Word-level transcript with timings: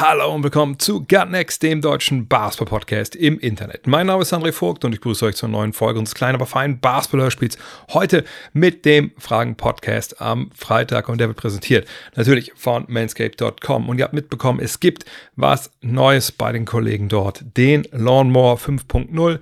Hallo 0.00 0.34
und 0.34 0.42
willkommen 0.42 0.78
zu 0.78 1.00
Gut 1.00 1.28
Next, 1.28 1.62
dem 1.62 1.82
deutschen 1.82 2.26
Basketball-Podcast 2.26 3.14
im 3.14 3.38
Internet. 3.38 3.86
Mein 3.86 4.06
Name 4.06 4.22
ist 4.22 4.32
André 4.32 4.50
Vogt 4.50 4.82
und 4.86 4.94
ich 4.94 5.02
grüße 5.02 5.26
euch 5.26 5.36
zur 5.36 5.50
neuen 5.50 5.74
Folge 5.74 5.98
unseres 5.98 6.14
kleinen, 6.14 6.36
aber 6.36 6.46
feinen 6.46 6.80
Basketball-Hörspiels. 6.80 7.58
Heute 7.92 8.24
mit 8.54 8.86
dem 8.86 9.12
Fragen-Podcast 9.18 10.22
am 10.22 10.50
Freitag 10.56 11.10
und 11.10 11.20
der 11.20 11.28
wird 11.28 11.36
präsentiert 11.36 11.86
natürlich 12.16 12.50
von 12.56 12.86
manscape.com. 12.88 13.90
Und 13.90 13.98
ihr 13.98 14.04
habt 14.04 14.14
mitbekommen, 14.14 14.60
es 14.60 14.80
gibt 14.80 15.04
was 15.36 15.70
Neues 15.82 16.32
bei 16.32 16.50
den 16.50 16.64
Kollegen 16.64 17.10
dort. 17.10 17.44
Den 17.58 17.86
Lawnmower 17.92 18.56
5.0 18.56 19.38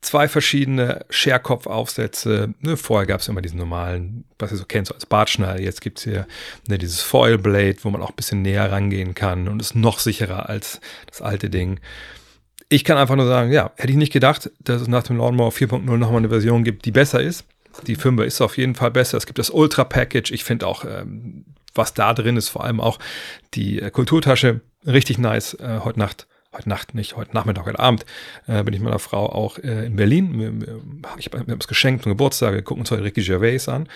zwei 0.00 0.28
verschiedene 0.28 1.04
Scherkopf-Aufsätze. 1.10 2.54
Ne, 2.60 2.76
vorher 2.76 3.06
gab 3.06 3.20
es 3.20 3.28
immer 3.28 3.42
diesen 3.42 3.58
normalen, 3.58 4.24
was 4.38 4.52
ihr 4.52 4.58
so 4.58 4.64
kennt, 4.64 4.86
so 4.86 4.94
als 4.94 5.06
Bartschneider. 5.06 5.60
Jetzt 5.60 5.80
gibt 5.80 5.98
es 5.98 6.04
hier 6.04 6.26
ne, 6.68 6.78
dieses 6.78 7.02
Foil 7.02 7.38
Blade, 7.38 7.76
wo 7.82 7.90
man 7.90 8.02
auch 8.02 8.10
ein 8.10 8.16
bisschen 8.16 8.42
näher 8.42 8.70
rangehen 8.70 9.14
kann 9.14 9.48
und 9.48 9.60
ist 9.60 9.74
noch 9.74 9.98
sicherer 9.98 10.48
als 10.48 10.80
das 11.06 11.22
alte 11.22 11.50
Ding. 11.50 11.80
Ich 12.68 12.84
kann 12.84 12.98
einfach 12.98 13.16
nur 13.16 13.26
sagen, 13.26 13.52
ja, 13.52 13.72
hätte 13.76 13.92
ich 13.92 13.98
nicht 13.98 14.12
gedacht, 14.12 14.50
dass 14.60 14.82
es 14.82 14.88
nach 14.88 15.04
dem 15.04 15.18
Lawnmower 15.18 15.50
4.0 15.50 15.78
nochmal 15.96 16.18
eine 16.18 16.28
Version 16.28 16.64
gibt, 16.64 16.84
die 16.84 16.92
besser 16.92 17.20
ist. 17.20 17.44
Die 17.86 17.94
5 17.94 18.22
ist 18.22 18.40
auf 18.40 18.56
jeden 18.56 18.74
Fall 18.74 18.90
besser. 18.90 19.18
Es 19.18 19.26
gibt 19.26 19.38
das 19.38 19.50
Ultra 19.50 19.84
Package. 19.84 20.32
Ich 20.32 20.44
finde 20.44 20.66
auch, 20.66 20.84
ähm, 20.84 21.44
was 21.74 21.94
da 21.94 22.14
drin 22.14 22.36
ist, 22.36 22.48
vor 22.48 22.64
allem 22.64 22.80
auch 22.80 22.98
die 23.54 23.80
äh, 23.80 23.90
Kulturtasche, 23.90 24.62
richtig 24.86 25.18
nice. 25.18 25.54
Äh, 25.54 25.80
heute 25.84 25.98
Nacht 25.98 26.26
heute 26.56 26.68
Nacht 26.68 26.94
nicht, 26.94 27.16
heute 27.16 27.34
Nachmittag, 27.34 27.66
heute 27.66 27.78
Abend, 27.78 28.04
äh, 28.46 28.62
bin 28.62 28.74
ich 28.74 28.80
mit 28.80 28.88
meiner 28.88 28.98
Frau 28.98 29.26
auch 29.26 29.58
äh, 29.58 29.86
in 29.86 29.96
Berlin. 29.96 30.64
Ich 31.18 31.26
habe 31.26 31.56
das 31.56 31.68
geschenkt 31.68 32.02
zum 32.02 32.12
Geburtstag, 32.12 32.54
wir 32.54 32.62
gucken 32.62 32.80
uns 32.82 32.90
heute 32.90 33.04
Ricky 33.04 33.22
Gervais 33.22 33.68
an. 33.68 33.88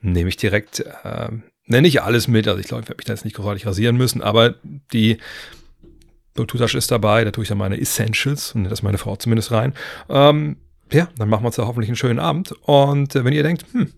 Nehme 0.00 0.28
ich 0.28 0.36
direkt, 0.36 0.80
äh, 0.80 1.28
nenne 1.66 1.88
ich 1.88 2.02
alles 2.02 2.28
mit, 2.28 2.48
also 2.48 2.60
ich 2.60 2.66
glaube, 2.66 2.82
ich 2.82 2.88
werde 2.88 2.98
mich 2.98 3.06
da 3.06 3.12
jetzt 3.12 3.24
nicht 3.24 3.36
großartig 3.36 3.66
rasieren 3.66 3.96
müssen, 3.96 4.22
aber 4.22 4.54
die 4.92 5.18
Bluetooth-Tasche 6.34 6.78
ist 6.78 6.90
dabei, 6.90 7.24
da 7.24 7.30
tue 7.30 7.42
ich 7.42 7.48
dann 7.48 7.58
meine 7.58 7.80
Essentials 7.80 8.54
und 8.54 8.64
das 8.64 8.82
meine 8.82 8.98
Frau 8.98 9.16
zumindest 9.16 9.52
rein. 9.52 9.74
Ähm, 10.08 10.56
ja, 10.90 11.08
dann 11.16 11.28
machen 11.28 11.42
wir 11.42 11.48
uns 11.48 11.56
da 11.56 11.66
hoffentlich 11.66 11.88
einen 11.88 11.96
schönen 11.96 12.18
Abend. 12.18 12.52
Und 12.62 13.14
äh, 13.14 13.24
wenn 13.24 13.32
ihr 13.32 13.42
denkt, 13.42 13.64
hm, 13.72 13.92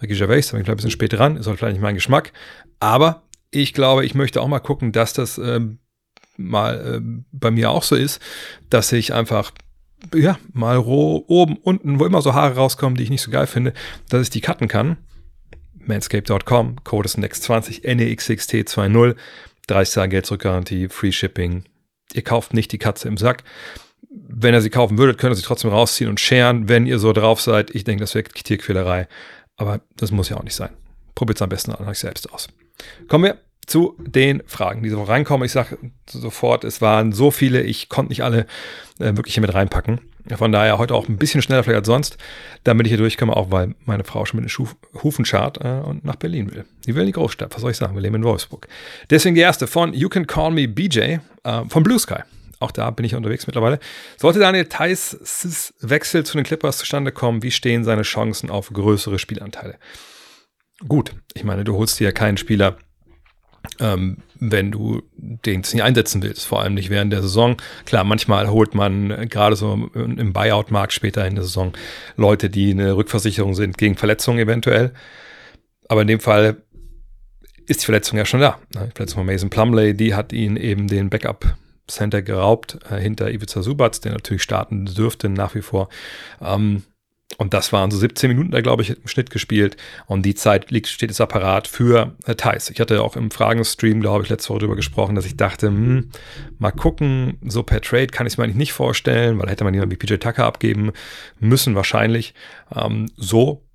Ricky 0.00 0.14
Gervais, 0.14 0.42
da 0.42 0.52
bin 0.52 0.62
ich 0.62 0.68
ein 0.68 0.76
bisschen 0.76 0.90
spät 0.90 1.12
dran, 1.12 1.36
ist 1.36 1.46
halt 1.46 1.58
vielleicht 1.58 1.74
nicht 1.74 1.82
mein 1.82 1.94
Geschmack, 1.94 2.32
aber 2.78 3.22
ich 3.50 3.72
glaube, 3.72 4.04
ich 4.04 4.14
möchte 4.14 4.42
auch 4.42 4.48
mal 4.48 4.60
gucken, 4.60 4.92
dass 4.92 5.12
das 5.12 5.38
ähm, 5.38 5.78
mal 6.36 6.96
äh, 6.96 7.22
bei 7.32 7.50
mir 7.50 7.70
auch 7.70 7.82
so 7.82 7.96
ist, 7.96 8.20
dass 8.70 8.92
ich 8.92 9.12
einfach 9.12 9.52
ja, 10.14 10.38
mal 10.52 10.76
roh, 10.76 11.24
oben, 11.26 11.56
unten, 11.56 11.98
wo 11.98 12.04
immer 12.04 12.22
so 12.22 12.34
Haare 12.34 12.56
rauskommen, 12.56 12.96
die 12.96 13.02
ich 13.04 13.10
nicht 13.10 13.22
so 13.22 13.30
geil 13.30 13.46
finde, 13.46 13.72
dass 14.08 14.22
ich 14.22 14.30
die 14.30 14.40
cutten 14.40 14.68
kann. 14.68 14.98
Manscape.com, 15.78 16.84
Code 16.84 17.06
ist 17.06 17.18
NEXT20, 17.18 17.84
NEXXT20, 17.84 19.16
30 19.66 19.94
Tage 19.94 20.10
Geld 20.10 20.26
zurückgarantie, 20.26 20.88
Free 20.88 21.12
Shipping. 21.12 21.64
Ihr 22.12 22.22
kauft 22.22 22.54
nicht 22.54 22.72
die 22.72 22.78
Katze 22.78 23.08
im 23.08 23.16
Sack. 23.16 23.44
Wenn 24.10 24.54
ihr 24.54 24.60
sie 24.60 24.70
kaufen 24.70 24.98
würdet, 24.98 25.18
könnt 25.18 25.32
ihr 25.32 25.36
sie 25.36 25.42
trotzdem 25.42 25.70
rausziehen 25.70 26.08
und 26.08 26.20
scheren, 26.20 26.68
wenn 26.68 26.86
ihr 26.86 26.98
so 26.98 27.12
drauf 27.12 27.40
seid. 27.40 27.74
Ich 27.74 27.84
denke, 27.84 28.02
das 28.02 28.14
wäre 28.14 28.24
Tierquälerei. 28.24 29.08
Aber 29.56 29.80
das 29.96 30.10
muss 30.10 30.28
ja 30.28 30.36
auch 30.36 30.42
nicht 30.42 30.54
sein. 30.54 30.70
Probiert 31.14 31.38
es 31.38 31.42
am 31.42 31.48
besten 31.48 31.72
an 31.72 31.88
euch 31.88 31.98
selbst 31.98 32.32
aus. 32.32 32.48
Kommen 33.08 33.24
wir 33.24 33.38
zu 33.66 33.96
den 33.98 34.42
Fragen, 34.46 34.82
die 34.82 34.90
so 34.90 35.02
reinkommen. 35.02 35.44
Ich 35.44 35.52
sage 35.52 35.78
sofort, 36.08 36.64
es 36.64 36.80
waren 36.80 37.12
so 37.12 37.30
viele, 37.30 37.62
ich 37.62 37.88
konnte 37.88 38.10
nicht 38.10 38.22
alle 38.22 38.46
äh, 38.98 39.16
wirklich 39.16 39.34
hier 39.34 39.40
mit 39.40 39.54
reinpacken. 39.54 40.00
Von 40.36 40.50
daher 40.50 40.78
heute 40.78 40.94
auch 40.94 41.08
ein 41.08 41.18
bisschen 41.18 41.40
schneller 41.40 41.62
vielleicht 41.62 41.78
als 41.78 41.86
sonst, 41.86 42.18
damit 42.64 42.86
ich 42.86 42.90
hier 42.90 42.98
durchkomme, 42.98 43.36
auch 43.36 43.50
weil 43.50 43.74
meine 43.84 44.02
Frau 44.02 44.24
schon 44.24 44.38
mit 44.38 44.46
den 44.46 44.48
Schuf 44.48 44.74
Hufen 45.02 45.24
schart 45.24 45.58
äh, 45.64 45.80
und 45.84 46.04
nach 46.04 46.16
Berlin 46.16 46.52
will. 46.52 46.64
Die 46.84 46.94
will 46.94 47.02
in 47.02 47.06
die 47.06 47.12
Großstadt, 47.12 47.54
was 47.54 47.60
soll 47.60 47.70
ich 47.70 47.76
sagen, 47.76 47.94
wir 47.94 48.02
leben 48.02 48.16
in 48.16 48.24
Wolfsburg. 48.24 48.66
Deswegen 49.10 49.36
die 49.36 49.40
erste 49.40 49.66
von 49.66 49.94
You 49.94 50.08
Can 50.08 50.26
Call 50.26 50.50
Me 50.50 50.66
BJ 50.66 50.98
äh, 50.98 51.18
von 51.68 51.82
Blue 51.82 51.98
Sky. 51.98 52.22
Auch 52.58 52.70
da 52.70 52.90
bin 52.90 53.04
ich 53.04 53.14
unterwegs 53.14 53.46
mittlerweile. 53.46 53.78
Sollte 54.16 54.38
Daniel 54.38 54.64
Theiss 54.64 55.74
Wechsel 55.80 56.24
zu 56.24 56.36
den 56.36 56.44
Clippers 56.44 56.78
zustande 56.78 57.12
kommen, 57.12 57.42
wie 57.42 57.50
stehen 57.50 57.84
seine 57.84 58.02
Chancen 58.02 58.50
auf 58.50 58.70
größere 58.70 59.18
Spielanteile? 59.18 59.76
Gut, 60.88 61.12
ich 61.34 61.44
meine, 61.44 61.64
du 61.64 61.74
holst 61.74 62.00
dir 62.00 62.04
ja 62.04 62.12
keinen 62.12 62.36
Spieler, 62.36 62.78
ähm, 63.80 64.18
wenn 64.38 64.70
du 64.70 65.02
den 65.16 65.60
nicht 65.60 65.82
einsetzen 65.82 66.22
willst, 66.22 66.46
vor 66.46 66.62
allem 66.62 66.74
nicht 66.74 66.90
während 66.90 67.12
der 67.12 67.22
Saison. 67.22 67.56
Klar, 67.84 68.04
manchmal 68.04 68.48
holt 68.48 68.74
man 68.74 69.10
äh, 69.10 69.26
gerade 69.26 69.56
so 69.56 69.90
im 69.94 70.32
Buyout-Markt 70.32 70.92
später 70.92 71.26
in 71.26 71.34
der 71.34 71.44
Saison 71.44 71.72
Leute, 72.16 72.50
die 72.50 72.70
eine 72.70 72.96
Rückversicherung 72.96 73.54
sind 73.54 73.78
gegen 73.78 73.96
Verletzungen 73.96 74.38
eventuell. 74.38 74.92
Aber 75.88 76.02
in 76.02 76.08
dem 76.08 76.20
Fall 76.20 76.56
ist 77.66 77.82
die 77.82 77.86
Verletzung 77.86 78.18
ja 78.18 78.24
schon 78.24 78.40
da. 78.40 78.58
Ne? 78.74 78.88
Die 78.88 78.96
Verletzung 78.96 79.18
von 79.18 79.26
Mason 79.26 79.50
Plumley, 79.50 79.94
die 79.94 80.14
hat 80.14 80.32
ihn 80.32 80.56
eben 80.56 80.88
den 80.88 81.10
Backup 81.10 81.56
Center 81.88 82.22
geraubt 82.22 82.78
äh, 82.90 82.96
hinter 82.96 83.30
Ivica 83.30 83.62
Subac, 83.62 84.00
der 84.02 84.12
natürlich 84.12 84.42
starten 84.42 84.86
dürfte 84.86 85.28
nach 85.28 85.54
wie 85.54 85.62
vor. 85.62 85.88
Ähm, 86.40 86.82
und 87.38 87.52
das 87.54 87.72
waren 87.72 87.90
so 87.90 87.98
17 87.98 88.30
Minuten 88.30 88.50
da, 88.52 88.60
glaube 88.60 88.82
ich, 88.82 88.90
im 88.90 89.08
Schnitt 89.08 89.30
gespielt. 89.30 89.76
Und 90.06 90.22
die 90.22 90.34
Zeit 90.34 90.70
liegt, 90.70 90.86
steht 90.86 91.10
jetzt 91.10 91.20
apparat 91.20 91.66
für 91.66 92.16
äh, 92.24 92.34
Thais. 92.36 92.70
Ich 92.70 92.80
hatte 92.80 93.02
auch 93.02 93.16
im 93.16 93.30
Fragenstream, 93.30 94.00
glaube 94.00 94.22
ich, 94.22 94.30
letzte 94.30 94.50
Woche 94.50 94.60
darüber 94.60 94.76
gesprochen, 94.76 95.16
dass 95.16 95.26
ich 95.26 95.36
dachte, 95.36 95.66
hm, 95.66 96.10
mal 96.58 96.70
gucken, 96.70 97.38
so 97.44 97.62
per 97.62 97.80
Trade 97.80 98.06
kann 98.06 98.26
ich 98.26 98.34
es 98.34 98.38
mir 98.38 98.44
eigentlich 98.44 98.56
nicht 98.56 98.72
vorstellen, 98.72 99.38
weil 99.38 99.50
hätte 99.50 99.64
man 99.64 99.74
jemanden 99.74 99.92
wie 99.92 99.96
PJ 99.96 100.14
Tucker 100.14 100.44
abgeben 100.44 100.92
müssen, 101.40 101.74
wahrscheinlich. 101.74 102.32
Ähm, 102.74 103.10
so 103.16 103.66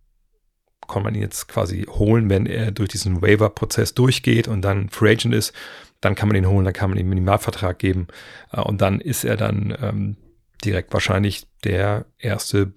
kann 0.88 1.04
man 1.04 1.14
ihn 1.14 1.22
jetzt 1.22 1.48
quasi 1.48 1.86
holen, 1.88 2.30
wenn 2.30 2.46
er 2.46 2.72
durch 2.72 2.90
diesen 2.90 3.22
Waiver-Prozess 3.22 3.94
durchgeht 3.94 4.48
und 4.48 4.62
dann 4.62 4.90
Free 4.90 5.12
Agent 5.12 5.36
ist. 5.36 5.54
Dann 6.00 6.16
kann 6.16 6.30
man 6.30 6.38
ihn 6.38 6.48
holen, 6.48 6.66
dann 6.66 6.74
kann 6.74 6.90
man 6.90 6.98
ihm 6.98 7.04
einen 7.04 7.10
Minimalvertrag 7.10 7.78
geben. 7.78 8.08
Äh, 8.54 8.62
und 8.62 8.80
dann 8.80 9.02
ist 9.02 9.26
er 9.26 9.36
dann 9.36 9.78
ähm, 9.82 10.18
direkt 10.64 10.94
wahrscheinlich 10.94 11.48
der 11.66 12.06
erste 12.18 12.74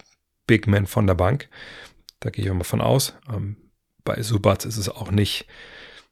Big 0.46 0.66
Man 0.66 0.86
von 0.86 1.06
der 1.06 1.14
Bank. 1.14 1.48
Da 2.20 2.30
gehe 2.30 2.44
ich 2.44 2.52
mal 2.52 2.64
von 2.64 2.80
aus. 2.80 3.14
Ähm, 3.32 3.56
bei 4.04 4.22
Subat 4.22 4.64
ist 4.64 4.76
es 4.76 4.88
auch 4.88 5.10
nicht 5.10 5.46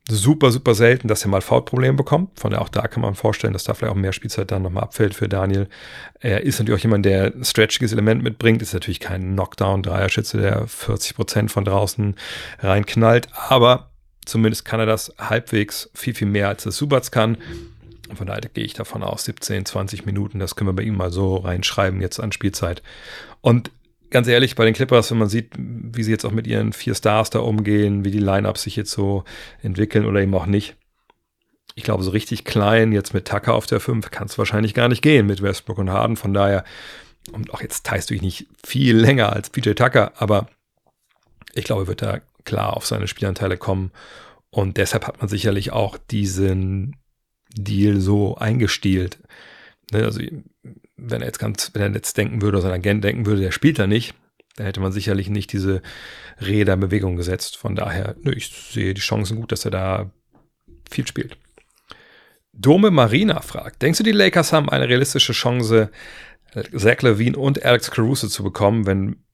super, 0.09 0.51
super 0.51 0.75
selten, 0.75 1.09
dass 1.09 1.25
er 1.25 1.29
mal 1.29 1.41
Foulprobleme 1.41 1.97
bekommt. 1.97 2.39
Von 2.39 2.51
daher 2.51 2.63
auch 2.63 2.69
da 2.69 2.89
kann 2.89 3.03
man 3.03 3.15
vorstellen, 3.15 3.53
dass 3.53 3.65
da 3.65 3.75
vielleicht 3.75 3.93
auch 3.93 3.99
mehr 3.99 4.13
Spielzeit 4.13 4.51
dann 4.51 4.63
nochmal 4.63 4.83
abfällt 4.85 5.15
für 5.15 5.29
Daniel. 5.29 5.69
Er 6.21 6.43
ist 6.43 6.59
natürlich 6.59 6.81
auch 6.81 6.85
jemand, 6.85 7.07
der 7.07 7.33
stretchiges 7.43 7.93
Element 7.93 8.23
mitbringt. 8.23 8.63
Ist 8.63 8.75
natürlich 8.75 9.01
kein 9.01 9.35
Knockdown-Dreierschütze, 9.35 10.39
der 10.39 10.67
40 10.67 11.15
Prozent 11.15 11.53
von 11.53 11.65
draußen 11.65 12.17
reinknallt. 12.59 13.29
Aber 13.49 13.91
zumindest 14.25 14.65
kann 14.65 14.81
er 14.81 14.87
das 14.87 15.15
halbwegs 15.19 15.91
viel, 15.95 16.15
viel 16.15 16.29
mehr 16.29 16.49
als 16.49 16.65
das 16.65 16.77
Subats 16.77 17.11
kann. 17.11 17.39
Von 18.15 18.27
daher 18.27 18.41
gehe 18.41 18.65
ich 18.65 18.75
davon 18.75 19.03
aus, 19.03 19.25
17, 19.25 19.65
20 19.65 20.05
Minuten, 20.05 20.39
das 20.39 20.55
können 20.55 20.69
wir 20.69 20.75
bei 20.75 20.83
ihm 20.83 20.97
mal 20.97 21.11
so 21.11 21.37
reinschreiben 21.37 22.01
jetzt 22.03 22.21
an 22.21 22.33
Spielzeit. 22.33 22.83
Und 23.41 23.71
ganz 24.13 24.29
ehrlich, 24.29 24.55
bei 24.55 24.65
den 24.65 24.75
Clippers, 24.75 25.11
wenn 25.11 25.19
man 25.19 25.29
sieht, 25.29 25.53
wie 25.57 26.03
sie 26.03 26.13
jetzt 26.13 26.25
auch 26.25 26.31
mit 26.31 26.47
ihren 26.47 26.73
vier 26.73 26.95
Stars 26.95 27.31
da 27.31 27.41
umgehen, 27.41 28.05
wie 28.05 28.11
die 28.11 28.19
Lineups 28.19 28.63
sich 28.63 28.77
jetzt 28.77 28.93
so 28.93 29.25
entwickeln 29.63 30.07
oder 30.07 30.21
eben 30.21 30.35
auch 30.35 30.47
nicht. 30.47 30.77
Ich 31.75 31.83
glaube, 31.85 32.05
so 32.05 32.11
richtig 32.11 32.45
klein 32.45 32.93
jetzt 32.93 33.15
mit 33.15 33.27
Tucker 33.27 33.55
auf 33.55 33.67
der 33.67 33.81
5 33.81 34.11
kann 34.11 34.27
es 34.27 34.39
wahrscheinlich 34.39 34.75
gar 34.75 34.89
nicht 34.89 35.03
gehen 35.03 35.27
mit 35.27 35.43
Westbrook 35.43 35.79
und 35.79 35.91
Harden. 35.91 36.17
Von 36.17 36.35
daher, 36.35 36.65
und 37.33 37.53
auch 37.53 37.63
jetzt 37.63 37.87
teilst 37.87 38.11
du 38.11 38.15
dich 38.15 38.23
nicht 38.23 38.47
viel 38.65 38.97
länger 38.97 39.33
als 39.33 39.51
PJ 39.51 39.73
Tucker, 39.73 40.13
aber 40.17 40.49
ich 41.55 41.65
glaube, 41.65 41.87
wird 41.87 42.03
er 42.03 42.21
klar 42.45 42.77
auf 42.77 42.87
seine 42.87 43.09
Spielanteile 43.09 43.57
kommen. 43.57 43.91
Und 44.51 44.77
deshalb 44.77 45.07
hat 45.07 45.21
man 45.21 45.29
sicherlich 45.29 45.73
auch 45.73 45.97
diesen 45.97 46.97
Deal 47.55 48.01
so 48.01 48.37
eingestielt. 48.37 49.19
Ne, 49.91 50.05
also 50.05 50.21
wenn 51.11 51.23
er 51.23 51.27
jetzt 51.27 51.39
ganz, 51.39 51.71
wenn 51.75 51.83
er 51.83 51.91
jetzt 51.93 52.17
denken 52.17 52.43
würde, 52.43 52.59
oder 52.59 52.69
sein 52.69 52.81
Agent 52.81 53.05
denken 53.05 53.27
würde, 53.27 53.43
der 53.43 53.53
spielt 53.53 53.79
da 53.79 53.87
nicht, 53.87 54.15
dann 54.57 54.67
hätte 54.67 54.81
man 54.81 54.93
sicherlich 54.93 55.29
nicht 55.31 55.53
diese 55.53 55.83
Räder 56.41 56.75
in 56.75 56.81
Bewegung 56.81 57.17
gesetzt. 57.17 57.57
Von 57.57 57.75
daher, 57.75 58.17
nö, 58.23 58.33
ich 58.33 58.49
sehe 58.49 58.95
die 58.95 59.01
Chancen 59.01 59.37
gut, 59.37 59.53
dass 59.53 59.65
er 59.65 59.71
da 59.71 60.11
viel 60.91 61.07
spielt. 61.07 61.37
Dome 62.53 62.91
Marina 62.91 63.41
fragt, 63.41 63.81
denkst 63.81 63.99
du, 63.99 64.05
die 64.05 64.13
Lakers 64.13 64.53
haben 64.53 64.69
eine 64.69 64.89
realistische 64.89 65.33
Chance, 65.33 65.91
Zach 66.77 67.01
Levine 67.01 67.39
und 67.39 67.65
Alex 67.65 67.91
Caruso 67.91 68.29
zu 68.29 68.43
bekommen? 68.43 68.85
Wenn, 68.85 69.25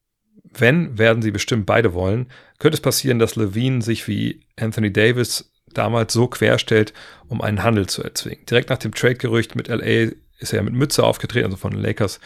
wenn, 0.45 0.99
werden 0.99 1.21
sie 1.21 1.33
bestimmt 1.33 1.67
beide 1.67 1.95
wollen. 1.95 2.31
Könnte 2.59 2.77
es 2.77 2.81
passieren, 2.81 3.19
dass 3.19 3.35
Levine 3.35 3.83
sich 3.83 4.07
wie 4.07 4.47
Anthony 4.57 4.93
Davis 4.93 5.53
damals 5.75 6.13
so 6.13 6.29
querstellt, 6.29 6.93
um 7.27 7.41
einen 7.43 7.65
Handel 7.65 7.89
zu 7.89 8.05
erzwingen? 8.05 8.47
Direkt 8.47 8.71
nach 8.71 8.79
dem 8.79 8.95
Trade-Gerücht 8.95 9.57
mit 9.57 9.67
LA 9.67 10.13
ist 10.39 10.53
er 10.53 10.59
ja 10.59 10.63
mit 10.63 10.75
Mütze 10.75 11.05
aufgetreten, 11.05 11.47
also 11.47 11.57
von 11.57 11.73
den 11.73 11.81
Lakers. 11.81 12.21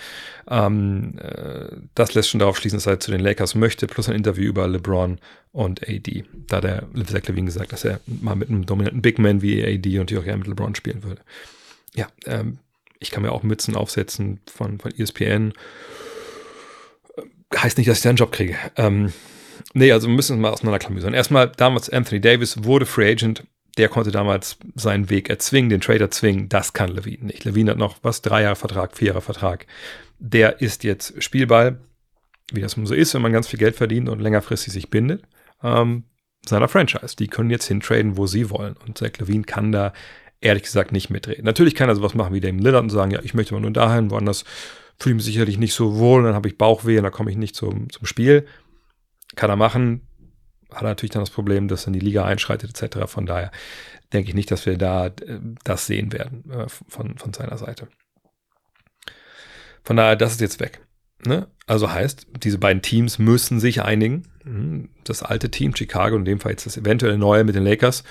Ähm, 0.49 1.19
äh, 1.19 1.77
das 1.95 2.15
lässt 2.15 2.29
schon 2.29 2.41
darauf 2.41 2.59
schließen, 2.59 2.77
dass 2.77 2.87
er 2.87 3.01
zu 3.01 3.11
den 3.11 3.21
Lakers 3.21 3.55
möchte, 3.55 3.87
plus 3.87 4.09
ein 4.09 4.15
Interview 4.15 4.45
über 4.45 4.69
LeBron 4.69 5.19
und 5.53 5.89
AD. 5.89 6.25
Da 6.47 6.59
hat 6.59 6.65
der 6.65 6.87
Zach 7.07 7.27
Levine 7.27 7.47
gesagt, 7.47 7.73
dass 7.73 7.85
er 7.85 8.01
mal 8.07 8.37
mit 8.37 8.49
einem 8.49 8.67
dominanten 8.67 9.03
Big 9.03 9.19
Man 9.19 9.43
wie 9.43 9.65
AD 9.65 9.99
und 9.99 10.13
auch 10.17 10.25
gerne 10.25 10.39
mit 10.39 10.47
LeBron 10.47 10.75
spielen 10.75 11.03
würde. 11.03 11.23
Ja, 11.95 12.07
ähm, 12.27 12.59
ich 12.99 13.11
kann 13.11 13.23
mir 13.23 13.33
auch 13.33 13.43
Mützen 13.43 13.77
aufsetzen 13.77 14.41
von, 14.47 14.79
von 14.79 14.93
ESPN. 14.97 15.53
Heißt 17.57 17.77
nicht, 17.77 17.89
dass 17.89 17.99
ich 17.99 18.03
da 18.03 18.11
einen 18.11 18.17
Job 18.17 18.33
kriege. 18.33 18.57
Ähm, 18.77 19.13
nee, 19.75 19.91
also 19.93 20.09
wir 20.09 20.15
müssen 20.15 20.37
es 20.37 20.41
mal 20.41 20.51
auseinanderklamüsern. 20.51 21.13
Erstmal, 21.13 21.49
damals 21.49 21.91
Anthony 21.91 22.21
Davis 22.21 22.65
wurde 22.65 22.87
Free 22.87 23.11
Agent. 23.11 23.45
Der 23.79 23.89
konnte 23.89 24.11
damals 24.11 24.59
seinen 24.75 25.09
Weg 25.09 25.31
erzwingen, 25.31 25.71
den 25.71 25.81
Trader 25.81 26.11
zwingen. 26.11 26.49
Das 26.49 26.73
kann 26.73 26.91
Levine 26.91 27.27
nicht. 27.27 27.45
Levine 27.45 27.71
hat 27.71 27.79
noch 27.79 27.97
was, 28.03 28.21
drei 28.21 28.43
Jahre 28.43 28.57
Vertrag, 28.57 28.97
vier 28.97 29.09
Jahre 29.09 29.23
Vertrag. 29.23 29.67
Der 30.19 30.61
ist 30.61 30.85
jetzt 30.85 31.23
Spielball, 31.23 31.81
wie 32.53 32.61
das 32.61 32.73
so 32.73 32.95
ist, 32.95 33.15
wenn 33.15 33.23
man 33.23 33.33
ganz 33.33 33.49
viel 33.49 33.59
Geld 33.59 33.77
verdient 33.77 34.09
und 34.09 34.21
längerfristig 34.21 34.73
sich 34.73 34.91
bindet, 34.91 35.23
ähm, 35.63 36.05
seiner 36.45 36.69
Franchise. 36.69 37.17
Die 37.17 37.29
können 37.29 37.51
jetzt 37.51 37.67
hintraden, 37.67 38.17
wo 38.17 38.27
sie 38.27 38.51
wollen. 38.51 38.77
Und 38.87 38.99
Zach 38.99 39.13
Levine 39.19 39.45
kann 39.45 39.73
da 39.73 39.93
ehrlich 40.43 40.65
gesagt 40.65 40.93
nicht 40.93 41.09
mitreden. 41.09 41.45
Natürlich 41.45 41.75
kann 41.75 41.89
er 41.89 41.95
sowas 41.95 42.15
machen 42.15 42.35
wie 42.35 42.41
Dame 42.41 42.61
Lillard 42.61 42.83
und 42.83 42.91
sagen, 42.91 43.13
ja, 43.13 43.21
ich 43.23 43.33
möchte 43.33 43.55
mal 43.55 43.61
nur 43.61 43.71
dahin, 43.71 44.11
woanders 44.11 44.45
fühle 44.99 45.15
ich 45.15 45.17
mich 45.17 45.25
sicherlich 45.25 45.59
nicht 45.59 45.73
so 45.73 45.97
wohl, 45.97 46.23
dann 46.25 46.35
habe 46.35 46.49
ich 46.49 46.59
Bauchweh 46.59 46.99
und 46.99 47.05
dann 47.05 47.13
komme 47.13 47.31
ich 47.31 47.37
nicht 47.37 47.57
zum, 47.57 47.91
zum 47.91 48.07
Spiel. 48.07 48.47
Kann 49.35 49.51
er 49.51 49.57
machen. 49.57 50.03
Hat 50.75 50.83
natürlich 50.83 51.13
dann 51.13 51.23
das 51.23 51.31
Problem, 51.31 51.69
dass 51.69 51.85
dann 51.85 51.93
die 51.93 52.01
Liga 52.01 52.25
einschreitet 52.25 52.83
etc. 52.83 53.11
Von 53.11 53.27
daher 53.27 53.51
denke 54.13 54.29
ich 54.29 54.35
nicht, 54.35 54.51
dass 54.51 54.67
wir 54.67 54.77
da 54.77 55.07
äh, 55.07 55.13
das 55.65 55.87
sehen 55.87 56.13
werden 56.13 56.51
äh, 56.51 56.67
von, 56.69 57.17
von 57.19 57.33
seiner 57.33 57.59
Seite. 57.59 57.89
Von 59.85 59.97
daher, 59.97 60.17
das 60.17 60.33
ist 60.33 60.41
jetzt 60.41 60.61
weg. 60.61 60.81
Ne? 61.25 61.49
Also 61.67 61.91
heißt, 61.91 62.27
diese 62.43 62.59
beiden 62.59 62.83
Teams 62.83 63.19
müssen 63.19 63.61
sich 63.61 63.83
einigen. 63.83 64.25
Hm, 64.45 64.91
das 65.05 65.23
alte 65.23 65.51
Team 65.51 65.75
Chicago, 65.75 66.17
in 66.17 66.25
dem 66.25 66.41
Fall 66.41 66.53
jetzt 66.53 66.67
das 66.67 66.77
eventuelle 66.77 67.19
neue 67.19 67.45
mit 67.45 67.55
den 67.55 67.65
Lakers 67.65 68.05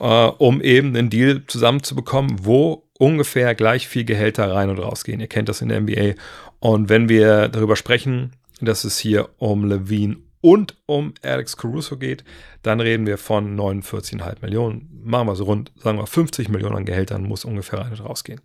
äh, 0.00 0.04
um 0.04 0.60
eben 0.60 0.96
einen 0.96 1.10
Deal 1.10 1.42
zusammenzubekommen, 1.46 2.44
wo 2.44 2.88
ungefähr 2.98 3.54
gleich 3.54 3.86
viel 3.86 4.04
Gehälter 4.04 4.50
rein 4.52 4.70
und 4.70 4.78
rausgehen. 4.78 5.20
Ihr 5.20 5.28
kennt 5.28 5.48
das 5.48 5.62
in 5.62 5.68
der 5.68 5.80
NBA. 5.80 6.14
Und 6.58 6.88
wenn 6.88 7.08
wir 7.08 7.48
darüber 7.48 7.76
sprechen, 7.76 8.32
dass 8.60 8.84
es 8.84 8.98
hier 8.98 9.28
um 9.38 9.64
Levine 9.64 10.16
und 10.40 10.76
um 10.86 11.14
Alex 11.22 11.56
Caruso 11.56 11.96
geht, 11.96 12.24
dann 12.62 12.80
reden 12.80 13.06
wir 13.06 13.18
von 13.18 13.58
49,5 13.58 14.36
Millionen. 14.42 14.88
Machen 15.04 15.28
wir 15.28 15.36
so 15.36 15.44
rund, 15.44 15.72
sagen 15.76 15.98
wir 15.98 16.06
50 16.06 16.48
Millionen 16.48 16.76
an 16.76 16.84
Gehältern 16.84 17.24
muss 17.24 17.44
ungefähr 17.44 17.80
und 17.80 18.04
rausgehen. 18.04 18.40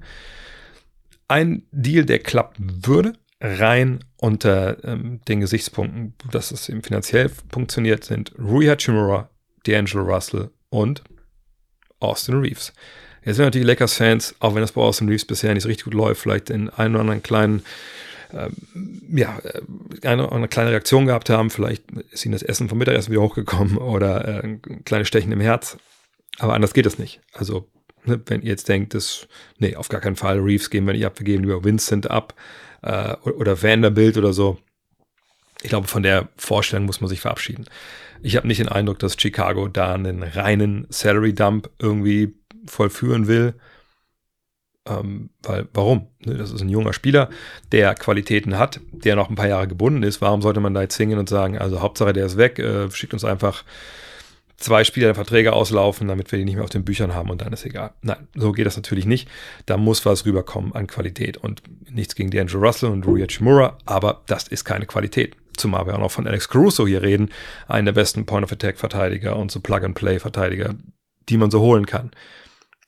Ein 1.27 1.63
Deal, 1.71 2.05
der 2.05 2.19
klappen 2.19 2.85
würde, 2.85 3.13
rein 3.41 4.03
unter 4.17 4.83
ähm, 4.83 5.21
den 5.27 5.39
Gesichtspunkten, 5.39 6.13
dass 6.31 6.51
es 6.51 6.69
eben 6.69 6.83
finanziell 6.83 7.29
funktioniert, 7.49 8.03
sind 8.03 8.33
Rui 8.37 8.65
Hachimura, 8.65 9.29
D'Angelo 9.65 10.01
Russell 10.01 10.51
und 10.69 11.03
Austin 11.99 12.39
Reeves. 12.39 12.73
Jetzt 13.23 13.37
sind 13.37 13.45
natürlich 13.45 13.67
Lakers-Fans, 13.67 14.35
auch 14.39 14.53
wenn 14.53 14.61
das 14.61 14.73
bei 14.73 14.81
Austin 14.81 15.09
Reeves 15.09 15.25
bisher 15.25 15.53
nicht 15.53 15.63
so 15.63 15.69
richtig 15.69 15.85
gut 15.85 15.95
läuft, 15.95 16.21
vielleicht 16.21 16.49
in 16.49 16.69
einen 16.69 16.93
oder 16.93 17.01
anderen 17.01 17.23
kleinen, 17.23 17.63
ja, 18.31 19.39
äh, 19.43 20.07
eine 20.07 20.31
andere 20.31 20.47
kleine 20.47 20.71
Reaktion 20.71 21.05
gehabt 21.05 21.29
haben. 21.29 21.49
Vielleicht 21.49 21.83
ist 22.11 22.25
ihnen 22.25 22.33
das 22.33 22.43
Essen 22.43 22.69
vom 22.69 22.77
Mittagessen 22.77 23.11
wieder 23.11 23.21
hochgekommen 23.21 23.77
oder 23.79 24.27
äh, 24.27 24.43
ein 24.43 24.83
kleines 24.85 25.07
Stechen 25.07 25.31
im 25.31 25.41
Herz. 25.41 25.77
Aber 26.39 26.53
anders 26.53 26.73
geht 26.73 26.85
es 26.85 26.99
nicht. 26.99 27.21
Also, 27.33 27.69
ne, 28.05 28.21
wenn 28.25 28.41
ihr 28.41 28.49
jetzt 28.49 28.67
denkt, 28.67 28.93
dass, 28.93 29.27
nee, 29.57 29.75
auf 29.75 29.89
gar 29.89 30.01
keinen 30.01 30.15
Fall, 30.15 30.39
Reeves 30.39 30.69
geben 30.69 30.87
wir 30.87 30.93
nicht 30.93 31.05
ab, 31.05 31.19
wir 31.19 31.25
geben 31.25 31.43
lieber 31.43 31.63
Vincent 31.63 32.09
ab 32.09 32.33
äh, 32.81 33.15
oder 33.23 33.61
Vanderbilt 33.61 34.17
oder 34.17 34.33
so. 34.33 34.57
Ich 35.61 35.69
glaube, 35.69 35.87
von 35.87 36.03
der 36.03 36.29
Vorstellung 36.35 36.85
muss 36.85 37.01
man 37.01 37.09
sich 37.09 37.21
verabschieden. 37.21 37.65
Ich 38.21 38.35
habe 38.35 38.47
nicht 38.47 38.59
den 38.59 38.69
Eindruck, 38.69 38.99
dass 38.99 39.19
Chicago 39.19 39.67
da 39.67 39.93
einen 39.93 40.23
reinen 40.23 40.85
Salary 40.89 41.33
Dump 41.33 41.69
irgendwie 41.79 42.35
vollführen 42.65 43.27
will. 43.27 43.55
Ähm, 44.87 45.29
weil, 45.41 45.67
warum? 45.73 46.07
Ne, 46.23 46.35
das 46.35 46.51
ist 46.51 46.61
ein 46.61 46.69
junger 46.69 46.93
Spieler, 46.93 47.29
der 47.71 47.95
Qualitäten 47.95 48.59
hat, 48.59 48.79
der 48.91 49.15
noch 49.15 49.29
ein 49.29 49.35
paar 49.35 49.47
Jahre 49.47 49.67
gebunden 49.67 50.03
ist. 50.03 50.21
Warum 50.21 50.41
sollte 50.41 50.59
man 50.59 50.73
da 50.73 50.81
jetzt 50.81 50.95
hingehen 50.95 51.17
und 51.17 51.29
sagen, 51.29 51.57
also 51.57 51.81
Hauptsache 51.81 52.13
der 52.13 52.25
ist 52.25 52.37
weg, 52.37 52.59
äh, 52.59 52.89
schickt 52.91 53.13
uns 53.13 53.25
einfach 53.25 53.63
zwei 54.57 54.83
Spieler 54.83 55.07
der 55.07 55.15
Verträge 55.15 55.53
auslaufen, 55.53 56.07
damit 56.07 56.31
wir 56.31 56.39
die 56.39 56.45
nicht 56.45 56.55
mehr 56.55 56.63
auf 56.63 56.69
den 56.69 56.85
Büchern 56.85 57.13
haben 57.13 57.29
und 57.29 57.41
dann 57.41 57.53
ist 57.53 57.65
egal. 57.65 57.91
Nein, 58.01 58.27
so 58.35 58.51
geht 58.51 58.65
das 58.65 58.75
natürlich 58.75 59.05
nicht. 59.05 59.27
Da 59.65 59.77
muss 59.77 60.05
was 60.05 60.25
rüberkommen 60.25 60.73
an 60.73 60.87
Qualität 60.87 61.37
und 61.37 61.61
nichts 61.89 62.15
gegen 62.15 62.29
D'Angelo 62.29 62.59
Russell 62.59 62.89
und 62.89 63.05
Rui 63.05 63.25
Chimura, 63.27 63.77
aber 63.85 64.21
das 64.27 64.47
ist 64.47 64.65
keine 64.65 64.85
Qualität. 64.85 65.35
Zumal 65.57 65.87
wir 65.87 65.95
auch 65.95 65.99
noch 65.99 66.11
von 66.11 66.27
Alex 66.27 66.49
Caruso 66.49 66.85
hier 66.85 67.01
reden, 67.01 67.29
einen 67.67 67.85
der 67.85 67.93
besten 67.93 68.25
Point-of-Attack-Verteidiger 68.25 69.35
und 69.35 69.51
so 69.51 69.61
Plug-and-Play-Verteidiger, 69.61 70.75
die 71.29 71.37
man 71.37 71.49
so 71.49 71.61
holen 71.61 71.85
kann. 71.85 72.11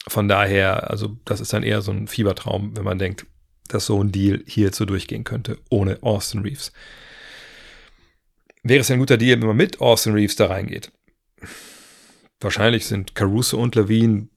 Von 0.08 0.28
daher, 0.28 0.90
also 0.90 1.18
das 1.26 1.42
ist 1.42 1.54
dann 1.54 1.64
eher 1.64 1.82
so 1.82 1.92
ein 1.92 2.08
Fiebertraum, 2.08 2.76
wenn 2.76 2.84
man 2.84 2.98
denkt, 2.98 3.26
dass 3.68 3.86
so 3.86 4.02
ein 4.02 4.12
Deal 4.12 4.42
hier 4.46 4.72
so 4.74 4.86
durchgehen 4.86 5.24
könnte, 5.24 5.58
ohne 5.70 6.02
Austin 6.02 6.42
Reeves. 6.42 6.72
Wäre 8.64 8.82
es 8.82 8.92
ein 8.92 9.00
guter 9.00 9.18
Deal, 9.18 9.40
wenn 9.40 9.48
man 9.48 9.58
mit 9.58 9.82
Austin 9.82 10.14
Reeves 10.14 10.36
da 10.36 10.48
reingeht? 10.48 10.92
Wahrscheinlich 12.40 12.86
sind 12.86 13.16
Caruso 13.16 13.58
und 13.58 13.76
Levine, 13.76 14.30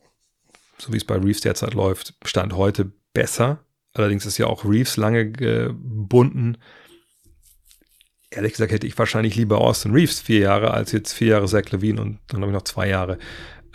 so 0.78 0.92
wie 0.92 0.96
es 0.96 1.04
bei 1.04 1.16
Reeves 1.16 1.42
derzeit 1.42 1.74
läuft, 1.74 2.14
Stand 2.24 2.54
heute 2.54 2.92
besser. 3.12 3.64
Allerdings 3.92 4.26
ist 4.26 4.38
ja 4.38 4.46
auch 4.46 4.64
Reeves 4.64 4.96
lange 4.96 5.30
gebunden 5.30 6.56
ehrlich 8.30 8.52
gesagt 8.52 8.72
hätte 8.72 8.86
ich 8.86 8.96
wahrscheinlich 8.96 9.36
lieber 9.36 9.58
Austin 9.58 9.92
Reeves 9.92 10.20
vier 10.20 10.40
Jahre 10.40 10.72
als 10.72 10.92
jetzt 10.92 11.12
vier 11.12 11.28
Jahre 11.28 11.46
Zach 11.46 11.70
Levine 11.70 12.00
und 12.00 12.18
dann 12.28 12.40
habe 12.40 12.52
ich 12.52 12.54
noch 12.54 12.62
zwei 12.62 12.88
Jahre 12.88 13.18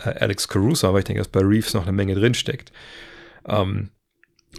äh, 0.04 0.10
Alex 0.10 0.48
Caruso, 0.48 0.88
aber 0.88 0.98
ich 0.98 1.04
denke, 1.04 1.20
dass 1.20 1.28
bei 1.28 1.40
Reeves 1.40 1.74
noch 1.74 1.82
eine 1.82 1.92
Menge 1.92 2.14
drinsteckt. 2.14 2.72
Ähm, 3.46 3.90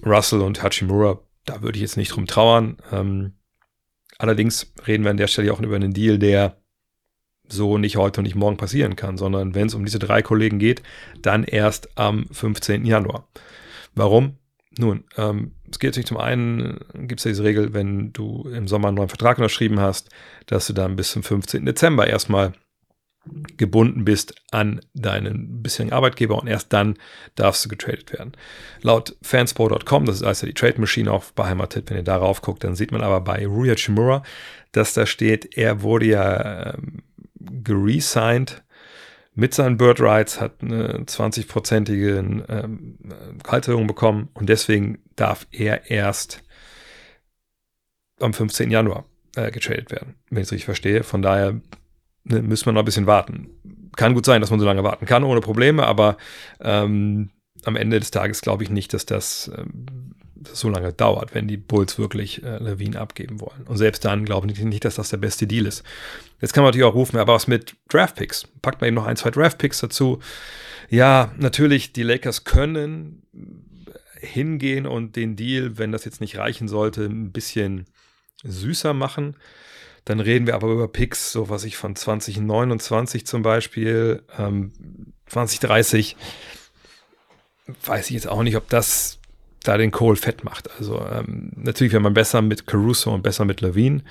Russell 0.05 0.41
und 0.41 0.61
Hachimura, 0.61 1.19
da 1.45 1.61
würde 1.61 1.77
ich 1.77 1.81
jetzt 1.81 1.97
nicht 1.97 2.15
drum 2.15 2.27
trauern. 2.27 2.77
Ähm, 2.91 3.33
allerdings 4.17 4.71
reden 4.87 5.03
wir 5.03 5.11
an 5.11 5.17
der 5.17 5.27
Stelle 5.27 5.51
auch 5.53 5.59
über 5.59 5.75
einen 5.75 5.93
Deal, 5.93 6.19
der 6.19 6.57
so 7.49 7.77
nicht 7.77 7.95
heute 7.97 8.19
und 8.19 8.25
nicht 8.25 8.35
morgen 8.35 8.57
passieren 8.57 8.95
kann, 8.95 9.17
sondern 9.17 9.55
wenn 9.55 9.67
es 9.67 9.73
um 9.73 9.85
diese 9.85 9.99
drei 9.99 10.21
Kollegen 10.21 10.59
geht, 10.59 10.83
dann 11.21 11.43
erst 11.43 11.97
am 11.97 12.27
15. 12.31 12.85
Januar. 12.85 13.27
Warum? 13.95 14.37
Nun, 14.77 15.05
ähm, 15.17 15.53
es 15.71 15.79
geht 15.79 15.91
natürlich 15.91 16.07
zum 16.07 16.17
einen, 16.17 16.79
gibt 16.93 17.19
es 17.19 17.23
ja 17.23 17.31
diese 17.31 17.43
Regel, 17.43 17.73
wenn 17.73 18.13
du 18.13 18.47
im 18.53 18.67
Sommer 18.67 18.89
einen 18.89 18.97
neuen 18.97 19.09
Vertrag 19.09 19.37
unterschrieben 19.37 19.79
hast, 19.79 20.09
dass 20.45 20.67
du 20.67 20.73
dann 20.73 20.95
bis 20.95 21.11
zum 21.11 21.23
15. 21.23 21.65
Dezember 21.65 22.07
erstmal 22.07 22.53
gebunden 23.57 24.05
bist 24.05 24.35
an 24.51 24.81
deinen 24.93 25.61
bisherigen 25.61 25.93
Arbeitgeber 25.93 26.39
und 26.39 26.47
erst 26.47 26.73
dann 26.73 26.95
darfst 27.35 27.65
du 27.65 27.69
getradet 27.69 28.13
werden. 28.13 28.33
Laut 28.81 29.15
fansport.com, 29.21 30.05
das 30.05 30.17
ist 30.17 30.23
also 30.23 30.45
die 30.45 30.53
Trade 30.53 30.79
Machine 30.79 31.11
auch 31.11 31.25
beheimatet, 31.31 31.89
wenn 31.89 31.97
ihr 31.97 32.03
darauf 32.03 32.41
guckt, 32.41 32.63
dann 32.63 32.75
sieht 32.75 32.91
man 32.91 33.01
aber 33.01 33.21
bei 33.21 33.45
Rui 33.45 33.73
Chimura, 33.75 34.23
dass 34.71 34.93
da 34.93 35.05
steht, 35.05 35.57
er 35.57 35.81
wurde 35.81 36.05
ja 36.05 36.73
ähm, 36.73 37.03
geresigned 37.39 38.63
mit 39.33 39.53
seinen 39.53 39.77
Bird 39.77 40.01
Rights, 40.01 40.41
hat 40.41 40.61
eine 40.61 40.99
20-prozentige 41.03 42.17
ähm, 42.49 42.97
Gehaltserhöhung 43.43 43.85
bekommen 43.85 44.29
und 44.33 44.49
deswegen 44.49 44.99
darf 45.15 45.45
er 45.51 45.91
erst 45.91 46.43
am 48.19 48.33
15. 48.33 48.71
Januar 48.71 49.05
äh, 49.35 49.51
getradet 49.51 49.91
werden, 49.91 50.15
wenn 50.29 50.39
ich 50.39 50.47
es 50.47 50.51
richtig 50.51 50.65
verstehe. 50.65 51.03
Von 51.03 51.21
daher 51.21 51.61
ne, 52.27 52.41
müssen 52.41 52.65
wir 52.65 52.73
noch 52.73 52.81
ein 52.81 52.85
bisschen 52.85 53.07
warten. 53.07 53.49
Kann 53.95 54.13
gut 54.13 54.25
sein, 54.25 54.41
dass 54.41 54.51
man 54.51 54.59
so 54.59 54.65
lange 54.65 54.83
warten 54.83 55.05
kann, 55.05 55.23
ohne 55.23 55.41
Probleme, 55.41 55.85
aber 55.85 56.17
ähm, 56.61 57.31
am 57.63 57.75
Ende 57.75 57.99
des 57.99 58.11
Tages 58.11 58.41
glaube 58.41 58.63
ich 58.63 58.69
nicht, 58.69 58.93
dass 58.93 59.05
das 59.05 59.51
ähm, 59.55 60.15
das 60.49 60.59
so 60.59 60.69
lange 60.69 60.93
dauert, 60.93 61.33
wenn 61.33 61.47
die 61.47 61.57
Bulls 61.57 61.97
wirklich 61.97 62.43
äh, 62.43 62.57
Levine 62.57 62.99
abgeben 62.99 63.39
wollen. 63.41 63.63
Und 63.65 63.77
selbst 63.77 64.05
dann 64.05 64.25
glaube 64.25 64.49
ich 64.49 64.59
nicht, 64.59 64.85
dass 64.85 64.95
das 64.95 65.09
der 65.09 65.17
beste 65.17 65.47
Deal 65.47 65.65
ist. 65.65 65.83
Jetzt 66.41 66.53
kann 66.53 66.63
man 66.63 66.69
natürlich 66.69 66.85
auch 66.85 66.95
rufen, 66.95 67.17
aber 67.17 67.33
was 67.33 67.47
mit 67.47 67.75
Draftpicks? 67.89 68.47
Packt 68.61 68.81
man 68.81 68.89
eben 68.89 68.95
noch 68.95 69.05
ein, 69.05 69.15
zwei 69.15 69.31
Draftpicks 69.31 69.79
dazu. 69.79 70.19
Ja, 70.89 71.33
natürlich, 71.37 71.93
die 71.93 72.03
Lakers 72.03 72.43
können 72.43 73.23
hingehen 74.19 74.85
und 74.85 75.15
den 75.15 75.35
Deal, 75.35 75.77
wenn 75.77 75.91
das 75.91 76.05
jetzt 76.05 76.21
nicht 76.21 76.37
reichen 76.37 76.67
sollte, 76.67 77.05
ein 77.05 77.31
bisschen 77.31 77.85
süßer 78.43 78.93
machen. 78.93 79.35
Dann 80.07 80.21
reden 80.21 80.47
wir 80.47 80.55
aber 80.55 80.69
über 80.69 80.87
Picks, 80.87 81.33
so 81.33 81.49
was 81.49 81.65
ich 81.65 81.75
von 81.75 81.93
2029 81.93 83.27
zum 83.27 83.41
Beispiel, 83.41 84.23
ähm, 84.39 84.71
2030. 85.25 86.15
Weiß 87.85 88.07
ich 88.07 88.13
jetzt 88.13 88.29
auch 88.29 88.41
nicht, 88.41 88.55
ob 88.55 88.69
das 88.69 89.19
da 89.63 89.75
den 89.77 89.91
Kohl 89.91 90.15
fett 90.15 90.45
macht. 90.45 90.71
Also 90.79 91.05
ähm, 91.05 91.51
natürlich 91.57 91.91
wäre 91.91 92.01
man 92.01 92.13
besser 92.13 92.41
mit 92.41 92.67
Caruso 92.67 93.13
und 93.13 93.21
besser 93.21 93.43
mit 93.43 93.59
Levine. 93.59 94.01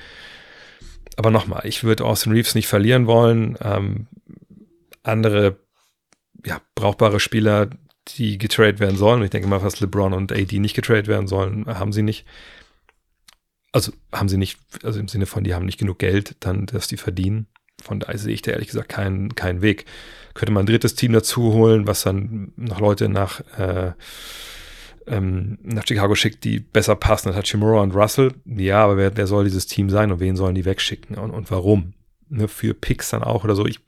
Aber 1.17 1.31
nochmal, 1.31 1.63
ich 1.65 1.83
würde 1.83 2.05
Austin 2.05 2.33
Reeves 2.33 2.55
nicht 2.55 2.69
verlieren 2.69 3.07
wollen. 3.07 3.57
Ähm, 3.63 4.07
andere 5.03 5.57
ja, 6.45 6.61
brauchbare 6.75 7.21
Spieler, 7.21 7.71
die 8.09 8.37
getradet 8.37 8.81
werden 8.81 8.99
sollen. 8.99 9.23
Ich 9.23 9.31
denke 9.31 9.49
mal, 9.49 9.61
fast 9.61 9.81
LeBron 9.81 10.13
und 10.13 10.31
AD 10.31 10.59
nicht 10.59 10.77
getradet 10.77 11.09
werden 11.09 11.27
sollen, 11.27 11.65
haben 11.67 11.95
sie 11.95 12.03
nicht. 12.03 12.27
Also 13.77 13.93
haben 14.11 14.31
sie 14.31 14.39
nicht, 14.39 14.59
also 14.85 14.99
im 14.99 15.07
Sinne 15.07 15.27
von, 15.27 15.45
die 15.45 15.53
haben 15.53 15.67
nicht 15.67 15.79
genug 15.79 15.99
Geld, 15.99 16.37
dann, 16.41 16.65
dass 16.65 16.89
die 16.89 16.97
verdienen. 16.97 17.47
Von 17.83 18.01
daher 18.01 18.17
sehe 18.17 18.33
ich 18.33 18.41
da 18.41 18.53
ehrlich 18.53 18.69
gesagt 18.69 18.89
keinen, 18.89 19.35
keinen 19.35 19.61
Weg. 19.61 19.85
Könnte 20.33 20.51
man 20.51 20.63
ein 20.63 20.67
drittes 20.67 20.95
Team 20.95 21.13
dazu 21.13 21.53
holen, 21.53 21.87
was 21.87 22.01
dann 22.01 22.55
noch 22.57 22.81
Leute 22.81 23.11
nach, 23.11 23.43
äh, 23.59 23.93
ähm, 25.07 25.59
nach 25.63 25.87
Chicago 25.87 26.15
schickt, 26.15 26.45
die 26.45 26.59
besser 26.59 26.97
passen. 26.97 27.29
Das 27.29 27.37
hat 27.37 27.49
Shimura 27.49 27.83
und 27.83 27.95
Russell. 27.95 28.33
Ja, 28.47 28.83
aber 28.83 28.97
wer, 28.97 29.15
wer 29.15 29.27
soll 29.27 29.45
dieses 29.45 29.67
Team 29.67 29.91
sein 29.91 30.11
und 30.11 30.21
wen 30.21 30.37
sollen 30.37 30.55
die 30.55 30.65
wegschicken 30.65 31.19
und, 31.19 31.33
und 31.33 31.51
warum? 31.51 31.93
Ne, 32.31 32.49
für 32.49 32.73
Picks 32.73 33.11
dann 33.11 33.23
auch 33.23 33.45
oder 33.45 33.55
so. 33.55 33.67
Ich, 33.67 33.81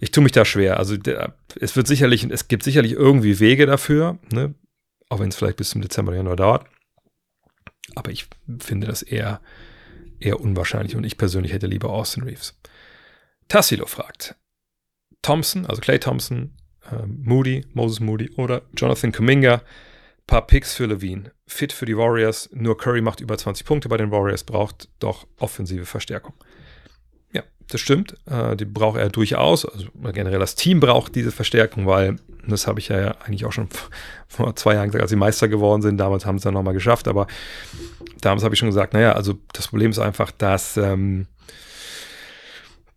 ich 0.00 0.10
tue 0.10 0.24
mich 0.24 0.32
da 0.32 0.46
schwer. 0.46 0.78
Also 0.78 0.96
der, 0.96 1.34
es 1.60 1.76
wird 1.76 1.86
sicherlich, 1.86 2.24
es 2.30 2.48
gibt 2.48 2.62
sicherlich 2.62 2.92
irgendwie 2.92 3.40
Wege 3.40 3.66
dafür, 3.66 4.18
ne? 4.32 4.54
auch 5.10 5.20
wenn 5.20 5.28
es 5.28 5.36
vielleicht 5.36 5.58
bis 5.58 5.68
zum 5.68 5.82
Dezember, 5.82 6.14
Januar 6.14 6.36
dauert. 6.36 6.64
Aber 7.94 8.10
ich 8.10 8.26
finde 8.58 8.86
das 8.86 9.02
eher, 9.02 9.40
eher 10.20 10.40
unwahrscheinlich 10.40 10.96
und 10.96 11.04
ich 11.04 11.18
persönlich 11.18 11.52
hätte 11.52 11.66
lieber 11.66 11.90
Austin 11.90 12.22
Reeves. 12.22 12.58
Tassilo 13.48 13.86
fragt, 13.86 14.36
Thompson, 15.20 15.66
also 15.66 15.80
Clay 15.80 15.98
Thompson, 15.98 16.56
äh, 16.90 17.06
Moody, 17.06 17.66
Moses 17.74 18.00
Moody 18.00 18.30
oder 18.36 18.62
Jonathan 18.76 19.12
Kuminga, 19.12 19.62
paar 20.26 20.46
Picks 20.46 20.74
für 20.74 20.86
Levine, 20.86 21.32
fit 21.46 21.72
für 21.72 21.86
die 21.86 21.96
Warriors, 21.96 22.48
nur 22.52 22.78
Curry 22.78 23.02
macht 23.02 23.20
über 23.20 23.36
20 23.36 23.66
Punkte 23.66 23.88
bei 23.88 23.96
den 23.96 24.10
Warriors, 24.10 24.44
braucht 24.44 24.88
doch 24.98 25.26
offensive 25.38 25.84
Verstärkung 25.84 26.34
das 27.68 27.80
stimmt. 27.80 28.16
Äh, 28.30 28.56
die 28.56 28.64
braucht 28.64 28.98
er 28.98 29.08
durchaus. 29.08 29.64
Also 29.66 29.86
generell 30.12 30.38
das 30.38 30.54
Team 30.54 30.80
braucht 30.80 31.14
diese 31.14 31.32
Verstärkung, 31.32 31.86
weil 31.86 32.16
das 32.46 32.66
habe 32.66 32.80
ich 32.80 32.88
ja 32.88 33.12
eigentlich 33.24 33.44
auch 33.44 33.52
schon 33.52 33.68
vor 34.28 34.54
zwei 34.56 34.74
Jahren 34.74 34.86
gesagt, 34.88 35.02
als 35.02 35.10
sie 35.10 35.16
Meister 35.16 35.48
geworden 35.48 35.82
sind. 35.82 35.98
Damals 35.98 36.26
haben 36.26 36.38
sie 36.38 36.40
es 36.40 36.44
dann 36.44 36.54
nochmal 36.54 36.74
geschafft. 36.74 37.08
Aber 37.08 37.26
damals 38.20 38.44
habe 38.44 38.54
ich 38.54 38.58
schon 38.58 38.68
gesagt, 38.68 38.94
naja, 38.94 39.12
also 39.12 39.34
das 39.52 39.68
Problem 39.68 39.90
ist 39.90 39.98
einfach, 39.98 40.30
dass 40.30 40.76
ähm, 40.76 41.26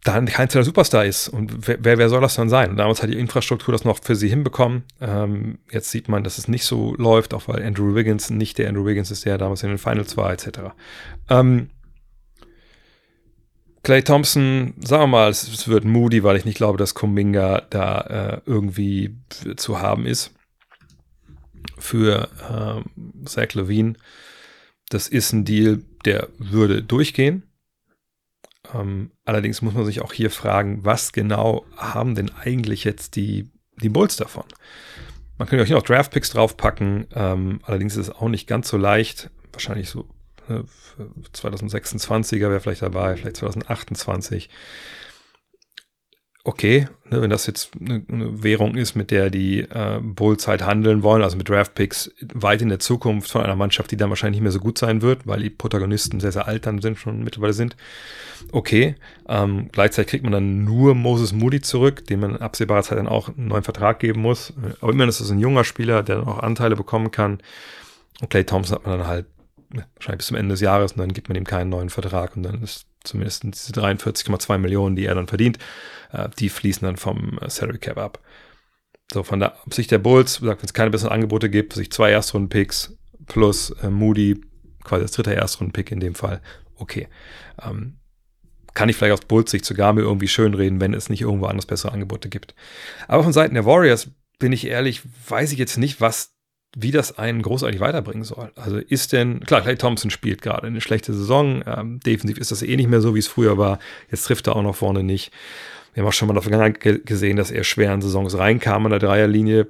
da 0.06 0.22
kein 0.22 0.50
Superstar 0.50 1.04
ist. 1.06 1.28
Und 1.28 1.68
wer, 1.68 1.98
wer, 1.98 2.10
soll 2.10 2.22
das 2.22 2.36
dann 2.36 2.48
sein? 2.48 2.70
Und 2.70 2.78
damals 2.78 3.02
hat 3.02 3.10
die 3.10 3.18
Infrastruktur 3.18 3.72
das 3.72 3.86
noch 3.86 4.00
für 4.04 4.16
sie 4.16 4.30
hinbekommen. 4.30 4.84
Ähm, 5.02 5.58
jetzt 5.72 5.90
sieht 5.90 6.08
man, 6.08 6.24
dass 6.24 6.38
es 6.38 6.48
nicht 6.48 6.64
so 6.64 6.96
läuft, 6.96 7.34
auch 7.34 7.48
weil 7.48 7.64
Andrew 7.64 7.96
Wiggins 7.96 8.30
nicht 8.30 8.60
der 8.60 8.70
Andrew 8.70 8.86
Wiggins 8.86 9.10
ist, 9.10 9.26
der 9.26 9.40
damals 9.40 9.64
in 9.64 9.70
den 9.70 9.80
Finals 9.80 10.16
war, 10.16 10.32
etc. 10.32 10.60
Ähm, 11.30 11.70
Clay 13.86 14.02
Thompson, 14.02 14.74
sagen 14.80 15.04
wir 15.04 15.08
mal, 15.08 15.30
es, 15.30 15.68
wird 15.68 15.86
moody, 15.86 16.24
weil 16.24 16.38
ich 16.38 16.44
nicht 16.44 16.58
glaube, 16.58 16.80
dass 16.80 16.96
Kuminga 16.96 17.62
da 17.70 18.02
äh, 18.02 18.42
irgendwie 18.48 19.16
zu 19.58 19.80
haben 19.80 20.08
ist. 20.08 20.34
Für 21.78 22.28
äh, 22.50 23.26
Zach 23.26 23.54
Levine. 23.54 23.94
Das 24.90 25.08
ist 25.08 25.34
ein 25.34 25.46
Deal, 25.46 25.84
der 26.04 26.30
würde 26.40 26.82
durchgehen. 26.82 27.44
Ähm, 28.74 29.12
allerdings 29.24 29.62
muss 29.62 29.76
man 29.76 29.86
sich 29.86 30.02
auch 30.02 30.14
hier 30.14 30.32
fragen, 30.32 30.84
was 30.84 31.12
genau 31.12 31.64
haben 31.78 32.16
denn 32.16 32.32
eigentlich 32.32 32.86
jetzt 32.86 33.16
die, 33.16 33.52
die 33.84 33.90
Bulls 33.90 34.16
davon? 34.16 34.46
Man 35.38 35.48
könnte 35.48 35.62
auch 35.64 35.68
hier 35.68 35.76
noch 35.76 35.84
Draftpicks 35.84 36.32
draufpacken. 36.32 37.06
Ähm, 37.14 37.60
allerdings 37.62 37.96
ist 37.98 38.08
es 38.08 38.16
auch 38.16 38.30
nicht 38.30 38.48
ganz 38.48 38.68
so 38.68 38.78
leicht. 38.78 39.30
Wahrscheinlich 39.52 39.90
so 39.90 40.08
2026er 40.48 42.50
wäre 42.50 42.60
vielleicht 42.60 42.82
dabei, 42.82 43.16
vielleicht 43.16 43.38
2028. 43.38 44.50
Okay, 46.48 46.88
ne, 47.10 47.24
wenn 47.24 47.32
das 47.32 47.48
jetzt 47.48 47.72
eine, 47.82 48.06
eine, 48.08 48.44
Währung 48.44 48.76
ist, 48.76 48.94
mit 48.94 49.10
der 49.10 49.32
die 49.32 49.62
äh, 49.62 50.00
Bulls 50.00 50.48
halt 50.48 50.64
handeln 50.64 51.02
wollen, 51.02 51.24
also 51.24 51.38
mit 51.38 51.50
Draftpicks 51.50 52.12
weit 52.36 52.62
in 52.62 52.70
der 52.70 52.78
Zukunft 52.78 53.32
von 53.32 53.42
einer 53.42 53.56
Mannschaft, 53.56 53.90
die 53.90 53.98
dann 53.98 54.10
wahrscheinlich 54.10 54.38
nicht 54.38 54.44
mehr 54.44 54.52
so 54.52 54.60
gut 54.60 54.78
sein 54.78 55.02
wird, 55.02 55.26
weil 55.26 55.42
die 55.42 55.50
Protagonisten 55.50 56.20
sehr, 56.20 56.32
sehr 56.32 56.48
alt 56.48 56.68
dann 56.68 56.82
sind, 56.82 57.00
schon 57.00 57.24
mittlerweile 57.24 57.54
sind. 57.54 57.76
Okay, 58.52 58.94
ähm, 59.28 59.70
gleichzeitig 59.72 60.12
kriegt 60.12 60.24
man 60.24 60.34
dann 60.34 60.66
nur 60.66 60.94
Moses 60.94 61.34
Moody 61.34 61.62
zurück, 61.62 62.06
dem 62.06 62.20
man 62.20 62.36
in 62.36 62.42
absehbarer 62.42 62.84
Zeit 62.84 63.00
dann 63.00 63.08
auch 63.08 63.30
einen 63.30 63.48
neuen 63.48 63.64
Vertrag 63.64 63.98
geben 63.98 64.22
muss. 64.22 64.54
Aber 64.82 64.92
immerhin 64.92 65.10
ist 65.10 65.22
es 65.22 65.32
ein 65.32 65.40
junger 65.40 65.64
Spieler, 65.64 66.04
der 66.04 66.18
dann 66.18 66.28
auch 66.28 66.44
Anteile 66.44 66.76
bekommen 66.76 67.10
kann. 67.10 67.40
Und 68.22 68.30
Clay 68.30 68.44
Thompson 68.44 68.76
hat 68.76 68.86
man 68.86 69.00
dann 69.00 69.08
halt 69.08 69.26
wahrscheinlich 69.70 70.20
bis 70.20 70.28
zum 70.28 70.38
Ende 70.38 70.54
des 70.54 70.62
Jahres 70.62 70.94
und 70.94 71.00
dann 71.00 71.14
gibt 71.14 71.30
man 71.30 71.38
ihm 71.38 71.44
keinen 71.44 71.70
neuen 71.70 71.90
Vertrag 71.90 72.36
und 72.36 72.44
dann 72.44 72.62
ist 72.62 72.86
zumindest 73.04 73.44
diese 73.44 73.74
43,2 73.74 74.58
Millionen, 74.58 74.96
die 74.96 75.06
er 75.06 75.16
dann 75.16 75.28
verdient, 75.28 75.58
äh, 76.12 76.30
die 76.40 76.50
fließen 76.50 76.86
dann 76.86 76.98
vom 76.98 77.38
äh, 77.40 77.50
Salary 77.50 77.78
Cap 77.78 77.98
ab. 77.98 78.20
So, 79.12 79.24
von 79.24 79.40
der 79.40 79.56
Sicht 79.72 79.92
der 79.92 80.00
Bulls, 80.00 80.42
wenn 80.42 80.58
es 80.62 80.74
keine 80.74 80.90
besseren 80.90 81.14
Angebote 81.14 81.50
gibt, 81.50 81.74
sich 81.74 81.92
zwei 81.92 82.12
Erstrunden-Picks 82.12 82.98
plus 83.28 83.70
äh, 83.82 83.90
Moody, 83.90 84.42
quasi 84.84 85.04
das 85.04 85.12
dritte 85.12 85.36
Erstrunden-Pick 85.36 85.92
in 85.92 86.00
dem 86.00 86.16
Fall, 86.16 86.42
okay. 86.76 87.08
Ähm, 87.62 87.98
kann 88.74 88.90
ich 88.90 88.98
vielleicht 88.98 89.14
aus 89.14 89.26
Bulls 89.26 89.52
Sicht 89.52 89.64
sogar 89.64 89.94
mir 89.94 90.02
irgendwie 90.02 90.28
schönreden, 90.28 90.82
wenn 90.82 90.94
es 90.94 91.10
nicht 91.10 91.22
irgendwo 91.22 91.46
anders 91.46 91.66
bessere 91.66 91.94
Angebote 91.94 92.30
gibt. 92.30 92.56
Aber 93.08 93.24
von 93.24 93.32
Seiten 93.32 93.54
der 93.54 93.66
Warriors, 93.66 94.10
bin 94.38 94.52
ich 94.52 94.68
ehrlich, 94.68 95.02
weiß 95.30 95.54
ich 95.54 95.60
jetzt 95.60 95.78
nicht, 95.78 96.02
was 96.02 96.35
wie 96.76 96.92
das 96.92 97.18
einen 97.18 97.42
großartig 97.42 97.80
weiterbringen 97.80 98.26
soll. 98.26 98.52
Also 98.56 98.78
ist 98.78 99.14
denn, 99.14 99.40
klar, 99.40 99.62
Clay 99.62 99.78
Thompson 99.78 100.12
spielt 100.12 100.42
gerade 100.42 100.68
eine 100.68 100.82
schlechte 100.82 101.14
Saison, 101.14 101.64
ähm, 101.66 102.00
defensiv 102.02 102.38
ist 102.38 102.52
das 102.52 102.62
eh 102.62 102.76
nicht 102.76 102.90
mehr 102.90 103.02
so, 103.02 103.16
wie 103.16 103.20
es 103.20 103.28
früher 103.28 103.58
war, 103.58 103.80
jetzt 104.12 104.26
trifft 104.26 104.48
er 104.48 104.58
auch 104.58 104.62
noch 104.62 104.76
vorne 104.76 105.02
nicht. 105.02 105.32
Wir 105.94 106.04
haben 106.04 106.10
auch 106.10 106.14
schon 106.14 106.28
mal 106.28 106.34
in 106.34 106.36
der 106.36 106.44
Vergangenheit 106.44 107.06
gesehen, 107.06 107.38
dass 107.38 107.50
er 107.50 107.64
schwer 107.64 107.94
in 107.94 108.02
Saisons 108.02 108.38
reinkam 108.38 108.86
an 108.86 108.90
der 108.90 109.00
Dreierlinie, 109.00 109.68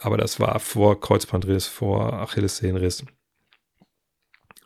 aber 0.00 0.16
das 0.16 0.38
war 0.38 0.60
vor 0.60 1.00
Kreuzbandriss, 1.00 1.66
vor 1.66 2.12
Achillessehnenriss. 2.12 3.04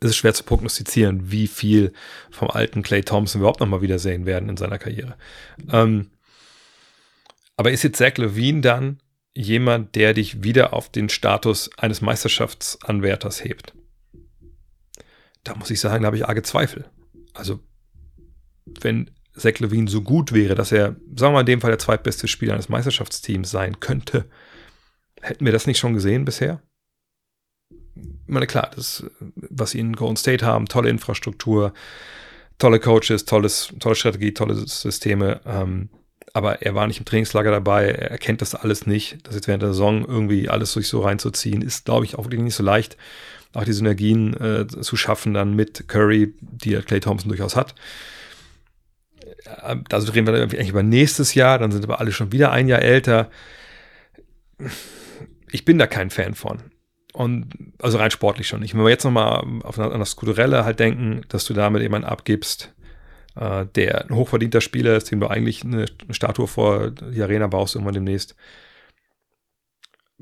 Es 0.00 0.10
ist 0.10 0.16
schwer 0.16 0.34
zu 0.34 0.44
prognostizieren, 0.44 1.32
wie 1.32 1.46
viel 1.46 1.94
vom 2.30 2.50
alten 2.50 2.82
Clay 2.82 3.02
Thompson 3.02 3.40
überhaupt 3.40 3.60
noch 3.60 3.66
mal 3.66 3.80
wiedersehen 3.80 4.26
werden 4.26 4.50
in 4.50 4.58
seiner 4.58 4.78
Karriere. 4.78 5.16
Ähm, 5.72 6.10
aber 7.56 7.72
ist 7.72 7.82
jetzt 7.82 7.96
Zach 7.96 8.18
Levine 8.18 8.60
dann 8.60 9.00
jemand, 9.34 9.94
der 9.94 10.14
dich 10.14 10.42
wieder 10.42 10.72
auf 10.72 10.90
den 10.90 11.08
Status 11.08 11.70
eines 11.76 12.00
Meisterschaftsanwärters 12.00 13.44
hebt? 13.44 13.74
Da 15.44 15.54
muss 15.54 15.70
ich 15.70 15.80
sagen, 15.80 16.02
da 16.02 16.06
habe 16.06 16.16
ich 16.16 16.26
arge 16.26 16.42
Zweifel. 16.42 16.90
Also, 17.34 17.60
wenn 18.80 19.10
Zach 19.34 19.58
Levine 19.60 19.88
so 19.88 20.02
gut 20.02 20.32
wäre, 20.32 20.54
dass 20.54 20.72
er, 20.72 20.96
sagen 21.14 21.16
wir 21.16 21.30
mal 21.30 21.40
in 21.40 21.46
dem 21.46 21.60
Fall 21.60 21.70
der 21.70 21.78
zweitbeste 21.78 22.28
Spieler 22.28 22.54
eines 22.54 22.68
Meisterschaftsteams 22.68 23.50
sein 23.50 23.80
könnte, 23.80 24.28
hätten 25.20 25.44
wir 25.44 25.52
das 25.52 25.66
nicht 25.66 25.78
schon 25.78 25.94
gesehen 25.94 26.24
bisher? 26.24 26.62
Ich 27.94 28.34
meine, 28.34 28.46
klar, 28.46 28.70
das, 28.74 29.04
was 29.34 29.72
sie 29.72 29.80
in 29.80 29.96
Golden 29.96 30.16
State 30.16 30.44
haben, 30.44 30.66
tolle 30.66 30.90
Infrastruktur, 30.90 31.72
tolle 32.58 32.80
Coaches, 32.80 33.24
tolles, 33.24 33.72
tolle 33.80 33.94
Strategie, 33.94 34.34
tolle 34.34 34.54
Systeme. 34.54 35.40
Ähm, 35.46 35.88
aber 36.38 36.62
er 36.62 36.74
war 36.74 36.86
nicht 36.86 37.00
im 37.00 37.04
Trainingslager 37.04 37.50
dabei, 37.50 37.88
er 37.90 38.16
kennt 38.16 38.40
das 38.40 38.54
alles 38.54 38.86
nicht. 38.86 39.18
Das 39.24 39.34
jetzt 39.34 39.48
während 39.48 39.62
der 39.62 39.70
Saison 39.70 40.04
irgendwie 40.06 40.48
alles 40.48 40.72
durch 40.72 40.88
so 40.88 41.00
reinzuziehen, 41.00 41.62
ist, 41.62 41.84
glaube 41.84 42.04
ich, 42.04 42.16
auch 42.16 42.28
nicht 42.28 42.54
so 42.54 42.62
leicht, 42.62 42.96
auch 43.54 43.64
die 43.64 43.72
Synergien 43.72 44.34
äh, 44.40 44.66
zu 44.68 44.96
schaffen 44.96 45.34
dann 45.34 45.54
mit 45.54 45.88
Curry, 45.88 46.34
die 46.40 46.70
ja 46.70 46.80
Clay 46.80 47.00
Thompson 47.00 47.28
durchaus 47.28 47.56
hat. 47.56 47.74
Also 49.90 50.12
reden 50.12 50.26
wir 50.26 50.34
eigentlich 50.34 50.68
über 50.68 50.82
nächstes 50.82 51.34
Jahr, 51.34 51.58
dann 51.58 51.72
sind 51.72 51.84
aber 51.84 52.00
alle 52.00 52.12
schon 52.12 52.32
wieder 52.32 52.52
ein 52.52 52.68
Jahr 52.68 52.82
älter. 52.82 53.30
Ich 55.50 55.64
bin 55.64 55.78
da 55.78 55.86
kein 55.86 56.10
Fan 56.10 56.34
von. 56.34 56.58
Und 57.12 57.48
also 57.80 57.98
rein 57.98 58.12
sportlich 58.12 58.46
schon 58.46 58.60
nicht. 58.60 58.74
Wenn 58.74 58.82
wir 58.82 58.90
jetzt 58.90 59.04
nochmal 59.04 59.40
an 59.40 59.98
das 59.98 60.14
Kulturelle 60.14 60.64
halt 60.64 60.78
denken, 60.78 61.22
dass 61.28 61.44
du 61.46 61.54
damit 61.54 61.82
jemanden 61.82 62.06
abgibst, 62.06 62.72
äh, 62.77 62.77
der 63.38 64.04
ein 64.04 64.14
hochverdienter 64.14 64.60
Spieler 64.60 64.96
ist, 64.96 65.10
dem 65.10 65.20
du 65.20 65.28
eigentlich 65.28 65.64
eine, 65.64 65.86
Statue 66.10 66.48
vor 66.48 66.90
die 66.90 67.22
Arena 67.22 67.46
baust 67.46 67.74
irgendwann 67.74 67.94
demnächst. 67.94 68.34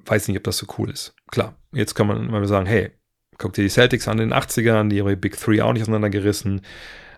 Weiß 0.05 0.29
nicht, 0.29 0.37
ob 0.37 0.45
das 0.45 0.59
so 0.59 0.67
cool 0.79 0.91
ist. 0.91 1.15
Klar, 1.31 1.55
jetzt 1.73 1.95
kann 1.95 2.07
man 2.07 2.31
mal 2.31 2.47
sagen, 2.47 2.67
hey, 2.67 2.91
guck 3.39 3.55
dir 3.55 3.63
die 3.63 3.71
Celtics 3.71 4.09
an 4.09 4.19
in 4.19 4.31
den 4.31 4.39
80ern, 4.39 4.89
die 4.89 4.97
ihre 4.97 5.17
Big 5.17 5.39
Three 5.39 5.63
auch 5.63 5.73
nicht 5.73 5.83
auseinandergerissen. 5.83 6.61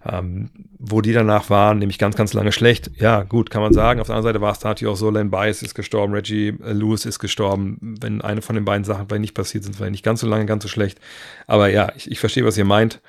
Ähm, 0.07 0.51
wo 0.79 1.01
die 1.01 1.13
danach 1.13 1.51
waren, 1.51 1.79
nämlich 1.79 1.99
ganz, 1.99 2.15
ganz 2.15 2.33
lange 2.33 2.53
schlecht. 2.53 2.89
Ja, 2.99 3.25
gut, 3.25 3.51
kann 3.51 3.63
man 3.63 3.73
sagen. 3.73 4.01
Auf 4.01 4.07
der 4.07 4.15
anderen 4.15 4.33
Seite 4.33 4.41
war 4.41 4.53
es 4.53 4.63
natürlich 4.63 4.93
auch 4.93 4.97
so, 4.97 5.11
Len 5.11 5.31
Bias 5.31 5.61
ist 5.61 5.75
gestorben, 5.75 6.15
Reggie 6.15 6.55
Lewis 6.61 7.05
ist 7.05 7.19
gestorben. 7.19 7.97
Wenn 8.01 8.23
eine 8.23 8.41
von 8.41 8.55
den 8.55 8.65
beiden 8.65 8.85
Sachen 8.85 9.09
vielleicht 9.09 9.23
nicht 9.23 9.35
passiert 9.35 9.65
sind, 9.65 9.75
vielleicht 9.75 9.91
nicht 9.91 10.05
ganz 10.05 10.21
so 10.21 10.29
lange, 10.29 10.47
ganz 10.47 10.63
so 10.63 10.69
schlecht. 10.69 11.01
Aber 11.49 11.69
ja, 11.69 11.93
ich, 11.97 12.09
ich 12.09 12.21
verstehe, 12.21 12.45
was 12.45 12.57
ihr 12.57 12.65
meint. 12.65 13.01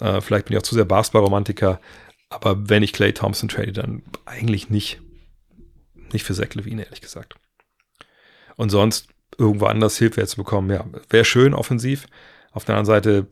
Äh, 0.00 0.20
vielleicht 0.20 0.46
bin 0.46 0.56
ich 0.56 0.58
auch 0.58 0.66
zu 0.66 0.76
sehr 0.76 0.84
Basketball-Romantiker. 0.84 1.80
Aber 2.28 2.68
wenn 2.68 2.82
ich 2.82 2.92
Clay 2.92 3.12
Thompson 3.12 3.48
trade, 3.48 3.72
dann 3.72 4.02
eigentlich 4.24 4.70
nicht. 4.70 5.00
Nicht 6.12 6.24
für 6.24 6.34
Zach 6.34 6.54
Levine, 6.54 6.84
ehrlich 6.84 7.00
gesagt. 7.00 7.34
Und 8.56 8.70
sonst 8.70 9.08
irgendwo 9.38 9.66
anders 9.66 9.98
Hilfe 9.98 10.26
zu 10.26 10.36
bekommen, 10.36 10.70
ja, 10.70 10.84
wäre 11.10 11.24
schön 11.24 11.54
offensiv. 11.54 12.06
Auf 12.52 12.64
der 12.64 12.76
anderen 12.76 12.86
Seite 12.86 13.26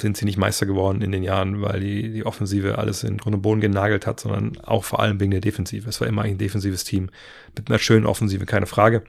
sind 0.00 0.16
sie 0.16 0.24
nicht 0.24 0.38
Meister 0.38 0.64
geworden 0.64 1.02
in 1.02 1.12
den 1.12 1.22
Jahren, 1.22 1.60
weil 1.60 1.80
die, 1.80 2.10
die 2.12 2.24
Offensive 2.24 2.78
alles 2.78 3.04
in 3.04 3.18
Grund 3.18 3.34
und 3.34 3.42
Boden 3.42 3.60
genagelt 3.60 4.06
hat, 4.06 4.20
sondern 4.20 4.58
auch 4.60 4.84
vor 4.84 5.00
allem 5.00 5.20
wegen 5.20 5.30
der 5.30 5.42
Defensive. 5.42 5.88
Es 5.88 6.00
war 6.00 6.08
immer 6.08 6.22
ein 6.22 6.38
defensives 6.38 6.84
Team 6.84 7.10
mit 7.54 7.68
einer 7.68 7.78
schönen 7.78 8.06
Offensive, 8.06 8.46
keine 8.46 8.66
Frage. 8.66 9.04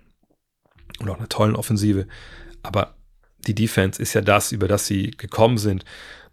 und 0.99 1.09
auch 1.09 1.17
einer 1.17 1.29
tollen 1.29 1.55
Offensive. 1.55 2.07
Aber 2.61 2.95
die 3.47 3.55
Defense 3.55 4.01
ist 4.01 4.13
ja 4.13 4.21
das, 4.21 4.51
über 4.51 4.67
das 4.67 4.85
sie 4.85 5.11
gekommen 5.11 5.57
sind. 5.57 5.85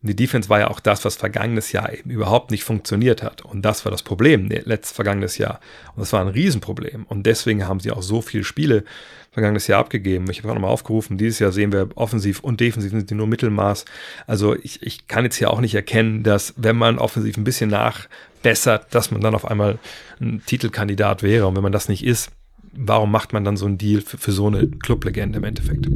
Und 0.02 0.08
die 0.08 0.16
Defense 0.16 0.48
war 0.48 0.60
ja 0.60 0.70
auch 0.70 0.80
das, 0.80 1.04
was 1.04 1.16
vergangenes 1.16 1.72
Jahr 1.72 1.92
eben 1.92 2.10
überhaupt 2.10 2.50
nicht 2.50 2.64
funktioniert 2.64 3.22
hat. 3.22 3.42
Und 3.42 3.62
das 3.62 3.84
war 3.84 3.92
das 3.92 4.02
Problem 4.02 4.48
letztes 4.48 4.92
vergangenes 4.92 5.36
Jahr. 5.36 5.60
Und 5.94 6.00
das 6.00 6.12
war 6.14 6.22
ein 6.22 6.28
Riesenproblem. 6.28 7.04
Und 7.04 7.26
deswegen 7.26 7.68
haben 7.68 7.80
sie 7.80 7.90
auch 7.90 8.02
so 8.02 8.22
viele 8.22 8.44
Spiele 8.44 8.84
vergangenes 9.30 9.66
Jahr 9.66 9.80
abgegeben. 9.80 10.28
Ich 10.30 10.38
habe 10.38 10.50
auch 10.50 10.54
nochmal 10.54 10.70
aufgerufen, 10.70 11.18
dieses 11.18 11.38
Jahr 11.38 11.52
sehen 11.52 11.72
wir 11.72 11.90
offensiv 11.96 12.40
und 12.40 12.60
defensiv 12.60 12.90
sind 12.90 13.10
die 13.10 13.14
nur 13.14 13.26
Mittelmaß. 13.26 13.84
Also 14.26 14.56
ich, 14.56 14.82
ich 14.82 15.06
kann 15.06 15.24
jetzt 15.24 15.36
hier 15.36 15.50
auch 15.50 15.60
nicht 15.60 15.74
erkennen, 15.74 16.22
dass 16.22 16.54
wenn 16.56 16.76
man 16.76 16.98
offensiv 16.98 17.36
ein 17.36 17.44
bisschen 17.44 17.70
nachbessert, 17.70 18.94
dass 18.94 19.10
man 19.10 19.20
dann 19.20 19.34
auf 19.34 19.44
einmal 19.44 19.78
ein 20.18 20.42
Titelkandidat 20.46 21.22
wäre. 21.22 21.46
Und 21.46 21.56
wenn 21.56 21.62
man 21.62 21.72
das 21.72 21.88
nicht 21.90 22.04
ist, 22.04 22.30
warum 22.72 23.12
macht 23.12 23.34
man 23.34 23.44
dann 23.44 23.58
so 23.58 23.66
einen 23.66 23.78
Deal 23.78 24.00
für, 24.00 24.16
für 24.16 24.32
so 24.32 24.46
eine 24.46 24.66
Clublegende 24.66 25.38
im 25.38 25.44
Endeffekt? 25.44 25.86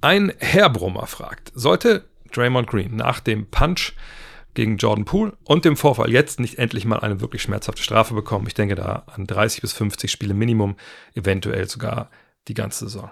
Ein 0.00 0.32
Herbrummer 0.38 1.06
fragt, 1.06 1.52
sollte 1.54 2.04
Draymond 2.36 2.66
Green 2.66 2.96
nach 2.96 3.20
dem 3.20 3.46
Punch 3.50 3.92
gegen 4.54 4.76
Jordan 4.76 5.04
Poole 5.04 5.36
und 5.44 5.64
dem 5.64 5.76
Vorfall 5.76 6.10
jetzt 6.10 6.40
nicht 6.40 6.58
endlich 6.58 6.84
mal 6.84 7.00
eine 7.00 7.20
wirklich 7.20 7.42
schmerzhafte 7.42 7.82
Strafe 7.82 8.14
bekommen. 8.14 8.46
Ich 8.46 8.54
denke 8.54 8.76
da 8.76 9.04
an 9.06 9.26
30 9.26 9.60
bis 9.60 9.72
50 9.72 10.10
Spiele 10.10 10.34
Minimum, 10.34 10.76
eventuell 11.14 11.68
sogar 11.68 12.10
die 12.48 12.54
ganze 12.54 12.84
Saison. 12.84 13.10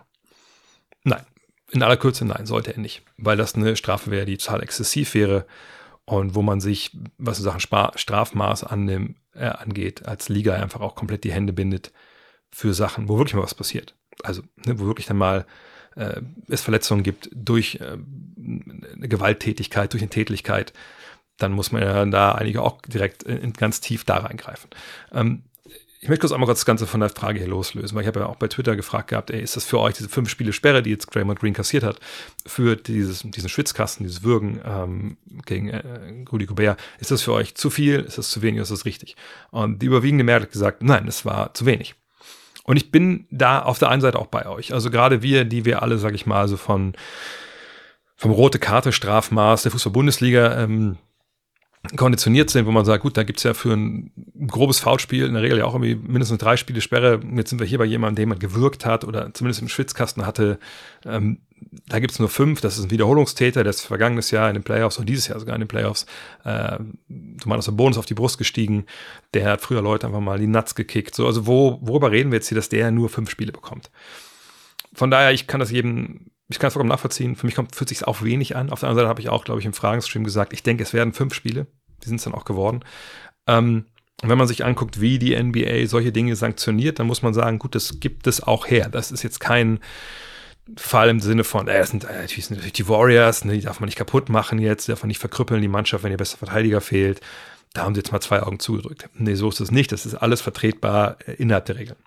Nein, 1.05 1.25
in 1.71 1.83
aller 1.83 1.97
Kürze 1.97 2.25
nein, 2.25 2.47
sollte 2.47 2.73
er 2.75 2.81
nicht, 2.81 3.03
weil 3.17 3.37
das 3.37 3.55
eine 3.55 3.77
Strafe 3.77 4.11
wäre, 4.11 4.27
die 4.27 4.37
total 4.37 4.63
exzessiv 4.63 5.15
wäre 5.15 5.47
und 6.05 6.35
wo 6.35 6.43
man 6.43 6.61
sich, 6.61 6.97
was 7.19 7.39
in 7.39 7.45
Sachen 7.45 7.61
Strafmaß 7.61 8.65
annimmt, 8.65 9.17
äh, 9.35 9.47
angeht, 9.47 10.07
als 10.07 10.29
Liga 10.29 10.55
einfach 10.55 10.81
auch 10.81 10.95
komplett 10.95 11.25
die 11.25 11.33
Hände 11.33 11.53
bindet 11.53 11.93
für 12.51 12.75
Sachen, 12.75 13.09
wo 13.09 13.19
wirklich 13.19 13.35
mal 13.35 13.43
was 13.43 13.55
passiert. 13.55 13.97
Also, 14.23 14.43
ne, 14.67 14.79
wo 14.79 14.87
wirklich 14.87 15.07
dann 15.07 15.17
mal 15.17 15.47
äh, 15.97 16.21
es 16.49 16.63
Verletzungen 16.63 17.03
gibt 17.03 17.31
durch 17.35 17.77
äh, 17.77 17.99
eine 18.37 19.09
Gewalttätigkeit, 19.09 19.93
durch 19.93 20.03
eine 20.03 20.11
Tätigkeit 20.11 20.73
dann 21.43 21.53
muss 21.53 21.73
man 21.73 21.83
ja 21.83 22.05
da 22.07 22.33
einige 22.33 22.63
auch 22.63 22.81
direkt 22.83 23.23
in, 23.25 23.53
ganz 23.53 23.81
tief 23.81 24.05
da 24.05 24.19
reingreifen. 24.19 24.71
Ähm, 25.13 25.43
ich 26.01 26.09
möchte 26.09 26.23
kurz 26.23 26.33
einmal 26.33 26.49
kurz 26.49 26.61
das 26.61 26.67
Ganze 26.67 26.89
von 26.89 26.99
der 26.99 27.11
Frage 27.11 27.39
hier 27.39 27.49
loslösen, 27.49 27.95
weil 27.95 28.03
ich 28.03 28.09
habe 28.09 28.21
ja 28.21 28.27
auch 28.27 28.35
bei 28.35 28.49
Twitter 28.49 28.75
gefragt 28.75 29.11
gehabt, 29.11 29.31
ey, 29.31 29.41
ist 29.41 29.55
das 29.55 29.65
für 29.65 29.79
euch 29.79 29.95
diese 29.95 30.09
fünf 30.09 30.29
Spiele 30.29 30.53
Sperre, 30.53 30.83
die 30.83 30.91
jetzt 30.91 31.15
Draymond 31.15 31.39
Green 31.39 31.55
kassiert 31.55 31.85
hat, 31.85 32.01
für 32.45 32.75
dieses, 32.75 33.23
diesen 33.23 33.49
Schwitzkasten, 33.49 34.05
dieses 34.05 34.25
Würgen 34.25 34.61
ähm, 34.65 35.17
gegen 35.47 35.69
äh, 35.69 36.25
Rudy 36.33 36.47
Gobert, 36.47 36.81
ist 36.99 37.13
das 37.13 37.23
für 37.23 37.33
euch 37.33 37.55
zu 37.55 37.71
viel, 37.71 38.01
ist 38.01 38.19
das 38.19 38.31
zu 38.31 38.43
wenig, 38.43 38.61
ist 38.61 38.73
das 38.73 38.85
richtig? 38.85 39.15
Und 39.53 39.81
die 39.81 39.87
überwiegende 39.87 40.25
Mehrheit 40.25 40.43
hat 40.43 40.53
gesagt, 40.53 40.83
nein, 40.83 41.07
es 41.07 41.25
war 41.25 41.55
zu 41.55 41.67
wenig. 41.67 41.95
Und 42.65 42.77
ich 42.77 42.91
bin 42.91 43.27
da 43.31 43.63
auf 43.63 43.79
der 43.79 43.89
einen 43.89 44.03
Seite 44.03 44.19
auch 44.19 44.27
bei 44.27 44.47
euch. 44.47 44.73
Also 44.73 44.91
gerade 44.91 45.23
wir, 45.23 45.45
die 45.45 45.65
wir 45.65 45.83
alle, 45.83 45.99
sag 45.99 46.15
ich 46.15 46.27
mal, 46.27 46.49
so 46.49 46.57
von 46.57 46.95
vom 48.17 48.31
rote 48.31 48.61
Karte 48.61 48.93
Strafmaß 48.93 49.63
der 49.65 49.73
Fußball-Bundesliga 49.73 50.63
ähm, 50.63 50.97
konditioniert 51.97 52.51
sind, 52.51 52.67
wo 52.67 52.71
man 52.71 52.85
sagt, 52.85 53.03
gut, 53.03 53.17
da 53.17 53.25
gibt's 53.25 53.43
ja 53.43 53.55
für 53.55 53.73
ein 53.73 54.13
grobes 54.47 54.79
Foulspiel 54.79 55.27
in 55.27 55.35
der 55.35 55.43
Regel 55.43 55.59
ja 55.59 55.65
auch 55.65 55.75
irgendwie 55.75 55.97
mindestens 55.97 56.39
drei 56.39 56.57
Spiele 56.57 56.81
Sperre. 56.81 57.21
Jetzt 57.35 57.51
sind 57.51 57.59
wir 57.59 57.67
hier 57.67 57.79
bei 57.79 57.85
jemandem, 57.85 58.23
dem 58.23 58.29
man 58.29 58.39
gewirkt 58.39 58.87
hat 58.87 59.05
oder 59.05 59.35
zumindest 59.35 59.63
im 59.63 59.69
Schwitzkasten 59.69 60.25
hatte. 60.25 60.61
Ähm, 61.05 61.39
da 61.89 61.99
gibt's 61.99 62.19
nur 62.19 62.29
fünf. 62.29 62.61
Das 62.61 62.79
ist 62.79 62.85
ein 62.85 62.91
Wiederholungstäter, 62.91 63.63
der 63.63 63.71
ist 63.71 63.83
vergangenes 63.83 64.31
Jahr 64.31 64.49
in 64.49 64.55
den 64.55 64.63
Playoffs 64.63 64.99
und 64.99 65.09
dieses 65.09 65.29
Jahr 65.29 65.39
sogar 65.41 65.55
in 65.55 65.61
den 65.61 65.69
Playoffs 65.69 66.07
äh, 66.45 66.79
zumal 67.41 67.59
aus 67.59 67.67
dem 67.67 67.77
Bonus 67.77 67.99
auf 67.99 68.07
die 68.07 68.15
Brust 68.15 68.39
gestiegen. 68.39 68.87
Der 69.35 69.51
hat 69.51 69.61
früher 69.61 69.83
Leute 69.83 70.07
einfach 70.07 70.21
mal 70.21 70.39
die 70.39 70.47
Nuts 70.47 70.75
gekickt. 70.75 71.15
So, 71.15 71.27
also 71.27 71.47
wo, 71.47 71.79
worüber 71.83 72.11
reden 72.11 72.31
wir 72.31 72.37
jetzt 72.37 72.49
hier, 72.49 72.57
dass 72.57 72.69
der 72.69 72.91
nur 72.91 73.09
fünf 73.09 73.31
Spiele 73.31 73.53
bekommt? 73.53 73.91
Von 74.95 75.11
daher, 75.11 75.33
ich 75.33 75.47
kann 75.47 75.61
das 75.61 75.71
jedem 75.71 76.33
ich 76.53 76.59
kann 76.59 76.69
es 76.69 76.75
vollkommen 76.75 76.91
nachvollziehen. 76.91 77.35
Für 77.35 77.47
mich 77.47 77.55
kommt, 77.55 77.75
fühlt 77.75 77.89
sich 77.89 78.07
auch 78.07 78.23
wenig 78.23 78.57
an. 78.57 78.71
Auf 78.71 78.81
der 78.81 78.89
anderen 78.89 79.05
Seite 79.05 79.09
habe 79.09 79.21
ich 79.21 79.29
auch, 79.31 79.45
glaube 79.45 79.61
ich, 79.61 79.67
im 79.67 79.73
Fragenstream 79.73 80.23
gesagt, 80.23 80.53
ich 80.53 80.63
denke, 80.63 80.83
es 80.83 80.93
werden 80.93 81.15
fünf 81.15 81.35
Spiele. 81.35 81.67
Die 82.03 82.09
sind 82.09 82.17
es 82.17 82.25
dann 82.25 82.35
auch 82.35 82.45
geworden. 82.45 82.81
Ähm, 83.47 83.87
wenn 84.23 84.39
man 84.39 84.47
sich 84.47 84.65
anguckt, 84.65 85.01
wie 85.01 85.19
die 85.19 85.41
NBA 85.41 85.87
solche 85.87 86.13
Dinge 86.13 86.37
sanktioniert, 86.37 86.99
dann 86.99 87.07
muss 87.07 87.23
man 87.23 87.35
sagen, 87.35 87.59
gut, 87.59 87.75
das 87.75 87.99
gibt 88.01 88.27
es 88.27 88.43
auch 88.43 88.69
her. 88.69 88.89
Das 88.89 89.11
ist 89.11 89.23
jetzt 89.23 89.41
kein 89.41 89.81
Fall 90.77 91.09
im 91.09 91.21
Sinne 91.21 91.45
von, 91.45 91.69
äh, 91.69 91.79
das 91.79 91.91
sind 91.91 92.05
natürlich, 92.05 92.47
sind 92.47 92.57
natürlich 92.57 92.75
die 92.75 92.89
Warriors, 92.89 93.45
ne, 93.45 93.55
die 93.55 93.63
darf 93.63 93.81
man 93.81 93.87
nicht 93.87 93.99
kaputt 93.99 94.29
machen 94.29 94.59
jetzt, 94.59 94.89
darf 94.89 95.03
man 95.03 95.09
nicht 95.09 95.19
verkrüppeln, 95.19 95.61
die 95.61 95.69
Mannschaft, 95.69 96.05
wenn 96.05 96.13
ihr 96.13 96.19
bester 96.19 96.39
Verteidiger 96.39 96.81
fehlt. 96.81 97.21
Da 97.73 97.83
haben 97.83 97.95
sie 97.95 98.01
jetzt 98.01 98.13
mal 98.13 98.21
zwei 98.21 98.43
Augen 98.43 98.59
zugedrückt. 98.59 99.09
Nee, 99.15 99.35
so 99.35 99.49
ist 99.49 99.61
es 99.61 99.71
nicht. 99.71 99.93
Das 99.93 100.07
ist 100.07 100.15
alles 100.15 100.41
vertretbar 100.41 101.17
äh, 101.27 101.33
innerhalb 101.33 101.67
der 101.67 101.77
Regeln. 101.77 101.99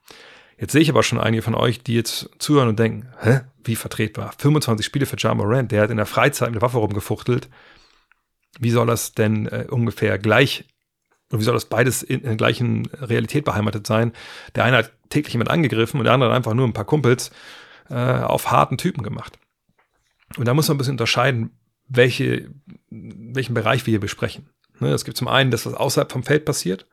Jetzt 0.57 0.71
sehe 0.71 0.81
ich 0.81 0.89
aber 0.89 1.03
schon 1.03 1.19
einige 1.19 1.41
von 1.41 1.55
euch, 1.55 1.83
die 1.83 1.95
jetzt 1.95 2.29
zuhören 2.39 2.69
und 2.69 2.79
denken, 2.79 3.09
hä, 3.19 3.41
wie 3.63 3.75
vertretbar? 3.75 4.33
25 4.37 4.85
Spiele 4.85 5.05
für 5.05 5.17
John 5.17 5.37
Morant, 5.37 5.71
der 5.71 5.81
hat 5.81 5.89
in 5.89 5.97
der 5.97 6.05
Freizeit 6.05 6.49
mit 6.49 6.55
der 6.55 6.61
Waffe 6.61 6.77
rumgefuchtelt. 6.77 7.49
Wie 8.59 8.69
soll 8.69 8.87
das 8.87 9.13
denn 9.13 9.47
äh, 9.47 9.65
ungefähr 9.69 10.17
gleich, 10.17 10.65
und 11.31 11.39
wie 11.39 11.43
soll 11.43 11.55
das 11.55 11.65
beides 11.65 12.03
in, 12.03 12.19
in 12.19 12.25
der 12.27 12.35
gleichen 12.35 12.85
Realität 12.85 13.45
beheimatet 13.45 13.87
sein? 13.87 14.13
Der 14.55 14.63
eine 14.63 14.77
hat 14.77 14.91
täglich 15.09 15.33
jemand 15.33 15.49
angegriffen 15.49 15.99
und 15.99 16.05
der 16.05 16.13
andere 16.13 16.29
hat 16.29 16.35
einfach 16.35 16.53
nur 16.53 16.67
ein 16.67 16.73
paar 16.73 16.85
Kumpels 16.85 17.31
äh, 17.89 17.95
auf 17.95 18.51
harten 18.51 18.77
Typen 18.77 19.03
gemacht. 19.03 19.37
Und 20.37 20.45
da 20.45 20.53
muss 20.53 20.67
man 20.67 20.75
ein 20.75 20.77
bisschen 20.77 20.93
unterscheiden, 20.93 21.57
welche, 21.87 22.49
welchen 22.89 23.53
Bereich 23.53 23.85
wir 23.85 23.91
hier 23.91 23.99
besprechen. 23.99 24.49
Ne, 24.79 24.89
es 24.89 25.05
gibt 25.05 25.17
zum 25.17 25.27
einen 25.27 25.51
das, 25.51 25.65
was 25.65 25.73
außerhalb 25.73 26.11
vom 26.11 26.23
Feld 26.23 26.45
passiert, 26.45 26.85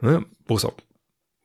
ne, 0.00 0.24
wo 0.46 0.56
es 0.56 0.64
auch 0.64 0.74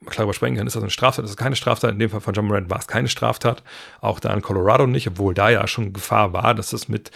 klar 0.05 0.23
überspringen 0.23 0.57
kann, 0.57 0.67
ist 0.67 0.75
das 0.75 0.83
eine 0.83 0.89
Straftat, 0.89 1.25
ist 1.25 1.31
das 1.31 1.37
keine 1.37 1.55
Straftat. 1.55 1.91
In 1.91 1.99
dem 1.99 2.09
Fall 2.09 2.21
von 2.21 2.33
John 2.33 2.45
Morant 2.45 2.69
war 2.69 2.79
es 2.79 2.87
keine 2.87 3.09
Straftat. 3.09 3.63
Auch 3.99 4.19
da 4.19 4.33
in 4.33 4.41
Colorado 4.41 4.87
nicht, 4.87 5.07
obwohl 5.07 5.33
da 5.33 5.49
ja 5.49 5.67
schon 5.67 5.93
Gefahr 5.93 6.31
war, 6.31 6.55
dass 6.55 6.73
es 6.73 6.87
mit 6.87 7.11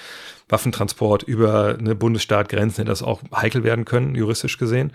Waffentransport 0.50 1.24
über 1.24 1.78
eine 1.80 1.96
Bundesstaatgrenze 1.96 2.84
das 2.84 3.02
auch 3.02 3.22
heikel 3.34 3.64
werden 3.64 3.86
können, 3.86 4.16
juristisch 4.16 4.58
gesehen. 4.58 4.92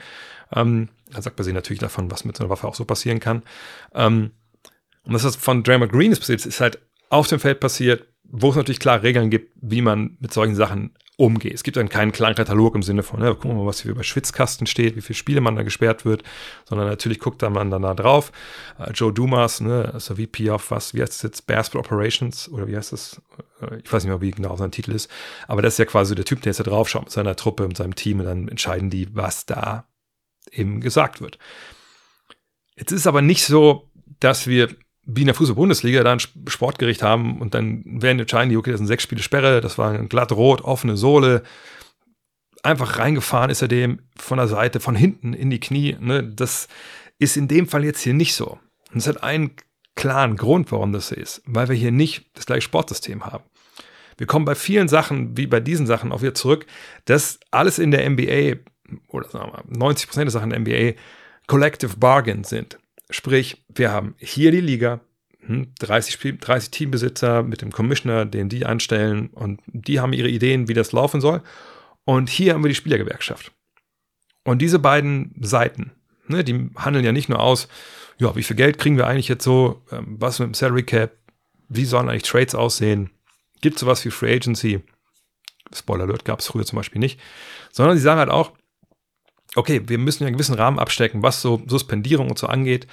Ähm, 0.54 0.90
da 1.10 1.22
sagt 1.22 1.38
man 1.38 1.44
sich 1.44 1.54
natürlich 1.54 1.80
davon, 1.80 2.10
was 2.10 2.24
mit 2.24 2.36
so 2.36 2.44
einer 2.44 2.50
Waffe 2.50 2.68
auch 2.68 2.74
so 2.74 2.84
passieren 2.84 3.20
kann. 3.20 3.42
Ähm, 3.94 4.32
und 5.08 5.14
das, 5.14 5.24
was 5.24 5.36
von 5.36 5.62
Draymond 5.62 5.90
Green 5.90 6.12
ist 6.12 6.20
passiert, 6.20 6.44
ist 6.44 6.60
halt 6.60 6.78
auf 7.08 7.26
dem 7.28 7.40
Feld 7.40 7.60
passiert, 7.60 8.06
wo 8.24 8.50
es 8.50 8.56
natürlich 8.56 8.78
klar 8.78 9.02
Regeln 9.02 9.30
gibt, 9.30 9.56
wie 9.60 9.80
man 9.80 10.18
mit 10.20 10.34
solchen 10.34 10.54
Sachen 10.54 10.94
umgehe. 11.16 11.52
Es 11.52 11.62
gibt 11.62 11.78
dann 11.78 11.88
keinen 11.88 12.12
klaren 12.12 12.34
Katalog 12.34 12.74
im 12.74 12.82
Sinne 12.82 13.02
von, 13.02 13.22
ja, 13.22 13.32
gucken 13.32 13.52
wir 13.52 13.62
mal, 13.62 13.66
was 13.66 13.80
hier 13.80 13.90
über 13.90 14.04
Schwitzkasten 14.04 14.66
steht, 14.66 14.96
wie 14.96 15.00
viele 15.00 15.16
Spiele 15.16 15.40
man 15.40 15.56
da 15.56 15.62
gesperrt 15.62 16.04
wird, 16.04 16.24
sondern 16.66 16.88
natürlich 16.88 17.20
guckt 17.20 17.42
da 17.42 17.48
man 17.48 17.70
dann 17.70 17.82
da 17.82 17.94
drauf. 17.94 18.32
Uh, 18.78 18.90
Joe 18.92 19.10
Dumas, 19.10 19.62
ne, 19.62 19.90
also 19.94 20.16
VP 20.16 20.50
of 20.50 20.70
was, 20.70 20.92
wie 20.92 21.00
heißt 21.00 21.14
das 21.14 21.22
jetzt, 21.22 21.46
Basketball 21.46 21.80
Operations 21.80 22.50
oder 22.50 22.68
wie 22.68 22.76
heißt 22.76 22.92
das? 22.92 23.22
Äh, 23.62 23.78
ich 23.82 23.90
weiß 23.90 24.04
nicht 24.04 24.10
mehr, 24.10 24.20
wie 24.20 24.30
genau 24.30 24.56
sein 24.56 24.70
Titel 24.70 24.92
ist, 24.92 25.10
aber 25.46 25.62
das 25.62 25.74
ist 25.74 25.78
ja 25.78 25.86
quasi 25.86 26.14
der 26.14 26.26
Typ, 26.26 26.42
der 26.42 26.50
jetzt 26.50 26.60
da 26.60 26.64
drauf 26.64 26.90
schaut 26.90 27.04
mit 27.04 27.12
seiner 27.12 27.34
Truppe, 27.34 27.66
mit 27.66 27.78
seinem 27.78 27.94
Team 27.94 28.20
und 28.20 28.26
dann 28.26 28.46
entscheiden 28.46 28.90
die, 28.90 29.16
was 29.16 29.46
da 29.46 29.88
eben 30.52 30.82
gesagt 30.82 31.22
wird. 31.22 31.38
Jetzt 32.76 32.92
ist 32.92 33.06
aber 33.06 33.22
nicht 33.22 33.44
so, 33.44 33.90
dass 34.20 34.46
wir 34.46 34.68
wie 35.10 35.22
in 35.22 35.26
der 35.26 35.34
Fußball-Bundesliga 35.34 36.04
da 36.04 36.12
ein 36.12 36.20
Sportgericht 36.20 37.02
haben 37.02 37.40
und 37.40 37.54
dann 37.54 37.82
werden 37.86 38.20
entscheiden 38.20 38.54
okay, 38.54 38.72
das 38.72 38.78
sind 38.78 38.88
sechs 38.88 39.02
Spiele 39.02 39.22
Sperre, 39.22 39.62
das 39.62 39.78
war 39.78 39.92
ein 39.92 40.10
glatt 40.10 40.32
rot, 40.32 40.60
offene 40.60 40.98
Sohle. 40.98 41.42
Einfach 42.62 42.98
reingefahren 42.98 43.50
ist 43.50 43.62
er 43.62 43.68
dem 43.68 44.00
von 44.16 44.36
der 44.36 44.48
Seite, 44.48 44.80
von 44.80 44.94
hinten 44.94 45.32
in 45.32 45.48
die 45.48 45.60
Knie. 45.60 45.96
Ne? 45.98 46.22
Das 46.22 46.68
ist 47.18 47.38
in 47.38 47.48
dem 47.48 47.66
Fall 47.66 47.84
jetzt 47.84 48.02
hier 48.02 48.12
nicht 48.12 48.34
so. 48.34 48.58
Und 48.92 48.98
es 48.98 49.06
hat 49.06 49.22
einen 49.22 49.52
klaren 49.94 50.36
Grund, 50.36 50.70
warum 50.72 50.92
das 50.92 51.08
so 51.08 51.14
ist, 51.14 51.42
weil 51.46 51.68
wir 51.68 51.76
hier 51.76 51.90
nicht 51.90 52.26
das 52.34 52.44
gleiche 52.44 52.62
Sportsystem 52.62 53.24
haben. 53.24 53.44
Wir 54.18 54.26
kommen 54.26 54.44
bei 54.44 54.54
vielen 54.54 54.88
Sachen, 54.88 55.38
wie 55.38 55.46
bei 55.46 55.60
diesen 55.60 55.86
Sachen, 55.86 56.12
auch 56.12 56.20
wieder 56.20 56.34
zurück, 56.34 56.66
dass 57.06 57.40
alles 57.50 57.78
in 57.78 57.92
der 57.92 58.08
NBA, 58.08 58.58
oder 59.08 59.28
sagen 59.30 59.46
wir 59.46 59.52
mal, 59.52 59.64
90 59.68 60.06
Prozent 60.06 60.26
der 60.26 60.32
Sachen 60.32 60.52
in 60.52 60.64
der 60.64 60.92
NBA, 60.92 60.98
Collective 61.46 61.96
Bargain 61.96 62.44
sind. 62.44 62.78
Sprich, 63.10 63.64
wir 63.68 63.90
haben 63.90 64.14
hier 64.18 64.50
die 64.50 64.60
Liga, 64.60 65.00
30, 65.48 66.22
hm, 66.22 66.40
30 66.40 66.70
Teambesitzer 66.70 67.42
mit 67.42 67.62
dem 67.62 67.72
Commissioner, 67.72 68.26
den 68.26 68.48
die 68.48 68.66
anstellen 68.66 69.28
und 69.28 69.60
die 69.66 70.00
haben 70.00 70.12
ihre 70.12 70.28
Ideen, 70.28 70.68
wie 70.68 70.74
das 70.74 70.92
laufen 70.92 71.20
soll. 71.20 71.42
Und 72.04 72.28
hier 72.28 72.54
haben 72.54 72.64
wir 72.64 72.68
die 72.68 72.74
Spielergewerkschaft. 72.74 73.52
Und 74.44 74.60
diese 74.60 74.78
beiden 74.78 75.34
Seiten, 75.40 75.92
ne, 76.26 76.44
die 76.44 76.70
handeln 76.76 77.04
ja 77.04 77.12
nicht 77.12 77.28
nur 77.28 77.40
aus, 77.40 77.68
ja, 78.18 78.34
wie 78.34 78.42
viel 78.42 78.56
Geld 78.56 78.78
kriegen 78.78 78.96
wir 78.96 79.06
eigentlich 79.06 79.28
jetzt 79.28 79.44
so, 79.44 79.82
ähm, 79.92 80.16
was 80.18 80.38
mit 80.38 80.48
dem 80.48 80.54
Salary 80.54 80.82
Cap, 80.82 81.12
wie 81.68 81.84
sollen 81.84 82.08
eigentlich 82.08 82.22
Trades 82.22 82.54
aussehen, 82.54 83.10
gibt 83.60 83.76
es 83.76 83.80
sowas 83.80 84.04
wie 84.04 84.10
Free 84.10 84.34
Agency, 84.34 84.82
Spoiler 85.74 86.04
Alert 86.04 86.24
gab 86.24 86.40
es 86.40 86.46
früher 86.46 86.64
zum 86.64 86.76
Beispiel 86.76 86.98
nicht, 86.98 87.20
sondern 87.72 87.96
sie 87.96 88.02
sagen 88.02 88.20
halt 88.20 88.30
auch, 88.30 88.52
okay, 89.54 89.82
wir 89.86 89.98
müssen 89.98 90.22
ja 90.22 90.26
einen 90.26 90.36
gewissen 90.36 90.54
Rahmen 90.54 90.78
abstecken, 90.78 91.22
was 91.22 91.40
so 91.42 91.62
Suspendierung 91.66 92.28
und 92.28 92.38
so 92.38 92.46
angeht. 92.46 92.86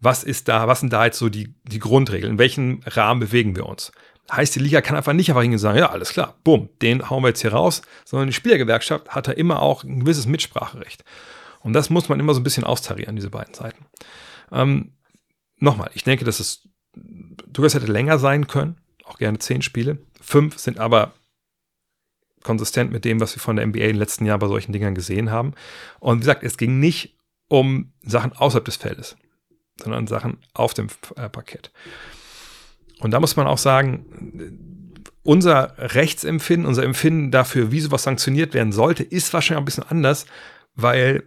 Was 0.00 0.24
ist 0.24 0.48
da, 0.48 0.66
was 0.66 0.80
sind 0.80 0.92
da 0.92 1.04
jetzt 1.04 1.18
so 1.18 1.28
die, 1.28 1.54
die 1.64 1.78
Grundregeln? 1.78 2.32
In 2.32 2.38
welchem 2.38 2.80
Rahmen 2.86 3.20
bewegen 3.20 3.54
wir 3.54 3.66
uns? 3.66 3.92
Heißt, 4.30 4.54
die 4.54 4.60
Liga 4.60 4.80
kann 4.80 4.96
einfach 4.96 5.12
nicht 5.12 5.30
einfach 5.30 5.42
hingehen 5.42 5.56
und 5.56 5.62
sagen, 5.62 5.78
ja, 5.78 5.90
alles 5.90 6.12
klar, 6.12 6.36
bumm, 6.42 6.70
den 6.80 7.10
hauen 7.10 7.22
wir 7.22 7.28
jetzt 7.28 7.42
hier 7.42 7.52
raus, 7.52 7.82
sondern 8.04 8.28
die 8.28 8.34
Spielergewerkschaft 8.34 9.10
hat 9.10 9.28
da 9.28 9.32
immer 9.32 9.62
auch 9.62 9.84
ein 9.84 10.00
gewisses 10.00 10.26
Mitspracherecht. 10.26 11.04
Und 11.60 11.72
das 11.72 11.90
muss 11.90 12.08
man 12.08 12.18
immer 12.18 12.34
so 12.34 12.40
ein 12.40 12.44
bisschen 12.44 12.64
austarieren, 12.64 13.14
diese 13.14 13.30
beiden 13.30 13.54
Seiten. 13.54 13.86
Ähm, 14.50 14.92
Nochmal, 15.62 15.92
ich 15.94 16.02
denke, 16.02 16.24
dass 16.24 16.40
es 16.40 16.68
durchaus 17.46 17.74
hätte 17.74 17.86
länger 17.86 18.18
sein 18.18 18.48
können, 18.48 18.78
auch 19.04 19.18
gerne 19.18 19.38
zehn 19.38 19.62
Spiele. 19.62 19.98
Fünf 20.20 20.58
sind 20.58 20.80
aber 20.80 21.12
konsistent 22.42 22.92
mit 22.92 23.04
dem, 23.04 23.20
was 23.20 23.34
wir 23.34 23.40
von 23.40 23.56
der 23.56 23.66
NBA 23.66 23.78
den 23.78 23.96
letzten 23.96 24.24
Jahren 24.24 24.40
bei 24.40 24.48
solchen 24.48 24.72
Dingern 24.72 24.94
gesehen 24.94 25.30
haben. 25.30 25.54
Und 26.00 26.18
wie 26.18 26.20
gesagt, 26.20 26.42
es 26.42 26.56
ging 26.56 26.78
nicht 26.78 27.16
um 27.48 27.92
Sachen 28.02 28.32
außerhalb 28.32 28.64
des 28.64 28.76
Feldes, 28.76 29.16
sondern 29.80 30.06
Sachen 30.06 30.38
auf 30.54 30.74
dem 30.74 30.88
äh, 31.16 31.28
Parkett. 31.28 31.70
Und 33.00 33.10
da 33.10 33.20
muss 33.20 33.36
man 33.36 33.46
auch 33.46 33.58
sagen, 33.58 34.92
unser 35.22 35.74
Rechtsempfinden, 35.78 36.66
unser 36.66 36.84
Empfinden 36.84 37.30
dafür, 37.30 37.70
wie 37.70 37.80
sowas 37.80 38.04
sanktioniert 38.04 38.54
werden 38.54 38.72
sollte, 38.72 39.02
ist 39.02 39.32
wahrscheinlich 39.32 39.62
ein 39.62 39.64
bisschen 39.64 39.84
anders, 39.84 40.26
weil 40.74 41.24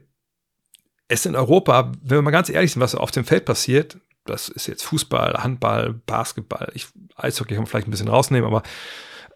es 1.08 1.26
in 1.26 1.36
Europa, 1.36 1.92
wenn 2.02 2.18
wir 2.18 2.22
mal 2.22 2.32
ganz 2.32 2.50
ehrlich 2.50 2.72
sind, 2.72 2.82
was 2.82 2.96
auf 2.96 3.12
dem 3.12 3.26
Feld 3.26 3.46
passiert, 3.46 3.98
das 4.26 4.50
ist 4.50 4.68
jetzt 4.68 4.84
Fußball, 4.84 5.44
Handball, 5.44 5.94
Basketball, 5.94 6.72
ich 6.74 6.88
Eishockey 7.16 7.54
kann 7.54 7.64
man 7.64 7.68
vielleicht 7.68 7.88
ein 7.88 7.92
bisschen 7.92 8.08
rausnehmen, 8.08 8.48
aber 8.48 8.64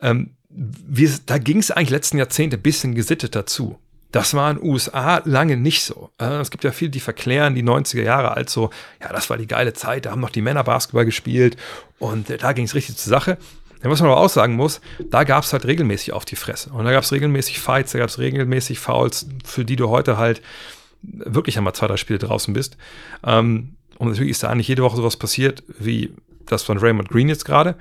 ähm, 0.02 0.36
wir, 0.50 1.12
da 1.26 1.38
ging 1.38 1.60
es 1.60 1.72
eigentlich 1.72 1.92
letzten 1.92 2.18
Jahrzehnte 2.18 2.58
ein 2.58 2.62
bisschen 2.62 2.96
gesitteter 2.96 3.46
zu. 3.46 3.78
Das 4.12 4.34
war 4.34 4.50
in 4.50 4.58
den 4.58 4.66
USA 4.68 5.22
lange 5.26 5.56
nicht 5.56 5.84
so. 5.84 6.10
Äh, 6.20 6.40
es 6.40 6.50
gibt 6.50 6.64
ja 6.64 6.72
viele, 6.72 6.90
die 6.90 7.00
verklären 7.00 7.54
die 7.54 7.64
90er 7.64 8.02
Jahre 8.02 8.36
als 8.36 8.52
so, 8.52 8.72
ja, 9.02 9.14
das 9.14 9.30
war 9.30 9.38
die 9.38 9.46
geile 9.46 9.74
Zeit, 9.74 10.06
da 10.06 10.12
haben 10.12 10.22
noch 10.22 10.32
die 10.32 10.42
Männer 10.42 10.64
Basketball 10.64 11.06
gespielt 11.06 11.58
und 12.00 12.30
äh, 12.30 12.38
da 12.38 12.54
ging 12.54 12.66
es 12.66 12.74
richtig 12.74 12.98
zur 12.98 13.12
Sache. 13.12 13.38
Was 13.82 14.02
man 14.02 14.12
aber 14.12 14.20
auch 14.20 14.30
sagen 14.30 14.56
muss, 14.56 14.82
da 15.00 15.24
gab 15.24 15.46
es 15.46 15.54
halt 15.54 15.66
regelmäßig 15.66 16.12
auf 16.12 16.26
die 16.26 16.36
Fresse. 16.36 16.70
Und 16.72 16.84
da 16.84 16.92
gab 16.92 17.04
es 17.04 17.14
regelmäßig 17.14 17.60
Fights, 17.60 17.94
da 17.94 18.00
gab 18.00 18.10
es 18.10 18.20
regelmäßig 18.20 18.78
Fouls, 18.78 19.28
für 19.46 19.64
die 19.64 19.78
du 19.78 19.88
heute 19.88 20.18
halt 20.18 20.42
wirklich 21.02 21.58
einmal 21.58 21.74
zwei, 21.74 21.88
drei 21.88 21.96
Spiele 21.96 22.20
draußen 22.20 22.54
bist. 22.54 22.76
Ähm, 23.24 23.76
und 23.98 24.10
natürlich 24.10 24.32
ist 24.32 24.44
da 24.44 24.54
nicht 24.54 24.68
jede 24.68 24.84
Woche 24.84 24.98
sowas 24.98 25.16
passiert, 25.16 25.64
wie 25.78 26.14
das 26.46 26.64
von 26.64 26.78
Raymond 26.78 27.08
Green 27.08 27.30
jetzt 27.30 27.46
gerade. 27.46 27.76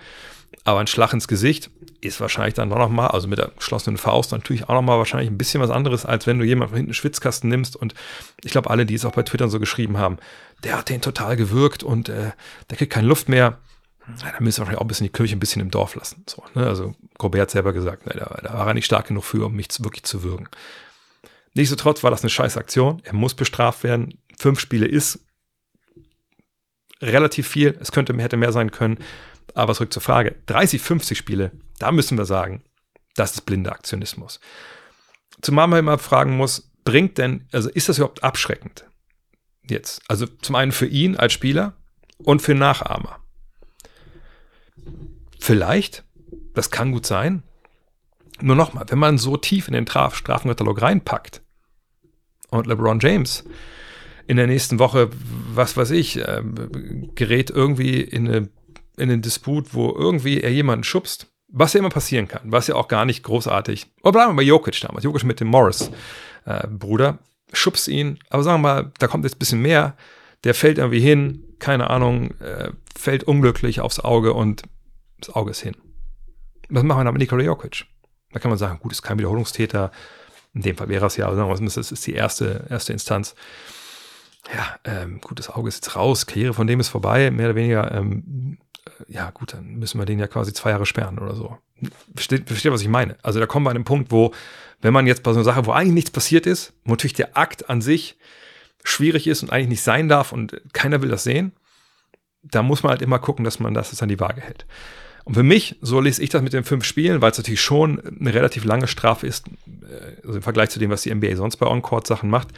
Aber 0.62 0.78
ein 0.78 0.87
Schlag 0.87 1.12
ins 1.12 1.26
Gesicht 1.26 1.70
ist 2.00 2.20
wahrscheinlich 2.20 2.54
dann 2.54 2.68
noch 2.68 2.88
mal, 2.88 3.08
also 3.08 3.26
mit 3.26 3.38
der 3.38 3.50
geschlossenen 3.56 3.96
Faust 3.96 4.32
natürlich 4.32 4.68
auch 4.68 4.74
noch 4.74 4.82
mal 4.82 4.98
wahrscheinlich 4.98 5.30
ein 5.30 5.38
bisschen 5.38 5.61
was 5.61 5.70
anderes, 5.70 6.06
als 6.06 6.26
wenn 6.26 6.38
du 6.38 6.44
jemanden 6.44 6.70
von 6.70 6.76
hinten 6.76 6.90
einen 6.90 6.94
Schwitzkasten 6.94 7.50
nimmst. 7.50 7.76
Und 7.76 7.94
ich 8.42 8.52
glaube, 8.52 8.70
alle, 8.70 8.87
die 8.87 8.94
es 8.94 9.04
auch 9.04 9.12
bei 9.12 9.22
Twitter 9.22 9.48
so 9.48 9.58
geschrieben 9.58 9.98
haben, 9.98 10.18
der 10.62 10.78
hat 10.78 10.88
den 10.88 11.00
total 11.00 11.37
gewürgt 11.37 11.82
und 11.82 12.08
äh, 12.08 12.32
der 12.70 12.76
kriegt 12.76 12.92
keine 12.92 13.08
Luft 13.08 13.28
mehr. 13.28 13.58
Ja, 14.22 14.32
da 14.32 14.40
müssen 14.40 14.58
wir 14.58 14.61
wahrscheinlich 14.61 14.78
auch 14.78 14.84
ein 14.84 14.88
bisschen 14.88 15.06
die 15.06 15.12
Kirche 15.12 15.37
ein 15.37 15.40
bisschen 15.40 15.61
im 15.61 15.70
Dorf 15.70 15.94
lassen. 15.94 16.24
So, 16.26 16.42
ne? 16.54 16.66
Also 16.66 16.94
Gobert 17.18 17.42
hat 17.42 17.50
selber 17.50 17.72
gesagt, 17.72 18.06
ne, 18.06 18.14
da, 18.16 18.40
da, 18.42 18.54
war 18.54 18.68
er 18.68 18.74
nicht 18.74 18.87
stark 18.87 19.08
genug 19.08 19.24
für, 19.24 19.44
um 19.44 19.54
mich 19.54 19.68
zu, 19.68 19.84
wirklich 19.84 20.04
zu 20.04 20.22
würgen. 20.22 20.48
Nichtsdestotrotz 21.54 22.02
war 22.04 22.11
das 22.11 22.22
eine 22.22 22.30
scheiß 22.30 22.56
Aktion. 22.56 23.02
Er 23.04 23.14
muss 23.14 23.34
bestraft 23.34 23.82
werden. 23.82 24.18
Fünf 24.38 24.61
Spiele 24.61 24.87
ist 24.87 25.18
relativ 27.02 27.48
viel. 27.48 27.76
Es 27.80 27.92
könnte, 27.92 28.16
hätte 28.16 28.37
mehr 28.37 28.52
sein 28.52 28.70
können. 28.70 28.98
Aber 29.54 29.74
zurück 29.74 29.92
zur 29.92 30.02
Frage. 30.02 30.37
30, 30.46 30.80
50 30.80 31.18
Spiele, 31.18 31.52
da 31.78 31.92
müssen 31.92 32.18
wir 32.18 32.24
sagen, 32.24 32.62
das 33.14 33.32
ist 33.32 33.42
blinder 33.42 33.72
Aktionismus. 33.72 34.40
Zumal 35.42 35.66
man 35.66 35.80
immer 35.80 35.98
fragen 35.98 36.37
muss, 36.37 36.70
bringt 36.84 37.18
denn, 37.18 37.46
also 37.52 37.68
ist 37.68 37.88
das 37.88 37.98
überhaupt 37.98 38.22
abschreckend? 38.22 38.87
Jetzt. 39.68 40.02
Also 40.08 40.26
zum 40.26 40.54
einen 40.54 40.72
für 40.72 40.87
ihn 40.87 41.16
als 41.16 41.32
Spieler 41.32 41.76
und 42.18 42.42
für 42.42 42.54
Nachahmer. 42.54 43.18
Vielleicht, 45.38 46.04
das 46.54 46.70
kann 46.70 46.92
gut 46.92 47.06
sein. 47.06 47.42
Nur 48.40 48.56
nochmal, 48.56 48.87
wenn 48.88 48.98
man 48.98 49.18
so 49.18 49.37
tief 49.37 49.68
in 49.68 49.74
den 49.74 49.87
Strafenkatalog 49.87 50.80
reinpackt 50.80 51.42
und 52.50 52.66
LeBron 52.66 53.00
James 53.00 53.44
in 54.26 54.37
der 54.37 54.46
nächsten 54.46 54.78
Woche, 54.78 55.11
was 55.54 55.76
weiß 55.76 55.90
ich, 55.90 56.18
äh, 56.18 56.42
gerät 57.14 57.50
irgendwie 57.50 58.00
in, 58.00 58.28
eine, 58.28 58.48
in 58.98 59.11
einen 59.11 59.22
Disput, 59.22 59.74
wo 59.74 59.94
irgendwie 59.96 60.40
er 60.40 60.50
jemanden 60.50 60.84
schubst, 60.84 61.26
was 61.48 61.72
ja 61.72 61.80
immer 61.80 61.88
passieren 61.88 62.28
kann, 62.28 62.42
was 62.44 62.66
ja 62.66 62.74
auch 62.74 62.88
gar 62.88 63.04
nicht 63.04 63.22
großartig, 63.22 63.87
oder 64.02 64.12
bleiben 64.12 64.32
wir 64.32 64.37
bei 64.37 64.42
Jokic 64.42 64.80
damals, 64.80 65.04
Jokic 65.04 65.24
mit 65.24 65.40
dem 65.40 65.48
Morris-Bruder, 65.48 67.08
äh, 67.08 67.56
schubst 67.56 67.88
ihn, 67.88 68.18
aber 68.28 68.42
sagen 68.42 68.62
wir 68.62 68.68
mal, 68.68 68.92
da 68.98 69.06
kommt 69.06 69.24
jetzt 69.24 69.37
ein 69.37 69.38
bisschen 69.38 69.62
mehr, 69.62 69.96
der 70.44 70.54
fällt 70.54 70.78
irgendwie 70.78 71.00
hin, 71.00 71.44
keine 71.58 71.90
Ahnung, 71.90 72.32
äh, 72.40 72.70
fällt 72.96 73.24
unglücklich 73.24 73.80
aufs 73.80 74.00
Auge 74.00 74.34
und 74.34 74.62
das 75.20 75.34
Auge 75.34 75.50
ist 75.50 75.61
hin. 75.61 75.76
Was 76.68 76.82
machen 76.82 77.00
wir 77.00 77.04
dann 77.04 77.14
mit 77.14 77.20
Nikola 77.20 77.42
Jokic? 77.42 77.87
Da 78.32 78.40
kann 78.40 78.50
man 78.50 78.58
sagen, 78.58 78.78
gut, 78.80 78.92
ist 78.92 79.02
kein 79.02 79.18
Wiederholungstäter, 79.18 79.90
in 80.54 80.62
dem 80.62 80.76
Fall 80.76 80.88
wäre 80.88 81.06
es 81.06 81.16
ja, 81.16 81.28
aber 81.28 81.54
das 81.58 81.76
ist 81.76 82.06
die 82.06 82.14
erste, 82.14 82.66
erste 82.68 82.92
Instanz. 82.92 83.34
Ja, 84.54 84.78
ähm, 84.84 85.20
gut, 85.20 85.38
das 85.38 85.50
Auge 85.50 85.68
ist 85.68 85.76
jetzt 85.76 85.96
raus, 85.96 86.26
Karriere 86.26 86.54
von 86.54 86.66
dem 86.66 86.80
ist 86.80 86.88
vorbei, 86.88 87.30
mehr 87.30 87.46
oder 87.46 87.54
weniger, 87.54 87.92
ähm, 87.92 88.58
äh, 88.62 88.67
ja 89.06 89.30
gut, 89.30 89.54
dann 89.54 89.76
müssen 89.76 89.98
wir 89.98 90.06
den 90.06 90.18
ja 90.18 90.26
quasi 90.26 90.52
zwei 90.52 90.70
Jahre 90.70 90.87
sperren 90.87 91.18
oder 91.18 91.34
so. 91.34 91.56
Versteht, 92.14 92.48
versteht, 92.48 92.72
was 92.72 92.82
ich 92.82 92.88
meine? 92.88 93.16
Also 93.22 93.38
da 93.38 93.46
kommen 93.46 93.64
wir 93.64 93.70
an 93.70 93.76
den 93.76 93.84
Punkt, 93.84 94.11
wo, 94.11 94.32
wenn 94.80 94.92
man 94.92 95.06
jetzt 95.06 95.22
bei 95.22 95.32
so 95.32 95.38
einer 95.38 95.44
Sache, 95.44 95.66
wo 95.66 95.72
eigentlich 95.72 95.94
nichts 95.94 96.11
passiert 96.11 96.46
ist, 96.46 96.72
wo 96.84 96.92
natürlich 96.92 97.14
der 97.14 97.37
Akt 97.37 97.70
an 97.70 97.80
sich 97.80 98.16
schwierig 98.84 99.26
ist 99.26 99.42
und 99.42 99.50
eigentlich 99.50 99.68
nicht 99.68 99.82
sein 99.82 100.08
darf 100.08 100.32
und 100.32 100.61
keiner 100.72 101.02
will 101.02 101.08
das 101.08 101.24
sehen, 101.24 101.52
da 102.42 102.62
muss 102.62 102.82
man 102.82 102.90
halt 102.90 103.02
immer 103.02 103.18
gucken, 103.18 103.44
dass 103.44 103.61
man 103.61 103.74
das 103.74 104.00
an 104.02 104.08
die 104.08 104.20
Waage 104.20 104.40
hält. 104.40 104.66
Und 105.24 105.34
für 105.34 105.42
mich, 105.42 105.76
so 105.82 106.00
lese 106.00 106.22
ich 106.22 106.30
das 106.30 106.40
mit 106.40 106.54
den 106.54 106.64
fünf 106.64 106.84
Spielen, 106.84 107.20
weil 107.20 107.32
es 107.32 107.37
natürlich 107.37 107.61
schon 107.61 108.00
eine 108.00 108.32
relativ 108.32 108.64
lange 108.64 108.88
Strafe 108.88 109.26
ist, 109.26 109.46
äh, 109.46 110.22
also 110.24 110.37
im 110.37 110.42
Vergleich 110.42 110.70
zu 110.70 110.78
dem, 110.78 110.90
was 110.90 111.02
die 111.02 111.14
NBA 111.14 111.37
sonst 111.37 111.56
bei 111.56 111.66
On-Court-Sachen 111.66 112.30
macht, 112.30 112.48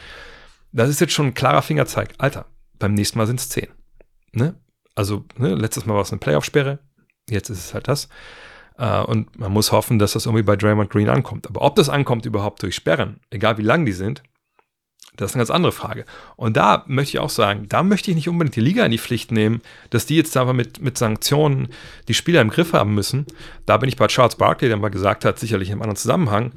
das 0.71 0.89
ist 0.89 1.01
jetzt 1.01 1.13
schon 1.13 1.27
ein 1.27 1.35
klarer 1.35 1.63
Fingerzeig. 1.63 2.15
Alter, 2.19 2.47
beim 2.79 2.95
nächsten 2.95 3.19
Mal 3.19 3.27
sind 3.27 3.41
es 3.41 3.49
zehn. 3.49 3.67
Ne? 4.33 4.55
Also, 5.01 5.25
ne, 5.39 5.55
letztes 5.55 5.87
Mal 5.87 5.95
war 5.95 6.03
es 6.03 6.13
eine 6.13 6.19
Playoff-Sperre, 6.19 6.79
jetzt 7.27 7.49
ist 7.49 7.65
es 7.65 7.73
halt 7.73 7.89
das. 7.89 8.11
Uh, 8.79 9.03
und 9.07 9.39
man 9.39 9.51
muss 9.51 9.73
hoffen, 9.73 9.99
dass 9.99 10.13
das 10.13 10.27
irgendwie 10.27 10.43
bei 10.43 10.57
Draymond 10.57 10.91
Green 10.91 11.09
ankommt. 11.09 11.49
Aber 11.49 11.63
ob 11.63 11.75
das 11.75 11.89
ankommt 11.89 12.27
überhaupt 12.27 12.63
durch 12.63 12.75
Sperren, 12.75 13.19
egal 13.31 13.57
wie 13.57 13.63
lang 13.63 13.87
die 13.87 13.93
sind, 13.93 14.23
das 15.17 15.31
ist 15.31 15.37
eine 15.37 15.41
ganz 15.41 15.51
andere 15.51 15.73
Frage. 15.73 16.05
Und 16.37 16.59
da 16.59 16.85
möchte 16.87 17.17
ich 17.17 17.19
auch 17.19 17.31
sagen, 17.31 17.67
da 17.67 17.83
möchte 17.83 18.11
ich 18.11 18.15
nicht 18.15 18.29
unbedingt 18.29 18.57
die 18.57 18.61
Liga 18.61 18.85
in 18.85 18.91
die 18.91 18.99
Pflicht 18.99 19.33
nehmen, 19.33 19.63
dass 19.89 20.05
die 20.05 20.17
jetzt 20.17 20.37
einfach 20.37 20.53
mit, 20.53 20.83
mit 20.83 20.99
Sanktionen 20.99 21.69
die 22.07 22.15
Spieler 22.15 22.43
im 22.43 22.51
Griff 22.51 22.75
haben 22.75 22.95
müssen. 22.95 23.25
Da 23.65 23.79
bin 23.79 23.89
ich 23.89 23.97
bei 23.97 24.07
Charles 24.07 24.37
Barkley, 24.37 24.69
der 24.69 24.77
mal 24.77 24.91
gesagt 24.91 25.25
hat, 25.25 25.39
sicherlich 25.39 25.69
in 25.69 25.75
einem 25.75 25.83
anderen 25.83 25.97
Zusammenhang, 25.97 26.53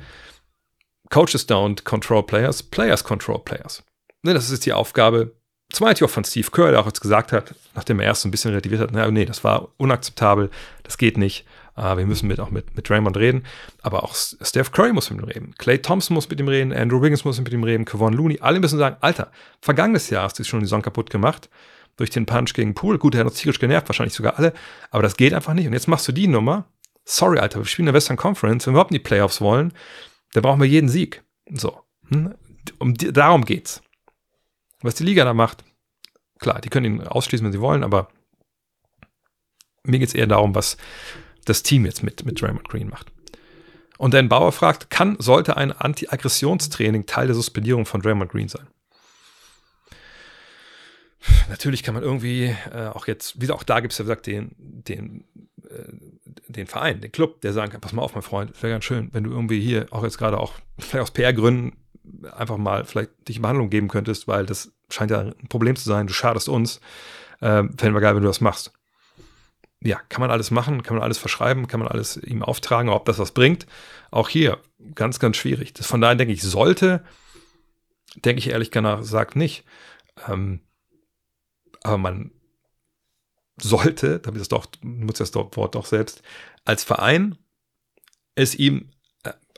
Coaches 1.10 1.48
don't 1.48 1.86
control 1.86 2.24
players, 2.24 2.62
players 2.62 3.06
control 3.06 3.40
players 3.40 3.84
ne, 4.24 4.34
das 4.34 4.50
ist 4.50 4.66
die 4.66 4.74
Aufgabe, 4.74 5.36
zum 5.74 5.86
Beispiel 5.86 6.06
auch 6.06 6.12
von 6.12 6.24
Steve 6.24 6.50
Kerr, 6.52 6.72
der 6.72 6.80
auch 6.80 6.86
jetzt 6.86 7.02
gesagt 7.02 7.32
hat, 7.32 7.56
nachdem 7.74 8.00
er 8.00 8.06
erst 8.06 8.22
so 8.22 8.28
ein 8.28 8.32
bisschen 8.32 8.52
relativiert 8.52 8.82
hat, 8.82 8.92
na, 8.94 9.10
nee, 9.10 9.26
das 9.26 9.44
war 9.44 9.70
unakzeptabel, 9.78 10.50
das 10.84 10.98
geht 10.98 11.18
nicht. 11.18 11.46
Uh, 11.76 11.98
wir 11.98 12.06
müssen 12.06 12.28
mit, 12.28 12.40
auch 12.40 12.52
mit, 12.52 12.76
mit 12.76 12.88
Draymond 12.88 13.18
reden. 13.18 13.46
Aber 13.82 14.04
auch 14.04 14.14
Steph 14.14 14.72
Curry 14.72 14.94
muss 14.94 15.10
mit 15.10 15.20
ihm 15.20 15.26
reden. 15.26 15.56
Clay 15.58 15.80
Thompson 15.80 16.14
muss 16.14 16.30
mit 16.30 16.40
ihm 16.40 16.48
reden. 16.48 16.72
Andrew 16.72 17.02
Wiggins 17.02 17.26
muss 17.26 17.40
mit 17.40 17.52
ihm 17.52 17.64
reden. 17.64 17.86
Kevon 17.86 18.14
Looney. 18.14 18.38
Alle 18.42 18.60
müssen 18.60 18.78
sagen, 18.78 18.98
Alter, 19.02 19.32
vergangenes 19.60 20.12
Jahr 20.12 20.26
hast 20.26 20.38
du 20.38 20.44
schon 20.44 20.60
die 20.60 20.68
Saison 20.68 20.84
kaputt 20.84 21.10
gemacht. 21.10 21.50
Durch 21.98 22.12
den 22.12 22.28
Punch 22.28 22.54
gegen 22.54 22.76
Pool. 22.76 23.00
Gut, 23.00 23.16
er 23.16 23.22
hat 23.22 23.28
uns 23.28 23.38
tierisch 23.38 23.60
genervt, 23.60 23.90
wahrscheinlich 23.90 24.14
sogar 24.14 24.38
alle. 24.38 24.54
Aber 24.92 25.02
das 25.02 25.18
geht 25.18 25.34
einfach 25.34 25.56
nicht. 25.56 25.66
Und 25.66 25.74
jetzt 25.74 25.88
machst 25.88 26.08
du 26.08 26.12
die 26.12 26.28
Nummer. 26.28 26.66
Sorry, 27.06 27.40
Alter, 27.40 27.60
wir 27.60 27.66
spielen 27.66 27.88
in 27.88 27.94
der 27.94 27.96
Western 27.96 28.18
Conference. 28.18 28.68
Wenn 28.68 28.74
wir 28.74 28.76
überhaupt 28.76 28.92
in 28.92 28.98
die 28.98 29.04
Playoffs 29.04 29.42
wollen, 29.42 29.74
dann 30.34 30.44
brauchen 30.44 30.62
wir 30.62 30.68
jeden 30.68 30.90
Sieg. 30.90 31.24
So. 31.52 31.82
Hm? 32.10 32.36
Um, 32.78 32.94
darum 32.96 33.46
geht's. 33.46 33.83
Was 34.84 34.96
die 34.96 35.04
Liga 35.04 35.24
da 35.24 35.34
macht, 35.34 35.64
klar, 36.40 36.62
die 36.62 36.70
können 36.70 36.86
ihn 36.86 37.08
ausschließen, 37.08 37.46
wenn 37.46 37.54
sie 37.54 37.62
wollen, 37.62 37.84
aber 37.84 38.10
mir 39.84 40.00
geht 40.00 40.10
es 40.10 40.16
eher 40.16 40.28
darum, 40.28 40.54
was 40.54 40.78
das 41.46 41.64
Team 41.64 41.86
jetzt 41.86 42.04
mit, 42.04 42.26
mit 42.26 42.42
Draymond 42.42 42.70
Green 42.70 42.90
macht. 42.90 43.12
Und 43.98 44.14
Dan 44.14 44.30
Bauer 44.30 44.52
fragt, 44.52 44.90
kann, 44.90 45.16
sollte 45.20 45.56
ein 45.56 45.72
Anti-Aggressionstraining 45.72 47.06
Teil 47.06 47.28
der 47.28 47.36
Suspendierung 47.36 47.86
von 47.86 48.02
Draymond 48.02 48.32
Green 48.32 48.50
sein? 48.50 48.68
Natürlich 51.50 51.84
kann 51.84 51.94
man 51.94 52.04
irgendwie 52.04 52.56
äh, 52.74 52.88
auch 52.88 53.08
jetzt, 53.08 53.42
wie 53.42 53.50
auch 53.52 53.64
da 53.64 53.80
gibt 53.80 53.94
es 53.94 54.00
ja 54.00 54.04
gesagt, 54.04 54.28
den, 54.28 54.54
den, 54.58 55.24
äh, 55.70 55.94
den 56.48 56.68
Verein, 56.68 57.00
den 57.00 57.12
Club, 57.12 57.40
der 57.42 57.54
sagen 57.54 57.72
kann, 57.72 57.80
pass 57.80 57.94
mal 57.94 58.02
auf, 58.02 58.14
mein 58.14 58.24
Freund, 58.24 58.62
wäre 58.62 58.74
ganz 58.74 58.84
schön, 58.84 59.10
wenn 59.14 59.24
du 59.24 59.32
irgendwie 59.32 59.62
hier 59.62 59.86
auch 59.92 60.04
jetzt 60.04 60.18
gerade 60.18 60.38
auch 60.38 60.54
vielleicht 60.80 61.04
aus 61.04 61.12
PR-Gründen 61.12 61.78
einfach 62.36 62.58
mal 62.58 62.84
vielleicht 62.84 63.12
dich 63.28 63.38
in 63.38 63.42
Behandlung 63.42 63.70
geben 63.70 63.88
könntest, 63.88 64.28
weil 64.28 64.46
das 64.46 64.73
scheint 64.90 65.12
ja 65.12 65.22
ein 65.22 65.48
Problem 65.50 65.76
zu 65.76 65.84
sein, 65.84 66.08
du 66.08 66.14
schadest 66.14 66.50
uns. 66.50 66.80
Äh, 67.40 67.64
Fänden 67.64 67.94
wir 67.94 68.02
geil, 68.02 68.16
wenn 68.16 68.24
du 68.24 68.28
das 68.28 68.42
machst. 68.42 68.72
Ja, 69.82 70.00
kann 70.08 70.22
man 70.22 70.32
alles 70.32 70.50
machen, 70.50 70.82
kann 70.82 70.96
man 70.96 71.04
alles 71.04 71.18
verschreiben, 71.18 71.68
kann 71.68 71.80
man 71.80 71.90
alles 71.90 72.16
ihm 72.18 72.42
auftragen, 72.42 72.90
ob 72.90 73.06
das 73.06 73.20
was 73.20 73.32
bringt. 73.32 73.66
Auch 74.12 74.30
hier 74.30 74.60
ganz, 74.96 75.20
ganz 75.20 75.36
schwierig. 75.36 75.74
Das, 75.74 75.88
von 75.88 76.00
daher 76.00 76.16
denke 76.16 76.34
ich, 76.34 76.42
sollte, 76.42 77.04
denke 78.16 78.40
ich 78.40 78.50
ehrlich 78.50 78.72
gesagt 78.72 79.36
nicht. 79.36 79.66
Ähm, 80.30 80.62
aber 81.84 81.98
man 81.98 82.32
sollte, 83.58 84.20
damit 84.20 84.40
das 84.40 84.48
doch, 84.48 84.68
nutzt 84.82 85.20
das 85.20 85.34
Wort 85.36 85.76
doch 85.76 85.86
selbst, 85.86 86.22
als 86.64 86.84
Verein 86.84 87.38
es 88.36 88.56
ihm 88.56 88.90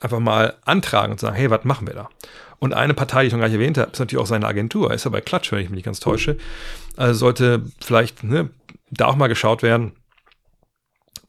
einfach 0.01 0.19
mal 0.19 0.57
antragen 0.65 1.11
und 1.13 1.19
sagen, 1.19 1.35
hey, 1.35 1.49
was 1.49 1.63
machen 1.63 1.87
wir 1.87 1.93
da? 1.93 2.09
Und 2.59 2.73
eine 2.73 2.93
Partei, 2.93 3.21
die 3.21 3.27
ich 3.27 3.33
noch 3.33 3.39
gar 3.39 3.47
nicht 3.47 3.55
erwähnt 3.55 3.77
habe, 3.77 3.91
ist 3.91 3.99
natürlich 3.99 4.21
auch 4.21 4.27
seine 4.27 4.47
Agentur. 4.47 4.93
Ist 4.93 5.05
ja 5.05 5.11
bei 5.11 5.21
Klatsch, 5.21 5.51
wenn 5.51 5.59
ich 5.59 5.69
mich 5.69 5.77
nicht 5.77 5.85
ganz 5.85 5.99
täusche. 5.99 6.37
Also 6.95 7.13
sollte 7.19 7.63
vielleicht 7.83 8.23
ne, 8.23 8.49
da 8.89 9.07
auch 9.07 9.15
mal 9.15 9.27
geschaut 9.27 9.61
werden, 9.61 9.93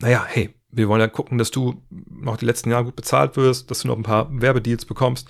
naja, 0.01 0.25
hey, 0.29 0.55
wir 0.71 0.89
wollen 0.89 1.01
ja 1.01 1.09
gucken, 1.09 1.39
dass 1.39 1.51
du 1.51 1.83
noch 1.91 2.37
die 2.37 2.45
letzten 2.45 2.71
Jahre 2.71 2.85
gut 2.85 2.97
bezahlt 2.97 3.37
wirst, 3.37 3.71
dass 3.71 3.81
du 3.81 3.89
noch 3.89 3.97
ein 3.97 4.03
paar 4.03 4.29
Werbedeals 4.31 4.85
bekommst 4.85 5.29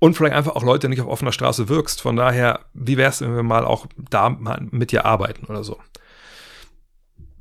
und 0.00 0.14
vielleicht 0.16 0.34
einfach 0.34 0.56
auch 0.56 0.64
Leute 0.64 0.88
nicht 0.88 1.00
auf 1.00 1.08
offener 1.08 1.32
Straße 1.32 1.68
wirkst. 1.68 2.00
Von 2.00 2.16
daher, 2.16 2.60
wie 2.72 2.96
wäre 2.96 3.10
es, 3.10 3.20
wenn 3.20 3.36
wir 3.36 3.42
mal 3.42 3.64
auch 3.64 3.86
da 3.96 4.30
mal 4.30 4.66
mit 4.70 4.90
dir 4.90 5.04
arbeiten 5.04 5.46
oder 5.46 5.62
so? 5.62 5.78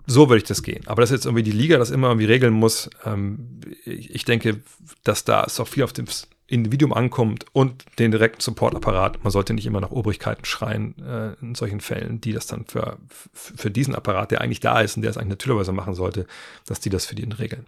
So 0.06 0.28
würde 0.28 0.40
ich 0.40 0.44
das 0.48 0.64
gehen. 0.64 0.86
Aber 0.88 1.02
dass 1.02 1.12
jetzt 1.12 1.26
irgendwie 1.26 1.44
die 1.44 1.52
Liga 1.52 1.78
das 1.78 1.92
immer 1.92 2.08
irgendwie 2.08 2.26
regeln 2.26 2.54
muss, 2.54 2.90
ähm, 3.06 3.62
ich, 3.86 4.14
ich, 4.14 4.26
denke, 4.26 4.62
dass 5.04 5.24
da 5.24 5.44
es 5.44 5.60
auch 5.60 5.68
viel 5.68 5.84
auf 5.84 5.94
das 5.94 6.28
Individuum 6.50 6.94
ankommt 6.94 7.46
und 7.54 7.86
den 8.00 8.12
direkten 8.12 8.42
Supportapparat. 8.42 9.24
Man 9.24 9.32
sollte 9.32 9.54
nicht 9.54 9.66
immer 9.66 9.82
nach 9.82 9.92
Obrigkeiten 9.92 10.46
schreien 10.46 10.96
äh, 11.00 11.34
in 11.42 11.56
solchen 11.56 11.82
Fällen, 11.82 12.20
die 12.22 12.34
das 12.34 12.48
dann 12.48 12.66
für, 12.66 12.98
für 13.34 13.72
diesen 13.72 13.96
Apparat, 13.96 14.32
der 14.32 14.42
eigentlich 14.42 14.60
da 14.60 14.82
ist 14.82 14.96
und 14.96 15.04
der 15.04 15.12
es 15.12 15.18
eigentlich 15.18 15.30
natürlicherweise 15.30 15.72
machen 15.72 15.94
sollte, 15.94 16.26
dass 16.66 16.80
die 16.80 16.90
das 16.90 17.06
für 17.06 17.16
den 17.16 17.32
regeln. 17.32 17.66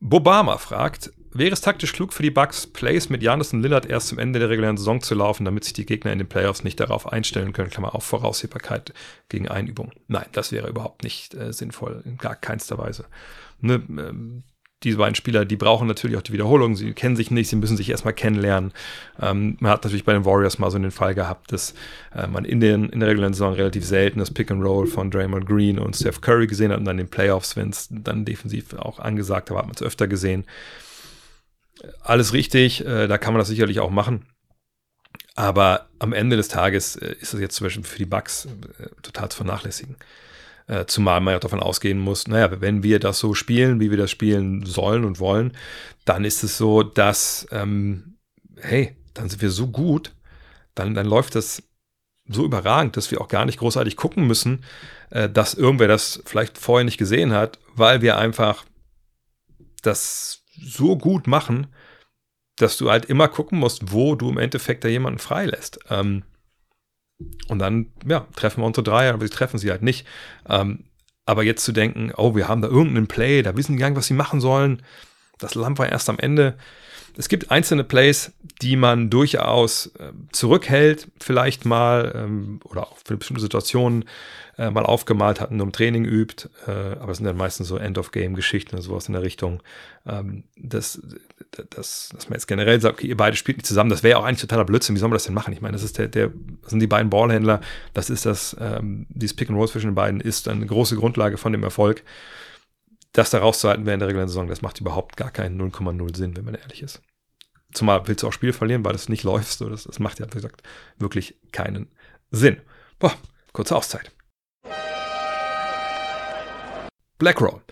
Bobama 0.00 0.58
fragt, 0.58 1.10
wäre 1.32 1.52
es 1.52 1.60
taktisch 1.62 1.92
klug 1.92 2.12
für 2.12 2.22
die 2.22 2.30
Bucks, 2.30 2.66
Plays 2.66 3.08
mit 3.08 3.22
Janis 3.22 3.52
und 3.52 3.62
Lillard 3.62 3.86
erst 3.86 4.08
zum 4.08 4.18
Ende 4.18 4.38
der 4.38 4.50
regulären 4.50 4.76
Saison 4.76 5.00
zu 5.00 5.14
laufen, 5.14 5.44
damit 5.44 5.64
sich 5.64 5.72
die 5.72 5.86
Gegner 5.86 6.12
in 6.12 6.18
den 6.18 6.28
Playoffs 6.28 6.64
nicht 6.64 6.78
darauf 6.80 7.10
einstellen 7.10 7.52
können, 7.52 7.70
Klammer 7.70 7.94
auf 7.94 8.04
Voraussehbarkeit 8.04 8.92
gegen 9.28 9.48
Einübung. 9.48 9.92
Nein, 10.06 10.26
das 10.32 10.52
wäre 10.52 10.68
überhaupt 10.68 11.02
nicht 11.02 11.34
äh, 11.34 11.52
sinnvoll, 11.52 12.02
in 12.04 12.18
gar 12.18 12.36
keinster 12.36 12.78
Weise. 12.78 13.06
Ne, 13.60 13.82
ähm, 13.88 14.44
diese 14.82 14.98
beiden 14.98 15.14
Spieler, 15.14 15.44
die 15.44 15.56
brauchen 15.56 15.88
natürlich 15.88 16.16
auch 16.16 16.22
die 16.22 16.32
Wiederholung. 16.32 16.76
Sie 16.76 16.92
kennen 16.92 17.16
sich 17.16 17.30
nicht, 17.30 17.48
sie 17.48 17.56
müssen 17.56 17.76
sich 17.76 17.88
erstmal 17.88 18.12
kennenlernen. 18.12 18.72
Ähm, 19.20 19.56
man 19.58 19.72
hat 19.72 19.84
natürlich 19.84 20.04
bei 20.04 20.12
den 20.12 20.24
Warriors 20.24 20.58
mal 20.58 20.70
so 20.70 20.78
den 20.78 20.90
Fall 20.90 21.14
gehabt, 21.14 21.50
dass 21.50 21.74
äh, 22.14 22.26
man 22.26 22.44
in, 22.44 22.60
den, 22.60 22.90
in 22.90 23.00
der 23.00 23.08
regulären 23.08 23.32
Saison 23.32 23.54
relativ 23.54 23.86
selten 23.86 24.18
das 24.18 24.30
Pick 24.30 24.50
and 24.50 24.62
Roll 24.62 24.86
von 24.86 25.10
Draymond 25.10 25.46
Green 25.46 25.78
und 25.78 25.96
Steph 25.96 26.20
Curry 26.20 26.46
gesehen 26.46 26.72
hat 26.72 26.78
und 26.78 26.84
dann 26.84 26.98
in 26.98 27.06
den 27.06 27.10
Playoffs, 27.10 27.56
wenn 27.56 27.70
es 27.70 27.88
dann 27.90 28.26
defensiv 28.26 28.74
auch 28.74 28.98
angesagt 28.98 29.50
war, 29.50 29.58
hat 29.58 29.66
man 29.66 29.74
es 29.74 29.82
öfter 29.82 30.08
gesehen. 30.08 30.44
Alles 32.02 32.34
richtig, 32.34 32.84
äh, 32.84 33.06
da 33.06 33.16
kann 33.16 33.32
man 33.32 33.38
das 33.38 33.48
sicherlich 33.48 33.80
auch 33.80 33.90
machen. 33.90 34.26
Aber 35.36 35.86
am 35.98 36.12
Ende 36.12 36.36
des 36.36 36.48
Tages 36.48 36.96
äh, 36.96 37.14
ist 37.20 37.32
es 37.32 37.40
jetzt 37.40 37.56
zum 37.56 37.66
Beispiel 37.66 37.84
für 37.84 37.98
die 37.98 38.06
Bucks 38.06 38.46
äh, 38.78 38.88
total 39.02 39.30
zu 39.30 39.38
vernachlässigen. 39.38 39.96
Äh, 40.68 40.86
zumal 40.86 41.20
man 41.20 41.34
ja 41.34 41.38
davon 41.38 41.60
ausgehen 41.60 41.98
muss, 41.98 42.26
naja, 42.26 42.60
wenn 42.60 42.82
wir 42.82 42.98
das 42.98 43.20
so 43.20 43.34
spielen, 43.34 43.78
wie 43.78 43.90
wir 43.90 43.98
das 43.98 44.10
spielen 44.10 44.66
sollen 44.66 45.04
und 45.04 45.20
wollen, 45.20 45.52
dann 46.04 46.24
ist 46.24 46.42
es 46.42 46.58
so, 46.58 46.82
dass, 46.82 47.46
ähm, 47.52 48.18
hey, 48.56 48.96
dann 49.14 49.28
sind 49.28 49.42
wir 49.42 49.50
so 49.50 49.68
gut, 49.68 50.12
dann, 50.74 50.94
dann 50.94 51.06
läuft 51.06 51.36
das 51.36 51.62
so 52.28 52.44
überragend, 52.44 52.96
dass 52.96 53.12
wir 53.12 53.20
auch 53.20 53.28
gar 53.28 53.44
nicht 53.44 53.58
großartig 53.58 53.96
gucken 53.96 54.26
müssen, 54.26 54.64
äh, 55.10 55.28
dass 55.28 55.54
irgendwer 55.54 55.88
das 55.88 56.22
vielleicht 56.26 56.58
vorher 56.58 56.84
nicht 56.84 56.98
gesehen 56.98 57.32
hat, 57.32 57.58
weil 57.74 58.02
wir 58.02 58.18
einfach 58.18 58.64
das 59.82 60.42
so 60.60 60.96
gut 60.96 61.26
machen, 61.26 61.68
dass 62.56 62.76
du 62.76 62.90
halt 62.90 63.04
immer 63.04 63.28
gucken 63.28 63.58
musst, 63.58 63.92
wo 63.92 64.14
du 64.14 64.30
im 64.30 64.38
Endeffekt 64.38 64.82
da 64.82 64.88
jemanden 64.88 65.18
freilässt. 65.18 65.78
Ähm, 65.90 66.24
und 67.48 67.58
dann, 67.58 67.92
ja, 68.06 68.26
treffen 68.36 68.62
wir 68.62 68.66
unsere 68.66 68.84
Dreier, 68.84 69.14
aber 69.14 69.24
sie 69.24 69.32
treffen 69.32 69.58
sie 69.58 69.70
halt 69.70 69.82
nicht. 69.82 70.06
Ähm, 70.48 70.84
aber 71.24 71.42
jetzt 71.42 71.64
zu 71.64 71.72
denken, 71.72 72.12
oh, 72.16 72.36
wir 72.36 72.48
haben 72.48 72.62
da 72.62 72.68
irgendeinen 72.68 73.08
Play, 73.08 73.42
da 73.42 73.56
wissen 73.56 73.72
die 73.72 73.78
gar 73.78 73.88
nicht, 73.88 73.98
was 73.98 74.06
sie 74.06 74.14
machen 74.14 74.40
sollen. 74.40 74.82
Das 75.38 75.54
Land 75.54 75.78
war 75.78 75.88
erst 75.88 76.08
am 76.08 76.18
Ende. 76.18 76.56
Es 77.16 77.28
gibt 77.28 77.50
einzelne 77.50 77.82
Plays, 77.82 78.32
die 78.62 78.76
man 78.76 79.10
durchaus 79.10 79.86
äh, 79.98 80.12
zurückhält, 80.32 81.08
vielleicht 81.18 81.64
mal 81.64 82.12
ähm, 82.14 82.60
oder 82.64 82.86
auch 82.86 82.98
für 83.04 83.16
bestimmte 83.16 83.42
Situationen 83.42 84.04
äh, 84.58 84.70
mal 84.70 84.86
aufgemalt 84.86 85.40
hat 85.40 85.50
und 85.50 85.60
im 85.60 85.72
Training 85.72 86.04
übt. 86.04 86.48
Äh, 86.66 86.70
aber 86.70 87.12
es 87.12 87.18
sind 87.18 87.26
dann 87.26 87.36
meistens 87.36 87.68
so 87.68 87.76
End-of-Game-Geschichten 87.76 88.74
oder 88.74 88.82
sowas 88.82 89.06
in 89.06 89.12
der 89.12 89.22
Richtung. 89.22 89.62
Ähm, 90.06 90.44
das, 90.56 91.00
das, 91.70 92.10
dass 92.12 92.28
man 92.28 92.36
jetzt 92.36 92.46
generell 92.46 92.80
sagt, 92.80 92.98
okay, 92.98 93.06
ihr 93.06 93.16
beide 93.16 93.36
spielt 93.36 93.58
nicht 93.58 93.66
zusammen, 93.66 93.90
das 93.90 94.02
wäre 94.02 94.12
ja 94.12 94.18
auch 94.18 94.24
eigentlich 94.24 94.40
totaler 94.40 94.64
Blödsinn. 94.64 94.94
Wie 94.94 95.00
soll 95.00 95.08
man 95.08 95.16
das 95.16 95.24
denn 95.24 95.34
machen? 95.34 95.52
Ich 95.52 95.60
meine, 95.60 95.72
das 95.72 95.82
ist 95.82 95.98
der, 95.98 96.08
der, 96.08 96.32
das 96.62 96.70
sind 96.70 96.80
die 96.80 96.86
beiden 96.86 97.10
Ballhändler, 97.10 97.60
das 97.92 98.10
ist 98.10 98.24
das, 98.24 98.56
ähm, 98.58 99.06
dieses 99.10 99.36
Pick 99.36 99.50
and 99.50 99.58
Roll 99.58 99.68
zwischen 99.68 99.90
den 99.90 99.94
beiden 99.94 100.20
ist 100.20 100.48
eine 100.48 100.66
große 100.66 100.96
Grundlage 100.96 101.36
von 101.36 101.52
dem 101.52 101.62
Erfolg. 101.62 102.02
Das 103.12 103.30
da 103.30 103.38
rauszuhalten 103.38 103.86
während 103.86 104.02
der 104.02 104.08
regulären 104.08 104.28
Saison, 104.28 104.48
das 104.48 104.62
macht 104.62 104.80
überhaupt 104.80 105.16
gar 105.16 105.30
keinen 105.30 105.60
0,0 105.60 106.16
Sinn, 106.16 106.36
wenn 106.36 106.44
man 106.44 106.54
ehrlich 106.54 106.82
ist. 106.82 107.02
Zumal 107.72 108.06
willst 108.08 108.22
du 108.22 108.28
auch 108.28 108.32
Spiel 108.32 108.52
verlieren, 108.52 108.84
weil 108.84 108.92
das 108.92 109.08
nicht 109.08 109.22
läuft. 109.24 109.58
So, 109.58 109.68
das, 109.68 109.84
das 109.84 109.98
macht 109.98 110.18
ja, 110.18 110.26
wie 110.26 110.36
gesagt, 110.36 110.62
wirklich 110.98 111.36
keinen 111.52 111.88
Sinn. 112.30 112.58
Boah, 112.98 113.14
kurze 113.52 113.76
Auszeit. 113.76 114.15
BlackRock. 117.18 117.62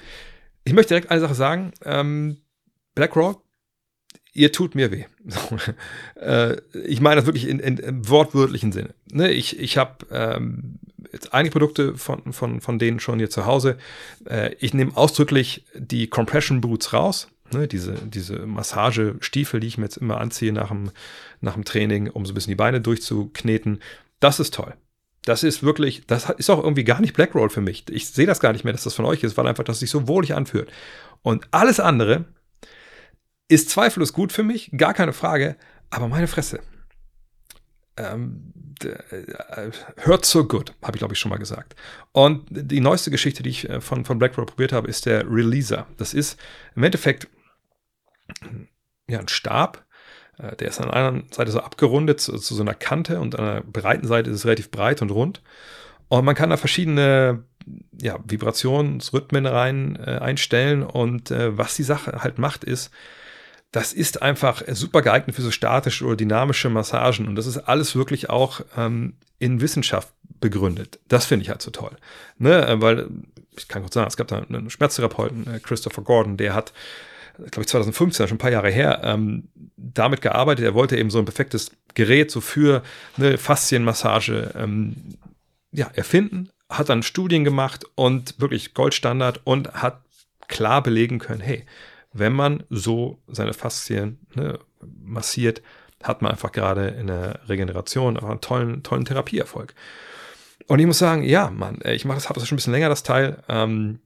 Ich 0.65 0.73
möchte 0.73 0.95
direkt 0.95 1.11
eine 1.11 1.21
Sache 1.21 1.35
sagen. 1.35 1.73
Ähm, 1.85 2.39
BlackRock, 2.95 3.43
ihr 4.33 4.53
tut 4.53 4.75
mir 4.75 4.91
weh. 4.91 5.05
äh, 6.21 6.57
ich 6.87 7.01
meine 7.01 7.17
das 7.17 7.27
wirklich 7.27 7.49
in, 7.49 7.59
in, 7.59 7.79
im 7.79 8.09
wortwörtlichen 8.09 8.73
Sinne. 8.73 8.95
Ne, 9.11 9.31
ich 9.31 9.59
ich 9.59 9.77
habe 9.77 10.07
ähm, 10.11 10.79
jetzt 11.13 11.33
einige 11.33 11.53
Produkte 11.53 11.97
von, 11.97 12.33
von, 12.33 12.61
von 12.61 12.79
denen 12.79 13.01
schon 13.01 13.19
hier 13.19 13.31
zu 13.31 13.47
Hause. 13.47 13.79
Äh, 14.27 14.55
ich 14.59 14.75
nehme 14.75 14.97
ausdrücklich 14.97 15.65
die 15.75 16.09
Compression 16.09 16.61
Boots 16.61 16.93
raus. 16.93 17.29
Ne, 17.53 17.69
diese, 17.69 17.93
diese 17.93 18.47
Massagestiefel, 18.47 19.61
die 19.61 19.67
ich 19.67 19.79
mir 19.79 19.85
jetzt 19.85 19.99
immer 19.99 20.21
anziehe 20.21 20.53
nach 20.53 20.69
dem, 20.69 20.91
nach 21.41 21.55
dem 21.55 21.65
Training, 21.65 22.09
um 22.09 22.25
so 22.25 22.33
ein 22.33 22.35
bisschen 22.35 22.51
die 22.51 22.57
Beine 22.57 22.81
durchzukneten. 22.81 23.81
Das 24.19 24.41
ist 24.41 24.55
toll. 24.55 24.75
Das 25.25 25.43
ist 25.43 25.63
wirklich, 25.63 26.07
das 26.07 26.29
ist 26.31 26.51
auch 26.51 26.63
irgendwie 26.63 26.85
gar 26.85 27.01
nicht 27.01 27.15
Blackroll 27.15 27.51
für 27.51 27.61
mich. 27.61 27.85
Ich 27.91 28.09
sehe 28.09 28.27
das 28.27 28.41
gar 28.41 28.53
nicht 28.53 28.65
mehr, 28.65 28.73
dass 28.73 28.85
das 28.85 28.95
von 28.95 29.07
euch 29.07 29.23
ist, 29.23 29.37
weil 29.37 29.47
einfach 29.47 29.65
das 29.65 29.81
sich 29.81 29.91
so 29.91 30.07
wohlig 30.07 30.35
anfühlt. 30.35 30.71
Und 31.23 31.49
alles 31.51 31.81
andere 31.81 32.27
ist 33.49 33.71
zweifellos 33.71 34.13
gut 34.13 34.33
für 34.33 34.43
mich, 34.43 34.71
gar 34.77 34.95
keine 34.95 35.13
Frage, 35.13 35.57
aber 35.91 36.09
meine 36.09 36.27
Fresse. 36.27 36.61
Ähm, 37.97 38.53
äh, 38.83 39.71
hört 39.99 40.25
so 40.25 40.47
good, 40.47 40.75
habe 40.83 40.97
ich 40.97 40.99
glaube 40.99 41.15
ich 41.15 41.21
schon 41.21 41.31
mal 41.31 41.39
gesagt. 41.39 41.77
Und 42.13 42.47
die 42.51 42.81
neueste 42.81 43.11
Geschichte, 43.11 43.43
die 43.43 43.51
ich 43.51 43.69
äh, 43.69 43.81
von, 43.81 44.05
von 44.05 44.19
Blackroll 44.19 44.47
probiert 44.47 44.73
habe, 44.73 44.89
ist 44.89 45.07
der 45.07 45.31
Releaser. 45.31 45.87
Das 45.97 46.13
ist 46.13 46.39
im 46.75 46.83
Endeffekt 46.83 47.29
ja, 49.09 49.21
ein 49.21 49.29
Stab, 49.29 49.84
der 50.39 50.69
ist 50.69 50.81
an 50.81 50.91
einer 50.91 51.23
Seite 51.31 51.51
so 51.51 51.61
abgerundet 51.61 52.21
zu, 52.21 52.37
zu, 52.39 52.55
so 52.55 52.63
einer 52.63 52.75
Kante 52.75 53.21
und 53.21 53.39
an 53.39 53.45
der 53.45 53.61
breiten 53.63 54.07
Seite 54.07 54.31
ist 54.31 54.37
es 54.37 54.47
relativ 54.47 54.71
breit 54.71 55.03
und 55.03 55.11
rund. 55.11 55.43
Und 56.09 56.25
man 56.25 56.35
kann 56.35 56.51
da 56.51 56.57
verschiedene 56.57 57.45
ja, 58.01 58.19
Vibrationsrhythmen 58.25 59.47
rein 59.47 59.97
äh, 59.97 60.19
einstellen. 60.19 60.83
Und 60.83 61.31
äh, 61.31 61.57
was 61.57 61.77
die 61.77 61.83
Sache 61.83 62.23
halt 62.23 62.39
macht, 62.39 62.65
ist, 62.65 62.91
das 63.73 63.93
ist 63.93 64.23
einfach 64.23 64.63
super 64.69 65.03
geeignet 65.03 65.35
für 65.35 65.43
so 65.43 65.51
statische 65.51 66.05
oder 66.05 66.17
dynamische 66.17 66.71
Massagen. 66.71 67.27
Und 67.27 67.37
das 67.37 67.47
ist 67.47 67.59
alles 67.59 67.97
wirklich 67.97 68.31
auch 68.31 68.61
ähm, 68.77 69.15
in 69.39 69.61
Wissenschaft 69.61 70.13
begründet. 70.41 71.01
Das 71.09 71.27
finde 71.27 71.43
ich 71.43 71.51
halt 71.51 71.63
so 71.63 71.71
toll. 71.71 71.97
Ne? 72.39 72.67
Äh, 72.67 72.81
weil, 72.81 73.09
ich 73.57 73.69
kann 73.69 73.83
kurz 73.83 73.95
sagen, 73.95 74.09
es 74.09 74.17
gab 74.17 74.29
da 74.29 74.39
einen 74.39 74.71
Schmerztherapeuten, 74.71 75.55
äh, 75.55 75.61
Christopher 75.61 76.03
Gordon, 76.03 76.37
der 76.37 76.55
hat 76.55 76.73
glaube 77.37 77.63
ich 77.63 77.69
2015, 77.69 78.29
schon 78.29 78.37
ein 78.37 78.39
paar 78.39 78.51
Jahre 78.51 78.71
her, 78.71 79.01
ähm, 79.05 79.49
damit 79.77 80.21
gearbeitet. 80.23 80.65
Er 80.65 80.75
wollte 80.75 80.97
eben 80.97 81.11
so 81.11 81.19
ein 81.19 81.25
perfektes 81.25 81.73
Gerät 81.95 82.31
so 82.31 82.41
für 82.41 82.83
eine 83.17 83.39
Faszienmassage 83.39 84.53
ähm, 84.57 84.97
ja, 85.73 85.91
erfinden, 85.95 86.51
hat 86.69 86.89
dann 86.89 87.03
Studien 87.03 87.45
gemacht 87.45 87.85
und 87.95 88.41
wirklich 88.41 88.75
Goldstandard 88.75 89.41
und 89.45 89.73
hat 89.75 90.01
klar 90.49 90.83
belegen 90.83 91.19
können, 91.19 91.41
hey, 91.41 91.65
wenn 92.13 92.33
man 92.33 92.63
so 92.71 93.19
seine 93.27 93.53
Faszien 93.53 94.19
ne, 94.35 94.59
massiert, 94.81 95.63
hat 96.03 96.23
man 96.23 96.33
einfach 96.33 96.53
gerade 96.53 96.89
in 96.89 97.09
der 97.09 97.41
Regeneration 97.49 98.17
einen 98.17 98.41
tollen, 98.41 98.83
tollen 98.83 99.05
Therapieerfolg. 99.05 99.75
Und 100.67 100.79
ich 100.79 100.87
muss 100.87 100.99
sagen, 100.99 101.23
ja, 101.23 101.51
Mann, 101.51 101.81
ich 101.85 102.05
mache 102.05 102.17
das, 102.17 102.29
habe 102.29 102.39
das 102.39 102.49
schon 102.49 102.57
ein 102.57 102.59
bisschen 102.59 102.73
länger, 102.73 102.89
das 102.89 103.03
Teil. 103.03 103.43
Ähm, 103.49 103.99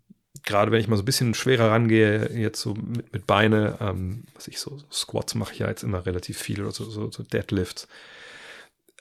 gerade 0.44 0.70
wenn 0.70 0.80
ich 0.80 0.88
mal 0.88 0.96
so 0.96 1.02
ein 1.02 1.06
bisschen 1.06 1.34
schwerer 1.34 1.70
rangehe, 1.70 2.30
jetzt 2.32 2.60
so 2.60 2.74
mit, 2.74 3.12
mit 3.12 3.26
Beine, 3.26 3.76
ähm, 3.80 4.24
was 4.34 4.48
ich 4.48 4.58
so, 4.58 4.78
Squats 4.90 5.34
mache 5.34 5.52
ich 5.52 5.60
ja 5.60 5.68
jetzt 5.68 5.82
immer 5.82 6.06
relativ 6.06 6.38
viel 6.38 6.62
oder 6.62 6.72
so, 6.72 6.84
so, 6.84 7.10
so 7.10 7.22
Deadlifts. 7.22 7.88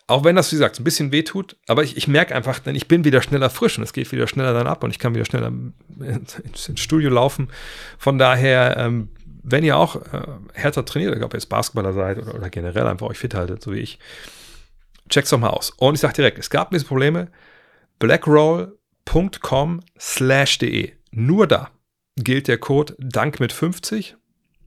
Auch 0.10 0.24
wenn 0.24 0.38
das, 0.38 0.52
wie 0.52 0.56
gesagt, 0.56 0.80
ein 0.80 0.86
bisschen 0.86 1.12
wehtut, 1.12 1.58
aber 1.68 1.84
ich, 1.84 1.98
ich 1.98 2.08
merke 2.08 2.34
einfach, 2.34 2.60
denn 2.60 2.76
ich 2.76 2.88
bin 2.88 3.04
wieder 3.04 3.22
schneller 3.22 3.50
frisch 3.50 3.78
und 3.78 3.84
es 3.84 3.92
geht 3.92 4.10
wieder 4.12 4.28
schneller 4.28 4.54
dann 4.54 4.68
ab 4.68 4.84
und 4.84 4.92
ich 4.92 5.00
kann 5.00 5.14
wieder 5.14 5.26
schneller 5.26 5.52
ins, 6.00 6.40
ins 6.70 6.80
Studio 6.80 7.10
laufen. 7.10 7.50
Von 7.98 8.18
daher, 8.18 8.78
ähm, 8.78 9.10
wenn 9.44 9.66
ihr 9.66 9.78
auch 9.78 9.98
äh, 10.14 10.28
härter 10.54 10.86
trainiert, 10.86 11.22
ob 11.22 11.34
ihr 11.34 11.38
jetzt 11.38 11.50
Basketballer 11.50 11.94
seid 11.94 12.20
oder, 12.20 12.36
oder 12.36 12.50
generell 12.50 12.88
einfach 12.88 13.08
euch 13.08 13.18
fit 13.18 13.34
haltet, 13.34 13.62
so 13.62 13.74
wie 13.74 13.80
ich, 13.80 14.00
checkt's 15.10 15.30
doch 15.30 15.40
mal 15.40 15.50
aus. 15.50 15.72
Und 15.72 15.96
ich 15.96 16.02
sage 16.02 16.14
direkt, 16.14 16.40
es 16.40 16.50
gab 16.50 16.72
diese 16.72 16.86
Probleme. 16.86 17.30
blackroll.com 18.00 19.82
slash 20.00 20.58
de 20.58 20.97
nur 21.18 21.48
da 21.48 21.72
gilt 22.16 22.48
der 22.48 22.58
Code 22.58 22.96
Dank 23.00 23.40
mit 23.40 23.52
50. 23.52 24.16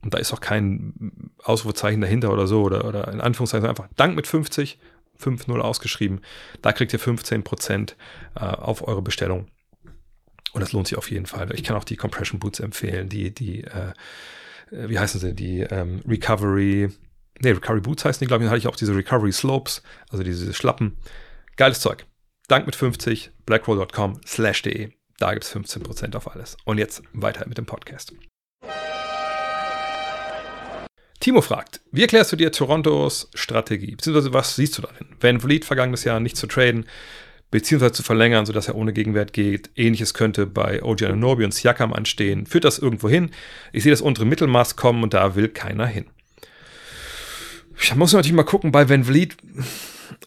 Und 0.01 0.13
da 0.13 0.17
ist 0.17 0.33
auch 0.33 0.41
kein 0.41 1.31
Ausrufezeichen 1.43 2.01
dahinter 2.01 2.31
oder 2.33 2.47
so 2.47 2.63
oder, 2.63 2.85
oder 2.85 3.07
in 3.11 3.21
Anführungszeichen 3.21 3.69
einfach 3.69 3.87
Dank 3.95 4.15
mit 4.15 4.27
50, 4.27 4.79
5-0 5.19 5.59
ausgeschrieben. 5.59 6.21
Da 6.61 6.73
kriegt 6.73 6.91
ihr 6.91 6.99
15% 6.99 7.93
äh, 8.35 8.39
auf 8.39 8.87
eure 8.87 9.01
Bestellung. 9.01 9.47
Und 10.53 10.61
das 10.61 10.73
lohnt 10.73 10.87
sich 10.87 10.97
auf 10.97 11.09
jeden 11.09 11.27
Fall. 11.27 11.53
Ich 11.53 11.63
kann 11.63 11.77
auch 11.77 11.83
die 11.83 11.95
Compression 11.95 12.39
Boots 12.39 12.59
empfehlen, 12.59 13.07
die, 13.07 13.33
die, 13.33 13.63
äh, 13.63 13.93
wie 14.71 14.99
heißen 14.99 15.21
sie, 15.21 15.33
die 15.33 15.61
ähm, 15.61 16.01
Recovery, 16.07 16.89
nee, 17.39 17.51
Recovery 17.51 17.81
Boots 17.81 18.03
heißen 18.03 18.19
die, 18.19 18.27
glaube 18.27 18.43
ich, 18.43 18.47
dann 18.47 18.51
hatte 18.51 18.59
ich 18.59 18.67
auch 18.67 18.75
diese 18.75 18.95
Recovery 18.95 19.31
Slopes, 19.31 19.83
also 20.09 20.23
diese 20.23 20.53
Schlappen. 20.53 20.97
Geiles 21.55 21.79
Zeug. 21.79 22.05
Dank 22.47 22.65
mit 22.65 22.75
50, 22.75 23.31
blackroll.com 23.45 24.19
slash 24.25 24.63
de. 24.63 24.91
Da 25.21 25.33
gibt 25.33 25.43
es 25.43 25.55
15% 25.55 26.15
auf 26.15 26.31
alles. 26.31 26.57
Und 26.65 26.79
jetzt 26.79 27.03
weiter 27.13 27.47
mit 27.47 27.59
dem 27.59 27.67
Podcast. 27.67 28.11
Timo 31.19 31.41
fragt, 31.41 31.81
wie 31.91 32.01
erklärst 32.01 32.31
du 32.31 32.35
dir 32.35 32.51
Torontos 32.51 33.29
Strategie? 33.35 33.95
Beziehungsweise 33.95 34.33
was 34.33 34.55
siehst 34.55 34.79
du 34.79 34.81
darin? 34.81 35.05
Wenn 35.19 35.39
Vliet 35.39 35.63
vergangenes 35.65 36.05
Jahr 36.05 36.19
nicht 36.19 36.37
zu 36.37 36.47
traden, 36.47 36.87
beziehungsweise 37.51 37.91
zu 37.91 38.01
verlängern, 38.01 38.47
sodass 38.47 38.67
er 38.67 38.73
ohne 38.73 38.93
Gegenwert 38.93 39.31
geht. 39.31 39.69
Ähnliches 39.75 40.15
könnte 40.15 40.47
bei 40.47 40.81
OG 40.81 41.03
Ananobi 41.03 41.45
und 41.45 41.53
Siakam 41.53 41.93
anstehen. 41.93 42.47
Führt 42.47 42.63
das 42.63 42.79
irgendwo 42.79 43.07
hin? 43.07 43.29
Ich 43.73 43.83
sehe 43.83 43.91
das 43.91 44.01
untere 44.01 44.25
Mittelmaß 44.25 44.75
kommen 44.75 45.03
und 45.03 45.13
da 45.13 45.35
will 45.35 45.49
keiner 45.49 45.85
hin. 45.85 46.07
Ich 47.79 47.93
muss 47.95 48.13
natürlich 48.13 48.33
mal 48.33 48.41
gucken, 48.41 48.71
bei 48.71 48.89
Van 48.89 49.03
Vliet, 49.03 49.37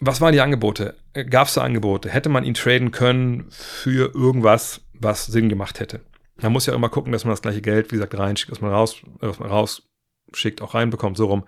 was 0.00 0.20
waren 0.20 0.33
die 0.33 0.40
Angebote? 0.40 0.94
Gab 1.30 1.48
es 1.48 1.54
da 1.54 1.62
Angebote? 1.62 2.11
Hätte 2.11 2.28
man 2.28 2.44
ihn 2.44 2.54
traden 2.54 2.92
können 2.92 3.46
für 3.50 4.14
irgendwas, 4.14 4.84
was 5.05 5.27
Sinn 5.27 5.49
gemacht 5.49 5.79
hätte? 5.81 6.01
Man 6.40 6.53
muss 6.53 6.67
ja 6.67 6.75
immer 6.75 6.88
gucken, 6.88 7.12
dass 7.12 7.25
man 7.25 7.33
das 7.33 7.43
gleiche 7.43 7.62
Geld, 7.62 7.93
wie 7.93 7.97
gesagt, 7.97 8.19
reinschickt, 8.19 8.51
was 8.51 8.61
man 8.61 8.73
raus, 8.73 8.97
was 9.21 9.38
man 9.38 9.49
rausschickt, 9.51 10.62
auch 10.62 10.75
reinbekommt, 10.75 11.17
so 11.17 11.27
rum. 11.27 11.45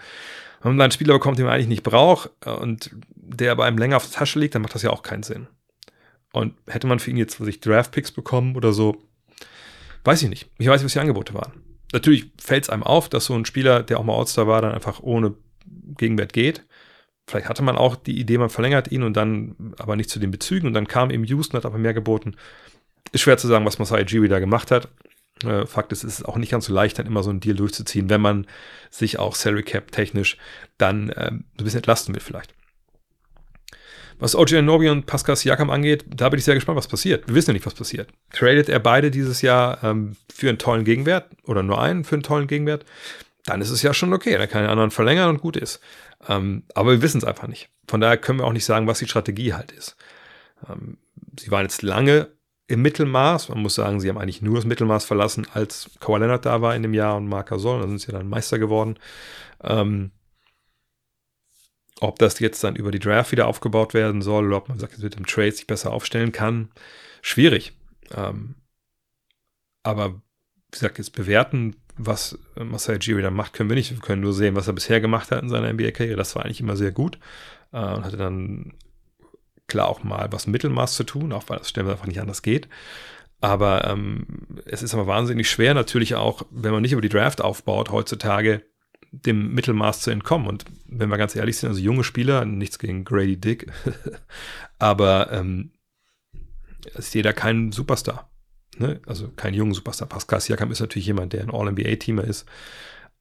Wenn 0.62 0.76
man 0.76 0.82
einen 0.82 0.92
Spieler 0.92 1.14
bekommt, 1.14 1.38
den 1.38 1.44
man 1.44 1.54
eigentlich 1.54 1.68
nicht 1.68 1.82
braucht 1.82 2.30
und 2.44 2.90
der 3.14 3.56
bei 3.56 3.66
einem 3.66 3.78
länger 3.78 3.96
auf 3.96 4.08
der 4.08 4.18
Tasche 4.18 4.38
liegt, 4.38 4.54
dann 4.54 4.62
macht 4.62 4.74
das 4.74 4.82
ja 4.82 4.90
auch 4.90 5.02
keinen 5.02 5.24
Sinn. 5.24 5.48
Und 6.32 6.54
hätte 6.66 6.86
man 6.86 6.98
für 6.98 7.10
ihn 7.10 7.16
jetzt, 7.16 7.40
was 7.40 7.48
ich, 7.48 7.60
Draft-Picks 7.60 8.12
bekommen 8.12 8.56
oder 8.56 8.72
so, 8.72 9.02
weiß 10.04 10.22
ich 10.22 10.28
nicht. 10.28 10.50
Ich 10.58 10.68
weiß 10.68 10.80
nicht, 10.80 10.86
was 10.86 10.92
die 10.92 11.00
Angebote 11.00 11.34
waren. 11.34 11.62
Natürlich 11.92 12.30
fällt 12.38 12.64
es 12.64 12.70
einem 12.70 12.82
auf, 12.82 13.08
dass 13.08 13.26
so 13.26 13.34
ein 13.34 13.44
Spieler, 13.44 13.82
der 13.82 13.98
auch 13.98 14.04
mal 14.04 14.16
All-Star 14.16 14.46
war, 14.46 14.60
dann 14.62 14.72
einfach 14.72 15.00
ohne 15.02 15.34
Gegenwert 15.96 16.32
geht. 16.32 16.64
Vielleicht 17.28 17.48
hatte 17.48 17.62
man 17.62 17.76
auch 17.76 17.96
die 17.96 18.18
Idee, 18.18 18.38
man 18.38 18.50
verlängert 18.50 18.92
ihn 18.92 19.02
und 19.02 19.16
dann 19.16 19.74
aber 19.78 19.96
nicht 19.96 20.10
zu 20.10 20.18
den 20.18 20.30
Bezügen 20.30 20.68
und 20.68 20.74
dann 20.74 20.86
kam 20.86 21.10
eben 21.10 21.24
Houston, 21.24 21.56
hat 21.56 21.66
aber 21.66 21.78
mehr 21.78 21.94
geboten. 21.94 22.36
Ist 23.12 23.22
schwer 23.22 23.38
zu 23.38 23.48
sagen, 23.48 23.64
was 23.64 23.78
Masai 23.78 24.02
Ujiri 24.02 24.28
da 24.28 24.38
gemacht 24.38 24.70
hat. 24.70 24.88
Äh, 25.44 25.66
Fakt 25.66 25.92
ist, 25.92 26.04
es 26.04 26.20
ist 26.20 26.24
auch 26.24 26.36
nicht 26.36 26.50
ganz 26.50 26.66
so 26.66 26.72
leicht, 26.72 26.98
dann 26.98 27.06
immer 27.06 27.22
so 27.22 27.30
einen 27.30 27.40
Deal 27.40 27.56
durchzuziehen, 27.56 28.08
wenn 28.08 28.20
man 28.20 28.46
sich 28.90 29.18
auch 29.18 29.34
Salary 29.34 29.62
Cap 29.62 29.92
technisch 29.92 30.38
dann 30.78 31.08
so 31.08 31.20
ein 31.20 31.44
bisschen 31.58 31.78
entlasten 31.78 32.14
will 32.14 32.22
vielleicht. 32.22 32.54
Was 34.18 34.34
OG 34.34 34.54
Anobi 34.54 34.88
und 34.88 35.04
Pascal 35.04 35.36
Siakam 35.36 35.68
angeht, 35.68 36.04
da 36.08 36.30
bin 36.30 36.38
ich 36.38 36.44
sehr 36.44 36.54
gespannt, 36.54 36.78
was 36.78 36.88
passiert. 36.88 37.28
Wir 37.28 37.34
wissen 37.34 37.50
ja 37.50 37.54
nicht, 37.54 37.66
was 37.66 37.74
passiert. 37.74 38.08
Tradet 38.32 38.68
er 38.68 38.78
beide 38.78 39.10
dieses 39.10 39.42
Jahr 39.42 39.82
ähm, 39.84 40.16
für 40.32 40.48
einen 40.48 40.58
tollen 40.58 40.84
Gegenwert 40.84 41.28
oder 41.44 41.62
nur 41.62 41.80
einen 41.80 42.04
für 42.04 42.14
einen 42.14 42.22
tollen 42.22 42.46
Gegenwert, 42.46 42.86
dann 43.44 43.60
ist 43.60 43.70
es 43.70 43.82
ja 43.82 43.92
schon 43.92 44.14
okay. 44.14 44.38
Dann 44.38 44.48
kann 44.48 44.62
der 44.62 44.70
anderen 44.70 44.90
verlängern 44.90 45.28
und 45.28 45.42
gut 45.42 45.56
ist. 45.56 45.80
Ähm, 46.28 46.62
aber 46.74 46.92
wir 46.92 47.02
wissen 47.02 47.18
es 47.18 47.24
einfach 47.24 47.46
nicht. 47.46 47.68
Von 47.88 48.00
daher 48.00 48.16
können 48.16 48.38
wir 48.38 48.46
auch 48.46 48.52
nicht 48.52 48.64
sagen, 48.64 48.86
was 48.86 49.00
die 49.00 49.06
Strategie 49.06 49.52
halt 49.52 49.70
ist. 49.72 49.96
Ähm, 50.68 50.96
sie 51.38 51.50
waren 51.50 51.64
jetzt 51.64 51.82
lange 51.82 52.28
im 52.68 52.82
Mittelmaß. 52.82 53.48
Man 53.48 53.60
muss 53.60 53.76
sagen, 53.76 54.00
sie 54.00 54.08
haben 54.08 54.18
eigentlich 54.18 54.42
nur 54.42 54.56
das 54.56 54.64
Mittelmaß 54.64 55.04
verlassen, 55.04 55.46
als 55.52 55.90
Kawhi 56.00 56.18
Leonard 56.18 56.44
da 56.46 56.60
war 56.62 56.74
in 56.74 56.82
dem 56.82 56.94
Jahr 56.94 57.16
und 57.16 57.28
Marc 57.28 57.48
Gasol. 57.48 57.80
Dann 57.80 57.90
sind 57.90 58.00
sie 58.00 58.12
dann 58.12 58.28
Meister 58.28 58.58
geworden. 58.58 58.98
Ähm, 59.62 60.10
ob 62.00 62.18
das 62.18 62.38
jetzt 62.40 62.62
dann 62.62 62.76
über 62.76 62.90
die 62.90 62.98
Draft 62.98 63.32
wieder 63.32 63.46
aufgebaut 63.46 63.94
werden 63.94 64.20
soll 64.20 64.46
oder 64.46 64.58
ob 64.58 64.68
man 64.68 64.78
sagt, 64.78 64.94
es 64.94 65.02
mit 65.02 65.16
dem 65.16 65.26
Trade 65.26 65.52
sich 65.52 65.66
besser 65.66 65.92
aufstellen 65.92 66.32
kann, 66.32 66.70
schwierig. 67.22 67.72
Ähm, 68.14 68.56
aber 69.82 70.10
wie 70.14 70.72
gesagt, 70.72 70.98
jetzt 70.98 71.12
bewerten, 71.12 71.76
was 71.96 72.38
Marcel 72.56 72.98
Giri 72.98 73.22
da 73.22 73.30
macht, 73.30 73.54
können 73.54 73.70
wir 73.70 73.76
nicht. 73.76 73.92
Wir 73.92 73.98
können 74.00 74.20
nur 74.20 74.34
sehen, 74.34 74.56
was 74.56 74.66
er 74.66 74.74
bisher 74.74 75.00
gemacht 75.00 75.30
hat 75.30 75.42
in 75.42 75.48
seiner 75.48 75.72
NBA-Karriere. 75.72 76.16
Das 76.16 76.34
war 76.36 76.44
eigentlich 76.44 76.60
immer 76.60 76.76
sehr 76.76 76.92
gut 76.92 77.18
äh, 77.72 77.78
und 77.78 78.04
hatte 78.04 78.18
dann 78.18 78.74
klar 79.68 79.88
auch 79.88 80.02
mal 80.04 80.28
was 80.30 80.46
Mittelmaß 80.46 80.94
zu 80.94 81.04
tun, 81.04 81.32
auch 81.32 81.48
weil 81.48 81.58
das 81.58 81.68
Stellen 81.68 81.88
einfach 81.88 82.06
nicht 82.06 82.20
anders 82.20 82.42
geht. 82.42 82.68
Aber 83.40 83.86
ähm, 83.86 84.26
es 84.64 84.82
ist 84.82 84.94
aber 84.94 85.06
wahnsinnig 85.06 85.48
schwer, 85.50 85.74
natürlich 85.74 86.14
auch, 86.14 86.42
wenn 86.50 86.72
man 86.72 86.82
nicht 86.82 86.92
über 86.92 87.02
die 87.02 87.08
Draft 87.08 87.42
aufbaut, 87.42 87.90
heutzutage 87.90 88.62
dem 89.12 89.54
Mittelmaß 89.54 90.00
zu 90.00 90.10
entkommen. 90.10 90.48
Und 90.48 90.64
wenn 90.86 91.08
wir 91.08 91.18
ganz 91.18 91.36
ehrlich 91.36 91.58
sind, 91.58 91.68
also 91.68 91.80
junge 91.80 92.04
Spieler, 92.04 92.44
nichts 92.44 92.78
gegen 92.78 93.04
Grady 93.04 93.36
Dick, 93.36 93.70
aber 94.78 95.32
ähm, 95.32 95.72
ist 96.94 97.14
jeder 97.14 97.32
kein 97.32 97.72
Superstar. 97.72 98.30
Ne? 98.78 99.00
Also 99.06 99.28
kein 99.28 99.54
junger 99.54 99.74
Superstar. 99.74 100.08
Pascal 100.08 100.40
Siakam 100.40 100.70
ist 100.70 100.80
natürlich 100.80 101.06
jemand, 101.06 101.32
der 101.32 101.42
ein 101.42 101.50
All-NBA-Teamer 101.50 102.24
ist, 102.24 102.46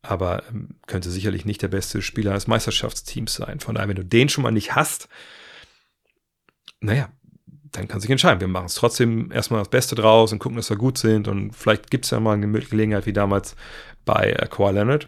aber 0.01 0.43
ähm, 0.49 0.75
könnte 0.88 1.10
sicherlich 1.10 1.45
nicht 1.45 1.62
der 1.62 1.67
beste 1.67 2.01
Spieler 2.01 2.31
eines 2.31 2.47
Meisterschaftsteams 2.47 3.34
sein. 3.34 3.60
Von 3.60 3.75
daher, 3.75 3.89
wenn 3.89 3.95
du 3.95 4.05
den 4.05 4.29
schon 4.29 4.43
mal 4.43 4.51
nicht 4.51 4.75
hast, 4.75 5.10
naja, 6.86 7.10
dann 7.71 7.88
kann 7.88 8.00
sich 8.00 8.10
entscheiden. 8.10 8.39
Wir 8.39 8.48
machen 8.48 8.67
es 8.67 8.76
trotzdem 8.76 9.32
erstmal 9.32 9.60
das 9.60 9.69
Beste 9.69 9.95
draus 9.95 10.32
und 10.32 10.39
gucken, 10.39 10.56
dass 10.56 10.69
wir 10.69 10.78
gut 10.78 10.98
sind. 10.98 11.28
Und 11.28 11.54
vielleicht 11.54 11.91
gibt 11.91 12.06
es 12.06 12.12
ja 12.12 12.19
mal 12.19 12.34
eine 12.34 12.48
Gelegenheit 12.48 13.06
wie 13.06 13.13
damals 13.13 13.56
bei 14.06 14.32
äh, 14.32 14.48
Kawhi 14.48 14.74
Leonard 14.74 15.08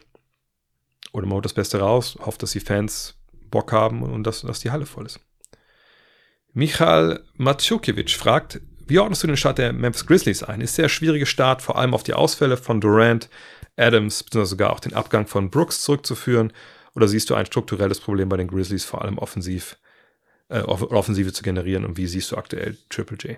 oder 1.13 1.25
man 1.25 1.35
holt 1.35 1.45
das 1.45 1.53
Beste 1.53 1.79
raus, 1.79 2.17
hofft, 2.21 2.43
dass 2.43 2.51
die 2.51 2.59
Fans 2.59 3.15
Bock 3.49 3.71
haben 3.71 4.03
und 4.03 4.23
dass, 4.23 4.41
dass 4.41 4.59
die 4.59 4.71
Halle 4.71 4.85
voll 4.85 5.05
ist. 5.05 5.19
Michal 6.53 7.23
Matsjukiewicz 7.35 8.13
fragt, 8.13 8.61
wie 8.87 8.99
ordnest 8.99 9.23
du 9.23 9.27
den 9.27 9.37
Start 9.37 9.57
der 9.57 9.73
Memphis 9.73 10.05
Grizzlies 10.05 10.43
ein? 10.43 10.61
Ist 10.61 10.75
sehr 10.75 10.89
schwierige 10.89 11.25
Start, 11.25 11.61
vor 11.61 11.77
allem 11.77 11.93
auf 11.93 12.03
die 12.03 12.13
Ausfälle 12.13 12.57
von 12.57 12.81
Durant, 12.81 13.29
Adams, 13.75 14.23
beziehungsweise 14.23 14.51
sogar 14.51 14.73
auch 14.73 14.79
den 14.79 14.93
Abgang 14.93 15.27
von 15.27 15.49
Brooks 15.49 15.81
zurückzuführen? 15.81 16.51
Oder 16.95 17.07
siehst 17.07 17.29
du 17.29 17.35
ein 17.35 17.45
strukturelles 17.45 17.99
Problem 17.99 18.29
bei 18.29 18.37
den 18.37 18.47
Grizzlies, 18.47 18.85
vor 18.85 19.03
allem 19.03 19.17
offensiv, 19.17 19.77
äh, 20.49 20.61
Offensive 20.61 21.33
zu 21.33 21.43
generieren? 21.43 21.85
Und 21.85 21.97
wie 21.97 22.07
siehst 22.07 22.31
du 22.31 22.37
aktuell 22.37 22.77
Triple 22.89 23.17
J? 23.17 23.37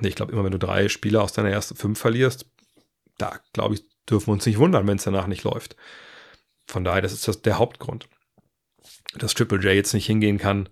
Ich 0.00 0.14
glaube, 0.14 0.32
immer 0.32 0.44
wenn 0.44 0.52
du 0.52 0.58
drei 0.58 0.88
Spieler 0.88 1.22
aus 1.22 1.32
deiner 1.32 1.50
ersten 1.50 1.76
fünf 1.76 1.98
verlierst, 1.98 2.46
da 3.18 3.38
glaube 3.52 3.74
ich, 3.74 3.84
dürfen 4.08 4.28
wir 4.28 4.32
uns 4.32 4.46
nicht 4.46 4.58
wundern, 4.58 4.86
wenn 4.86 4.96
es 4.96 5.04
danach 5.04 5.26
nicht 5.26 5.44
läuft. 5.44 5.76
Von 6.66 6.84
daher, 6.84 7.02
das 7.02 7.12
ist 7.12 7.28
das, 7.28 7.42
der 7.42 7.58
Hauptgrund. 7.58 8.08
Dass 9.14 9.34
Triple 9.34 9.58
J 9.58 9.74
jetzt 9.74 9.92
nicht 9.92 10.06
hingehen 10.06 10.38
kann 10.38 10.68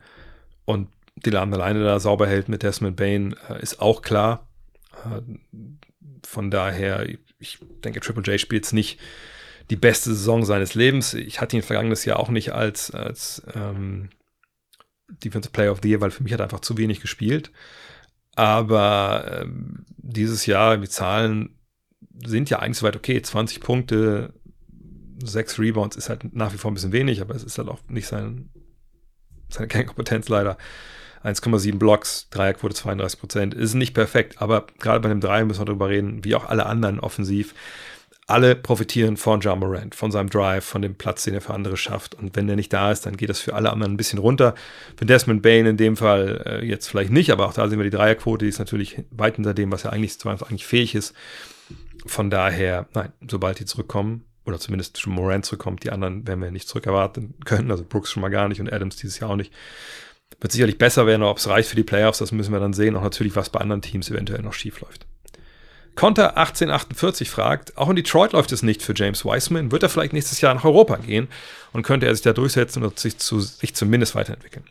und 0.65 0.89
die 1.17 1.31
Laden 1.31 1.53
alleine 1.53 1.85
da 1.85 2.01
sauber 2.01 2.27
hält 2.27 2.49
mit 2.49 2.63
Desmond 2.63 2.97
Bain, 2.97 3.37
äh, 3.49 3.61
ist 3.61 3.81
auch 3.81 4.03
klar. 4.03 4.49
Äh, 5.05 5.21
von 6.27 6.51
daher, 6.51 7.07
ich 7.39 7.59
denke, 7.85 8.01
Triple 8.01 8.23
J 8.23 8.41
spielt 8.41 8.65
jetzt 8.65 8.73
nicht 8.73 8.99
die 9.69 9.77
beste 9.77 10.11
Saison 10.11 10.45
seines 10.45 10.75
Lebens. 10.75 11.15
Ich 11.15 11.41
hatte 11.41 11.57
ihn 11.57 11.63
vergangenes 11.63 12.05
Jahr 12.05 12.19
auch 12.19 12.29
nicht 12.29 12.53
als, 12.53 12.91
als 12.91 13.43
ähm, 13.55 14.11
Defensive 15.25 15.53
Player 15.53 15.73
of 15.73 15.81
the 15.83 15.89
Year, 15.89 16.01
weil 16.01 16.11
für 16.11 16.23
mich 16.23 16.33
hat 16.33 16.41
er 16.41 16.45
einfach 16.45 16.61
zu 16.61 16.77
wenig 16.77 17.01
gespielt. 17.01 17.51
Aber 18.37 19.41
ähm, 19.43 19.85
dieses 19.97 20.47
Jahr, 20.47 20.77
die 20.77 20.89
Zahlen 20.89 21.59
sind 22.25 22.51
ja 22.51 22.59
eigentlich 22.59 22.79
soweit 22.79 22.97
okay. 22.97 23.21
20 23.21 23.61
Punkte, 23.61 24.35
sechs 25.23 25.59
Rebounds 25.59 25.97
ist 25.97 26.09
halt 26.09 26.35
nach 26.35 26.53
wie 26.53 26.59
vor 26.59 26.71
ein 26.71 26.75
bisschen 26.75 26.93
wenig, 26.93 27.21
aber 27.21 27.35
es 27.35 27.45
ist 27.45 27.59
halt 27.59 27.69
auch 27.69 27.81
nicht 27.89 28.07
sein, 28.07 28.51
seine 29.51 29.69
Kernkompetenz 29.69 30.29
leider. 30.29 30.57
1,7 31.23 31.77
Blocks, 31.77 32.29
Dreierquote 32.31 32.75
32 32.75 33.21
Prozent, 33.21 33.55
ist 33.55 33.75
nicht 33.75 33.93
perfekt, 33.93 34.41
aber 34.41 34.67
gerade 34.79 35.01
bei 35.01 35.11
dem 35.11 35.21
Dreier 35.21 35.45
müssen 35.45 35.61
wir 35.61 35.67
darüber 35.67 35.91
reden, 35.91 36.25
wie 36.25 36.35
auch 36.35 36.47
alle 36.47 36.65
anderen 36.65 36.99
offensiv. 36.99 37.55
Alle 38.31 38.55
profitieren 38.55 39.17
von 39.17 39.41
John 39.41 39.59
Morant, 39.59 39.95
von 39.95 40.11
seinem 40.11 40.31
Drive, 40.31 40.65
von 40.65 40.83
dem 40.83 40.95
Platz, 40.95 41.25
den 41.25 41.35
er 41.35 41.41
für 41.41 41.55
andere 41.55 41.77
schafft. 41.77 42.15
Und 42.15 42.37
wenn 42.37 42.47
der 42.47 42.57
nicht 42.57 42.73
da 42.73 42.93
ist, 42.93 43.07
dann 43.07 43.17
geht 43.17 43.29
das 43.29 43.41
für 43.41 43.55
alle 43.55 43.73
anderen 43.73 43.95
ein 43.95 43.97
bisschen 43.97 44.19
runter. 44.19 44.55
Für 44.97 45.07
Desmond 45.07 45.43
Bain 45.43 45.67
in 45.67 45.77
dem 45.77 45.97
Fall 45.97 46.43
äh, 46.47 46.65
jetzt 46.65 46.89
vielleicht 46.89 47.11
nicht, 47.11 47.31
aber 47.31 47.47
auch 47.47 47.55
da 47.55 47.69
sehen 47.69 47.79
wir 47.79 47.85
die 47.85 47.97
Dreierquote, 47.97 48.45
die 48.45 48.49
ist 48.49 48.59
natürlich 48.59 49.03
weit 49.11 49.37
hinter 49.37 49.55
dem, 49.55 49.73
was 49.73 49.85
er 49.85 49.93
eigentlich, 49.93 50.17
eigentlich 50.25 50.67
fähig 50.67 50.95
ist. 50.95 51.15
Von 52.07 52.31
daher, 52.31 52.87
nein, 52.95 53.13
sobald 53.29 53.59
die 53.59 53.65
zurückkommen, 53.65 54.25
oder 54.47 54.59
zumindest 54.59 55.01
schon 55.01 55.13
Moran 55.13 55.43
zurückkommt. 55.43 55.85
Die 55.85 55.91
anderen 55.91 56.27
werden 56.27 56.41
wir 56.41 56.51
nicht 56.51 56.69
zurückerwarten 56.69 57.35
können. 57.45 57.71
Also 57.71 57.85
Brooks 57.89 58.11
schon 58.11 58.21
mal 58.21 58.29
gar 58.29 58.49
nicht 58.49 58.61
und 58.61 58.73
Adams 58.73 58.97
dieses 58.97 59.19
Jahr 59.19 59.31
auch 59.31 59.37
nicht. 59.37 59.53
Wird 60.41 60.53
sicherlich 60.53 60.79
besser 60.79 61.07
werden, 61.07 61.23
ob 61.23 61.39
es 61.39 61.49
reicht 61.49 61.69
für 61.69 61.77
die 61.77 61.83
Playoffs, 61.83 62.19
das 62.19 62.33
müssen 62.33 62.53
wir 62.53 62.61
dann 62.61 62.73
sehen. 62.73 62.97
Auch 62.97 63.03
natürlich, 63.03 63.37
was 63.37 63.51
bei 63.51 63.61
anderen 63.61 63.83
Teams 63.83 64.11
eventuell 64.11 64.43
noch 64.43 64.53
schief 64.53 64.81
läuft. 64.81 65.07
Konter 66.01 66.39
1848 66.39 67.29
fragt, 67.29 67.77
auch 67.77 67.91
in 67.91 67.97
Detroit 67.97 68.33
läuft 68.33 68.53
es 68.53 68.63
nicht 68.63 68.81
für 68.81 68.95
James 68.97 69.27
Wiseman. 69.27 69.71
Wird 69.71 69.83
er 69.83 69.91
vielleicht 69.91 70.15
nächstes 70.15 70.41
Jahr 70.41 70.55
nach 70.55 70.65
Europa 70.65 70.97
gehen 70.97 71.29
und 71.75 71.83
könnte 71.83 72.07
er 72.07 72.15
sich 72.15 72.23
da 72.23 72.33
durchsetzen 72.33 72.83
und 72.83 72.99
sich, 72.99 73.19
zu, 73.19 73.39
sich 73.41 73.75
zumindest 73.75 74.15
weiterentwickeln? 74.15 74.65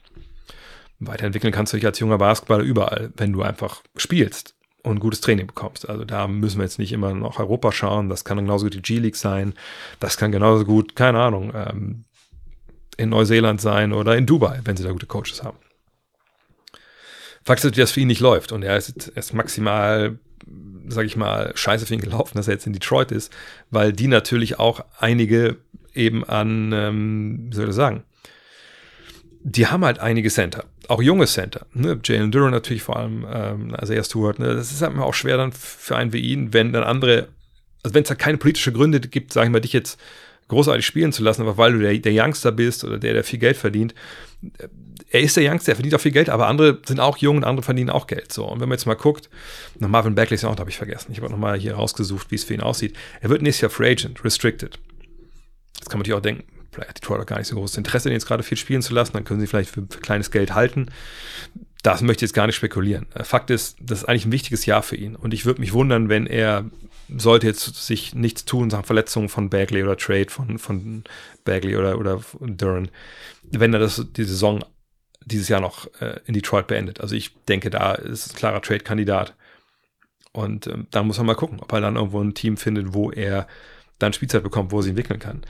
Weiterentwickeln 0.97 1.53
kannst 1.53 1.71
du 1.71 1.77
dich 1.77 1.85
als 1.85 1.99
junger 1.99 2.17
Basketballer 2.17 2.63
überall, 2.63 3.13
wenn 3.15 3.31
du 3.31 3.43
einfach 3.43 3.83
spielst 3.95 4.55
und 4.81 4.99
gutes 4.99 5.21
Training 5.21 5.45
bekommst. 5.45 5.87
Also 5.87 6.03
da 6.03 6.27
müssen 6.27 6.57
wir 6.57 6.63
jetzt 6.63 6.79
nicht 6.79 6.93
immer 6.93 7.13
nach 7.13 7.37
Europa 7.37 7.73
schauen. 7.73 8.09
Das 8.09 8.25
kann 8.25 8.37
genauso 8.37 8.65
gut 8.65 8.73
die 8.73 8.81
G-League 8.81 9.15
sein. 9.15 9.53
Das 9.99 10.17
kann 10.17 10.31
genauso 10.31 10.65
gut, 10.65 10.95
keine 10.95 11.19
Ahnung, 11.19 11.53
ähm, 11.53 12.05
in 12.97 13.09
Neuseeland 13.09 13.61
sein 13.61 13.93
oder 13.93 14.17
in 14.17 14.25
Dubai, 14.25 14.61
wenn 14.63 14.77
sie 14.77 14.83
da 14.83 14.91
gute 14.91 15.05
Coaches 15.05 15.43
haben. 15.43 15.59
Fakt 17.45 17.63
ist, 17.63 17.77
dass 17.77 17.91
für 17.91 17.99
ihn 17.99 18.07
nicht 18.07 18.19
läuft 18.19 18.51
und 18.51 18.63
er 18.63 18.77
ist, 18.77 19.09
er 19.09 19.17
ist 19.17 19.35
maximal, 19.35 20.17
sag 20.87 21.05
ich 21.05 21.15
mal, 21.15 21.51
scheiße 21.55 21.85
für 21.85 21.93
ihn 21.93 22.01
gelaufen, 22.01 22.37
dass 22.37 22.47
er 22.47 22.53
jetzt 22.53 22.67
in 22.67 22.73
Detroit 22.73 23.11
ist, 23.11 23.31
weil 23.69 23.93
die 23.93 24.07
natürlich 24.07 24.59
auch 24.59 24.83
einige 24.97 25.57
eben 25.93 26.23
an, 26.23 26.71
ähm, 26.73 27.47
wie 27.49 27.55
soll 27.55 27.69
ich 27.69 27.75
sagen, 27.75 28.03
die 29.41 29.67
haben 29.67 29.85
halt 29.85 29.99
einige 29.99 30.29
Center, 30.29 30.65
auch 30.87 31.01
junge 31.01 31.25
Center. 31.25 31.65
Ne? 31.73 31.99
Jalen 32.03 32.31
Duran 32.31 32.51
natürlich 32.51 32.83
vor 32.83 32.97
allem, 32.97 33.25
ähm, 33.31 33.75
also 33.75 33.93
er 33.93 34.03
Stewart. 34.03 34.39
Ne? 34.39 34.53
Das 34.53 34.71
ist 34.71 34.81
halt 34.81 34.97
auch 34.97 35.13
schwer 35.13 35.37
dann 35.37 35.51
für 35.51 35.95
einen 35.95 36.13
wie 36.13 36.19
ihn, 36.19 36.53
wenn 36.53 36.73
dann 36.73 36.83
andere, 36.83 37.29
also 37.83 37.93
wenn 37.93 38.03
es 38.03 38.09
halt 38.09 38.19
keine 38.19 38.37
politische 38.37 38.73
Gründe 38.73 38.99
gibt, 38.99 39.31
sage 39.31 39.47
ich 39.47 39.51
mal, 39.51 39.61
dich 39.61 39.73
jetzt 39.73 39.99
großartig 40.49 40.85
spielen 40.85 41.13
zu 41.13 41.23
lassen, 41.23 41.43
aber 41.43 41.57
weil 41.57 41.73
du 41.73 41.79
der, 41.79 41.97
der 41.97 42.11
Youngster 42.13 42.51
bist 42.51 42.83
oder 42.83 42.97
der, 42.97 43.13
der 43.13 43.23
viel 43.23 43.39
Geld 43.39 43.55
verdient. 43.55 43.93
Er 45.11 45.21
ist 45.21 45.35
der 45.37 45.51
Youngster, 45.51 45.71
er 45.71 45.75
verdient 45.75 45.95
auch 45.95 46.01
viel 46.01 46.11
Geld, 46.11 46.29
aber 46.29 46.47
andere 46.47 46.79
sind 46.85 46.99
auch 46.99 47.17
jung 47.17 47.37
und 47.37 47.43
andere 47.43 47.63
verdienen 47.63 47.89
auch 47.89 48.07
Geld. 48.07 48.31
So, 48.31 48.45
und 48.45 48.59
wenn 48.59 48.69
man 48.69 48.77
jetzt 48.77 48.85
mal 48.85 48.95
guckt, 48.95 49.29
nach 49.79 49.89
Marvin 49.89 50.15
Bagley 50.15 50.35
ist 50.35 50.45
auch, 50.45 50.55
da 50.55 50.61
habe 50.61 50.69
ich 50.69 50.77
vergessen. 50.77 51.11
Ich 51.11 51.19
habe 51.19 51.31
noch 51.31 51.37
mal 51.37 51.59
hier 51.59 51.75
rausgesucht, 51.75 52.29
wie 52.31 52.35
es 52.35 52.43
für 52.43 52.53
ihn 52.53 52.61
aussieht. 52.61 52.95
Er 53.21 53.29
wird 53.29 53.41
nächstes 53.41 53.61
Jahr 53.61 53.71
Free 53.71 53.91
Agent, 53.91 54.23
restricted. 54.23 54.79
Jetzt 55.77 55.89
kann 55.89 55.97
man 55.97 55.99
natürlich 55.99 56.17
auch 56.17 56.21
denken, 56.21 56.43
vielleicht 56.71 56.89
hat 56.89 56.97
Detroit 56.97 57.21
auch 57.21 57.25
gar 57.25 57.39
nicht 57.39 57.47
so 57.47 57.55
großes 57.55 57.77
Interesse, 57.77 58.09
den 58.09 58.13
jetzt 58.13 58.27
gerade 58.27 58.43
viel 58.43 58.57
spielen 58.57 58.81
zu 58.81 58.93
lassen, 58.93 59.13
dann 59.13 59.23
können 59.23 59.39
sie 59.39 59.47
vielleicht 59.47 59.71
für, 59.71 59.87
für 59.89 59.99
kleines 59.99 60.29
Geld 60.29 60.53
halten. 60.53 60.91
Das 61.81 62.01
möchte 62.01 62.25
ich 62.25 62.29
jetzt 62.29 62.35
gar 62.35 62.45
nicht 62.45 62.57
spekulieren. 62.57 63.07
Fakt 63.23 63.49
ist, 63.49 63.77
das 63.81 63.99
ist 63.99 64.05
eigentlich 64.05 64.25
ein 64.25 64.31
wichtiges 64.31 64.65
Jahr 64.65 64.83
für 64.83 64.97
ihn. 64.97 65.15
Und 65.15 65.33
ich 65.33 65.45
würde 65.45 65.61
mich 65.61 65.73
wundern, 65.73 66.09
wenn 66.09 66.27
er 66.27 66.65
sollte 67.17 67.47
jetzt 67.47 67.75
sich 67.85 68.13
nichts 68.13 68.45
tun, 68.45 68.69
sagen 68.69 68.83
Verletzungen 68.83 69.29
von 69.29 69.49
Bagley 69.49 69.81
oder 69.81 69.97
Trade 69.97 70.29
von, 70.29 70.59
von 70.59 71.03
Bagley 71.43 71.77
oder, 71.77 71.97
oder 71.97 72.21
Duran, 72.39 72.91
wenn 73.43 73.73
er 73.73 73.79
das, 73.79 74.05
die 74.15 74.25
Saison 74.25 74.63
dieses 75.25 75.49
Jahr 75.49 75.61
noch 75.61 75.87
äh, 76.01 76.19
in 76.25 76.33
Detroit 76.33 76.67
beendet. 76.67 77.01
Also 77.01 77.15
ich 77.15 77.35
denke, 77.47 77.69
da 77.69 77.93
ist 77.93 78.31
ein 78.31 78.35
klarer 78.35 78.61
Trade-Kandidat. 78.61 79.35
Und 80.31 80.67
ähm, 80.67 80.87
da 80.91 81.03
muss 81.03 81.17
man 81.17 81.27
mal 81.27 81.35
gucken, 81.35 81.59
ob 81.59 81.71
er 81.71 81.81
dann 81.81 81.95
irgendwo 81.95 82.21
ein 82.21 82.33
Team 82.33 82.57
findet, 82.57 82.93
wo 82.93 83.11
er 83.11 83.47
dann 83.97 84.13
Spielzeit 84.13 84.43
bekommt, 84.43 84.71
wo 84.71 84.79
er 84.79 84.83
sich 84.83 84.91
entwickeln 84.91 85.19
kann. 85.19 85.43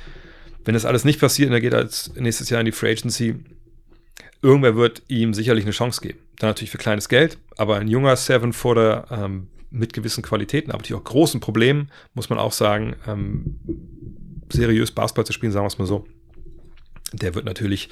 Wenn 0.66 0.74
das 0.74 0.86
alles 0.86 1.06
nicht 1.06 1.20
passiert 1.20 1.50
und 1.50 1.54
er 1.54 1.62
geht 1.62 1.74
als 1.74 2.14
nächstes 2.16 2.50
Jahr 2.50 2.60
in 2.60 2.66
die 2.66 2.72
Free 2.72 2.92
Agency, 2.92 3.36
irgendwer 4.42 4.76
wird 4.76 5.04
ihm 5.08 5.34
sicherlich 5.34 5.66
eine 5.66 5.72
Chance 5.72 6.02
geben. 6.02 6.20
Dann 6.38 6.50
natürlich 6.50 6.72
für 6.72 6.78
kleines 6.78 7.10
Geld, 7.10 7.38
aber 7.58 7.78
ein 7.78 7.88
junger 7.88 8.16
Seven-Footer 8.16 9.08
ähm, 9.12 9.48
mit 9.70 9.94
gewissen 9.94 10.24
Qualitäten, 10.24 10.72
aber 10.72 10.80
natürlich 10.80 11.00
auch 11.00 11.06
großen 11.06 11.40
Problemen, 11.40 11.92
muss 12.14 12.30
man 12.30 12.40
auch 12.40 12.54
sagen, 12.54 12.96
ähm, 13.08 13.60
seriös 14.52 14.92
Basketball 14.92 15.26
zu 15.26 15.34
spielen, 15.34 15.52
sagen 15.52 15.64
wir 15.64 15.68
es 15.68 15.78
mal 15.78 15.86
so. 15.86 16.08
Der 17.14 17.36
wird 17.36 17.46
natürlich 17.46 17.90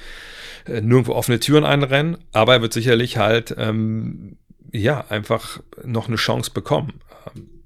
äh, 0.68 0.80
nirgendwo 0.80 1.12
offene 1.12 1.40
Türen 1.40 1.64
einrennen, 1.64 2.18
aber 2.32 2.54
er 2.54 2.62
wird 2.62 2.72
sicherlich 2.72 3.16
halt, 3.16 3.54
ähm, 3.58 4.36
ja, 4.72 5.06
einfach 5.08 5.60
noch 5.84 6.08
eine 6.08 6.16
Chance 6.16 6.50
bekommen. 6.52 7.00
Ähm, 7.34 7.64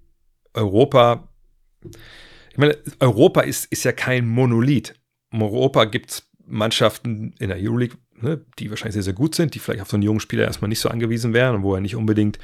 Europa, 0.55 1.29
ich 2.51 2.59
meine, 2.59 2.77
Europa 3.01 3.41
ist, 3.41 3.67
ist 3.67 3.85
ja 3.85 3.93
kein 3.93 4.27
Monolith. 4.29 4.95
In 5.33 5.43
Europa 5.43 5.85
gibt 5.85 6.11
es 6.11 6.29
Mannschaften 6.47 7.35
in 7.39 7.49
der 7.49 7.59
Euroleague, 7.59 7.97
ne, 8.21 8.45
die 8.59 8.71
wahrscheinlich 8.71 8.95
sehr, 8.95 9.03
sehr 9.03 9.15
gut 9.15 9.35
sind, 9.35 9.55
die 9.55 9.59
vielleicht 9.59 9.83
auf 9.83 9.91
so 9.91 9.97
einen 9.97 10.03
jungen 10.03 10.21
Spieler 10.21 10.45
erstmal 10.45 10.69
nicht 10.69 10.81
so 10.81 10.89
angewiesen 10.89 11.33
wären 11.33 11.57
und 11.57 11.63
wo 11.63 11.75
er 11.75 11.81
nicht 11.81 11.97
unbedingt 11.97 12.39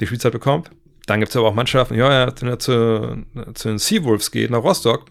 die 0.00 0.06
Spielzeit 0.06 0.32
bekommt. 0.32 0.70
Dann 1.06 1.20
gibt 1.20 1.30
es 1.30 1.36
aber 1.36 1.48
auch 1.48 1.54
Mannschaften, 1.54 1.94
ja, 1.94 2.32
wenn 2.40 2.48
er 2.48 2.58
zu, 2.58 3.24
zu 3.54 3.68
den 3.68 3.78
Seawolves 3.78 4.30
geht, 4.30 4.50
nach 4.50 4.62
Rostock, 4.62 5.06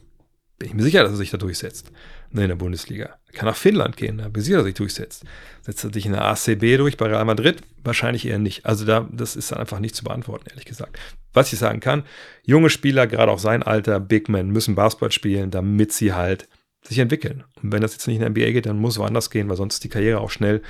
bin 0.57 0.69
ich 0.69 0.73
mir 0.75 0.83
sicher, 0.83 1.03
dass 1.03 1.11
er 1.11 1.17
sich 1.17 1.31
da 1.31 1.37
durchsetzt 1.37 1.91
in 2.33 2.47
der 2.47 2.55
Bundesliga. 2.55 3.17
Kann 3.33 3.47
nach 3.47 3.55
Finnland 3.55 3.97
gehen, 3.97 4.17
da 4.17 4.29
dass 4.29 4.47
er 4.47 4.63
sich 4.63 4.73
durchsetzt. 4.73 5.23
Setzt 5.61 5.83
er 5.83 5.93
sich 5.93 6.05
in 6.05 6.13
der 6.13 6.25
ACB 6.25 6.77
durch 6.77 6.97
bei 6.97 7.07
Real 7.07 7.25
Madrid? 7.25 7.61
Wahrscheinlich 7.83 8.25
eher 8.25 8.39
nicht. 8.39 8.65
Also 8.65 8.85
da, 8.85 9.07
das 9.11 9.35
ist 9.35 9.51
dann 9.51 9.59
einfach 9.59 9.79
nicht 9.79 9.95
zu 9.95 10.03
beantworten, 10.03 10.49
ehrlich 10.49 10.65
gesagt. 10.65 10.97
Was 11.33 11.51
ich 11.51 11.59
sagen 11.59 11.79
kann, 11.79 12.03
junge 12.43 12.69
Spieler, 12.69 13.07
gerade 13.07 13.31
auch 13.31 13.39
sein 13.39 13.63
Alter, 13.63 13.99
Big 13.99 14.29
Men, 14.29 14.49
müssen 14.49 14.75
Basketball 14.75 15.11
spielen, 15.11 15.51
damit 15.51 15.93
sie 15.93 16.13
halt 16.13 16.47
sich 16.83 16.99
entwickeln. 16.99 17.43
Und 17.61 17.71
wenn 17.71 17.81
das 17.81 17.93
jetzt 17.93 18.07
nicht 18.07 18.17
in 18.17 18.21
der 18.21 18.29
NBA 18.29 18.51
geht, 18.51 18.65
dann 18.65 18.79
muss 18.79 18.97
woanders 18.97 19.29
gehen, 19.29 19.49
weil 19.49 19.57
sonst 19.57 19.75
ist 19.75 19.83
die 19.83 19.89
Karriere 19.89 20.19
auch 20.19 20.31
schnell 20.31 20.61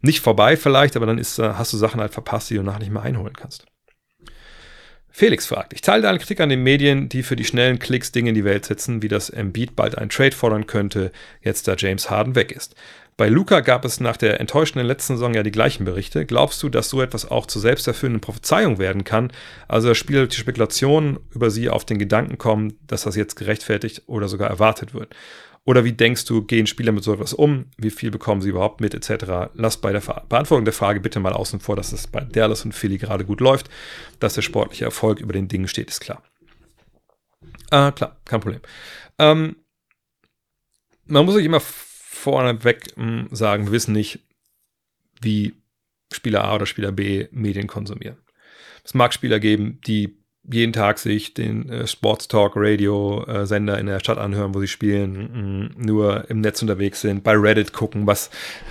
nicht 0.00 0.20
vorbei 0.20 0.56
vielleicht, 0.56 0.96
aber 0.96 1.06
dann 1.06 1.18
ist, 1.18 1.38
hast 1.38 1.72
du 1.72 1.76
Sachen 1.76 2.00
halt 2.00 2.12
verpasst, 2.12 2.50
die 2.50 2.54
du 2.54 2.62
nachher 2.62 2.78
nicht 2.78 2.92
mehr 2.92 3.02
einholen 3.02 3.34
kannst. 3.34 3.66
Felix 5.18 5.46
fragt, 5.46 5.72
ich 5.72 5.80
teile 5.80 6.02
deine 6.02 6.20
Kritik 6.20 6.38
an 6.38 6.48
den 6.48 6.62
Medien, 6.62 7.08
die 7.08 7.24
für 7.24 7.34
die 7.34 7.44
schnellen 7.44 7.80
Klicks 7.80 8.12
Dinge 8.12 8.28
in 8.28 8.36
die 8.36 8.44
Welt 8.44 8.66
setzen, 8.66 9.02
wie 9.02 9.08
das 9.08 9.30
Embiid 9.30 9.74
bald 9.74 9.98
einen 9.98 10.10
Trade 10.10 10.30
fordern 10.30 10.68
könnte, 10.68 11.10
jetzt 11.42 11.66
da 11.66 11.74
James 11.76 12.08
Harden 12.08 12.36
weg 12.36 12.52
ist. 12.52 12.76
Bei 13.16 13.28
Luca 13.28 13.58
gab 13.58 13.84
es 13.84 13.98
nach 13.98 14.16
der 14.16 14.38
enttäuschenden 14.38 14.86
letzten 14.86 15.14
Saison 15.14 15.34
ja 15.34 15.42
die 15.42 15.50
gleichen 15.50 15.84
Berichte. 15.84 16.24
Glaubst 16.24 16.62
du, 16.62 16.68
dass 16.68 16.88
so 16.88 17.02
etwas 17.02 17.28
auch 17.28 17.46
zur 17.46 17.60
selbsterfüllenden 17.60 18.20
Prophezeiung 18.20 18.78
werden 18.78 19.02
kann? 19.02 19.32
Also 19.66 19.92
spielt 19.94 20.34
die 20.34 20.36
Spekulation 20.36 21.18
über 21.34 21.50
sie 21.50 21.68
auf 21.68 21.84
den 21.84 21.98
Gedanken 21.98 22.38
kommen, 22.38 22.78
dass 22.86 23.02
das 23.02 23.16
jetzt 23.16 23.34
gerechtfertigt 23.34 24.02
oder 24.06 24.28
sogar 24.28 24.48
erwartet 24.48 24.94
wird. 24.94 25.16
Oder 25.68 25.84
wie 25.84 25.92
denkst 25.92 26.24
du, 26.24 26.40
gehen 26.40 26.66
Spieler 26.66 26.92
mit 26.92 27.04
so 27.04 27.12
etwas 27.12 27.34
um? 27.34 27.66
Wie 27.76 27.90
viel 27.90 28.10
bekommen 28.10 28.40
sie 28.40 28.48
überhaupt 28.48 28.80
mit, 28.80 28.94
etc.? 28.94 29.50
Lass 29.52 29.76
bei 29.76 29.92
der 29.92 30.00
Beantwortung 30.00 30.64
der 30.64 30.72
Frage 30.72 30.98
bitte 30.98 31.20
mal 31.20 31.34
außen 31.34 31.60
vor, 31.60 31.76
dass 31.76 31.92
es 31.92 32.06
bei 32.06 32.20
Dallas 32.20 32.64
und 32.64 32.72
Philly 32.72 32.96
gerade 32.96 33.26
gut 33.26 33.42
läuft. 33.42 33.68
Dass 34.18 34.32
der 34.32 34.40
sportliche 34.40 34.86
Erfolg 34.86 35.20
über 35.20 35.34
den 35.34 35.46
Dingen 35.46 35.68
steht, 35.68 35.90
ist 35.90 36.00
klar. 36.00 36.22
Ah, 37.68 37.90
klar, 37.90 38.16
kein 38.24 38.40
Problem. 38.40 38.62
Ähm, 39.18 39.56
man 41.04 41.26
muss 41.26 41.34
sich 41.34 41.44
immer 41.44 41.60
vorneweg 41.60 42.96
hm, 42.96 43.28
sagen, 43.30 43.66
wir 43.66 43.72
wissen 43.72 43.92
nicht, 43.92 44.20
wie 45.20 45.52
Spieler 46.10 46.44
A 46.44 46.54
oder 46.54 46.64
Spieler 46.64 46.92
B 46.92 47.28
Medien 47.30 47.66
konsumieren. 47.66 48.16
Es 48.84 48.94
mag 48.94 49.12
Spieler 49.12 49.38
geben, 49.38 49.82
die 49.86 50.17
jeden 50.50 50.72
Tag 50.72 50.98
sich 50.98 51.34
den 51.34 51.68
äh, 51.68 51.86
Sports 51.86 52.28
Talk 52.28 52.52
Radio 52.56 53.24
äh, 53.24 53.46
Sender 53.46 53.78
in 53.78 53.86
der 53.86 54.00
Stadt 54.00 54.18
anhören, 54.18 54.54
wo 54.54 54.60
sie 54.60 54.68
spielen, 54.68 55.72
mh, 55.76 55.86
nur 55.86 56.30
im 56.30 56.40
Netz 56.40 56.62
unterwegs 56.62 57.00
sind, 57.00 57.22
bei 57.22 57.34
Reddit 57.34 57.72
gucken, 57.72 58.06
was 58.06 58.30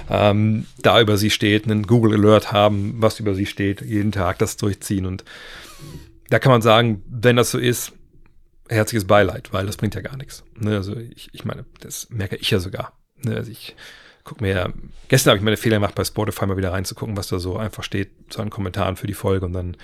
ähm, 0.10 0.66
da 0.82 1.00
über 1.00 1.18
sie 1.18 1.30
steht, 1.30 1.66
einen 1.66 1.84
Google 1.84 2.14
Alert 2.14 2.52
haben, 2.52 2.96
was 2.98 3.20
über 3.20 3.36
sie 3.36 3.46
steht, 3.46 3.82
jeden 3.82 4.12
Tag 4.12 4.40
das 4.40 4.58
durchziehen 4.58 5.06
und 5.06 5.24
da 6.30 6.40
kann 6.40 6.52
man 6.52 6.62
sagen, 6.62 7.04
wenn 7.08 7.38
das 7.38 7.52
so 7.52 7.58
ist, 7.58 7.94
herzliches 8.70 9.06
Beileid, 9.06 9.54
weil 9.54 9.66
das 9.66 9.78
bringt 9.78 9.96
ja 9.96 10.02
gar 10.02 10.18
nichts. 10.18 10.44
Ne? 10.56 10.76
Also 10.76 10.96
ich, 10.96 11.30
ich 11.32 11.46
meine, 11.46 11.66
das 11.80 12.10
merke 12.10 12.36
ich 12.36 12.52
ja 12.52 12.60
sogar. 12.60 12.94
Ne? 13.24 13.36
Also 13.36 13.52
ich 13.52 13.76
gucke 14.24 14.44
mir 14.44 14.54
ja, 14.54 14.70
gestern 15.08 15.32
habe 15.32 15.38
ich 15.38 15.44
meine 15.44 15.58
Fehler 15.58 15.78
gemacht, 15.78 15.96
bei 15.96 16.04
Spotify 16.04 16.46
mal 16.46 16.58
wieder 16.58 16.74
reinzugucken, 16.74 17.16
was 17.16 17.30
da 17.30 17.40
so 17.40 17.58
einfach 17.58 17.84
steht, 17.84 18.12
so 18.30 18.42
an 18.42 18.50
Kommentaren 18.50 18.98
für 18.98 19.08
die 19.08 19.14
Folge 19.14 19.46
und 19.46 19.54
dann 19.54 19.78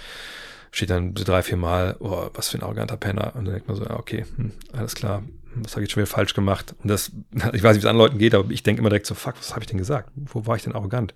steht 0.74 0.90
dann 0.90 1.16
so 1.16 1.24
drei, 1.24 1.44
vier 1.44 1.58
Mal, 1.58 1.96
oh, 2.00 2.30
was 2.34 2.50
für 2.50 2.58
ein 2.58 2.64
arroganter 2.64 2.98
Penner. 2.98 3.36
Und 3.36 3.46
dann 3.46 3.54
denkt 3.54 3.68
man 3.68 3.78
so, 3.78 3.88
okay, 3.92 4.26
hm, 4.36 4.52
alles 4.74 4.96
klar, 4.96 5.24
was 5.56 5.76
habe 5.76 5.86
ich 5.86 5.92
schon 5.92 6.02
wieder 6.02 6.12
falsch 6.12 6.34
gemacht? 6.34 6.76
Und 6.82 6.90
das, 6.90 7.12
ich 7.32 7.42
weiß 7.44 7.54
nicht, 7.54 7.64
wie 7.64 7.78
es 7.78 7.86
anderen 7.86 7.98
Leuten 7.98 8.18
geht, 8.18 8.34
aber 8.34 8.50
ich 8.50 8.64
denke 8.64 8.80
immer 8.80 8.90
direkt 8.90 9.06
so, 9.06 9.14
fuck, 9.14 9.38
was 9.38 9.52
habe 9.52 9.62
ich 9.62 9.68
denn 9.68 9.78
gesagt? 9.78 10.10
Wo 10.16 10.48
war 10.48 10.56
ich 10.56 10.64
denn 10.64 10.74
arrogant? 10.74 11.14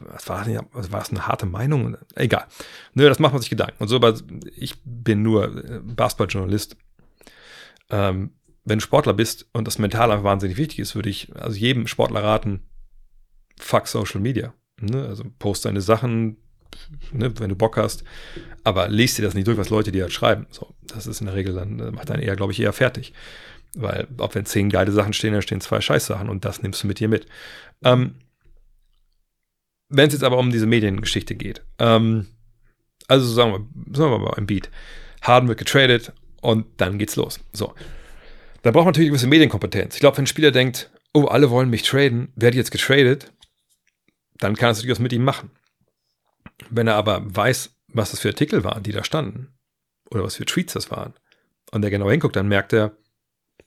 Was 0.00 0.28
war, 0.28 0.44
das, 0.44 0.62
was 0.72 0.92
war 0.92 1.00
das 1.00 1.10
eine 1.10 1.26
harte 1.26 1.46
Meinung? 1.46 1.96
Egal. 2.14 2.46
Nö, 2.94 3.08
das 3.08 3.18
macht 3.18 3.32
man 3.32 3.42
sich 3.42 3.50
Gedanken. 3.50 3.82
Und 3.82 3.88
so, 3.88 3.96
aber 3.96 4.14
ich 4.56 4.76
bin 4.84 5.22
nur 5.22 5.44
äh, 5.44 5.80
Basketballjournalist. 5.82 6.76
Ähm, 7.90 8.30
wenn 8.64 8.78
du 8.78 8.84
Sportler 8.84 9.14
bist 9.14 9.48
und 9.52 9.66
das 9.66 9.78
mental 9.78 10.12
einfach 10.12 10.24
wahnsinnig 10.24 10.56
wichtig 10.56 10.78
ist, 10.78 10.94
würde 10.94 11.10
ich 11.10 11.34
also 11.34 11.56
jedem 11.56 11.86
Sportler 11.88 12.22
raten, 12.22 12.62
fuck 13.58 13.88
Social 13.88 14.20
Media. 14.20 14.52
Ne? 14.80 15.04
Also 15.06 15.24
post 15.38 15.64
deine 15.64 15.80
Sachen, 15.80 16.36
ne, 17.12 17.32
wenn 17.38 17.48
du 17.48 17.56
Bock 17.56 17.76
hast. 17.76 18.04
Aber 18.64 18.88
lest 18.88 19.18
dir 19.18 19.22
das 19.22 19.34
nicht 19.34 19.46
durch, 19.46 19.58
was 19.58 19.70
Leute 19.70 19.92
dir 19.92 20.02
halt 20.02 20.12
schreiben. 20.12 20.46
So, 20.50 20.74
das 20.86 21.06
ist 21.06 21.20
in 21.20 21.26
der 21.26 21.34
Regel 21.34 21.54
dann, 21.54 21.78
äh, 21.78 21.90
macht 21.90 22.10
einen 22.10 22.22
eher, 22.22 22.36
glaube 22.36 22.52
ich, 22.52 22.60
eher 22.60 22.72
fertig. 22.72 23.12
Weil, 23.74 24.08
ob 24.18 24.34
wenn 24.34 24.46
zehn 24.46 24.70
geile 24.70 24.92
Sachen 24.92 25.12
stehen, 25.12 25.34
da 25.34 25.42
stehen 25.42 25.60
zwei 25.60 25.80
Scheißsachen 25.80 26.28
und 26.28 26.44
das 26.44 26.62
nimmst 26.62 26.82
du 26.82 26.86
mit 26.86 27.00
dir 27.00 27.08
mit. 27.08 27.26
Ähm, 27.84 28.14
wenn 29.88 30.08
es 30.08 30.14
jetzt 30.14 30.24
aber 30.24 30.38
um 30.38 30.50
diese 30.50 30.66
Mediengeschichte 30.66 31.34
geht, 31.34 31.62
ähm, 31.78 32.26
also 33.06 33.26
sagen 33.26 33.52
wir, 33.52 33.96
sagen 33.96 34.12
wir 34.12 34.18
mal 34.18 34.34
im 34.36 34.46
Beat, 34.46 34.70
Harden 35.22 35.48
wird 35.48 35.58
getradet 35.58 36.12
und 36.40 36.66
dann 36.76 36.98
geht's 36.98 37.16
los. 37.16 37.40
So. 37.52 37.74
Da 38.62 38.70
braucht 38.70 38.84
man 38.84 38.92
natürlich 38.92 39.10
gewisse 39.10 39.26
Medienkompetenz. 39.26 39.94
Ich 39.94 40.00
glaube, 40.00 40.16
wenn 40.16 40.24
ein 40.24 40.28
Spieler 40.28 40.50
denkt, 40.50 40.90
oh, 41.14 41.24
alle 41.24 41.50
wollen 41.50 41.70
mich 41.70 41.82
traden, 41.82 42.32
werde 42.36 42.54
ich 42.54 42.58
jetzt 42.58 42.70
getradet, 42.70 43.32
dann 44.38 44.56
kann 44.56 44.70
es 44.70 44.78
natürlich 44.78 44.96
was 44.96 45.02
mit 45.02 45.12
ihm 45.12 45.24
machen. 45.24 45.50
Wenn 46.70 46.86
er 46.86 46.96
aber 46.96 47.22
weiß, 47.24 47.76
was 47.88 48.10
das 48.10 48.20
für 48.20 48.28
Artikel 48.28 48.64
waren, 48.64 48.82
die 48.82 48.92
da 48.92 49.04
standen, 49.04 49.54
oder 50.10 50.22
was 50.22 50.36
für 50.36 50.44
Tweets 50.44 50.72
das 50.74 50.90
waren, 50.90 51.14
und 51.70 51.84
er 51.84 51.90
genau 51.90 52.10
hinguckt, 52.10 52.36
dann 52.36 52.48
merkt 52.48 52.72
er, 52.72 52.96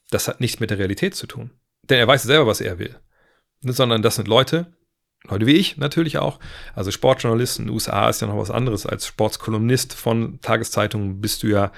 das 0.09 0.27
hat 0.27 0.41
nichts 0.41 0.59
mit 0.59 0.69
der 0.69 0.79
Realität 0.79 1.15
zu 1.15 1.27
tun. 1.27 1.51
Denn 1.83 1.99
er 1.99 2.07
weiß 2.07 2.23
selber, 2.23 2.47
was 2.47 2.61
er 2.61 2.79
will. 2.79 2.99
Sondern 3.61 4.01
das 4.01 4.15
sind 4.15 4.27
Leute, 4.27 4.73
Leute 5.29 5.45
wie 5.45 5.55
ich 5.55 5.77
natürlich 5.77 6.17
auch, 6.17 6.39
also 6.73 6.89
Sportjournalisten 6.89 7.69
USA 7.69 8.09
ist 8.09 8.21
ja 8.21 8.27
noch 8.27 8.37
was 8.37 8.49
anderes. 8.49 8.85
Als 8.85 9.05
Sportskolumnist 9.05 9.93
von 9.93 10.39
Tageszeitungen 10.41 11.21
bist 11.21 11.43
du 11.43 11.47
ja 11.47 11.71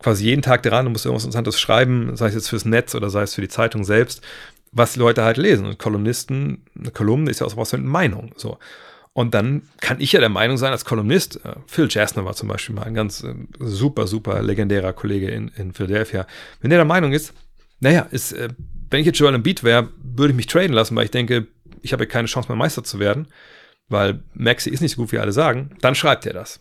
quasi 0.00 0.24
jeden 0.24 0.42
Tag 0.42 0.62
dran 0.64 0.86
und 0.86 0.92
musst 0.92 1.06
irgendwas 1.06 1.24
Interessantes 1.24 1.60
schreiben, 1.60 2.16
sei 2.16 2.26
es 2.26 2.34
jetzt 2.34 2.48
fürs 2.48 2.64
Netz 2.64 2.94
oder 2.94 3.08
sei 3.08 3.22
es 3.22 3.34
für 3.34 3.42
die 3.42 3.48
Zeitung 3.48 3.84
selbst, 3.84 4.22
was 4.72 4.94
die 4.94 4.98
Leute 4.98 5.22
halt 5.22 5.36
lesen. 5.36 5.66
Und 5.66 5.78
Kolumnisten, 5.78 6.64
eine 6.76 6.90
Kolumne 6.90 7.30
ist 7.30 7.40
ja 7.40 7.46
auch 7.46 7.56
was 7.56 7.72
mit 7.72 7.84
Meinung. 7.84 8.32
So. 8.36 8.58
Und 9.12 9.34
dann 9.34 9.62
kann 9.80 10.00
ich 10.00 10.12
ja 10.12 10.20
der 10.20 10.28
Meinung 10.28 10.56
sein, 10.56 10.72
als 10.72 10.84
Kolumnist, 10.84 11.44
äh, 11.44 11.56
Phil 11.66 11.88
Jasner 11.90 12.24
war 12.24 12.34
zum 12.34 12.48
Beispiel 12.48 12.74
mal 12.74 12.84
ein 12.84 12.94
ganz 12.94 13.24
äh, 13.24 13.34
super, 13.58 14.06
super 14.06 14.40
legendärer 14.42 14.92
Kollege 14.92 15.28
in, 15.28 15.48
in 15.56 15.72
Philadelphia, 15.72 16.26
wenn 16.60 16.70
der 16.70 16.78
der 16.78 16.86
Meinung 16.86 17.12
ist, 17.12 17.34
naja, 17.80 18.06
ist, 18.10 18.32
äh, 18.32 18.50
wenn 18.90 19.00
ich 19.00 19.06
jetzt 19.06 19.18
Joel 19.18 19.34
Embiid 19.34 19.64
wäre, 19.64 19.90
würde 20.02 20.32
ich 20.32 20.36
mich 20.36 20.46
traden 20.46 20.72
lassen, 20.72 20.94
weil 20.94 21.06
ich 21.06 21.10
denke, 21.10 21.48
ich 21.82 21.92
habe 21.92 22.04
ja 22.04 22.10
keine 22.10 22.28
Chance 22.28 22.48
mehr 22.48 22.56
Meister 22.56 22.84
zu 22.84 22.98
werden, 22.98 23.26
weil 23.88 24.22
Maxi 24.34 24.70
ist 24.70 24.80
nicht 24.80 24.92
so 24.92 25.02
gut, 25.02 25.12
wie 25.12 25.18
alle 25.18 25.32
sagen, 25.32 25.76
dann 25.80 25.94
schreibt 25.94 26.26
er 26.26 26.32
das. 26.32 26.60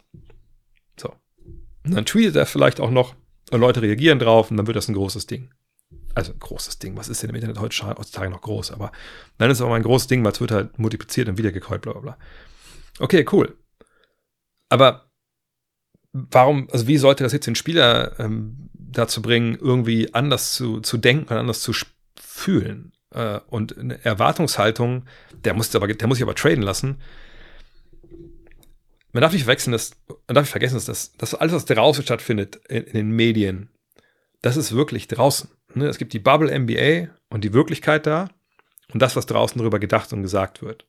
So. 0.99 1.13
Und 1.85 1.95
dann 1.95 2.05
tweetet 2.05 2.35
er 2.35 2.45
vielleicht 2.45 2.79
auch 2.79 2.91
noch, 2.91 3.15
und 3.51 3.59
Leute 3.59 3.81
reagieren 3.81 4.19
drauf 4.19 4.49
und 4.49 4.57
dann 4.57 4.67
wird 4.67 4.77
das 4.77 4.87
ein 4.87 4.95
großes 4.95 5.27
Ding. 5.27 5.51
Also 6.19 6.33
ein 6.33 6.39
großes 6.39 6.79
Ding. 6.79 6.97
Was 6.97 7.09
ist 7.09 7.23
denn 7.23 7.29
im 7.29 7.35
Internet 7.35 7.59
heutzutage 7.59 8.29
noch 8.29 8.41
groß? 8.41 8.71
Aber 8.71 8.91
dann 9.37 9.49
ist 9.49 9.57
es 9.57 9.61
auch 9.61 9.69
mal 9.69 9.75
ein 9.75 9.83
großes 9.83 10.07
Ding, 10.07 10.23
weil 10.23 10.31
es 10.31 10.41
wird 10.41 10.51
halt 10.51 10.77
multipliziert 10.77 11.29
und 11.29 11.37
wiedergekäut, 11.37 11.81
bla 11.81 11.93
bla 11.93 12.01
bla. 12.01 12.17
Okay, 12.99 13.25
cool. 13.31 13.57
Aber 14.69 15.09
warum, 16.13 16.67
also 16.71 16.87
wie 16.87 16.97
sollte 16.97 17.23
das 17.23 17.33
jetzt 17.33 17.47
den 17.47 17.55
Spieler 17.55 18.19
ähm, 18.19 18.69
dazu 18.73 19.21
bringen, 19.21 19.57
irgendwie 19.59 20.13
anders 20.13 20.53
zu, 20.53 20.81
zu 20.81 20.97
denken 20.97 21.31
und 21.33 21.39
anders 21.39 21.61
zu 21.61 21.73
fühlen? 22.19 22.91
Äh, 23.11 23.39
und 23.47 23.77
eine 23.77 24.03
Erwartungshaltung, 24.03 25.05
der 25.43 25.53
muss, 25.53 25.75
aber, 25.75 25.87
der 25.87 26.07
muss 26.07 26.17
sich 26.17 26.23
aber 26.23 26.35
traden 26.35 26.63
lassen. 26.63 27.01
Man 29.11 29.21
darf 29.21 29.33
nicht 29.33 29.43
verwechseln, 29.43 29.71
dass, 29.71 29.91
man 30.27 30.35
darf 30.35 30.43
nicht 30.43 30.51
vergessen, 30.51 30.75
dass 30.75 30.85
das, 30.85 31.13
dass 31.13 31.33
alles, 31.33 31.53
was 31.53 31.65
draußen 31.65 32.03
stattfindet 32.03 32.57
in, 32.67 32.83
in 32.83 32.93
den 32.93 33.11
Medien, 33.11 33.69
das 34.41 34.57
ist 34.57 34.75
wirklich 34.75 35.07
draußen. 35.07 35.49
Ne? 35.73 35.87
Es 35.87 35.97
gibt 35.97 36.13
die 36.13 36.19
Bubble 36.19 36.57
NBA 36.57 37.09
und 37.29 37.43
die 37.43 37.53
Wirklichkeit 37.53 38.05
da 38.05 38.29
und 38.93 39.01
das, 39.01 39.15
was 39.15 39.25
draußen 39.25 39.59
darüber 39.59 39.79
gedacht 39.79 40.11
und 40.13 40.21
gesagt 40.21 40.61
wird. 40.61 40.85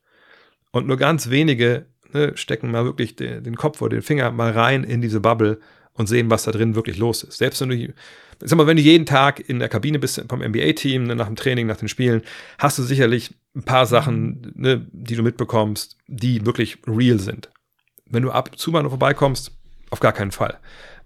Und 0.71 0.87
nur 0.87 0.97
ganz 0.97 1.29
wenige 1.29 1.85
ne, 2.13 2.35
stecken 2.35 2.71
mal 2.71 2.85
wirklich 2.85 3.15
den, 3.15 3.43
den, 3.43 3.55
Kopf 3.55 3.81
oder 3.81 3.97
den 3.97 4.03
Finger 4.03 4.31
mal 4.31 4.51
rein 4.51 4.83
in 4.83 5.01
diese 5.01 5.19
Bubble 5.19 5.59
und 5.93 6.07
sehen, 6.07 6.29
was 6.29 6.43
da 6.43 6.51
drin 6.51 6.75
wirklich 6.75 6.97
los 6.97 7.23
ist. 7.23 7.37
Selbst 7.37 7.61
wenn 7.61 7.69
du, 7.69 7.93
sag 8.39 8.57
mal, 8.57 8.67
wenn 8.67 8.77
du 8.77 8.83
jeden 8.83 9.05
Tag 9.05 9.47
in 9.47 9.59
der 9.59 9.69
Kabine 9.69 9.99
bist 9.99 10.23
vom 10.29 10.41
NBA-Team, 10.41 11.03
ne, 11.03 11.15
nach 11.15 11.27
dem 11.27 11.35
Training, 11.35 11.67
nach 11.67 11.77
den 11.77 11.89
Spielen, 11.89 12.21
hast 12.57 12.77
du 12.79 12.83
sicherlich 12.83 13.35
ein 13.55 13.63
paar 13.63 13.85
Sachen, 13.85 14.53
ne, 14.55 14.87
die 14.91 15.15
du 15.15 15.23
mitbekommst, 15.23 15.97
die 16.07 16.45
wirklich 16.45 16.77
real 16.87 17.19
sind. 17.19 17.49
Wenn 18.05 18.23
du 18.23 18.31
ab 18.31 18.49
und 18.51 18.57
zu 18.57 18.71
mal 18.71 18.83
noch 18.83 18.89
vorbeikommst, 18.89 19.51
auf 19.89 19.99
gar 19.99 20.13
keinen 20.13 20.31
Fall. 20.31 20.57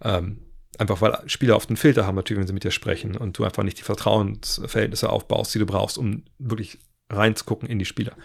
Ähm, 0.04 0.45
einfach 0.80 1.02
weil 1.02 1.18
Spieler 1.28 1.56
oft 1.56 1.70
einen 1.70 1.78
Filter 1.78 2.06
haben, 2.06 2.16
natürlich, 2.16 2.40
wenn 2.40 2.48
sie 2.48 2.54
mit 2.54 2.64
dir 2.64 2.72
sprechen 2.72 3.16
und 3.16 3.38
du 3.38 3.44
einfach 3.44 3.64
nicht 3.64 3.80
die 3.80 3.84
Vertrauensverhältnisse 3.84 5.10
aufbaust, 5.10 5.54
die 5.56 5.60
du 5.60 5.66
brauchst, 5.66 5.98
um 5.98 6.24
wirklich 6.40 6.80
reinzugucken 7.10 7.70
in 7.70 7.80
die 7.80 7.86
Spieler. 7.86 8.16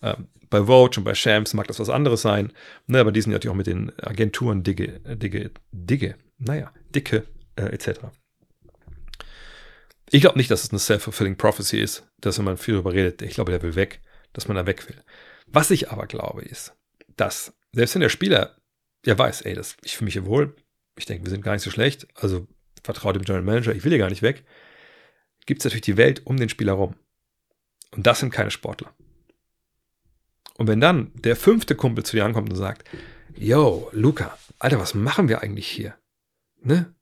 Ähm, 0.00 0.28
bei 0.50 0.66
Vogue 0.66 0.98
und 0.98 1.04
bei 1.04 1.14
Shams 1.14 1.54
mag 1.54 1.66
das 1.66 1.78
was 1.78 1.88
anderes 1.88 2.22
sein, 2.22 2.52
ne, 2.86 3.00
aber 3.00 3.12
die 3.12 3.20
sind 3.20 3.32
natürlich 3.32 3.52
auch 3.52 3.56
mit 3.56 3.66
den 3.66 3.92
Agenturen 4.00 4.62
dicke, 4.62 5.00
dicke, 5.16 5.50
dicke, 5.70 6.16
naja, 6.38 6.72
dicke, 6.94 7.24
äh, 7.56 7.64
etc. 7.64 8.00
Ich 10.10 10.20
glaube 10.20 10.38
nicht, 10.38 10.50
dass 10.50 10.64
es 10.64 10.70
eine 10.70 10.78
self-fulfilling 10.78 11.36
prophecy 11.36 11.78
ist, 11.80 12.06
dass 12.20 12.38
wenn 12.38 12.44
man 12.44 12.58
viel 12.58 12.74
darüber 12.74 12.92
redet, 12.92 13.22
ich 13.22 13.34
glaube, 13.34 13.50
der 13.50 13.62
will 13.62 13.76
weg, 13.76 14.02
dass 14.34 14.46
man 14.48 14.56
da 14.56 14.66
weg 14.66 14.88
will. 14.88 15.02
Was 15.46 15.70
ich 15.70 15.90
aber 15.90 16.06
glaube, 16.06 16.42
ist, 16.42 16.74
dass 17.16 17.54
selbst 17.72 17.94
wenn 17.94 18.02
der 18.02 18.08
Spieler 18.10 18.56
ja 19.06 19.18
weiß, 19.18 19.42
ey, 19.42 19.54
das, 19.54 19.76
ich 19.82 19.96
fühle 19.96 20.06
mich 20.06 20.14
hier 20.14 20.26
wohl, 20.26 20.54
ich 20.96 21.06
denke, 21.06 21.24
wir 21.24 21.30
sind 21.30 21.42
gar 21.42 21.52
nicht 21.52 21.62
so 21.62 21.70
schlecht, 21.70 22.06
also 22.14 22.46
vertraue 22.82 23.12
dem 23.12 23.24
General 23.24 23.44
Manager, 23.44 23.74
ich 23.74 23.84
will 23.84 23.90
hier 23.90 23.98
gar 23.98 24.10
nicht 24.10 24.22
weg, 24.22 24.44
gibt 25.46 25.60
es 25.60 25.64
natürlich 25.64 25.82
die 25.82 25.96
Welt 25.96 26.22
um 26.26 26.36
den 26.36 26.48
Spieler 26.48 26.72
rum. 26.72 26.94
Und 27.92 28.06
das 28.06 28.20
sind 28.20 28.30
keine 28.30 28.50
Sportler. 28.50 28.94
Und 30.56 30.66
wenn 30.66 30.80
dann 30.80 31.12
der 31.14 31.36
fünfte 31.36 31.74
Kumpel 31.74 32.04
zu 32.04 32.16
dir 32.16 32.24
ankommt 32.24 32.50
und 32.50 32.56
sagt, 32.56 32.88
yo, 33.34 33.88
Luca, 33.92 34.36
Alter, 34.58 34.78
was 34.78 34.94
machen 34.94 35.28
wir 35.28 35.42
eigentlich 35.42 35.68
hier? 35.68 35.96
Ne? 36.62 36.94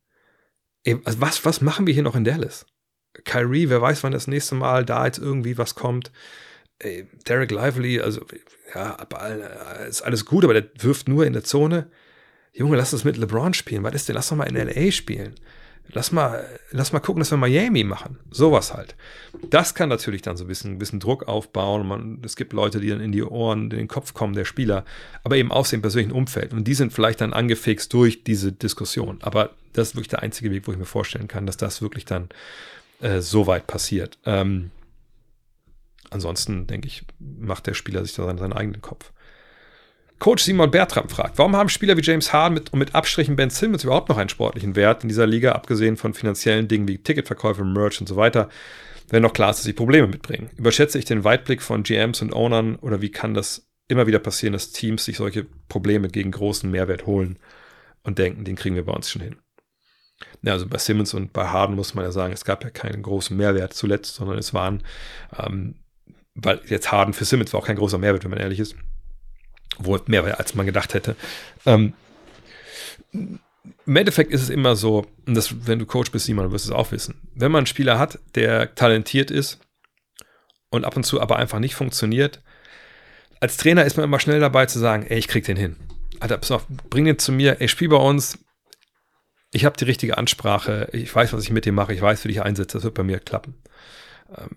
Also 1.04 1.20
was, 1.20 1.44
was 1.44 1.60
machen 1.60 1.86
wir 1.86 1.94
hier 1.94 2.02
noch 2.02 2.16
in 2.16 2.24
Dallas? 2.24 2.66
Kyrie, 3.24 3.68
wer 3.68 3.82
weiß, 3.82 4.02
wann 4.02 4.12
das 4.12 4.28
nächste 4.28 4.54
Mal 4.54 4.84
da 4.84 5.04
jetzt 5.04 5.18
irgendwie 5.18 5.58
was 5.58 5.74
kommt. 5.74 6.12
Derek 7.26 7.50
Lively, 7.50 8.00
also 8.00 8.24
ja, 8.74 8.92
ist 9.86 10.02
alles 10.02 10.24
gut, 10.24 10.44
aber 10.44 10.54
der 10.54 10.70
wirft 10.78 11.08
nur 11.08 11.26
in 11.26 11.32
der 11.32 11.44
Zone. 11.44 11.90
Junge, 12.52 12.76
lass 12.76 12.92
uns 12.92 13.04
mit 13.04 13.16
LeBron 13.16 13.54
spielen. 13.54 13.82
Was 13.82 13.94
ist 13.94 14.08
denn? 14.08 14.16
Lass 14.16 14.28
doch 14.28 14.36
mal 14.36 14.44
in 14.44 14.56
LA 14.56 14.90
spielen. 14.90 15.34
Lass 15.92 16.12
mal, 16.12 16.46
lass 16.70 16.92
mal 16.92 17.00
gucken, 17.00 17.20
dass 17.20 17.30
wir 17.30 17.36
Miami 17.36 17.82
machen. 17.84 18.18
Sowas 18.30 18.72
halt. 18.72 18.94
Das 19.48 19.74
kann 19.74 19.88
natürlich 19.88 20.22
dann 20.22 20.36
so 20.36 20.44
ein 20.44 20.48
bisschen, 20.48 20.72
ein 20.72 20.78
bisschen 20.78 21.00
Druck 21.00 21.26
aufbauen. 21.26 21.86
Man, 21.86 22.22
es 22.24 22.36
gibt 22.36 22.52
Leute, 22.52 22.80
die 22.80 22.90
dann 22.90 23.00
in 23.00 23.12
die 23.12 23.24
Ohren, 23.24 23.62
in 23.62 23.70
den 23.70 23.88
Kopf 23.88 24.14
kommen 24.14 24.34
der 24.34 24.44
Spieler, 24.44 24.84
aber 25.24 25.36
eben 25.36 25.50
aus 25.50 25.70
dem 25.70 25.82
persönlichen 25.82 26.12
Umfeld. 26.12 26.52
Und 26.52 26.64
die 26.64 26.74
sind 26.74 26.92
vielleicht 26.92 27.20
dann 27.20 27.32
angefixt 27.32 27.92
durch 27.92 28.22
diese 28.22 28.52
Diskussion. 28.52 29.18
Aber 29.22 29.50
das 29.72 29.88
ist 29.88 29.94
wirklich 29.96 30.08
der 30.08 30.22
einzige 30.22 30.50
Weg, 30.50 30.66
wo 30.68 30.72
ich 30.72 30.78
mir 30.78 30.84
vorstellen 30.84 31.28
kann, 31.28 31.46
dass 31.46 31.56
das 31.56 31.82
wirklich 31.82 32.04
dann 32.04 32.28
äh, 33.00 33.20
so 33.20 33.46
weit 33.46 33.66
passiert. 33.66 34.18
Ähm, 34.24 34.70
ansonsten, 36.10 36.66
denke 36.66 36.86
ich, 36.86 37.04
macht 37.18 37.66
der 37.66 37.74
Spieler 37.74 38.04
sich 38.04 38.14
da 38.14 38.26
seinen, 38.26 38.38
seinen 38.38 38.52
eigenen 38.52 38.82
Kopf. 38.82 39.12
Coach 40.20 40.44
Simon 40.44 40.70
Bertram 40.70 41.08
fragt, 41.08 41.38
warum 41.38 41.56
haben 41.56 41.70
Spieler 41.70 41.96
wie 41.96 42.02
James 42.02 42.30
Harden 42.30 42.54
mit, 42.54 42.72
und 42.74 42.78
mit 42.78 42.94
Abstrichen 42.94 43.36
Ben 43.36 43.48
Simmons 43.48 43.84
überhaupt 43.84 44.10
noch 44.10 44.18
einen 44.18 44.28
sportlichen 44.28 44.76
Wert 44.76 45.02
in 45.02 45.08
dieser 45.08 45.26
Liga, 45.26 45.52
abgesehen 45.52 45.96
von 45.96 46.12
finanziellen 46.12 46.68
Dingen 46.68 46.86
wie 46.86 46.98
Ticketverkäufe, 46.98 47.64
Merch 47.64 48.00
und 48.00 48.06
so 48.06 48.16
weiter, 48.16 48.50
wenn 49.08 49.22
noch 49.22 49.32
klar 49.32 49.50
ist, 49.50 49.56
dass 49.56 49.64
sie 49.64 49.72
Probleme 49.72 50.06
mitbringen? 50.06 50.50
Überschätze 50.58 50.98
ich 50.98 51.06
den 51.06 51.24
Weitblick 51.24 51.62
von 51.62 51.84
GMs 51.84 52.20
und 52.20 52.34
Ownern 52.34 52.76
oder 52.76 53.00
wie 53.00 53.10
kann 53.10 53.32
das 53.32 53.66
immer 53.88 54.06
wieder 54.06 54.18
passieren, 54.18 54.52
dass 54.52 54.72
Teams 54.72 55.06
sich 55.06 55.16
solche 55.16 55.46
Probleme 55.68 56.08
gegen 56.08 56.32
großen 56.32 56.70
Mehrwert 56.70 57.06
holen 57.06 57.38
und 58.02 58.18
denken, 58.18 58.44
den 58.44 58.56
kriegen 58.56 58.76
wir 58.76 58.84
bei 58.84 58.92
uns 58.92 59.10
schon 59.10 59.22
hin? 59.22 59.36
Ja, 60.42 60.52
also 60.52 60.68
bei 60.68 60.76
Simmons 60.76 61.14
und 61.14 61.32
bei 61.32 61.46
Harden 61.46 61.76
muss 61.76 61.94
man 61.94 62.04
ja 62.04 62.12
sagen, 62.12 62.34
es 62.34 62.44
gab 62.44 62.62
ja 62.62 62.68
keinen 62.68 63.00
großen 63.00 63.34
Mehrwert 63.34 63.72
zuletzt, 63.72 64.16
sondern 64.16 64.36
es 64.36 64.52
waren, 64.52 64.82
ähm, 65.38 65.76
weil 66.34 66.60
jetzt 66.66 66.92
Harden 66.92 67.14
für 67.14 67.24
Simmons 67.24 67.54
war 67.54 67.60
auch 67.60 67.66
kein 67.66 67.76
großer 67.76 67.96
Mehrwert, 67.96 68.22
wenn 68.24 68.30
man 68.30 68.38
ehrlich 68.38 68.60
ist 68.60 68.76
wohl 69.78 70.00
mehr 70.06 70.38
als 70.38 70.54
man 70.54 70.66
gedacht 70.66 70.94
hätte. 70.94 71.16
Ähm, 71.66 71.94
Im 73.12 73.96
Endeffekt 73.96 74.32
ist 74.32 74.42
es 74.42 74.50
immer 74.50 74.76
so, 74.76 75.06
und 75.26 75.34
das, 75.34 75.66
wenn 75.66 75.78
du 75.78 75.86
Coach 75.86 76.10
bist, 76.10 76.26
Simon, 76.26 76.52
wirst 76.52 76.66
du 76.66 76.72
es 76.72 76.76
auch 76.76 76.92
wissen. 76.92 77.20
Wenn 77.34 77.52
man 77.52 77.60
einen 77.60 77.66
Spieler 77.66 77.98
hat, 77.98 78.18
der 78.34 78.74
talentiert 78.74 79.30
ist 79.30 79.58
und 80.70 80.84
ab 80.84 80.96
und 80.96 81.04
zu 81.04 81.20
aber 81.20 81.36
einfach 81.36 81.58
nicht 81.58 81.74
funktioniert, 81.74 82.42
als 83.40 83.56
Trainer 83.56 83.84
ist 83.84 83.96
man 83.96 84.04
immer 84.04 84.20
schnell 84.20 84.40
dabei 84.40 84.66
zu 84.66 84.78
sagen, 84.78 85.06
ey, 85.08 85.18
ich 85.18 85.28
krieg 85.28 85.44
den 85.44 85.56
hin. 85.56 85.76
Alter, 86.20 86.36
pass 86.36 86.50
auf, 86.50 86.66
bring 86.68 87.06
den 87.06 87.18
zu 87.18 87.32
mir, 87.32 87.60
ey, 87.60 87.68
spiel 87.68 87.88
bei 87.88 87.96
uns. 87.96 88.38
Ich 89.52 89.64
habe 89.64 89.76
die 89.76 89.84
richtige 89.84 90.18
Ansprache, 90.18 90.88
ich 90.92 91.12
weiß, 91.12 91.32
was 91.32 91.42
ich 91.42 91.50
mit 91.50 91.64
dir 91.64 91.72
mache, 91.72 91.94
ich 91.94 92.02
weiß, 92.02 92.24
wie 92.24 92.30
ich 92.30 92.42
einsetze, 92.42 92.76
das 92.76 92.84
wird 92.84 92.94
bei 92.94 93.02
mir 93.02 93.18
klappen. 93.18 93.54
Ähm, 94.36 94.56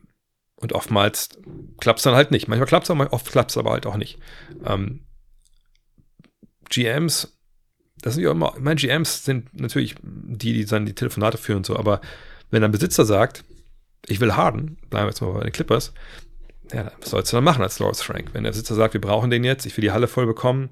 und 0.64 0.74
oftmals 0.74 1.30
klappt 1.80 1.99
es 1.99 2.03
dann 2.03 2.16
halt 2.16 2.32
nicht. 2.32 2.47
Manchmal 2.47 2.68
klappt 2.68 2.89
es, 2.89 2.95
oft 3.11 3.32
klappt 3.32 3.51
es 3.51 3.57
aber 3.57 3.72
halt 3.72 3.86
auch 3.86 3.97
nicht. 3.97 4.18
Ähm, 4.66 5.05
GMs, 6.70 7.38
das 8.01 8.16
sind 8.16 8.24
ja 8.24 8.32
immer, 8.32 8.55
meine 8.57 8.80
GMs 8.80 9.26
sind 9.26 9.53
natürlich 9.59 9.95
die, 10.01 10.53
die 10.53 10.66
dann 10.66 10.86
die 10.86 10.95
Telefonate 10.95 11.38
führen 11.38 11.57
und 11.57 11.66
so, 11.66 11.76
aber 11.76 12.01
wenn 12.49 12.64
ein 12.64 12.72
Besitzer 12.72 13.05
sagt, 13.05 13.43
ich 14.07 14.20
will 14.20 14.36
Harden, 14.36 14.78
bleiben 14.89 15.05
wir 15.05 15.09
jetzt 15.09 15.22
mal 15.22 15.34
bei 15.34 15.43
den 15.43 15.51
Clippers, 15.51 15.93
ja, 16.74 16.91
was 16.99 17.09
sollst 17.09 17.32
du 17.32 17.38
dann 17.38 17.43
machen 17.43 17.61
als 17.61 17.80
Lawrence 17.80 18.03
Frank? 18.03 18.30
Wenn 18.34 18.43
der 18.43 18.51
Besitzer 18.51 18.76
sagt, 18.76 18.93
wir 18.93 19.01
brauchen 19.01 19.30
den 19.30 19.43
jetzt, 19.43 19.66
ich 19.66 19.76
will 19.78 19.82
die 19.82 19.91
Halle 19.91 20.07
voll 20.07 20.26
bekommen, 20.26 20.70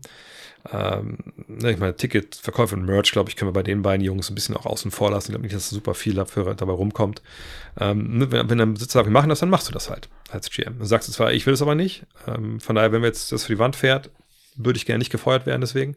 ähm, 0.72 1.18
ne, 1.47 1.72
ich 1.72 1.80
meine, 1.80 1.95
Ticketverkäufe 1.95 2.76
und 2.76 2.86
Merch, 2.86 3.12
glaube 3.12 3.30
ich, 3.30 3.36
können 3.36 3.49
wir 3.49 3.53
bei 3.53 3.64
den 3.64 3.82
beiden 3.82 4.05
Jungs 4.05 4.30
ein 4.30 4.36
bisschen 4.36 4.55
auch 4.55 4.66
außen 4.66 4.91
vor 4.91 5.09
lassen. 5.09 5.28
Ich 5.28 5.34
glaube 5.34 5.43
nicht, 5.43 5.55
dass 5.55 5.70
super 5.70 5.95
viel 5.95 6.14
dafür, 6.14 6.53
dabei 6.53 6.74
rumkommt. 6.74 7.22
Ähm, 7.80 8.20
ne, 8.20 8.32
wenn, 8.32 8.49
wenn 8.49 8.57
der 8.59 8.66
Besitzer 8.68 8.99
sagt, 8.99 9.07
wir 9.07 9.14
machen 9.14 9.30
das, 9.30 9.39
dann 9.39 9.49
machst 9.49 9.68
du 9.68 9.74
das 9.74 9.89
halt 9.89 10.09
als 10.30 10.49
GM. 10.49 10.78
Dann 10.78 10.88
sagst 10.88 11.07
du 11.07 11.14
zwar, 11.14 11.34
ich 11.34 11.45
will 11.45 11.53
es 11.53 11.62
aber 11.62 11.76
nicht. 11.76 12.05
Ähm, 12.28 12.59
von 12.59 12.76
daher, 12.76 12.91
wenn 12.91 13.01
wir 13.01 13.07
jetzt 13.07 13.32
das 13.32 13.45
für 13.45 13.53
die 13.53 13.59
Wand 13.59 13.76
fährt, 13.76 14.12
würde 14.55 14.78
ich 14.78 14.86
gerne 14.86 14.99
nicht 14.99 15.12
gefeuert 15.12 15.45
werden 15.45 15.62
deswegen, 15.62 15.95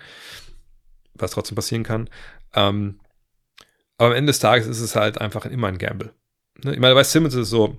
was 1.15 1.33
trotzdem 1.33 1.57
passieren 1.57 1.83
kann. 1.83 2.09
Ähm, 2.55 3.01
aber 3.99 4.11
am 4.11 4.17
Ende 4.17 4.31
des 4.31 4.39
Tages 4.39 4.67
ist 4.67 4.81
es 4.81 4.97
halt 4.97 5.21
einfach 5.21 5.45
immer 5.47 5.69
ein 5.69 5.79
Gamble. 5.79 6.13
Ne? 6.63 6.75
Ich 6.75 6.81
meine, 6.81 6.95
bei 6.95 7.05
Simmons 7.05 7.35
ist 7.35 7.41
es 7.41 7.51
so, 7.51 7.79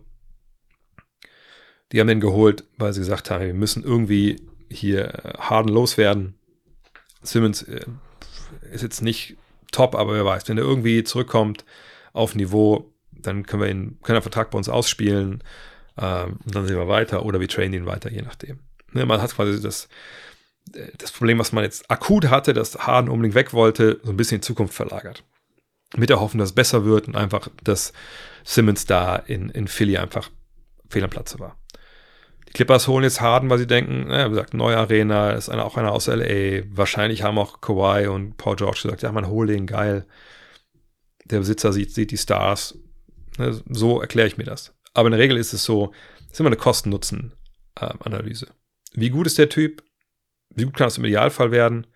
die 1.92 2.00
haben 2.00 2.08
den 2.08 2.20
geholt, 2.20 2.64
weil 2.78 2.94
sie 2.94 3.00
gesagt 3.00 3.32
haben, 3.32 3.46
wir 3.46 3.54
müssen 3.54 3.84
irgendwie 3.84 4.42
hier 4.70 5.36
Harden 5.40 5.72
loswerden. 5.72 6.36
Simmons 7.26 7.64
äh, 7.64 7.86
ist 8.72 8.84
jetzt 8.84 9.02
nicht 9.02 9.38
top, 9.72 9.96
aber 9.96 10.14
wer 10.14 10.26
weiß, 10.26 10.48
wenn 10.48 10.58
er 10.58 10.64
irgendwie 10.64 11.04
zurückkommt 11.04 11.66
auf 12.14 12.36
Niveau, 12.36 12.94
dann 13.12 13.46
können 13.46 13.62
wir 13.62 13.70
ihn, 13.70 14.00
können 14.02 14.18
einen 14.18 14.22
Vertrag 14.22 14.52
bei 14.52 14.58
uns 14.58 14.70
ausspielen 14.70 15.44
ähm, 15.98 16.40
und 16.46 16.56
dann 16.56 16.68
sehen 16.68 16.78
wir 16.78 16.88
weiter 16.88 17.26
oder 17.26 17.40
wir 17.40 17.48
trainen 17.48 17.74
ihn 17.74 17.86
weiter, 17.86 18.12
je 18.12 18.22
nachdem. 18.22 18.60
Ne, 18.94 19.06
man 19.06 19.22
hat 19.22 19.36
quasi 19.36 19.62
das, 19.62 19.90
das 20.98 21.12
Problem, 21.12 21.40
was 21.40 21.52
man 21.52 21.64
jetzt 21.64 21.90
akut 21.92 22.30
hatte, 22.30 22.54
dass 22.54 22.78
Harden 22.78 23.10
unbedingt 23.10 23.36
weg 23.36 23.54
wollte, 23.54 24.00
so 24.04 24.12
ein 24.12 24.18
bisschen 24.18 24.38
in 24.38 24.42
Zukunft 24.42 24.74
verlagert. 24.74 25.24
Mit 25.96 26.10
der 26.10 26.20
Hoffnung, 26.20 26.40
dass 26.40 26.50
es 26.50 26.56
besser 26.56 26.86
wird 26.86 27.08
und 27.08 27.16
einfach, 27.16 27.50
dass 27.64 27.94
Simmons 28.44 28.86
da 28.86 29.16
in, 29.16 29.50
in 29.50 29.68
Philly 29.68 29.98
einfach 29.98 30.30
fehl 30.90 31.04
am 31.04 31.10
Platze 31.10 31.40
war. 31.40 31.58
Clippers 32.56 32.88
holen 32.88 33.04
jetzt 33.04 33.20
Harden, 33.20 33.50
weil 33.50 33.58
sie 33.58 33.68
denken, 33.68 34.08
naja, 34.08 34.28
wie 34.28 34.30
gesagt, 34.30 34.54
neue 34.54 34.78
Arena, 34.78 35.32
ist 35.32 35.50
einer, 35.50 35.66
auch 35.66 35.76
einer 35.76 35.92
aus 35.92 36.08
LA. 36.08 36.64
Wahrscheinlich 36.70 37.22
haben 37.22 37.38
auch 37.38 37.60
Kawhi 37.60 38.08
und 38.08 38.38
Paul 38.38 38.56
George 38.56 38.80
gesagt, 38.84 39.02
ja, 39.02 39.12
man 39.12 39.28
hol 39.28 39.46
den 39.46 39.68
geil. 39.68 40.06
Der 41.26 41.40
Besitzer 41.40 41.74
sieht, 41.74 41.94
sieht 41.94 42.12
die 42.12 42.18
Stars. 42.18 42.78
Ne, 43.38 43.62
so 43.70 44.00
erkläre 44.00 44.30
ich 44.30 44.38
mir 44.38 44.46
das. 44.46 44.74
Aber 44.94 45.08
in 45.08 45.12
der 45.12 45.20
Regel 45.20 45.36
ist 45.36 45.52
es 45.52 45.66
so, 45.66 45.92
es 46.28 46.32
ist 46.34 46.40
immer 46.40 46.48
eine 46.48 46.56
Kosten-Nutzen-Analyse. 46.56 48.48
Wie 48.94 49.10
gut 49.10 49.28
ist 49.28 49.38
der 49.38 49.50
Typ? 49.50 49.84
Wie 50.50 50.64
gut 50.64 50.78
kann 50.78 50.88
es 50.88 50.98
im 50.98 51.04
Idealfall 51.04 51.52
werden? 51.52 51.88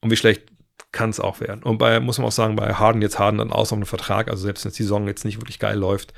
Und 0.00 0.10
wie 0.10 0.16
schlecht 0.16 0.50
kann 0.90 1.10
es 1.10 1.20
auch 1.20 1.40
werden? 1.40 1.62
Und 1.62 1.76
bei, 1.76 2.00
muss 2.00 2.16
man 2.16 2.28
auch 2.28 2.32
sagen, 2.32 2.56
bei 2.56 2.72
Harden 2.72 3.02
jetzt 3.02 3.18
Harden 3.18 3.38
dann 3.38 3.52
aus 3.52 3.72
auf 3.72 3.76
einen 3.76 3.84
Vertrag, 3.84 4.28
also 4.28 4.42
selbst 4.42 4.64
wenn 4.64 4.72
die 4.72 4.82
Saison 4.82 5.06
jetzt 5.06 5.26
nicht 5.26 5.38
wirklich 5.38 5.58
geil 5.58 5.76
läuft, 5.76 6.14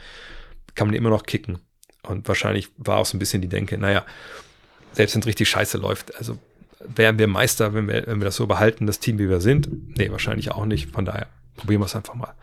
kann 0.76 0.86
man 0.86 0.95
immer 0.95 1.11
noch 1.11 1.24
kicken. 1.24 1.59
Und 2.03 2.26
wahrscheinlich 2.28 2.68
war 2.76 2.98
auch 2.98 3.07
so 3.07 3.16
ein 3.16 3.18
bisschen 3.18 3.42
die 3.42 3.48
Denke, 3.48 3.78
naja, 3.78 4.05
selbst 4.92 5.14
wenn 5.14 5.20
es 5.20 5.26
richtig 5.26 5.48
scheiße 5.48 5.78
läuft, 5.78 6.14
also 6.16 6.38
wären 6.80 7.18
wir 7.18 7.26
Meister, 7.26 7.74
wenn 7.74 7.88
wir, 7.88 8.07
wenn 8.07 8.20
wir 8.20 8.24
das 8.24 8.36
so 8.36 8.46
behalten, 8.46 8.86
das 8.86 9.01
Team, 9.01 9.18
wie 9.18 9.28
wir 9.28 9.40
sind? 9.40 9.68
Nee, 9.96 10.11
wahrscheinlich 10.11 10.51
auch 10.51 10.64
nicht. 10.64 10.90
Von 10.90 11.05
daher 11.05 11.28
probieren 11.57 11.80
wir 11.80 11.86
es 11.86 11.96
einfach 11.96 12.14
mal. 12.14 12.34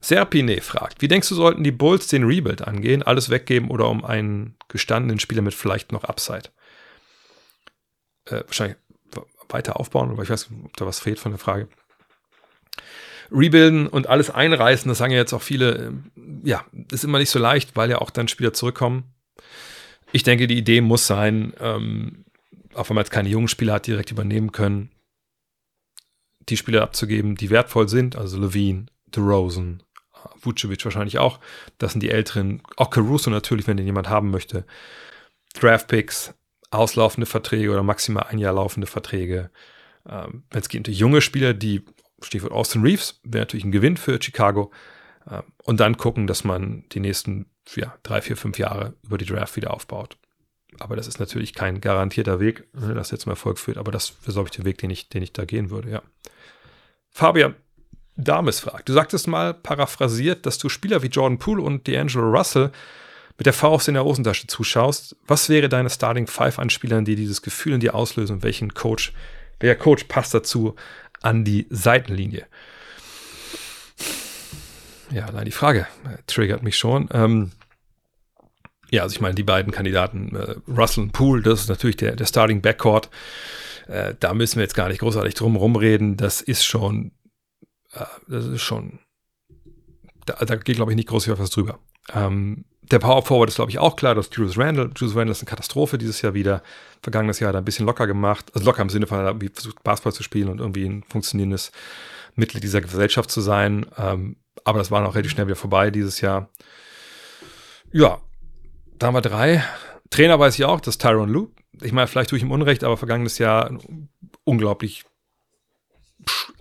Serpine 0.00 0.60
fragt, 0.60 1.02
wie 1.02 1.08
denkst 1.08 1.28
du, 1.28 1.34
sollten 1.34 1.64
die 1.64 1.72
Bulls 1.72 2.06
den 2.06 2.24
Rebuild 2.24 2.62
angehen? 2.62 3.02
Alles 3.02 3.30
weggeben 3.30 3.68
oder 3.70 3.88
um 3.88 4.04
einen 4.04 4.56
gestandenen 4.68 5.18
Spieler 5.18 5.42
mit 5.42 5.54
vielleicht 5.54 5.90
noch 5.90 6.04
Upside? 6.04 6.50
Äh, 8.26 8.44
wahrscheinlich 8.46 8.76
weiter 9.48 9.80
aufbauen, 9.80 10.10
aber 10.10 10.22
ich 10.22 10.30
weiß 10.30 10.48
ob 10.64 10.76
da 10.76 10.86
was 10.86 11.00
fehlt 11.00 11.18
von 11.18 11.32
der 11.32 11.38
Frage. 11.38 11.68
Rebuilden 13.30 13.86
und 13.86 14.06
alles 14.08 14.30
einreißen, 14.30 14.88
das 14.88 14.98
sagen 14.98 15.12
ja 15.12 15.18
jetzt 15.18 15.32
auch 15.32 15.42
viele, 15.42 15.92
ja, 16.44 16.64
ist 16.90 17.04
immer 17.04 17.18
nicht 17.18 17.30
so 17.30 17.38
leicht, 17.38 17.76
weil 17.76 17.90
ja 17.90 17.98
auch 17.98 18.10
dann 18.10 18.28
Spieler 18.28 18.52
zurückkommen. 18.52 19.04
Ich 20.12 20.22
denke, 20.22 20.46
die 20.46 20.56
Idee 20.56 20.80
muss 20.80 21.06
sein, 21.06 21.52
ähm, 21.60 22.24
auch 22.74 22.88
wenn 22.88 22.94
man 22.94 23.04
jetzt 23.04 23.12
keine 23.12 23.28
jungen 23.28 23.48
Spieler 23.48 23.74
hat, 23.74 23.86
direkt 23.86 24.10
übernehmen 24.10 24.52
können, 24.52 24.90
die 26.48 26.56
Spieler 26.56 26.82
abzugeben, 26.82 27.36
die 27.36 27.50
wertvoll 27.50 27.88
sind, 27.88 28.16
also 28.16 28.38
Levine, 28.38 28.86
DeRozan, 29.14 29.82
Vucevic 30.40 30.84
wahrscheinlich 30.84 31.18
auch. 31.18 31.40
Das 31.78 31.92
sind 31.92 32.02
die 32.02 32.10
älteren, 32.10 32.62
auch 32.76 32.90
Caruso 32.90 33.30
natürlich, 33.30 33.66
wenn 33.66 33.76
den 33.76 33.86
jemand 33.86 34.08
haben 34.08 34.30
möchte. 34.30 34.64
Draftpicks, 35.54 36.34
auslaufende 36.70 37.26
Verträge 37.26 37.70
oder 37.70 37.82
maximal 37.82 38.26
ein 38.28 38.38
Jahr 38.38 38.54
laufende 38.54 38.86
Verträge. 38.86 39.50
Ähm, 40.08 40.44
wenn 40.50 40.60
es 40.60 40.68
geht, 40.68 40.88
junge 40.88 41.20
Spieler, 41.20 41.54
die, 41.54 41.84
Stichwort 42.22 42.52
Austin 42.52 42.82
Reeves, 42.82 43.20
wäre 43.24 43.42
natürlich 43.42 43.64
ein 43.64 43.72
Gewinn 43.72 43.96
für 43.96 44.20
Chicago. 44.20 44.70
Ähm, 45.30 45.42
und 45.64 45.80
dann 45.80 45.96
gucken, 45.96 46.26
dass 46.26 46.44
man 46.44 46.84
die 46.92 47.00
nächsten 47.00 47.46
ja, 47.74 47.94
drei, 48.02 48.20
vier, 48.20 48.36
fünf 48.36 48.58
Jahre 48.58 48.94
über 49.04 49.18
die 49.18 49.26
Draft 49.26 49.56
wieder 49.56 49.74
aufbaut. 49.74 50.16
Aber 50.78 50.96
das 50.96 51.06
ist 51.06 51.18
natürlich 51.18 51.54
kein 51.54 51.80
garantierter 51.80 52.40
Weg, 52.40 52.68
ne, 52.74 52.94
das 52.94 53.10
jetzt 53.10 53.22
zum 53.22 53.30
Erfolg 53.30 53.58
führt. 53.58 53.78
Aber 53.78 53.90
das 53.90 54.14
wäre, 54.22 54.32
glaube 54.32 54.48
ich, 54.48 54.56
der 54.56 54.64
Weg, 54.64 54.78
den 54.78 54.90
ich, 54.90 55.08
den 55.08 55.22
ich 55.22 55.32
da 55.32 55.44
gehen 55.44 55.70
würde, 55.70 55.90
ja. 55.90 56.02
Fabian 57.10 57.54
Dames 58.16 58.60
fragt, 58.60 58.88
du 58.88 58.92
sagtest 58.92 59.28
mal 59.28 59.54
paraphrasiert, 59.54 60.44
dass 60.44 60.58
du 60.58 60.68
Spieler 60.68 61.02
wie 61.02 61.06
Jordan 61.06 61.38
Poole 61.38 61.62
und 61.62 61.88
D'Angelo 61.88 62.36
Russell 62.36 62.72
mit 63.38 63.46
der 63.46 63.52
Faust 63.52 63.86
in 63.86 63.94
der 63.94 64.04
Hosentasche 64.04 64.48
zuschaust, 64.48 65.16
was 65.26 65.48
wäre 65.48 65.68
deine 65.68 65.88
Starting 65.88 66.26
Five 66.26 66.58
an 66.58 66.70
Spielern, 66.70 67.04
die 67.04 67.14
dieses 67.14 67.42
Gefühl 67.42 67.74
in 67.74 67.80
dir 67.80 67.94
auslösen 67.94 68.42
welchen 68.42 68.74
Coach, 68.74 69.12
welcher 69.60 69.76
Coach 69.76 70.04
passt 70.04 70.34
dazu 70.34 70.74
an 71.22 71.44
die 71.44 71.66
Seitenlinie? 71.70 72.46
Ja, 75.10 75.26
allein 75.26 75.44
die 75.44 75.52
Frage 75.52 75.86
äh, 76.04 76.18
triggert 76.26 76.62
mich 76.62 76.76
schon. 76.76 77.08
Ähm, 77.12 77.52
ja, 78.90 79.02
also 79.02 79.14
ich 79.14 79.20
meine, 79.20 79.34
die 79.34 79.42
beiden 79.42 79.72
Kandidaten, 79.72 80.34
äh, 80.34 80.56
Russell 80.70 81.04
und 81.04 81.12
Poole, 81.12 81.42
das 81.42 81.62
ist 81.62 81.68
natürlich 81.68 81.96
der, 81.96 82.16
der 82.16 82.26
Starting 82.26 82.60
Backcourt. 82.60 83.10
Äh, 83.86 84.14
da 84.20 84.34
müssen 84.34 84.56
wir 84.56 84.62
jetzt 84.62 84.74
gar 84.74 84.88
nicht 84.88 85.00
großartig 85.00 85.34
drum 85.34 85.56
rumreden. 85.56 86.16
Das 86.16 86.40
ist 86.40 86.64
schon, 86.64 87.12
äh, 87.92 88.04
das 88.28 88.46
ist 88.46 88.62
schon, 88.62 88.98
da, 90.26 90.34
da 90.34 90.56
geht, 90.56 90.76
glaube 90.76 90.92
ich, 90.92 90.96
nicht 90.96 91.08
groß 91.08 91.28
was 91.38 91.50
drüber. 91.50 91.78
Ähm, 92.12 92.64
der 92.90 92.98
Power 92.98 93.22
Forward 93.22 93.48
ist, 93.48 93.56
glaube 93.56 93.70
ich, 93.70 93.78
auch 93.78 93.96
klar, 93.96 94.14
dass 94.14 94.30
Julius 94.32 94.58
Randle, 94.58 94.90
Julius 94.96 95.16
Randle 95.16 95.32
ist 95.32 95.40
eine 95.40 95.50
Katastrophe 95.50 95.98
dieses 95.98 96.22
Jahr 96.22 96.34
wieder. 96.34 96.62
Vergangenes 97.02 97.40
Jahr 97.40 97.48
hat 97.48 97.56
er 97.56 97.60
ein 97.60 97.64
bisschen 97.64 97.86
locker 97.86 98.06
gemacht. 98.06 98.50
Also 98.54 98.64
locker 98.66 98.82
im 98.82 98.90
Sinne 98.90 99.06
von, 99.06 99.18
er 99.18 99.26
hat 99.26 99.36
versucht, 99.54 99.82
Basketball 99.82 100.12
zu 100.12 100.22
spielen 100.22 100.48
und 100.48 100.60
irgendwie 100.60 100.84
ein 100.84 101.02
funktionierendes 101.04 101.72
Mitglied 102.34 102.62
dieser 102.62 102.80
Gesellschaft 102.80 103.30
zu 103.30 103.40
sein. 103.40 103.86
Ähm, 103.96 104.36
aber 104.64 104.78
das 104.78 104.90
war 104.90 105.00
noch 105.00 105.14
relativ 105.14 105.32
schnell 105.32 105.46
wieder 105.46 105.56
vorbei 105.56 105.90
dieses 105.90 106.20
Jahr. 106.20 106.48
Ja, 107.92 108.20
da 108.98 109.06
haben 109.08 109.14
wir 109.14 109.22
drei. 109.22 109.64
Trainer 110.10 110.38
weiß 110.38 110.54
ich 110.58 110.64
auch, 110.64 110.80
das 110.80 110.94
ist 110.94 111.02
Tyron 111.02 111.28
Lue. 111.28 111.50
Ich 111.80 111.92
meine, 111.92 112.06
vielleicht 112.06 112.30
tue 112.30 112.38
ich 112.38 112.42
ihm 112.42 112.50
Unrecht, 112.50 112.84
aber 112.84 112.96
vergangenes 112.96 113.38
Jahr 113.38 113.70
unglaublich, 114.44 115.04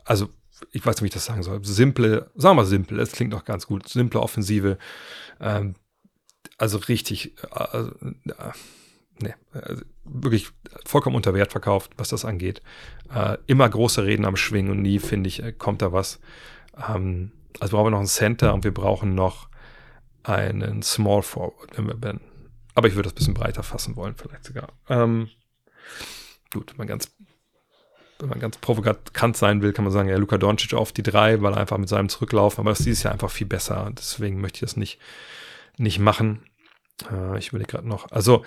also 0.06 0.30
ich 0.72 0.86
weiß 0.86 0.96
nicht, 0.96 1.04
wie 1.04 1.08
ich 1.08 1.14
das 1.14 1.26
sagen 1.26 1.44
soll. 1.44 1.64
Simple, 1.64 2.30
sagen 2.36 2.58
wir 2.58 2.64
mal 2.64 2.66
simpel, 2.66 3.00
es 3.00 3.12
klingt 3.12 3.34
doch 3.34 3.46
ganz 3.46 3.68
gut. 3.68 3.88
Simple 3.88 4.20
Offensive. 4.20 4.78
Ähm, 5.40 5.76
also 6.58 6.78
richtig, 6.78 7.34
also, 7.52 7.92
äh, 8.02 8.52
nee, 9.20 9.34
also 9.52 9.84
wirklich 10.04 10.50
vollkommen 10.86 11.16
unter 11.16 11.34
Wert 11.34 11.52
verkauft, 11.52 11.92
was 11.98 12.10
das 12.10 12.26
angeht. 12.26 12.62
Äh, 13.14 13.38
immer 13.48 13.68
große 13.70 14.04
Reden 14.04 14.26
am 14.26 14.36
Schwingen 14.38 14.72
und 14.72 14.82
nie, 14.82 15.00
finde 15.00 15.28
ich, 15.28 15.44
äh, 15.44 15.52
kommt 15.52 15.82
da 15.82 15.92
was. 15.92 16.20
Ähm, 16.90 17.32
also 17.60 17.76
brauchen 17.76 17.88
wir 17.88 17.92
noch 17.92 18.00
einen 18.00 18.08
Center 18.08 18.54
und 18.54 18.64
wir 18.64 18.74
brauchen 18.74 19.16
noch 19.16 19.50
einen 20.24 20.84
Small 20.84 21.22
Forward, 21.22 21.70
wenn 21.76 21.88
wir 21.88 21.96
ben. 21.96 22.20
Aber 22.76 22.88
ich 22.88 22.96
würde 22.96 23.08
das 23.10 23.14
ein 23.14 23.16
bisschen 23.16 23.34
breiter 23.34 23.64
fassen 23.64 23.96
wollen, 23.96 24.16
vielleicht 24.16 24.46
sogar. 24.46 24.70
Ähm, 24.90 25.30
gut, 26.54 26.72
wenn 26.72 26.78
man 26.78 26.88
ganz, 26.88 27.12
wenn 28.20 28.30
man 28.30 28.40
ganz 28.40 28.58
provokant 28.58 29.38
sein 29.38 29.62
will, 29.62 29.74
kann 29.74 29.86
man 29.86 29.94
sagen, 29.94 30.10
ja, 30.10 30.18
Luka 30.18 30.38
Doncic 30.38 30.74
auf 30.74 30.92
die 30.92 31.04
drei, 31.04 31.42
weil 31.42 31.54
er 31.54 31.60
einfach 31.60 31.78
mit 31.78 31.90
seinem 31.90 32.10
Zurücklaufen, 32.10 32.62
aber 32.62 32.72
das 32.72 32.80
ist 32.82 32.86
dieses 32.86 33.04
Jahr 33.04 33.14
einfach 33.14 33.32
viel 33.32 33.48
besser. 33.48 33.92
Deswegen 33.98 34.42
möchte 34.42 34.58
ich 34.58 34.62
das 34.62 34.78
nicht 34.78 35.00
nicht 35.78 36.00
machen. 36.00 36.44
Äh, 37.12 37.38
ich 37.38 37.50
überlege 37.50 37.72
gerade 37.72 37.88
noch. 37.88 38.12
Also 38.12 38.44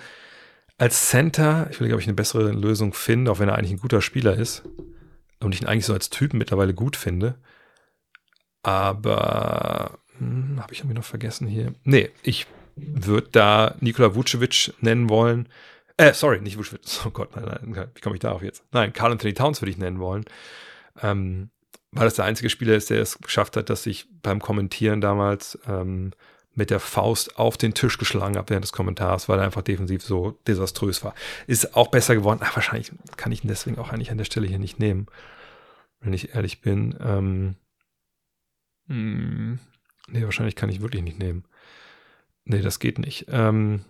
als 0.77 1.09
Center, 1.09 1.67
ich 1.69 1.79
will, 1.79 1.93
ob 1.93 1.99
ich 1.99 2.07
eine 2.07 2.15
bessere 2.15 2.51
Lösung 2.51 2.93
finde, 2.93 3.31
auch 3.31 3.39
wenn 3.39 3.49
er 3.49 3.55
eigentlich 3.55 3.73
ein 3.73 3.81
guter 3.81 4.01
Spieler 4.01 4.35
ist 4.35 4.63
und 5.39 5.53
ich 5.53 5.61
ihn 5.61 5.67
eigentlich 5.67 5.85
so 5.85 5.93
als 5.93 6.09
Typen 6.09 6.37
mittlerweile 6.37 6.73
gut 6.73 6.95
finde. 6.95 7.35
Aber 8.63 9.99
hm, 10.17 10.59
habe 10.61 10.73
ich 10.73 10.79
irgendwie 10.79 10.97
noch 10.97 11.03
vergessen 11.03 11.47
hier? 11.47 11.73
Nee, 11.83 12.09
ich 12.23 12.47
würde 12.75 13.27
da 13.31 13.75
Nikola 13.79 14.15
Vucevic 14.15 14.73
nennen 14.81 15.09
wollen. 15.09 15.49
Äh, 15.97 16.13
sorry, 16.13 16.41
nicht 16.41 16.57
Vucevic. 16.57 16.81
Oh 17.05 17.11
Gott, 17.11 17.35
nein, 17.35 17.59
nein, 17.63 17.87
wie 17.93 18.01
komme 18.01 18.15
ich 18.15 18.21
darauf 18.21 18.41
jetzt? 18.41 18.63
Nein, 18.71 18.93
Carl 18.93 19.11
Anthony 19.11 19.33
Towns 19.33 19.61
würde 19.61 19.71
ich 19.71 19.77
nennen 19.77 19.99
wollen. 19.99 20.25
Ähm, 21.01 21.49
weil 21.91 22.05
das 22.05 22.15
der 22.15 22.25
einzige 22.25 22.49
Spieler 22.49 22.75
ist, 22.75 22.89
der 22.89 23.01
es 23.01 23.19
geschafft 23.19 23.57
hat, 23.57 23.69
dass 23.69 23.85
ich 23.85 24.07
beim 24.21 24.39
Kommentieren 24.39 25.01
damals 25.01 25.59
ähm, 25.67 26.11
mit 26.53 26.69
der 26.69 26.79
Faust 26.79 27.37
auf 27.39 27.57
den 27.57 27.73
Tisch 27.73 27.97
geschlagen 27.97 28.35
habe 28.37 28.49
während 28.49 28.65
des 28.65 28.73
Kommentars, 28.73 29.29
weil 29.29 29.39
er 29.39 29.45
einfach 29.45 29.61
defensiv 29.61 30.03
so 30.03 30.31
desaströs 30.47 31.03
war. 31.03 31.15
Ist 31.47 31.75
auch 31.75 31.87
besser 31.87 32.15
geworden. 32.15 32.39
Ach, 32.43 32.55
wahrscheinlich 32.55 32.91
kann 33.15 33.31
ich 33.31 33.43
ihn 33.43 33.47
deswegen 33.47 33.77
auch 33.77 33.89
eigentlich 33.89 34.11
an 34.11 34.17
der 34.17 34.25
Stelle 34.25 34.47
hier 34.47 34.59
nicht 34.59 34.79
nehmen, 34.79 35.07
wenn 36.01 36.13
ich 36.13 36.35
ehrlich 36.35 36.61
bin. 36.61 36.97
Ähm, 37.01 37.55
mh, 38.87 38.95
hm, 38.95 39.59
nee, 40.09 40.23
wahrscheinlich 40.23 40.55
kann 40.55 40.69
ich 40.69 40.81
wirklich 40.81 41.03
nicht 41.03 41.19
nehmen. 41.19 41.45
Nee, 42.43 42.61
das 42.61 42.79
geht 42.79 42.99
nicht. 42.99 43.27
Ähm, 43.29 43.85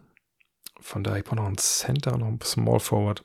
von 0.79 1.03
daher, 1.03 1.19
ich 1.19 1.25
brauche 1.25 1.37
noch 1.37 1.45
einen 1.45 1.57
Center, 1.57 2.17
noch 2.17 2.27
einen 2.27 2.41
Small 2.41 2.79
Forward. 2.79 3.23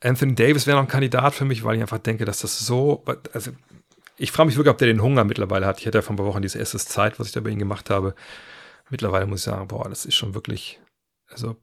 Anthony 0.00 0.34
Davis 0.34 0.66
wäre 0.66 0.76
noch 0.76 0.84
ein 0.84 0.90
Kandidat 0.90 1.34
für 1.34 1.44
mich, 1.44 1.64
weil 1.64 1.76
ich 1.76 1.82
einfach 1.82 1.98
denke, 1.98 2.24
dass 2.24 2.40
das 2.40 2.58
so, 2.58 3.04
also 3.32 3.50
ich 4.18 4.32
frage 4.32 4.48
mich 4.48 4.56
wirklich, 4.56 4.72
ob 4.72 4.78
der 4.78 4.88
den 4.88 5.02
Hunger 5.02 5.24
mittlerweile 5.24 5.66
hat. 5.66 5.80
Ich 5.80 5.86
hatte 5.86 5.98
ja 5.98 6.02
vor 6.02 6.14
ein 6.14 6.16
paar 6.16 6.26
Wochen 6.26 6.42
diese 6.42 6.58
erste 6.58 6.78
Zeit, 6.78 7.18
was 7.18 7.28
ich 7.28 7.32
da 7.32 7.40
bei 7.40 7.50
ihm 7.50 7.58
gemacht 7.58 7.88
habe. 7.88 8.14
Mittlerweile 8.90 9.26
muss 9.26 9.40
ich 9.40 9.44
sagen, 9.44 9.68
boah, 9.68 9.88
das 9.88 10.04
ist 10.06 10.16
schon 10.16 10.34
wirklich, 10.34 10.80
also, 11.28 11.56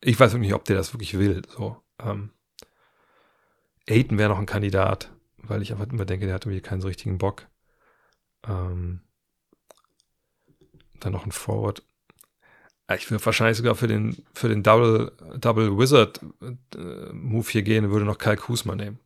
ich 0.00 0.18
weiß 0.18 0.32
wirklich 0.32 0.48
nicht, 0.48 0.54
ob 0.54 0.64
der 0.64 0.76
das 0.76 0.94
wirklich 0.94 1.18
will. 1.18 1.42
So, 1.48 1.82
ähm, 2.02 2.32
Aiden 3.88 4.18
wäre 4.18 4.30
noch 4.30 4.38
ein 4.38 4.46
Kandidat, 4.46 5.12
weil 5.38 5.62
ich 5.62 5.72
einfach 5.72 5.86
immer 5.86 6.04
denke, 6.04 6.26
der 6.26 6.34
hat 6.34 6.44
irgendwie 6.44 6.60
keinen 6.60 6.80
so 6.80 6.88
richtigen 6.88 7.18
Bock. 7.18 7.46
Ähm, 8.46 9.00
dann 11.00 11.12
noch 11.12 11.24
ein 11.24 11.32
Forward. 11.32 11.82
Ich 12.96 13.10
würde 13.10 13.24
wahrscheinlich 13.24 13.58
sogar 13.58 13.74
für 13.74 13.86
den, 13.86 14.24
für 14.32 14.48
den 14.48 14.62
Double, 14.62 15.12
Double 15.38 15.78
Wizard 15.78 16.20
äh, 16.74 17.12
Move 17.12 17.48
hier 17.50 17.62
gehen 17.62 17.90
würde 17.90 18.06
noch 18.06 18.18
Kyle 18.18 18.36
Kuzma 18.36 18.74
nehmen. 18.74 18.98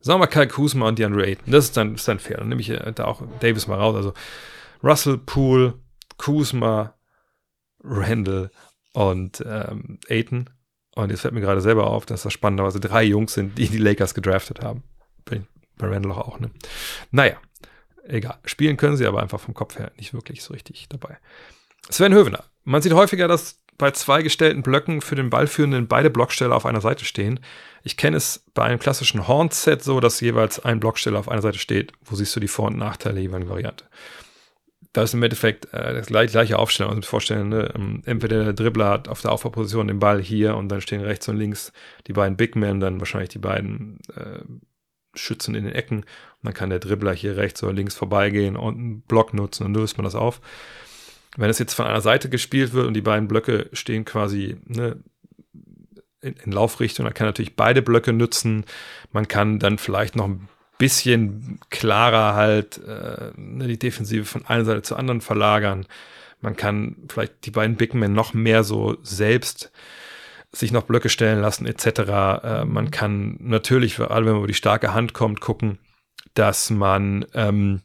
Sagen 0.00 0.20
wir 0.20 0.26
Kyle 0.26 0.48
Kuzma 0.48 0.88
und 0.88 0.98
DeAndre 0.98 1.26
Ayton. 1.26 1.52
Das 1.52 1.66
ist 1.66 1.76
dann, 1.76 1.94
ist 1.94 2.08
dann 2.08 2.18
fair. 2.18 2.38
Dann 2.38 2.48
nehme 2.48 2.60
ich 2.60 2.70
äh, 2.70 2.92
da 2.94 3.04
auch 3.04 3.22
Davis 3.40 3.66
mal 3.66 3.78
raus. 3.78 3.94
Also 3.94 4.14
Russell, 4.82 5.18
Poole, 5.18 5.74
Kuzma, 6.16 6.94
Randall 7.82 8.50
und 8.92 9.44
ähm, 9.46 9.98
Ayton. 10.08 10.50
Und 10.94 11.10
jetzt 11.10 11.20
fällt 11.20 11.34
mir 11.34 11.40
gerade 11.40 11.60
selber 11.60 11.86
auf, 11.86 12.06
dass 12.06 12.22
das 12.22 12.32
spannenderweise 12.32 12.80
drei 12.80 13.04
Jungs 13.04 13.34
sind, 13.34 13.58
die 13.58 13.68
die 13.68 13.78
Lakers 13.78 14.14
gedraftet 14.14 14.62
haben. 14.62 14.82
Bei 15.24 15.40
Randall 15.86 16.12
auch, 16.12 16.40
ne? 16.40 16.50
Naja, 17.10 17.36
Egal. 18.10 18.38
Spielen 18.44 18.76
können 18.76 18.96
sie 18.96 19.06
aber 19.06 19.22
einfach 19.22 19.40
vom 19.40 19.54
Kopf 19.54 19.78
her 19.78 19.92
nicht 19.96 20.12
wirklich 20.12 20.42
so 20.42 20.52
richtig 20.52 20.88
dabei. 20.88 21.18
Sven 21.88 22.12
Hövener. 22.12 22.44
Man 22.64 22.82
sieht 22.82 22.92
häufiger, 22.92 23.28
dass 23.28 23.60
bei 23.80 23.90
zwei 23.92 24.22
gestellten 24.22 24.62
Blöcken 24.62 25.00
für 25.00 25.16
den 25.16 25.30
Ballführenden 25.30 25.88
beide 25.88 26.10
Blocksteller 26.10 26.54
auf 26.54 26.66
einer 26.66 26.82
Seite 26.82 27.06
stehen. 27.06 27.40
Ich 27.82 27.96
kenne 27.96 28.18
es 28.18 28.44
bei 28.52 28.62
einem 28.62 28.78
klassischen 28.78 29.26
Horn-Set 29.26 29.82
so, 29.82 30.00
dass 30.00 30.20
jeweils 30.20 30.62
ein 30.62 30.80
Blocksteller 30.80 31.18
auf 31.18 31.30
einer 31.30 31.40
Seite 31.40 31.58
steht. 31.58 31.92
Wo 32.04 32.14
siehst 32.14 32.36
du 32.36 32.40
die 32.40 32.48
Vor- 32.48 32.66
und 32.66 32.76
Nachteile 32.76 33.14
der 33.14 33.22
jeweiligen 33.22 33.48
Variante? 33.48 33.86
Das 34.92 35.10
ist 35.10 35.14
im 35.14 35.22
Endeffekt 35.22 35.72
äh, 35.72 35.94
das 35.94 36.08
gleiche, 36.08 36.32
gleiche 36.32 36.58
Aufstellung. 36.58 36.92
Also 36.92 37.08
vorstellen, 37.08 37.48
ne? 37.48 37.72
Ähm, 37.74 38.02
entweder 38.04 38.44
der 38.44 38.52
Dribbler 38.52 38.90
hat 38.90 39.08
auf 39.08 39.22
der 39.22 39.32
Aufbauposition 39.32 39.88
den 39.88 39.98
Ball 39.98 40.20
hier 40.20 40.56
und 40.56 40.68
dann 40.68 40.82
stehen 40.82 41.00
rechts 41.00 41.26
und 41.28 41.36
links 41.36 41.72
die 42.06 42.12
beiden 42.12 42.36
Big 42.36 42.56
Men, 42.56 42.80
dann 42.80 43.00
wahrscheinlich 43.00 43.30
die 43.30 43.38
beiden 43.38 43.98
äh, 44.14 44.40
Schützen 45.14 45.54
in 45.54 45.64
den 45.64 45.72
Ecken. 45.72 46.00
Und 46.00 46.06
dann 46.42 46.54
kann 46.54 46.68
der 46.68 46.80
Dribbler 46.80 47.14
hier 47.14 47.38
rechts 47.38 47.62
oder 47.62 47.72
links 47.72 47.94
vorbeigehen 47.94 48.56
und 48.56 48.74
einen 48.74 49.00
Block 49.00 49.32
nutzen 49.32 49.64
und 49.64 49.74
löst 49.74 49.96
man 49.96 50.04
das 50.04 50.14
auf. 50.14 50.42
Wenn 51.36 51.50
es 51.50 51.58
jetzt 51.58 51.74
von 51.74 51.86
einer 51.86 52.00
Seite 52.00 52.28
gespielt 52.28 52.72
wird 52.72 52.86
und 52.86 52.94
die 52.94 53.02
beiden 53.02 53.28
Blöcke 53.28 53.68
stehen 53.72 54.04
quasi 54.04 54.56
ne, 54.64 54.96
in, 56.20 56.34
in 56.44 56.52
Laufrichtung, 56.52 57.04
dann 57.04 57.14
kann 57.14 57.26
natürlich 57.26 57.56
beide 57.56 57.82
Blöcke 57.82 58.12
nutzen. 58.12 58.64
Man 59.12 59.28
kann 59.28 59.58
dann 59.58 59.78
vielleicht 59.78 60.16
noch 60.16 60.26
ein 60.26 60.48
bisschen 60.78 61.60
klarer 61.68 62.34
halt 62.34 62.78
äh, 62.78 63.32
ne, 63.36 63.68
die 63.68 63.78
Defensive 63.78 64.24
von 64.24 64.46
einer 64.46 64.64
Seite 64.64 64.82
zur 64.82 64.98
anderen 64.98 65.20
verlagern. 65.20 65.86
Man 66.40 66.56
kann 66.56 66.96
vielleicht 67.08 67.44
die 67.44 67.50
beiden 67.50 67.76
Big 67.76 67.94
Men 67.94 68.12
noch 68.12 68.34
mehr 68.34 68.64
so 68.64 68.96
selbst 69.02 69.70
sich 70.52 70.72
noch 70.72 70.82
Blöcke 70.82 71.08
stellen 71.08 71.40
lassen, 71.40 71.66
etc. 71.66 71.86
Äh, 72.42 72.64
man 72.64 72.90
kann 72.90 73.36
natürlich, 73.40 73.96
vor 73.96 74.10
allem 74.10 74.26
wenn 74.26 74.32
man 74.32 74.40
über 74.40 74.48
die 74.48 74.54
starke 74.54 74.94
Hand 74.94 75.12
kommt, 75.12 75.40
gucken, 75.40 75.78
dass 76.34 76.70
man 76.70 77.26
ähm, 77.34 77.82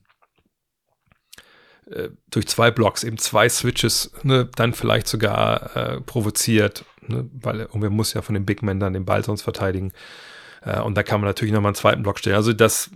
äh, 1.89 2.09
durch 2.31 2.47
zwei 2.47 2.71
Blocks 2.71 3.03
eben 3.03 3.17
zwei 3.17 3.49
Switches 3.49 4.11
ne, 4.23 4.49
dann 4.55 4.73
vielleicht 4.73 5.07
sogar 5.07 5.75
äh, 5.75 6.01
provoziert, 6.01 6.85
ne, 7.07 7.29
weil 7.33 7.61
irgendwer 7.61 7.89
muss 7.89 8.13
ja 8.13 8.21
von 8.21 8.33
den 8.33 8.45
Big 8.45 8.63
Men 8.63 8.79
dann 8.79 8.93
den 8.93 9.05
Ball 9.05 9.23
sonst 9.23 9.43
verteidigen. 9.43 9.91
Äh, 10.61 10.81
und 10.81 10.95
da 10.95 11.03
kann 11.03 11.21
man 11.21 11.29
natürlich 11.29 11.53
nochmal 11.53 11.69
einen 11.69 11.75
zweiten 11.75 12.03
Block 12.03 12.19
stellen. 12.19 12.35
Also 12.35 12.53
das 12.53 12.89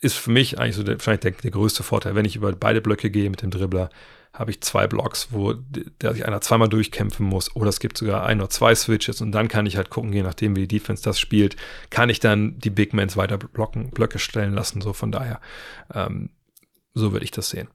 ist 0.00 0.16
für 0.16 0.30
mich 0.30 0.58
eigentlich 0.58 0.76
so 0.76 0.82
der, 0.82 0.96
wahrscheinlich 0.96 1.20
der, 1.20 1.30
der 1.32 1.50
größte 1.50 1.82
Vorteil. 1.82 2.14
Wenn 2.14 2.24
ich 2.24 2.36
über 2.36 2.52
beide 2.52 2.80
Blöcke 2.80 3.10
gehe 3.10 3.30
mit 3.30 3.42
dem 3.42 3.50
Dribbler, 3.50 3.90
habe 4.32 4.50
ich 4.50 4.62
zwei 4.62 4.86
Blocks, 4.86 5.28
wo 5.30 5.52
der 5.52 6.14
sich 6.14 6.26
einer 6.26 6.40
zweimal 6.40 6.68
durchkämpfen 6.68 7.26
muss. 7.26 7.54
Oder 7.54 7.68
es 7.68 7.80
gibt 7.80 7.98
sogar 7.98 8.24
ein 8.24 8.40
oder 8.40 8.50
zwei 8.50 8.74
Switches 8.74 9.20
und 9.20 9.32
dann 9.32 9.48
kann 9.48 9.66
ich 9.66 9.76
halt 9.76 9.90
gucken, 9.90 10.12
je 10.12 10.22
nachdem, 10.22 10.56
wie 10.56 10.66
die 10.66 10.78
Defense 10.78 11.02
das 11.02 11.20
spielt, 11.20 11.56
kann 11.90 12.08
ich 12.08 12.18
dann 12.18 12.58
die 12.58 12.70
Big 12.70 12.94
Mans 12.94 13.16
weiter 13.16 13.36
blocken, 13.36 13.90
Blöcke 13.90 14.18
stellen 14.18 14.54
lassen. 14.54 14.80
So 14.80 14.94
von 14.94 15.12
daher, 15.12 15.40
ähm, 15.94 16.30
so 16.94 17.12
würde 17.12 17.24
ich 17.24 17.30
das 17.30 17.50
sehen. 17.50 17.68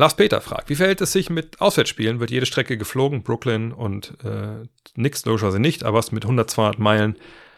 Lars 0.00 0.16
Peter 0.16 0.40
fragt, 0.40 0.70
wie 0.70 0.76
verhält 0.76 1.02
es 1.02 1.12
sich 1.12 1.28
mit 1.28 1.60
Auswärtsspielen? 1.60 2.20
Wird 2.20 2.30
jede 2.30 2.46
Strecke 2.46 2.78
geflogen? 2.78 3.22
Brooklyn 3.22 3.70
und 3.70 4.16
äh, 4.24 4.66
nix 4.94 5.26
logischerweise 5.26 5.58
nicht, 5.58 5.84
aber 5.84 5.98
was 5.98 6.10
mit 6.10 6.24
100, 6.24 6.48
200 6.48 6.78
Meilen 6.78 7.16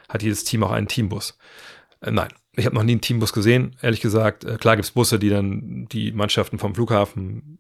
hat 0.09 0.25
jedes 0.25 0.43
Team 0.43 0.65
auch 0.65 0.73
einen 0.73 0.89
Teambus. 0.89 1.39
Äh, 2.01 2.11
nein, 2.11 2.31
ich 2.57 2.67
habe 2.67 2.75
noch 2.75 2.83
nie 2.83 2.93
einen 2.93 3.01
Teambus 3.01 3.33
gesehen, 3.33 3.77
ehrlich 3.81 4.01
gesagt. 4.01 4.43
Äh, 4.43 4.57
klar 4.57 4.75
gibt 4.75 4.87
es 4.87 4.91
Busse, 4.91 5.21
die 5.21 5.29
dann 5.29 5.87
die 5.93 6.11
Mannschaften 6.11 6.59
vom 6.59 6.75
Flughafen 6.75 7.59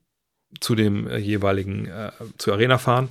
zu 0.58 0.74
dem 0.74 1.06
äh, 1.06 1.16
jeweiligen, 1.18 1.86
äh, 1.86 2.10
zur 2.38 2.54
Arena 2.54 2.78
fahren. 2.78 3.08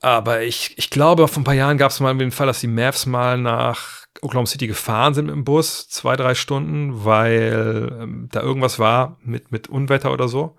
Aber 0.00 0.42
ich, 0.42 0.76
ich 0.76 0.90
glaube, 0.90 1.28
vor 1.28 1.42
ein 1.42 1.44
paar 1.44 1.54
Jahren 1.54 1.78
gab 1.78 1.92
es 1.92 2.00
mal 2.00 2.18
den 2.18 2.32
Fall, 2.32 2.48
dass 2.48 2.58
die 2.58 2.66
Mavs 2.66 3.06
mal 3.06 3.38
nach 3.38 4.01
Oklahoma 4.22 4.46
City 4.46 4.68
gefahren 4.68 5.14
sind 5.14 5.26
mit 5.26 5.34
dem 5.34 5.44
Bus, 5.44 5.88
zwei, 5.88 6.16
drei 6.16 6.34
Stunden, 6.34 7.04
weil 7.04 7.98
ähm, 8.00 8.28
da 8.30 8.40
irgendwas 8.40 8.78
war 8.78 9.18
mit, 9.22 9.50
mit 9.50 9.68
Unwetter 9.68 10.12
oder 10.12 10.28
so. 10.28 10.56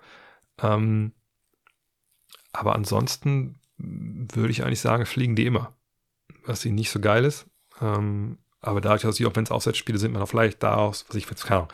Ähm, 0.62 1.12
aber 2.52 2.74
ansonsten 2.74 3.58
würde 3.78 4.50
ich 4.50 4.62
eigentlich 4.62 4.80
sagen, 4.80 5.06
fliegen 5.06 5.34
die 5.34 5.46
immer. 5.46 5.74
Was 6.44 6.60
sie 6.60 6.72
nicht 6.72 6.90
so 6.90 7.00
geil 7.00 7.24
ist. 7.24 7.46
Ähm, 7.80 8.38
aber 8.60 8.82
dadurch, 8.82 9.02
dass 9.02 9.16
sie 9.16 9.26
auch 9.26 9.34
wenn 9.34 9.44
es 9.44 9.50
Auswärtsspiele 9.50 9.98
sind, 9.98 10.12
man 10.12 10.22
auch 10.22 10.28
vielleicht 10.28 10.62
da 10.62 10.76
aus, 10.76 11.06
was 11.08 11.16
ich 11.16 11.26
keine 11.26 11.56
Ahnung. 11.56 11.72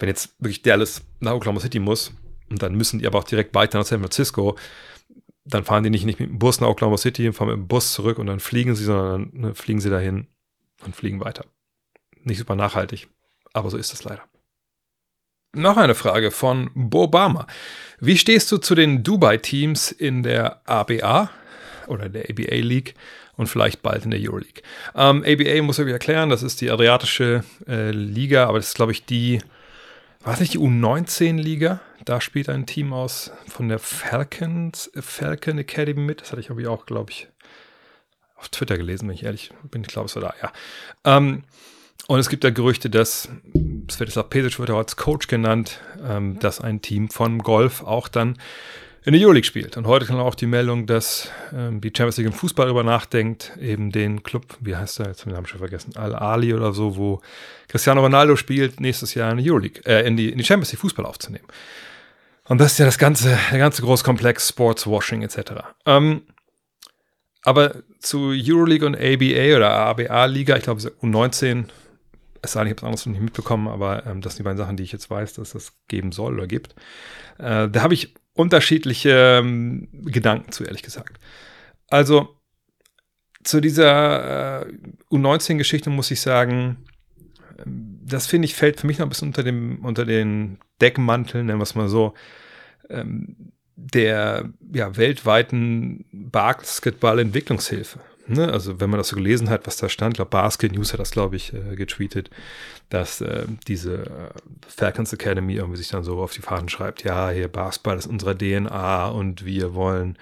Wenn 0.00 0.08
jetzt 0.08 0.34
wirklich 0.40 0.62
Dallas 0.62 1.02
nach 1.20 1.32
Oklahoma 1.32 1.60
City 1.60 1.78
muss 1.78 2.12
und 2.50 2.62
dann 2.62 2.74
müssen 2.74 2.98
die 2.98 3.06
aber 3.06 3.20
auch 3.20 3.24
direkt 3.24 3.54
weiter 3.54 3.78
nach 3.78 3.86
San 3.86 4.00
Francisco, 4.00 4.56
dann 5.44 5.64
fahren 5.64 5.84
die 5.84 5.90
nicht, 5.90 6.04
nicht 6.04 6.18
mit 6.18 6.30
dem 6.30 6.38
Bus 6.40 6.60
nach 6.60 6.68
Oklahoma 6.68 6.96
City, 6.96 7.32
fahren 7.32 7.48
mit 7.48 7.56
dem 7.56 7.68
Bus 7.68 7.92
zurück 7.92 8.18
und 8.18 8.26
dann 8.26 8.40
fliegen 8.40 8.74
sie, 8.74 8.84
sondern 8.84 9.30
ne, 9.32 9.54
fliegen 9.54 9.80
sie 9.80 9.90
dahin 9.90 10.26
und 10.84 10.96
fliegen 10.96 11.20
weiter. 11.20 11.44
Nicht 12.24 12.38
super 12.38 12.54
nachhaltig, 12.54 13.08
aber 13.52 13.70
so 13.70 13.76
ist 13.76 13.92
es 13.92 14.04
leider. 14.04 14.22
Noch 15.54 15.76
eine 15.76 15.94
Frage 15.94 16.30
von 16.30 16.70
Bobama. 16.74 17.46
Wie 18.00 18.16
stehst 18.16 18.50
du 18.50 18.56
zu 18.56 18.74
den 18.74 19.02
Dubai-Teams 19.02 19.92
in 19.92 20.22
der 20.22 20.62
ABA 20.66 21.30
oder 21.88 22.08
der 22.08 22.30
ABA 22.30 22.54
League 22.56 22.94
und 23.36 23.48
vielleicht 23.48 23.82
bald 23.82 24.06
in 24.06 24.12
der 24.12 24.20
Euroleague? 24.20 24.62
Ähm, 24.94 25.22
ABA 25.26 25.60
muss 25.62 25.78
ich 25.78 25.86
erklären, 25.86 26.30
das 26.30 26.42
ist 26.42 26.62
die 26.62 26.70
Adriatische 26.70 27.44
äh, 27.68 27.90
Liga, 27.90 28.46
aber 28.46 28.58
das 28.58 28.68
ist, 28.68 28.76
glaube 28.76 28.92
ich, 28.92 29.04
die, 29.04 29.40
war 30.20 30.32
es 30.32 30.40
nicht 30.40 30.54
die 30.54 30.58
U19-Liga? 30.58 31.80
Da 32.06 32.22
spielt 32.22 32.48
ein 32.48 32.64
Team 32.64 32.94
aus 32.94 33.30
von 33.46 33.68
der 33.68 33.78
Falcons, 33.78 34.90
Falcon 34.94 35.58
Academy 35.58 36.00
mit. 36.00 36.22
Das 36.22 36.32
hatte 36.32 36.40
ich 36.40 36.50
aber 36.50 36.68
auch, 36.70 36.86
glaube 36.86 37.10
ich, 37.10 37.28
auf 38.42 38.48
Twitter 38.48 38.76
gelesen, 38.76 39.08
wenn 39.08 39.14
ich 39.14 39.24
ehrlich 39.24 39.50
bin. 39.70 39.82
Ich 39.82 39.88
glaube, 39.88 40.06
es 40.06 40.16
war 40.16 40.22
da, 40.22 40.34
ja. 40.42 40.52
Ähm, 41.04 41.44
und 42.08 42.18
es 42.18 42.28
gibt 42.28 42.42
da 42.42 42.50
Gerüchte, 42.50 42.90
dass 42.90 43.28
Svetislav 43.90 44.28
Pesic 44.28 44.58
wird 44.58 44.70
auch 44.70 44.78
als 44.78 44.96
Coach 44.96 45.28
genannt, 45.28 45.80
ähm, 46.04 46.38
dass 46.40 46.60
ein 46.60 46.82
Team 46.82 47.08
von 47.08 47.38
Golf 47.38 47.82
auch 47.82 48.08
dann 48.08 48.36
in 49.04 49.12
der 49.12 49.22
Euroleague 49.22 49.46
spielt. 49.46 49.76
Und 49.76 49.86
heute 49.86 50.06
kam 50.06 50.18
auch 50.18 50.34
die 50.34 50.46
Meldung, 50.46 50.86
dass 50.86 51.30
ähm, 51.52 51.80
die 51.80 51.88
Champions 51.88 52.16
League 52.16 52.26
im 52.26 52.32
Fußball 52.32 52.66
darüber 52.66 52.82
nachdenkt, 52.82 53.52
eben 53.60 53.92
den 53.92 54.22
Club, 54.24 54.44
wie 54.60 54.76
heißt 54.76 54.98
der, 54.98 55.06
jetzt 55.06 55.20
habe 55.20 55.30
ich 55.30 55.32
den 55.32 55.34
Namen 55.34 55.46
schon 55.46 55.58
vergessen, 55.58 55.96
Al-Ali 55.96 56.54
oder 56.54 56.72
so, 56.72 56.96
wo 56.96 57.20
Cristiano 57.68 58.00
Ronaldo 58.00 58.36
spielt, 58.36 58.80
nächstes 58.80 59.14
Jahr 59.14 59.30
in 59.30 59.38
die 59.38 59.48
Euroleague, 59.50 59.82
äh, 59.86 60.06
in 60.06 60.16
die, 60.16 60.30
in 60.30 60.38
die 60.38 60.44
Champions 60.44 60.72
League 60.72 60.80
Fußball 60.80 61.06
aufzunehmen. 61.06 61.46
Und 62.44 62.60
das 62.60 62.72
ist 62.72 62.78
ja 62.78 62.84
das 62.84 62.98
ganze, 62.98 63.38
der 63.50 63.58
ganze 63.58 63.82
große 63.82 64.04
Komplex 64.04 64.48
Sportswashing 64.48 65.22
etc. 65.22 65.52
Ähm, 65.86 66.22
aber 67.42 67.82
zu 67.98 68.32
Euroleague 68.34 68.86
und 68.86 68.96
ABA 68.96 69.56
oder 69.56 69.70
ABA-Liga, 69.70 70.56
ich 70.56 70.62
glaube 70.62 70.80
U19, 70.80 71.66
es 72.42 72.52
sei 72.52 72.64
denn, 72.64 72.72
ich 72.72 72.72
habe 72.72 72.78
es 72.78 72.84
anderes 72.84 73.06
noch 73.06 73.12
nicht 73.12 73.22
mitbekommen, 73.22 73.68
aber 73.68 74.06
ähm, 74.06 74.20
das 74.20 74.34
sind 74.34 74.40
die 74.40 74.44
beiden 74.44 74.58
Sachen, 74.58 74.76
die 74.76 74.82
ich 74.82 74.92
jetzt 74.92 75.10
weiß, 75.10 75.34
dass 75.34 75.54
es 75.54 75.72
geben 75.88 76.12
soll 76.12 76.34
oder 76.34 76.46
gibt. 76.46 76.74
Äh, 77.38 77.68
da 77.68 77.82
habe 77.82 77.94
ich 77.94 78.14
unterschiedliche 78.34 79.40
ähm, 79.40 79.88
Gedanken 79.92 80.52
zu, 80.52 80.64
ehrlich 80.64 80.82
gesagt. 80.82 81.18
Also 81.88 82.36
zu 83.44 83.60
dieser 83.60 84.62
äh, 84.62 84.72
U19-Geschichte 85.10 85.90
muss 85.90 86.10
ich 86.10 86.20
sagen, 86.20 86.84
ähm, 87.64 88.00
das 88.04 88.26
finde 88.26 88.46
ich 88.46 88.54
fällt 88.54 88.80
für 88.80 88.86
mich 88.86 88.98
noch 88.98 89.06
ein 89.06 89.10
bisschen 89.10 89.28
unter, 89.28 89.42
dem, 89.42 89.84
unter 89.84 90.04
den 90.04 90.58
Deckmantel, 90.80 91.44
nennen 91.44 91.58
wir 91.58 91.64
es 91.64 91.74
mal 91.74 91.88
so, 91.88 92.14
ähm, 92.88 93.51
der 93.76 94.50
ja, 94.72 94.96
weltweiten 94.96 96.04
Basketball-Entwicklungshilfe. 96.12 98.00
Ne? 98.26 98.52
Also 98.52 98.80
wenn 98.80 98.90
man 98.90 98.98
das 98.98 99.08
so 99.08 99.16
gelesen 99.16 99.50
hat, 99.50 99.66
was 99.66 99.76
da 99.76 99.88
stand, 99.88 100.14
glaube 100.14 100.30
Basket 100.30 100.72
News 100.72 100.92
hat 100.92 101.00
das, 101.00 101.10
glaube 101.10 101.36
ich, 101.36 101.52
äh, 101.52 101.74
getweetet, 101.74 102.30
dass 102.88 103.20
äh, 103.20 103.46
diese 103.66 104.04
äh, 104.04 104.30
Falcons 104.68 105.12
Academy 105.12 105.54
irgendwie 105.54 105.78
sich 105.78 105.88
dann 105.88 106.04
so 106.04 106.18
auf 106.20 106.32
die 106.32 106.42
Fahnen 106.42 106.68
schreibt, 106.68 107.02
ja, 107.04 107.30
hier 107.30 107.48
Basketball 107.48 107.98
ist 107.98 108.06
unsere 108.06 108.36
DNA 108.36 109.08
und 109.08 109.44
wir 109.44 109.74
wollen 109.74 110.16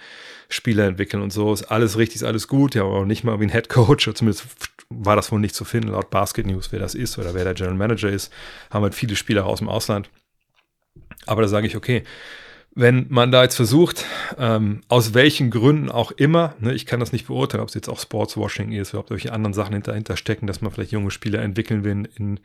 Spieler 0.49 0.87
entwickeln 0.87 1.23
und 1.23 1.33
so. 1.33 1.53
Ist 1.53 1.65
alles 1.65 1.99
richtig, 1.99 2.17
ist 2.17 2.25
alles 2.25 2.49
gut, 2.49 2.75
ja, 2.75 2.85
aber 2.85 3.05
nicht 3.05 3.25
mal 3.25 3.39
wie 3.39 3.45
ein 3.45 3.53
Head 3.53 3.69
Coach, 3.69 4.09
oder 4.09 4.15
zumindest 4.15 4.47
war 4.89 5.15
das 5.15 5.31
wohl 5.31 5.41
nicht 5.41 5.55
zu 5.55 5.65
finden, 5.65 5.89
laut 5.89 6.11
Basket 6.11 6.47
News, 6.47 6.73
wer 6.73 6.81
das 6.81 6.95
ist 6.95 7.19
oder 7.19 7.35
wer 7.35 7.45
der 7.45 7.55
General 7.55 7.77
Manager 7.77 8.09
ist, 8.09 8.33
haben 8.71 8.83
halt 8.83 8.95
viele 8.95 9.15
Spieler 9.15 9.47
aus 9.47 9.59
dem 9.59 9.69
Ausland. 9.69 10.09
Aber 11.27 11.43
da 11.43 11.49
sage 11.49 11.67
ich, 11.67 11.77
okay, 11.77 12.03
wenn 12.81 13.07
man 13.11 13.31
da 13.31 13.43
jetzt 13.43 13.57
versucht, 13.57 14.07
ähm, 14.39 14.81
aus 14.89 15.13
welchen 15.13 15.51
Gründen 15.51 15.91
auch 15.91 16.13
immer, 16.13 16.55
ne, 16.61 16.73
ich 16.73 16.87
kann 16.87 16.99
das 16.99 17.13
nicht 17.13 17.27
beurteilen, 17.27 17.63
ob 17.63 17.69
es 17.69 17.75
jetzt 17.75 17.91
auch 17.91 18.01
Sportswashing 18.01 18.73
ist 18.73 18.95
oder 18.95 19.01
ob 19.01 19.11
welche 19.11 19.35
anderen 19.35 19.53
Sachen 19.53 19.83
dahinter 19.83 20.17
stecken, 20.17 20.47
dass 20.47 20.63
man 20.63 20.73
vielleicht 20.73 20.93
junge 20.93 21.11
Spieler 21.11 21.43
entwickeln 21.43 21.85
will 21.85 22.09
in, 22.17 22.41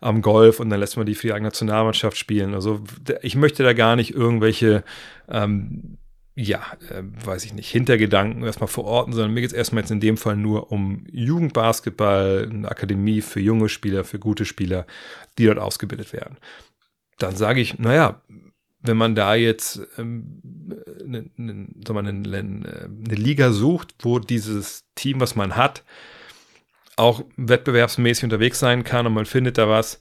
am 0.00 0.22
Golf 0.22 0.60
und 0.60 0.70
dann 0.70 0.80
lässt 0.80 0.96
man 0.96 1.04
die 1.04 1.14
für 1.14 1.26
die 1.26 1.34
eigene 1.34 1.48
Nationalmannschaft 1.48 2.16
spielen. 2.16 2.54
Also 2.54 2.80
ich 3.20 3.36
möchte 3.36 3.64
da 3.64 3.74
gar 3.74 3.96
nicht 3.96 4.14
irgendwelche, 4.14 4.82
ähm, 5.28 5.98
ja, 6.34 6.60
äh, 6.90 7.02
weiß 7.26 7.44
ich 7.44 7.52
nicht, 7.52 7.70
Hintergedanken 7.70 8.44
erstmal 8.44 8.68
verorten, 8.68 9.12
sondern 9.12 9.34
mir 9.34 9.42
geht 9.42 9.50
es 9.50 9.56
erstmal 9.56 9.82
jetzt 9.82 9.90
in 9.90 10.00
dem 10.00 10.16
Fall 10.16 10.38
nur 10.38 10.72
um 10.72 11.04
Jugendbasketball, 11.12 12.48
eine 12.50 12.70
Akademie 12.70 13.20
für 13.20 13.40
junge 13.40 13.68
Spieler, 13.68 14.04
für 14.04 14.18
gute 14.18 14.46
Spieler, 14.46 14.86
die 15.36 15.44
dort 15.44 15.58
ausgebildet 15.58 16.14
werden. 16.14 16.38
Dann 17.18 17.36
sage 17.36 17.60
ich, 17.60 17.78
naja, 17.78 18.22
wenn 18.86 18.96
man 18.96 19.14
da 19.14 19.34
jetzt 19.34 19.80
ähm, 19.98 20.40
eine, 21.04 21.30
eine, 21.38 21.66
eine, 21.84 22.08
eine, 22.08 23.14
Liga 23.14 23.52
sucht, 23.52 23.94
wo 24.00 24.18
dieses 24.18 24.84
Team, 24.94 25.20
was 25.20 25.36
man 25.36 25.56
hat, 25.56 25.84
auch 26.96 27.24
wettbewerbsmäßig 27.36 28.24
unterwegs 28.24 28.58
sein 28.58 28.84
kann 28.84 29.06
und 29.06 29.14
man 29.14 29.26
findet 29.26 29.58
da 29.58 29.68
was, 29.68 30.00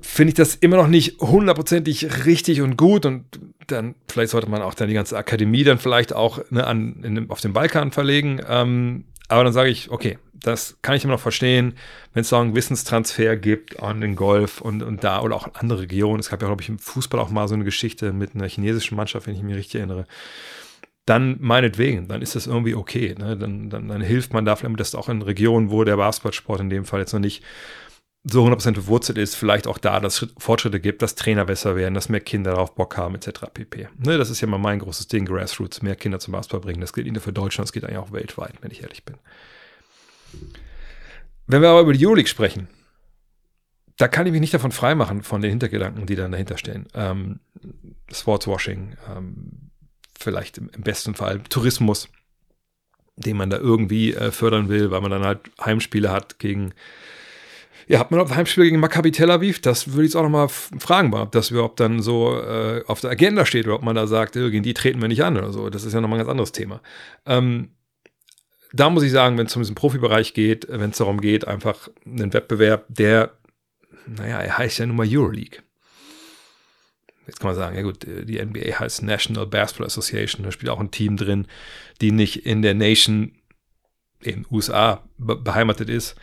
finde 0.00 0.30
ich 0.30 0.34
das 0.34 0.54
immer 0.54 0.76
noch 0.76 0.88
nicht 0.88 1.20
hundertprozentig 1.20 2.26
richtig 2.26 2.60
und 2.60 2.76
gut 2.76 3.06
und 3.06 3.24
dann 3.66 3.94
vielleicht 4.08 4.30
sollte 4.30 4.48
man 4.48 4.62
auch 4.62 4.74
dann 4.74 4.88
die 4.88 4.94
ganze 4.94 5.16
Akademie 5.16 5.64
dann 5.64 5.78
vielleicht 5.78 6.12
auch 6.12 6.40
ne, 6.50 6.66
an, 6.66 7.02
in, 7.02 7.30
auf 7.30 7.40
den 7.40 7.52
Balkan 7.52 7.90
verlegen. 7.90 8.40
Ähm, 8.48 9.04
aber 9.28 9.44
dann 9.44 9.52
sage 9.52 9.70
ich, 9.70 9.90
okay, 9.90 10.18
das 10.46 10.78
kann 10.82 10.94
ich 10.94 11.04
immer 11.04 11.14
noch 11.14 11.20
verstehen, 11.20 11.74
wenn 12.12 12.20
es 12.20 12.28
da 12.28 12.40
einen 12.40 12.54
Wissenstransfer 12.54 13.36
gibt 13.36 13.82
an 13.82 14.00
den 14.00 14.14
Golf 14.14 14.60
und, 14.60 14.82
und 14.82 15.02
da 15.02 15.22
oder 15.22 15.34
auch 15.34 15.48
andere 15.54 15.80
Regionen. 15.80 16.20
Es 16.20 16.30
gab 16.30 16.40
ja, 16.40 16.48
glaube 16.48 16.62
ich, 16.62 16.68
im 16.68 16.78
Fußball 16.78 17.20
auch 17.20 17.30
mal 17.30 17.48
so 17.48 17.54
eine 17.54 17.64
Geschichte 17.64 18.12
mit 18.12 18.34
einer 18.34 18.48
chinesischen 18.48 18.96
Mannschaft, 18.96 19.26
wenn 19.26 19.34
ich 19.34 19.42
mich 19.42 19.56
richtig 19.56 19.76
erinnere. 19.76 20.06
Dann 21.04 21.36
meinetwegen, 21.40 22.08
dann 22.08 22.22
ist 22.22 22.36
das 22.36 22.46
irgendwie 22.46 22.74
okay. 22.74 23.14
Ne? 23.18 23.36
Dann, 23.36 23.70
dann, 23.70 23.88
dann 23.88 24.00
hilft 24.00 24.32
man 24.32 24.44
da 24.44 24.56
vielleicht, 24.56 24.78
dass 24.78 24.94
auch 24.94 25.08
in 25.08 25.22
Regionen, 25.22 25.70
wo 25.70 25.82
der 25.84 25.96
Basketballsport 25.96 26.60
in 26.60 26.70
dem 26.70 26.84
Fall 26.84 27.00
jetzt 27.00 27.12
noch 27.12 27.20
nicht 27.20 27.42
so 28.28 28.44
100% 28.44 28.72
bewurzelt 28.72 29.18
ist, 29.18 29.36
vielleicht 29.36 29.66
auch 29.68 29.78
da, 29.78 30.00
dass 30.00 30.22
es 30.22 30.28
Fortschritte 30.38 30.80
gibt, 30.80 31.02
dass 31.02 31.14
Trainer 31.14 31.44
besser 31.44 31.76
werden, 31.76 31.94
dass 31.94 32.08
mehr 32.08 32.20
Kinder 32.20 32.52
darauf 32.52 32.74
Bock 32.74 32.96
haben, 32.96 33.14
etc. 33.14 33.46
pp. 33.52 33.88
Ne, 33.98 34.18
das 34.18 34.30
ist 34.30 34.40
ja 34.40 34.48
mal 34.48 34.58
mein 34.58 34.80
großes 34.80 35.06
Ding, 35.06 35.26
Grassroots, 35.26 35.82
mehr 35.82 35.94
Kinder 35.94 36.18
zum 36.18 36.32
Basketball 36.32 36.60
bringen. 36.60 36.80
Das 36.80 36.92
gilt 36.92 37.06
nicht 37.06 37.14
nur 37.14 37.22
für 37.22 37.32
Deutschland, 37.32 37.68
das 37.68 37.72
geht 37.72 37.84
eigentlich 37.84 37.98
auch 37.98 38.10
weltweit, 38.10 38.54
wenn 38.62 38.72
ich 38.72 38.82
ehrlich 38.82 39.04
bin. 39.04 39.16
Wenn 41.46 41.62
wir 41.62 41.68
aber 41.68 41.82
über 41.82 41.92
die 41.92 42.04
Euroleague 42.04 42.28
sprechen, 42.28 42.68
da 43.96 44.08
kann 44.08 44.26
ich 44.26 44.32
mich 44.32 44.40
nicht 44.40 44.54
davon 44.54 44.72
freimachen, 44.72 45.22
von 45.22 45.40
den 45.40 45.50
Hintergedanken, 45.50 46.06
die 46.06 46.16
dann 46.16 46.32
dahinter 46.32 46.58
stehen. 46.58 46.86
Ähm, 46.94 47.40
Sportswashing, 48.12 48.96
ähm, 49.14 49.70
vielleicht 50.18 50.58
im, 50.58 50.68
besten 50.82 51.14
Fall 51.14 51.40
Tourismus, 51.48 52.08
den 53.16 53.36
man 53.36 53.48
da 53.48 53.58
irgendwie 53.58 54.14
äh, 54.14 54.30
fördern 54.30 54.68
will, 54.68 54.90
weil 54.90 55.00
man 55.00 55.10
dann 55.10 55.24
halt 55.24 55.40
Heimspiele 55.64 56.10
hat 56.10 56.38
gegen 56.38 56.74
ja, 57.88 58.00
hat 58.00 58.10
man 58.10 58.18
auch 58.18 58.30
Heimspiel 58.30 58.64
gegen 58.64 58.80
Maccabi 58.80 59.12
Tel 59.12 59.30
Aviv? 59.30 59.60
Das 59.60 59.92
würde 59.92 60.02
ich 60.02 60.08
jetzt 60.08 60.16
auch 60.16 60.24
nochmal 60.24 60.48
fragen, 60.48 61.14
ob 61.14 61.30
das 61.30 61.52
überhaupt 61.52 61.78
dann 61.78 62.02
so 62.02 62.36
äh, 62.36 62.82
auf 62.86 63.00
der 63.00 63.10
Agenda 63.10 63.46
steht 63.46 63.66
oder 63.66 63.76
ob 63.76 63.82
man 63.82 63.94
da 63.94 64.08
sagt, 64.08 64.32
gegen 64.32 64.64
die 64.64 64.74
treten 64.74 65.00
wir 65.00 65.06
nicht 65.06 65.22
an 65.22 65.36
oder 65.36 65.52
so. 65.52 65.70
Das 65.70 65.84
ist 65.84 65.92
ja 65.92 66.00
nochmal 66.00 66.18
ein 66.18 66.22
ganz 66.22 66.30
anderes 66.30 66.50
Thema. 66.50 66.80
Ähm, 67.26 67.70
da 68.80 68.90
muss 68.90 69.02
ich 69.02 69.12
sagen, 69.12 69.38
wenn 69.38 69.46
es 69.46 69.56
um 69.56 69.62
diesen 69.62 69.74
Profibereich 69.74 70.34
geht, 70.34 70.66
wenn 70.68 70.90
es 70.90 70.98
darum 70.98 71.20
geht, 71.20 71.46
einfach 71.46 71.88
einen 72.04 72.32
Wettbewerb, 72.32 72.84
der, 72.88 73.32
naja, 74.06 74.38
er 74.40 74.58
heißt 74.58 74.78
ja 74.78 74.86
nun 74.86 74.96
mal 74.96 75.06
Euroleague. 75.08 75.62
Jetzt 77.26 77.40
kann 77.40 77.48
man 77.48 77.56
sagen, 77.56 77.76
ja 77.76 77.82
gut, 77.82 78.06
die 78.06 78.44
NBA 78.44 78.78
heißt 78.78 79.02
National 79.02 79.46
Basketball 79.46 79.86
Association, 79.86 80.44
da 80.44 80.52
spielt 80.52 80.70
auch 80.70 80.78
ein 80.78 80.92
Team 80.92 81.16
drin, 81.16 81.46
die 82.00 82.12
nicht 82.12 82.46
in 82.46 82.62
der 82.62 82.74
Nation 82.74 83.32
in 84.20 84.46
USA 84.50 85.02
beheimatet 85.18 85.88
ist. 85.88 86.14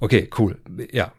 Okay, 0.00 0.30
cool. 0.38 0.58
Ja, 0.92 1.12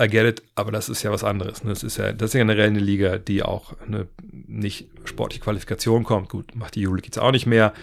I 0.00 0.08
get 0.08 0.24
it, 0.24 0.42
aber 0.54 0.72
das 0.72 0.88
ist 0.88 1.02
ja 1.02 1.10
was 1.10 1.24
anderes. 1.24 1.64
Ne? 1.64 1.70
Das 1.70 1.82
ist 1.82 1.98
ja, 1.98 2.12
das 2.12 2.30
ist 2.30 2.34
ja 2.34 2.40
generell 2.40 2.68
eine 2.68 2.78
Liga, 2.78 3.18
die 3.18 3.42
auch 3.42 3.74
eine 3.80 4.08
nicht 4.22 4.88
sportliche 5.04 5.44
Qualifikation 5.44 6.04
kommt. 6.04 6.30
Gut, 6.30 6.54
macht 6.54 6.74
die 6.74 6.86
Euroleague 6.86 7.06
jetzt 7.06 7.18
auch 7.18 7.32
nicht 7.32 7.46
mehr. 7.46 7.74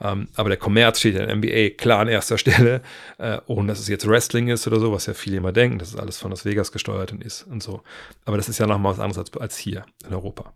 Ähm, 0.00 0.28
aber 0.34 0.48
der 0.48 0.58
Kommerz 0.58 1.00
steht 1.00 1.14
ja 1.14 1.24
in 1.24 1.38
NBA 1.38 1.76
klar 1.76 2.00
an 2.00 2.08
erster 2.08 2.38
Stelle, 2.38 2.82
äh, 3.18 3.38
ohne 3.46 3.68
dass 3.68 3.80
es 3.80 3.88
jetzt 3.88 4.06
Wrestling 4.08 4.48
ist 4.48 4.66
oder 4.66 4.80
so, 4.80 4.92
was 4.92 5.06
ja 5.06 5.14
viele 5.14 5.36
immer 5.36 5.52
denken, 5.52 5.78
dass 5.78 5.88
es 5.88 5.96
alles 5.96 6.18
von 6.18 6.30
Las 6.30 6.44
Vegas 6.44 6.72
gesteuert 6.72 7.12
ist 7.12 7.42
und 7.44 7.62
so. 7.62 7.82
Aber 8.24 8.36
das 8.36 8.48
ist 8.48 8.58
ja 8.58 8.66
nochmal 8.66 8.92
was 8.92 9.00
anderes 9.00 9.18
als, 9.18 9.36
als 9.36 9.56
hier 9.56 9.84
in 10.06 10.14
Europa. 10.14 10.52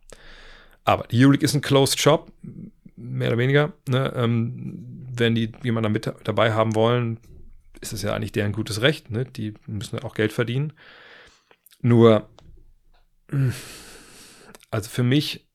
Aber 0.84 1.06
die 1.06 1.22
Euroleague 1.22 1.44
ist 1.44 1.54
ein 1.54 1.60
Closed 1.62 2.00
Shop, 2.00 2.30
mehr 2.96 3.28
oder 3.28 3.38
weniger. 3.38 3.72
Ne? 3.88 4.12
Ähm, 4.16 5.06
wenn 5.16 5.34
die 5.34 5.52
jemanden 5.62 5.92
mit 5.92 6.12
dabei 6.24 6.52
haben 6.52 6.74
wollen, 6.74 7.18
ist 7.80 7.92
es 7.92 8.02
ja 8.02 8.14
eigentlich 8.14 8.32
deren 8.32 8.52
gutes 8.52 8.82
Recht. 8.82 9.10
Ne? 9.10 9.24
Die 9.24 9.54
müssen 9.66 9.98
auch 10.00 10.14
Geld 10.14 10.32
verdienen. 10.32 10.72
Nur, 11.80 12.28
also 14.70 14.90
für 14.90 15.02
mich 15.02 15.46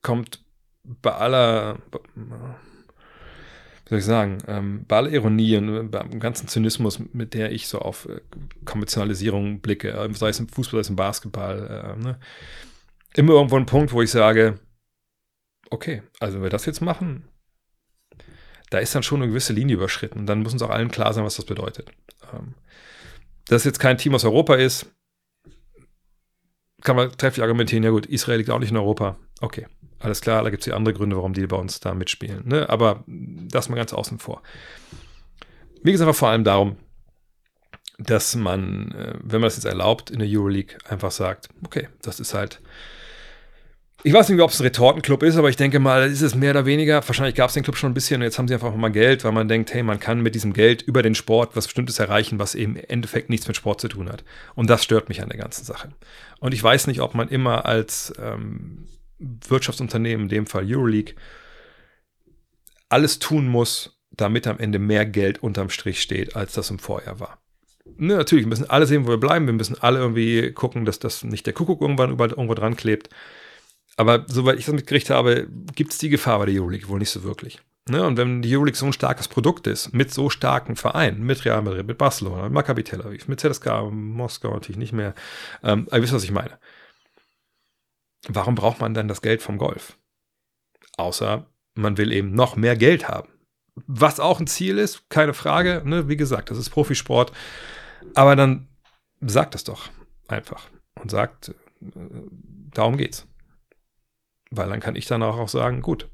kommt 0.00 0.44
bei 0.82 1.12
aller, 1.12 1.78
soll 3.92 3.98
ich 3.98 4.06
sagen, 4.06 4.38
ähm, 4.46 4.86
bei 4.88 4.96
aller 4.96 5.10
Ironie 5.10 5.58
und 5.58 5.90
beim 5.90 6.18
ganzen 6.18 6.48
Zynismus, 6.48 6.98
mit 7.12 7.34
der 7.34 7.52
ich 7.52 7.68
so 7.68 7.78
auf 7.78 8.08
äh, 8.08 8.22
Konventionalisierung 8.64 9.60
blicke, 9.60 9.90
äh, 9.90 10.14
sei 10.14 10.30
es 10.30 10.40
im 10.40 10.48
Fußball, 10.48 10.78
sei 10.78 10.80
es 10.80 10.88
im 10.88 10.96
Basketball, 10.96 11.94
äh, 11.98 12.02
ne? 12.02 12.18
immer 13.14 13.34
irgendwo 13.34 13.56
ein 13.56 13.66
Punkt, 13.66 13.92
wo 13.92 14.00
ich 14.00 14.10
sage, 14.10 14.58
okay, 15.68 16.02
also 16.20 16.36
wenn 16.36 16.44
wir 16.44 16.48
das 16.48 16.64
jetzt 16.64 16.80
machen, 16.80 17.28
da 18.70 18.78
ist 18.78 18.94
dann 18.94 19.02
schon 19.02 19.20
eine 19.20 19.28
gewisse 19.28 19.52
Linie 19.52 19.76
überschritten. 19.76 20.24
Dann 20.24 20.42
muss 20.42 20.54
uns 20.54 20.62
auch 20.62 20.70
allen 20.70 20.90
klar 20.90 21.12
sein, 21.12 21.24
was 21.24 21.36
das 21.36 21.44
bedeutet. 21.44 21.92
Ähm, 22.32 22.54
dass 23.44 23.64
jetzt 23.64 23.78
kein 23.78 23.98
Team 23.98 24.14
aus 24.14 24.24
Europa 24.24 24.54
ist, 24.54 24.86
kann 26.82 26.96
man 26.96 27.10
trefflich 27.12 27.42
argumentieren, 27.42 27.84
ja 27.84 27.90
gut, 27.90 28.06
Israel 28.06 28.38
liegt 28.38 28.50
auch 28.50 28.58
nicht 28.58 28.70
in 28.70 28.76
Europa. 28.76 29.16
Okay, 29.40 29.66
alles 29.98 30.20
klar, 30.20 30.42
da 30.42 30.50
gibt 30.50 30.62
es 30.62 30.66
ja 30.66 30.74
andere 30.74 30.94
Gründe, 30.94 31.16
warum 31.16 31.32
die 31.32 31.46
bei 31.46 31.56
uns 31.56 31.80
da 31.80 31.94
mitspielen. 31.94 32.46
Ne? 32.46 32.68
Aber 32.68 33.04
das 33.06 33.68
mal 33.68 33.76
ganz 33.76 33.92
außen 33.92 34.18
vor. 34.18 34.42
Mir 35.82 35.92
geht 35.92 35.96
es 35.96 36.00
einfach 36.00 36.14
vor 36.14 36.28
allem 36.28 36.44
darum, 36.44 36.76
dass 37.98 38.34
man, 38.34 38.90
äh, 38.92 39.14
wenn 39.22 39.40
man 39.40 39.46
das 39.46 39.56
jetzt 39.56 39.64
erlaubt, 39.64 40.10
in 40.10 40.18
der 40.18 40.28
Euroleague 40.28 40.76
einfach 40.88 41.10
sagt, 41.10 41.48
okay, 41.64 41.88
das 42.02 42.20
ist 42.20 42.34
halt 42.34 42.60
ich 44.04 44.12
weiß 44.12 44.28
nicht, 44.28 44.40
ob 44.40 44.50
es 44.50 44.58
ein 44.58 44.64
Retortenclub 44.64 45.22
ist, 45.22 45.36
aber 45.36 45.48
ich 45.48 45.56
denke 45.56 45.78
mal, 45.78 46.10
ist 46.10 46.22
es 46.22 46.34
mehr 46.34 46.50
oder 46.50 46.66
weniger. 46.66 47.06
Wahrscheinlich 47.06 47.36
gab 47.36 47.48
es 47.48 47.54
den 47.54 47.62
Club 47.62 47.76
schon 47.76 47.92
ein 47.92 47.94
bisschen 47.94 48.20
und 48.20 48.24
jetzt 48.24 48.38
haben 48.38 48.48
sie 48.48 48.54
einfach 48.54 48.74
mal 48.74 48.90
Geld, 48.90 49.22
weil 49.24 49.32
man 49.32 49.46
denkt, 49.46 49.72
hey, 49.72 49.82
man 49.82 50.00
kann 50.00 50.20
mit 50.20 50.34
diesem 50.34 50.52
Geld 50.52 50.82
über 50.82 51.02
den 51.02 51.14
Sport 51.14 51.54
was 51.54 51.66
Bestimmtes 51.66 51.98
erreichen, 51.98 52.38
was 52.38 52.54
eben 52.54 52.76
im 52.76 52.84
Endeffekt 52.88 53.30
nichts 53.30 53.46
mit 53.46 53.56
Sport 53.56 53.80
zu 53.80 53.88
tun 53.88 54.08
hat. 54.08 54.24
Und 54.54 54.68
das 54.68 54.82
stört 54.82 55.08
mich 55.08 55.22
an 55.22 55.28
der 55.28 55.38
ganzen 55.38 55.64
Sache. 55.64 55.90
Und 56.40 56.52
ich 56.52 56.62
weiß 56.62 56.88
nicht, 56.88 57.00
ob 57.00 57.14
man 57.14 57.28
immer 57.28 57.64
als 57.66 58.12
ähm, 58.20 58.88
Wirtschaftsunternehmen, 59.18 60.24
in 60.24 60.28
dem 60.28 60.46
Fall 60.46 60.64
Euroleague, 60.66 61.14
alles 62.88 63.20
tun 63.20 63.46
muss, 63.46 64.00
damit 64.10 64.46
am 64.46 64.58
Ende 64.58 64.78
mehr 64.78 65.06
Geld 65.06 65.42
unterm 65.42 65.70
Strich 65.70 66.02
steht, 66.02 66.34
als 66.34 66.52
das 66.54 66.70
im 66.70 66.80
Vorjahr 66.80 67.20
war. 67.20 67.38
Ne, 67.96 68.16
natürlich, 68.16 68.44
wir 68.44 68.50
müssen 68.50 68.68
alle 68.68 68.86
sehen, 68.86 69.06
wo 69.06 69.10
wir 69.10 69.18
bleiben. 69.18 69.46
Wir 69.46 69.54
müssen 69.54 69.80
alle 69.80 69.98
irgendwie 69.98 70.52
gucken, 70.52 70.84
dass 70.84 70.98
das 70.98 71.24
nicht 71.24 71.46
der 71.46 71.52
Kuckuck 71.52 71.80
irgendwann 71.80 72.10
irgendwo 72.10 72.54
dran 72.54 72.76
klebt. 72.76 73.08
Aber 73.96 74.24
soweit 74.28 74.58
ich 74.58 74.64
das 74.64 74.74
mitgekriegt 74.74 75.10
habe, 75.10 75.48
gibt 75.74 75.92
es 75.92 75.98
die 75.98 76.08
Gefahr 76.08 76.38
bei 76.38 76.46
der 76.46 76.54
Euroleague 76.54 76.88
wohl 76.88 76.98
nicht 76.98 77.10
so 77.10 77.22
wirklich. 77.22 77.60
Ne? 77.88 78.04
Und 78.06 78.16
wenn 78.16 78.42
die 78.42 78.54
Euroleague 78.54 78.78
so 78.78 78.86
ein 78.86 78.92
starkes 78.92 79.28
Produkt 79.28 79.66
ist, 79.66 79.92
mit 79.92 80.12
so 80.12 80.30
starken 80.30 80.76
Vereinen, 80.76 81.24
mit 81.24 81.44
Real 81.44 81.62
Madrid, 81.62 81.86
mit 81.86 81.98
Barcelona, 81.98 82.44
mit 82.44 82.52
Maccabi 82.52 82.84
Tel 82.84 83.02
Aviv, 83.02 83.28
mit 83.28 83.40
ZSK, 83.40 83.90
Moskau 83.90 84.52
natürlich 84.52 84.78
nicht 84.78 84.92
mehr, 84.92 85.14
ähm, 85.62 85.86
aber 85.88 85.96
ihr 85.96 86.02
wisst, 86.02 86.12
was 86.12 86.24
ich 86.24 86.30
meine. 86.30 86.58
Warum 88.28 88.54
braucht 88.54 88.80
man 88.80 88.94
dann 88.94 89.08
das 89.08 89.20
Geld 89.20 89.42
vom 89.42 89.58
Golf? 89.58 89.98
Außer 90.96 91.46
man 91.74 91.98
will 91.98 92.12
eben 92.12 92.34
noch 92.34 92.56
mehr 92.56 92.76
Geld 92.76 93.08
haben. 93.08 93.28
Was 93.74 94.20
auch 94.20 94.38
ein 94.38 94.46
Ziel 94.46 94.78
ist, 94.78 95.08
keine 95.08 95.34
Frage. 95.34 95.82
Ne? 95.84 96.08
Wie 96.08 96.16
gesagt, 96.16 96.50
das 96.50 96.58
ist 96.58 96.70
Profisport. 96.70 97.32
Aber 98.14 98.36
dann 98.36 98.68
sagt 99.20 99.54
es 99.54 99.64
doch 99.64 99.88
einfach 100.28 100.68
und 101.00 101.10
sagt, 101.10 101.48
äh, 101.48 101.54
darum 102.74 102.96
geht's. 102.96 103.26
Weil 104.54 104.68
dann 104.68 104.80
kann 104.80 104.96
ich 104.96 105.06
dann 105.06 105.22
auch 105.22 105.48
sagen, 105.48 105.80
gut. 105.80 106.10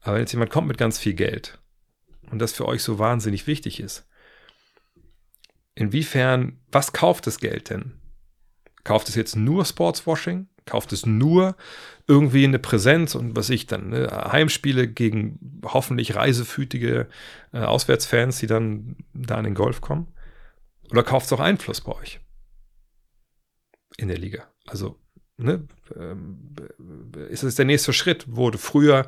Aber 0.00 0.14
wenn 0.14 0.22
jetzt 0.22 0.32
jemand 0.32 0.50
kommt 0.50 0.66
mit 0.66 0.78
ganz 0.78 0.98
viel 0.98 1.12
Geld 1.12 1.60
und 2.30 2.38
das 2.38 2.52
für 2.52 2.66
euch 2.66 2.82
so 2.82 2.98
wahnsinnig 2.98 3.46
wichtig 3.46 3.80
ist, 3.80 4.08
inwiefern, 5.74 6.58
was 6.72 6.94
kauft 6.94 7.26
das 7.26 7.38
Geld 7.38 7.68
denn? 7.68 8.00
Kauft 8.82 9.10
es 9.10 9.14
jetzt 9.14 9.36
nur 9.36 9.66
Sportswashing? 9.66 10.48
Kauft 10.64 10.92
es 10.94 11.04
nur 11.04 11.54
irgendwie 12.06 12.44
eine 12.44 12.58
Präsenz 12.58 13.14
und 13.14 13.36
was 13.36 13.50
ich 13.50 13.66
dann, 13.66 13.90
ne, 13.90 14.08
Heimspiele 14.32 14.88
gegen 14.88 15.60
hoffentlich 15.64 16.14
reisefütige 16.14 17.08
äh, 17.52 17.58
Auswärtsfans, 17.58 18.38
die 18.38 18.46
dann 18.46 18.96
da 19.12 19.36
in 19.36 19.44
den 19.44 19.54
Golf 19.54 19.82
kommen? 19.82 20.14
Oder 20.90 21.02
kauft 21.02 21.26
es 21.26 21.32
auch 21.34 21.40
Einfluss 21.40 21.82
bei 21.82 21.92
euch 21.92 22.20
in 23.98 24.08
der 24.08 24.18
Liga? 24.18 24.48
Also 24.66 24.98
ne, 25.38 25.66
ähm, 25.96 26.38
ist 27.30 27.42
es 27.42 27.54
der 27.54 27.64
nächste 27.64 27.92
Schritt, 27.92 28.24
wurde 28.28 28.58
früher, 28.58 29.06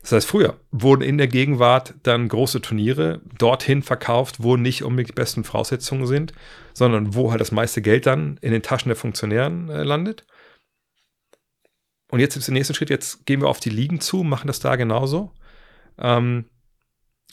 das 0.00 0.12
heißt 0.12 0.26
früher, 0.26 0.58
wurden 0.70 1.02
in 1.02 1.18
der 1.18 1.28
Gegenwart 1.28 1.94
dann 2.02 2.28
große 2.28 2.60
Turniere 2.60 3.20
dorthin 3.38 3.82
verkauft, 3.82 4.42
wo 4.42 4.56
nicht 4.56 4.82
unbedingt 4.82 5.10
die 5.10 5.20
besten 5.20 5.44
Voraussetzungen 5.44 6.06
sind, 6.06 6.32
sondern 6.72 7.14
wo 7.14 7.30
halt 7.30 7.40
das 7.40 7.52
meiste 7.52 7.82
Geld 7.82 8.06
dann 8.06 8.38
in 8.40 8.52
den 8.52 8.62
Taschen 8.62 8.88
der 8.88 8.96
Funktionären 8.96 9.68
äh, 9.68 9.82
landet. 9.82 10.26
Und 12.10 12.20
jetzt 12.20 12.36
ist 12.36 12.48
der 12.48 12.54
nächste 12.54 12.74
Schritt, 12.74 12.90
jetzt 12.90 13.26
gehen 13.26 13.40
wir 13.40 13.48
auf 13.48 13.60
die 13.60 13.70
Ligen 13.70 14.00
zu, 14.00 14.22
machen 14.22 14.46
das 14.46 14.60
da 14.60 14.76
genauso. 14.76 15.32
Ähm, 15.98 16.46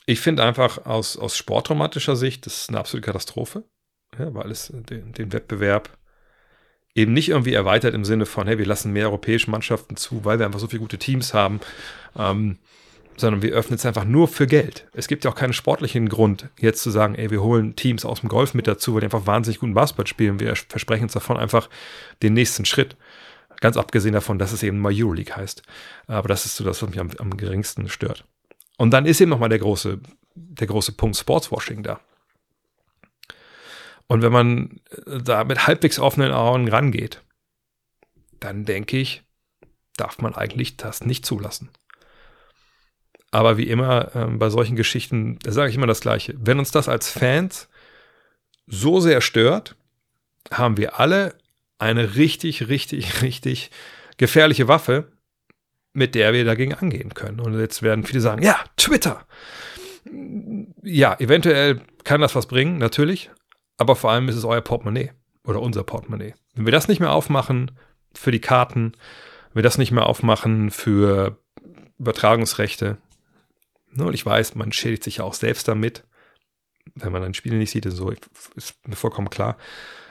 ich 0.06 0.20
finde 0.20 0.42
einfach 0.42 0.86
aus, 0.86 1.16
aus 1.16 1.36
sporttraumatischer 1.36 2.16
Sicht, 2.16 2.46
das 2.46 2.62
ist 2.62 2.68
eine 2.68 2.80
absolute 2.80 3.06
Katastrophe, 3.06 3.64
ja, 4.18 4.34
weil 4.34 4.50
es 4.50 4.72
den, 4.74 5.12
den 5.12 5.32
Wettbewerb 5.32 5.96
eben 6.94 7.12
nicht 7.12 7.30
irgendwie 7.30 7.54
erweitert 7.54 7.94
im 7.94 8.04
Sinne 8.04 8.26
von, 8.26 8.46
hey, 8.46 8.58
wir 8.58 8.66
lassen 8.66 8.92
mehr 8.92 9.06
europäische 9.06 9.50
Mannschaften 9.50 9.96
zu, 9.96 10.24
weil 10.24 10.38
wir 10.38 10.46
einfach 10.46 10.60
so 10.60 10.68
viele 10.68 10.80
gute 10.80 10.98
Teams 10.98 11.34
haben. 11.34 11.60
Ähm, 12.16 12.58
sondern 13.16 13.42
wir 13.42 13.52
öffnen 13.52 13.76
es 13.76 13.86
einfach 13.86 14.04
nur 14.04 14.28
für 14.28 14.46
Geld. 14.46 14.86
Es 14.94 15.06
gibt 15.06 15.24
ja 15.24 15.30
auch 15.30 15.34
keinen 15.34 15.52
sportlichen 15.52 16.08
Grund, 16.08 16.48
jetzt 16.58 16.82
zu 16.82 16.90
sagen, 16.90 17.14
ey, 17.14 17.30
wir 17.30 17.42
holen 17.42 17.76
Teams 17.76 18.04
aus 18.04 18.20
dem 18.20 18.28
Golf 18.28 18.54
mit 18.54 18.66
dazu, 18.66 18.94
weil 18.94 19.00
die 19.00 19.06
einfach 19.06 19.26
wahnsinnig 19.26 19.60
guten 19.60 19.74
Basketball 19.74 20.06
spielen. 20.06 20.40
Wir 20.40 20.54
versprechen 20.56 21.04
uns 21.04 21.12
davon 21.12 21.36
einfach 21.36 21.68
den 22.22 22.32
nächsten 22.34 22.64
Schritt. 22.64 22.96
Ganz 23.60 23.76
abgesehen 23.76 24.14
davon, 24.14 24.38
dass 24.38 24.52
es 24.52 24.62
eben 24.62 24.78
mal 24.78 24.92
Euroleague 24.94 25.36
heißt. 25.36 25.62
Aber 26.06 26.28
das 26.28 26.46
ist 26.46 26.56
so 26.56 26.64
das, 26.64 26.82
was 26.82 26.88
mich 26.88 26.98
am, 26.98 27.10
am 27.18 27.36
geringsten 27.36 27.88
stört. 27.88 28.24
Und 28.76 28.90
dann 28.90 29.06
ist 29.06 29.20
eben 29.20 29.30
nochmal 29.30 29.50
der 29.50 29.60
große, 29.60 30.00
der 30.34 30.66
große 30.66 30.92
Punkt 30.92 31.16
Sportswashing 31.16 31.82
da. 31.82 32.00
Und 34.12 34.20
wenn 34.20 34.30
man 34.30 34.80
da 35.06 35.42
mit 35.42 35.66
halbwegs 35.66 35.98
offenen 35.98 36.32
Augen 36.32 36.68
rangeht, 36.68 37.22
dann 38.40 38.66
denke 38.66 38.98
ich, 38.98 39.22
darf 39.96 40.18
man 40.18 40.34
eigentlich 40.34 40.76
das 40.76 41.02
nicht 41.02 41.24
zulassen. 41.24 41.70
Aber 43.30 43.56
wie 43.56 43.70
immer 43.70 44.14
ähm, 44.14 44.38
bei 44.38 44.50
solchen 44.50 44.76
Geschichten, 44.76 45.38
da 45.42 45.50
sage 45.50 45.70
ich 45.70 45.76
immer 45.76 45.86
das 45.86 46.02
Gleiche. 46.02 46.34
Wenn 46.36 46.58
uns 46.58 46.70
das 46.70 46.90
als 46.90 47.08
Fans 47.08 47.70
so 48.66 49.00
sehr 49.00 49.22
stört, 49.22 49.76
haben 50.50 50.76
wir 50.76 51.00
alle 51.00 51.34
eine 51.78 52.14
richtig, 52.14 52.68
richtig, 52.68 53.22
richtig 53.22 53.70
gefährliche 54.18 54.68
Waffe, 54.68 55.10
mit 55.94 56.14
der 56.14 56.34
wir 56.34 56.44
dagegen 56.44 56.74
angehen 56.74 57.14
können. 57.14 57.40
Und 57.40 57.58
jetzt 57.58 57.80
werden 57.80 58.04
viele 58.04 58.20
sagen, 58.20 58.42
ja, 58.42 58.62
Twitter. 58.76 59.26
Ja, 60.82 61.18
eventuell 61.18 61.80
kann 62.04 62.20
das 62.20 62.34
was 62.34 62.44
bringen, 62.44 62.76
natürlich. 62.76 63.30
Aber 63.82 63.96
vor 63.96 64.10
allem 64.10 64.28
ist 64.28 64.36
es 64.36 64.44
euer 64.44 64.60
Portemonnaie 64.60 65.10
oder 65.44 65.60
unser 65.60 65.82
Portemonnaie. 65.82 66.34
Wenn 66.54 66.66
wir 66.66 66.72
das 66.72 66.88
nicht 66.88 67.00
mehr 67.00 67.12
aufmachen 67.12 67.72
für 68.14 68.30
die 68.30 68.40
Karten, 68.40 68.92
wenn 69.52 69.56
wir 69.56 69.62
das 69.62 69.76
nicht 69.76 69.92
mehr 69.92 70.06
aufmachen 70.06 70.70
für 70.70 71.38
Übertragungsrechte, 71.98 72.98
Ne, 73.94 74.06
und 74.06 74.14
ich 74.14 74.24
weiß, 74.24 74.54
man 74.54 74.72
schädigt 74.72 75.04
sich 75.04 75.18
ja 75.18 75.24
auch 75.24 75.34
selbst 75.34 75.68
damit, 75.68 76.04
wenn 76.94 77.12
man 77.12 77.22
ein 77.22 77.34
Spiel 77.34 77.56
nicht 77.56 77.70
sieht, 77.70 77.90
so 77.90 78.12
ist 78.56 78.74
mir 78.86 78.96
vollkommen 78.96 79.30
klar. 79.30 79.56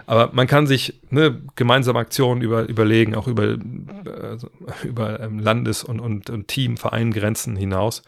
Aber 0.06 0.32
man 0.34 0.48
kann 0.48 0.68
sich 0.68 1.02
ne, 1.10 1.42
gemeinsame 1.56 2.00
Aktionen 2.00 2.42
über, 2.42 2.68
überlegen, 2.68 3.16
auch 3.16 3.28
über, 3.28 3.44
äh, 3.44 4.38
über 4.84 5.20
ähm, 5.20 5.40
Landes- 5.40 5.84
und, 5.84 6.00
und, 6.00 6.30
und 6.30 6.48
Team, 6.48 6.78
Vereingrenzen 6.78 7.56
hinaus. 7.56 8.04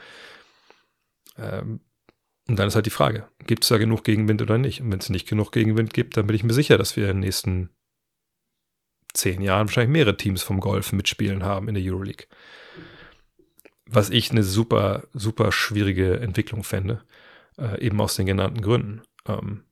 Ähm, 1.38 1.82
und 2.48 2.58
dann 2.58 2.68
ist 2.68 2.76
halt 2.76 2.86
die 2.86 2.92
Frage, 2.92 3.28
gibt 3.46 3.64
es 3.64 3.70
da 3.70 3.78
genug 3.78 4.04
Gegenwind 4.04 4.42
oder 4.42 4.58
nicht? 4.58 4.82
Und 4.82 4.92
wenn 4.92 5.00
es 5.00 5.10
nicht 5.10 5.28
genug 5.28 5.52
Gegenwind 5.52 5.94
gibt, 5.94 6.18
dann 6.18 6.28
bin 6.28 6.36
ich 6.36 6.44
mir 6.44 6.54
sicher, 6.54 6.78
dass 6.78 6.98
wir 6.98 7.06
in 7.06 7.18
den 7.18 7.20
nächsten 7.22 7.70
zehn 9.14 9.42
Jahren 9.42 9.68
wahrscheinlich 9.68 9.94
mehrere 9.94 10.18
Teams 10.18 10.44
vom 10.44 10.60
Golf 10.60 10.92
mitspielen 10.92 11.44
haben 11.44 11.68
in 11.68 11.76
der 11.76 11.84
Euroleague 11.84 12.28
was 13.86 14.10
ich 14.10 14.32
eine 14.32 14.44
super, 14.44 15.04
super 15.14 15.52
schwierige 15.52 16.20
Entwicklung 16.20 16.64
fände, 16.64 17.04
äh, 17.58 17.80
eben 17.82 18.00
aus 18.02 18.16
den 18.16 18.26
genannten 18.26 18.62
Gründen. 18.62 19.02
Ähm, 19.28 19.64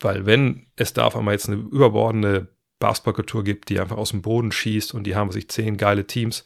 weil 0.00 0.26
wenn 0.26 0.66
es 0.76 0.92
da 0.92 1.04
auf 1.04 1.16
einmal 1.16 1.34
jetzt 1.34 1.48
eine 1.48 1.56
überbordende 1.56 2.48
Basketballkultur 2.78 3.44
gibt, 3.44 3.68
die 3.68 3.80
einfach 3.80 3.96
aus 3.96 4.10
dem 4.10 4.22
Boden 4.22 4.52
schießt 4.52 4.94
und 4.94 5.04
die 5.04 5.16
haben 5.16 5.32
sich 5.32 5.48
zehn 5.48 5.76
geile 5.76 6.06
Teams, 6.06 6.44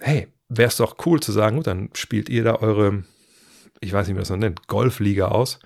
hey, 0.00 0.28
wäre 0.48 0.68
es 0.68 0.76
doch 0.76 0.96
cool 1.06 1.20
zu 1.20 1.32
sagen, 1.32 1.56
gut, 1.56 1.66
dann 1.66 1.90
spielt 1.94 2.28
ihr 2.28 2.44
da 2.44 2.56
eure, 2.56 3.04
ich 3.80 3.92
weiß 3.92 4.06
nicht, 4.06 4.14
wie 4.14 4.18
man 4.18 4.22
das 4.22 4.30
noch 4.30 4.36
nennt, 4.36 4.68
Golfliga 4.68 5.28
aus 5.28 5.60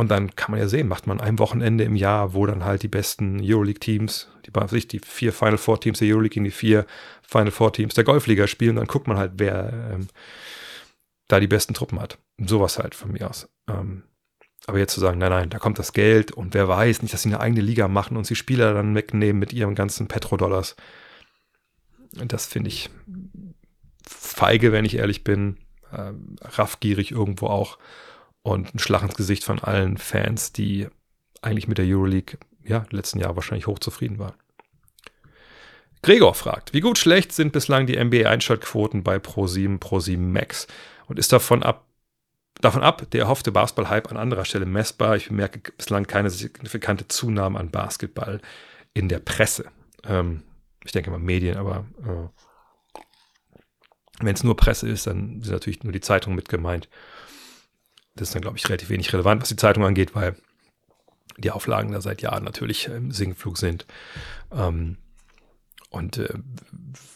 und 0.00 0.10
dann 0.10 0.34
kann 0.34 0.52
man 0.52 0.60
ja 0.60 0.68
sehen, 0.68 0.88
macht 0.88 1.06
man 1.06 1.20
ein 1.20 1.38
Wochenende 1.38 1.84
im 1.84 1.96
Jahr, 1.96 2.32
wo 2.32 2.46
dann 2.46 2.64
halt 2.64 2.82
die 2.82 2.88
besten 2.88 3.40
Euroleague-Teams, 3.42 4.28
die, 4.46 4.88
die 4.88 5.00
vier 5.00 5.32
Final 5.32 5.58
Four 5.58 5.80
Teams 5.80 5.98
der 5.98 6.08
Euroleague 6.08 6.30
gegen 6.30 6.44
die 6.44 6.50
vier 6.50 6.86
Final 7.22 7.50
Four 7.50 7.72
Teams 7.72 7.94
der 7.94 8.04
Golfliga 8.04 8.46
spielen. 8.46 8.76
Dann 8.76 8.86
guckt 8.86 9.08
man 9.08 9.18
halt, 9.18 9.32
wer 9.36 9.90
ähm, 9.92 10.06
da 11.28 11.40
die 11.40 11.48
besten 11.48 11.74
Truppen 11.74 12.00
hat. 12.00 12.18
Sowas 12.38 12.78
halt 12.78 12.94
von 12.94 13.12
mir 13.12 13.28
aus. 13.28 13.48
Ähm, 13.68 14.04
aber 14.66 14.78
jetzt 14.78 14.94
zu 14.94 15.00
sagen, 15.00 15.18
nein, 15.18 15.30
nein, 15.30 15.50
da 15.50 15.58
kommt 15.58 15.78
das 15.78 15.92
Geld 15.92 16.32
und 16.32 16.54
wer 16.54 16.68
weiß 16.68 17.02
nicht, 17.02 17.12
dass 17.12 17.22
sie 17.22 17.28
eine 17.28 17.40
eigene 17.40 17.60
Liga 17.60 17.88
machen 17.88 18.16
und 18.16 18.24
sie 18.24 18.36
Spieler 18.36 18.72
dann 18.72 18.94
wegnehmen 18.94 19.40
mit 19.40 19.52
ihren 19.52 19.74
ganzen 19.74 20.06
Petrodollars. 20.06 20.76
Das 22.12 22.46
finde 22.46 22.70
ich 22.70 22.90
feige, 24.06 24.72
wenn 24.72 24.84
ich 24.84 24.96
ehrlich 24.96 25.24
bin. 25.24 25.58
Ähm, 25.92 26.36
raffgierig 26.42 27.10
irgendwo 27.10 27.46
auch 27.46 27.78
und 28.42 28.74
ein 28.74 28.78
Schlag 28.78 29.02
ins 29.02 29.16
Gesicht 29.16 29.44
von 29.44 29.58
allen 29.58 29.98
Fans, 29.98 30.52
die 30.52 30.88
eigentlich 31.42 31.68
mit 31.68 31.78
der 31.78 31.86
Euroleague 31.86 32.38
ja 32.64 32.86
letzten 32.90 33.18
Jahr 33.18 33.36
wahrscheinlich 33.36 33.66
hochzufrieden 33.66 34.18
waren. 34.18 34.34
Gregor 36.02 36.34
fragt, 36.34 36.72
wie 36.72 36.80
gut 36.80 36.96
schlecht 36.96 37.32
sind 37.32 37.52
bislang 37.52 37.86
die 37.86 38.02
NBA-Einschaltquoten 38.02 39.02
bei 39.02 39.16
Pro7, 39.16 39.78
Pro7 39.78 40.18
Max 40.18 40.66
und 41.06 41.18
ist 41.18 41.32
davon 41.32 41.62
ab, 41.62 41.84
davon 42.60 42.82
ab 42.82 43.10
der 43.10 43.22
erhoffte 43.22 43.52
Basketball-Hype 43.52 44.10
an 44.10 44.16
anderer 44.16 44.46
Stelle 44.46 44.64
messbar? 44.64 45.16
Ich 45.16 45.28
bemerke 45.28 45.72
bislang 45.76 46.06
keine 46.06 46.30
signifikante 46.30 47.08
Zunahme 47.08 47.58
an 47.58 47.70
Basketball 47.70 48.40
in 48.94 49.08
der 49.08 49.18
Presse. 49.18 49.66
Ähm, 50.04 50.42
ich 50.84 50.92
denke 50.92 51.10
mal 51.10 51.18
Medien, 51.18 51.58
aber 51.58 51.84
äh, 52.02 52.28
wenn 54.26 54.34
es 54.34 54.44
nur 54.44 54.56
Presse 54.56 54.88
ist, 54.88 55.06
dann 55.06 55.42
sind 55.42 55.52
natürlich 55.52 55.82
nur 55.82 55.92
die 55.92 56.00
Zeitungen 56.00 56.36
mit 56.36 56.48
gemeint. 56.48 56.88
Das 58.16 58.28
ist 58.28 58.34
dann, 58.34 58.42
glaube 58.42 58.58
ich, 58.58 58.68
relativ 58.68 58.90
wenig 58.90 59.12
relevant, 59.12 59.42
was 59.42 59.48
die 59.48 59.56
Zeitung 59.56 59.84
angeht, 59.84 60.14
weil 60.14 60.36
die 61.38 61.50
Auflagen 61.50 61.92
da 61.92 62.00
seit 62.00 62.22
Jahren 62.22 62.44
natürlich 62.44 62.86
im 62.86 63.12
Sinkflug 63.12 63.56
sind. 63.56 63.86
Ähm, 64.52 64.98
und 65.90 66.18
äh, 66.18 66.34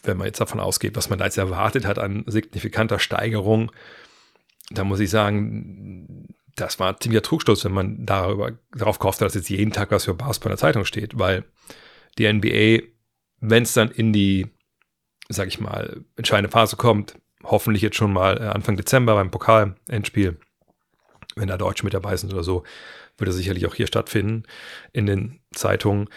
wenn 0.03 0.17
man 0.17 0.27
jetzt 0.27 0.41
davon 0.41 0.59
ausgeht, 0.59 0.95
was 0.95 1.09
man 1.09 1.19
da 1.19 1.25
jetzt 1.25 1.37
erwartet 1.37 1.85
hat 1.85 1.99
an 1.99 2.23
signifikanter 2.27 2.99
Steigerung, 2.99 3.71
da 4.71 4.83
muss 4.83 4.99
ich 4.99 5.09
sagen, 5.09 6.27
das 6.55 6.79
war 6.79 6.89
ein 6.89 6.99
ziemlicher 6.99 7.21
Trugstoß, 7.21 7.65
wenn 7.65 7.73
man 7.73 8.05
darüber, 8.05 8.51
darauf 8.73 8.99
gehofft 8.99 9.21
hat, 9.21 9.27
dass 9.27 9.35
jetzt 9.35 9.49
jeden 9.49 9.71
Tag 9.71 9.91
was 9.91 10.05
für 10.05 10.13
Basketball 10.13 10.51
in 10.51 10.55
der 10.55 10.61
Zeitung 10.61 10.85
steht, 10.85 11.17
weil 11.19 11.45
die 12.17 12.31
NBA, 12.31 12.85
wenn 13.39 13.63
es 13.63 13.73
dann 13.73 13.91
in 13.91 14.13
die, 14.13 14.47
sag 15.29 15.47
ich 15.47 15.59
mal, 15.59 16.01
entscheidende 16.15 16.51
Phase 16.51 16.75
kommt, 16.75 17.15
hoffentlich 17.43 17.81
jetzt 17.81 17.97
schon 17.97 18.13
mal 18.13 18.37
äh, 18.41 18.45
Anfang 18.45 18.77
Dezember 18.77 19.15
beim 19.15 19.31
Pokal-Endspiel, 19.31 20.37
wenn 21.35 21.47
da 21.47 21.57
Deutsche 21.57 21.83
mit 21.83 21.93
dabei 21.93 22.15
sind 22.17 22.33
oder 22.33 22.43
so, 22.43 22.63
würde 23.17 23.31
sicherlich 23.31 23.65
auch 23.65 23.75
hier 23.75 23.87
stattfinden 23.87 24.43
in 24.93 25.05
den 25.05 25.39
Zeitungen. 25.53 26.09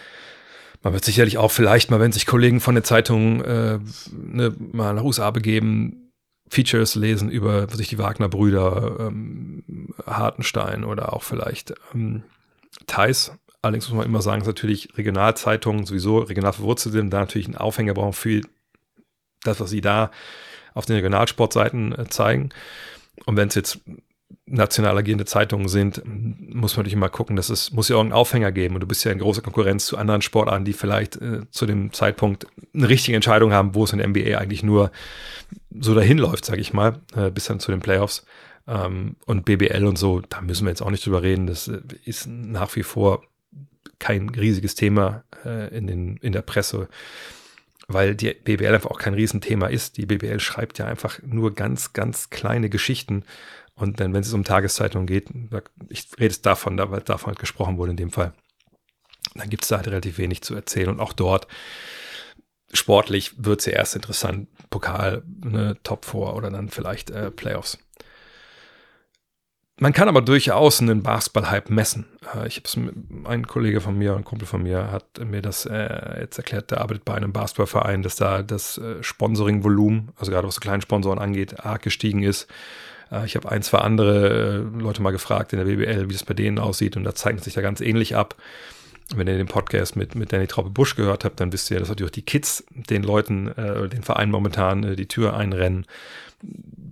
Man 0.81 0.93
wird 0.93 1.03
sicherlich 1.03 1.37
auch 1.37 1.51
vielleicht 1.51 1.91
mal, 1.91 1.99
wenn 1.99 2.11
sich 2.11 2.25
Kollegen 2.25 2.61
von 2.61 2.75
den 2.75 2.83
Zeitungen 2.83 3.41
äh, 3.41 3.79
ne, 4.11 4.55
mal 4.57 4.93
nach 4.93 5.03
USA 5.03 5.31
begeben, 5.31 6.11
Features 6.49 6.95
lesen 6.95 7.29
über 7.29 7.67
sich 7.69 7.89
die 7.89 7.99
Wagner-Brüder, 7.99 8.97
ähm, 8.99 9.93
Hartenstein 10.05 10.83
oder 10.83 11.13
auch 11.13 11.23
vielleicht 11.23 11.73
ähm, 11.93 12.23
Theis. 12.87 13.33
Allerdings 13.61 13.89
muss 13.89 13.97
man 13.97 14.05
immer 14.05 14.21
sagen, 14.21 14.39
dass 14.39 14.47
natürlich 14.47 14.97
Regionalzeitungen 14.97 15.85
sowieso 15.85 16.19
regional 16.19 16.53
verwurzelt 16.53 16.93
sind, 16.93 17.11
da 17.11 17.19
natürlich 17.19 17.47
einen 17.47 17.57
Aufhänger 17.57 17.93
brauchen 17.93 18.13
für 18.13 18.41
das, 19.43 19.59
was 19.59 19.69
sie 19.69 19.81
da 19.81 20.11
auf 20.73 20.85
den 20.85 20.95
Regionalsportseiten 20.95 21.97
äh, 21.97 22.07
zeigen. 22.09 22.49
Und 23.25 23.37
wenn 23.37 23.49
es 23.49 23.55
jetzt 23.55 23.79
national 24.45 24.97
agierende 24.97 25.25
Zeitungen 25.25 25.67
sind, 25.67 26.01
muss 26.05 26.75
man 26.75 26.81
natürlich 26.81 26.93
immer 26.93 27.09
gucken, 27.09 27.35
dass 27.35 27.49
es 27.49 27.71
muss 27.71 27.89
ja 27.89 27.95
irgendeinen 27.95 28.19
Aufhänger 28.19 28.51
geben. 28.51 28.75
Und 28.75 28.81
du 28.81 28.87
bist 28.87 29.03
ja 29.03 29.11
in 29.11 29.19
großer 29.19 29.41
Konkurrenz 29.41 29.85
zu 29.85 29.97
anderen 29.97 30.21
Sportarten, 30.21 30.65
die 30.65 30.73
vielleicht 30.73 31.17
äh, 31.17 31.41
zu 31.51 31.65
dem 31.65 31.93
Zeitpunkt 31.93 32.47
eine 32.73 32.89
richtige 32.89 33.15
Entscheidung 33.15 33.53
haben, 33.53 33.75
wo 33.75 33.83
es 33.83 33.93
in 33.93 33.99
der 33.99 34.07
NBA 34.07 34.37
eigentlich 34.37 34.63
nur 34.63 34.91
so 35.79 35.93
dahin 35.93 36.17
läuft, 36.17 36.45
sage 36.45 36.61
ich 36.61 36.73
mal, 36.73 36.99
äh, 37.15 37.29
bis 37.31 37.45
dann 37.45 37.59
zu 37.59 37.71
den 37.71 37.79
Playoffs. 37.79 38.25
Ähm, 38.67 39.15
und 39.25 39.45
BBL 39.45 39.85
und 39.85 39.97
so, 39.97 40.21
da 40.21 40.41
müssen 40.41 40.65
wir 40.65 40.69
jetzt 40.69 40.81
auch 40.81 40.91
nicht 40.91 41.05
drüber 41.05 41.21
reden. 41.21 41.47
Das 41.47 41.67
äh, 41.67 41.79
ist 42.05 42.27
nach 42.27 42.75
wie 42.75 42.83
vor 42.83 43.23
kein 43.99 44.29
riesiges 44.29 44.75
Thema 44.75 45.23
äh, 45.45 45.75
in, 45.75 45.87
den, 45.87 46.17
in 46.17 46.31
der 46.31 46.41
Presse 46.41 46.87
weil 47.89 48.15
die 48.15 48.33
BBL 48.33 48.73
einfach 48.73 48.91
auch 48.91 48.99
kein 48.99 49.13
Riesenthema 49.13 49.67
ist. 49.67 49.97
Die 49.97 50.05
BBL 50.05 50.39
schreibt 50.39 50.77
ja 50.77 50.85
einfach 50.85 51.19
nur 51.25 51.53
ganz, 51.53 51.91
ganz 51.91 52.29
kleine 52.29 52.69
Geschichten 52.69 53.25
und 53.79 53.99
dann, 53.99 54.13
wenn 54.13 54.21
es 54.21 54.33
um 54.33 54.43
Tageszeitungen 54.43 55.07
geht, 55.07 55.29
ich 55.87 56.09
rede 56.19 56.31
es 56.31 56.41
davon, 56.41 56.75
da, 56.75 56.91
weil 56.91 56.99
davon 56.99 57.27
halt 57.27 57.39
gesprochen 57.39 57.77
wurde 57.77 57.91
in 57.91 57.97
dem 57.97 58.11
Fall, 58.11 58.33
dann 59.35 59.49
gibt 59.49 59.63
es 59.63 59.69
da 59.69 59.77
halt 59.77 59.87
relativ 59.87 60.17
wenig 60.17 60.41
zu 60.41 60.53
erzählen. 60.53 60.89
Und 60.89 60.99
auch 60.99 61.13
dort, 61.13 61.47
sportlich, 62.73 63.33
wird 63.37 63.61
es 63.61 63.67
ja 63.67 63.73
erst 63.73 63.95
interessant. 63.95 64.49
Pokal, 64.69 65.23
ne, 65.25 65.77
Top 65.83 66.03
4 66.03 66.35
oder 66.35 66.51
dann 66.51 66.69
vielleicht 66.69 67.09
äh, 67.09 67.31
Playoffs. 67.31 67.77
Man 69.81 69.93
kann 69.93 70.09
aber 70.09 70.21
durchaus 70.21 70.81
einen 70.81 71.03
Basketball-Hype 71.03 71.69
messen. 71.69 72.05
Äh, 72.35 72.47
ich 72.47 72.57
habe 72.57 72.65
es 72.65 72.77
ein 73.29 73.47
Kollege 73.47 73.79
von 73.79 73.97
mir, 73.97 74.15
ein 74.15 74.25
Kumpel 74.25 74.45
von 74.45 74.61
mir, 74.61 74.91
hat 74.91 75.05
mir 75.23 75.41
das 75.41 75.65
äh, 75.65 76.19
jetzt 76.19 76.37
erklärt, 76.37 76.71
der 76.71 76.81
arbeitet 76.81 77.05
bei 77.05 77.15
einem 77.15 77.31
Basketballverein, 77.31 78.03
dass 78.03 78.17
da 78.17 78.43
das 78.43 78.77
äh, 78.77 79.01
Sponsoring-Volumen, 79.01 80.09
also 80.17 80.31
gerade 80.31 80.47
was 80.47 80.55
so 80.55 80.59
kleinen 80.59 80.81
Sponsoren 80.81 81.19
angeht, 81.19 81.65
arg 81.65 81.81
gestiegen 81.81 82.23
ist. 82.23 82.47
Äh, 83.09 83.25
ich 83.25 83.37
habe 83.37 83.49
ein, 83.49 83.61
zwei 83.61 83.79
andere 83.79 84.65
äh, 84.75 84.79
Leute 84.79 85.01
mal 85.01 85.11
gefragt 85.11 85.53
in 85.53 85.59
der 85.59 85.65
BBL, 85.65 86.09
wie 86.09 86.13
das 86.13 86.25
bei 86.25 86.33
denen 86.33 86.59
aussieht 86.59 86.97
und 86.97 87.05
da 87.05 87.15
zeigt 87.15 87.43
sich 87.43 87.53
da 87.53 87.61
ganz 87.61 87.79
ähnlich 87.79 88.17
ab. 88.17 88.35
wenn 89.15 89.27
ihr 89.27 89.37
den 89.37 89.47
Podcast 89.47 89.95
mit, 89.95 90.13
mit 90.13 90.33
Danny 90.33 90.47
Traube 90.47 90.69
Busch 90.69 90.95
gehört 90.95 91.23
habt, 91.23 91.39
dann 91.39 91.53
wisst 91.53 91.71
ihr, 91.71 91.79
dass 91.79 91.89
natürlich 91.89 92.11
die 92.11 92.21
Kids 92.21 92.65
den 92.69 93.03
Leuten, 93.03 93.47
äh, 93.47 93.87
den 93.87 94.03
Verein 94.03 94.29
momentan 94.29 94.95
die 94.97 95.07
Tür 95.07 95.37
einrennen. 95.37 95.85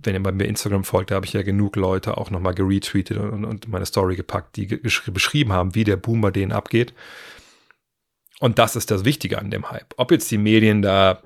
Wenn 0.02 0.14
ihr 0.14 0.22
bei 0.22 0.32
mir 0.32 0.44
Instagram 0.44 0.84
folgt, 0.84 1.10
da 1.10 1.16
habe 1.16 1.26
ich 1.26 1.32
ja 1.32 1.42
genug 1.42 1.76
Leute 1.76 2.16
auch 2.16 2.30
nochmal 2.30 2.54
geretweetet 2.54 3.18
und, 3.18 3.44
und 3.44 3.68
meine 3.68 3.86
Story 3.86 4.16
gepackt, 4.16 4.56
die 4.56 4.66
beschrieben 4.66 5.52
haben, 5.52 5.74
wie 5.74 5.84
der 5.84 5.96
Boom 5.96 6.20
bei 6.20 6.30
denen 6.30 6.52
abgeht. 6.52 6.94
Und 8.40 8.58
das 8.58 8.76
ist 8.76 8.90
das 8.90 9.04
Wichtige 9.04 9.38
an 9.38 9.50
dem 9.50 9.70
Hype. 9.70 9.94
Ob 9.96 10.10
jetzt 10.10 10.30
die 10.30 10.38
Medien 10.38 10.82
da, 10.82 11.22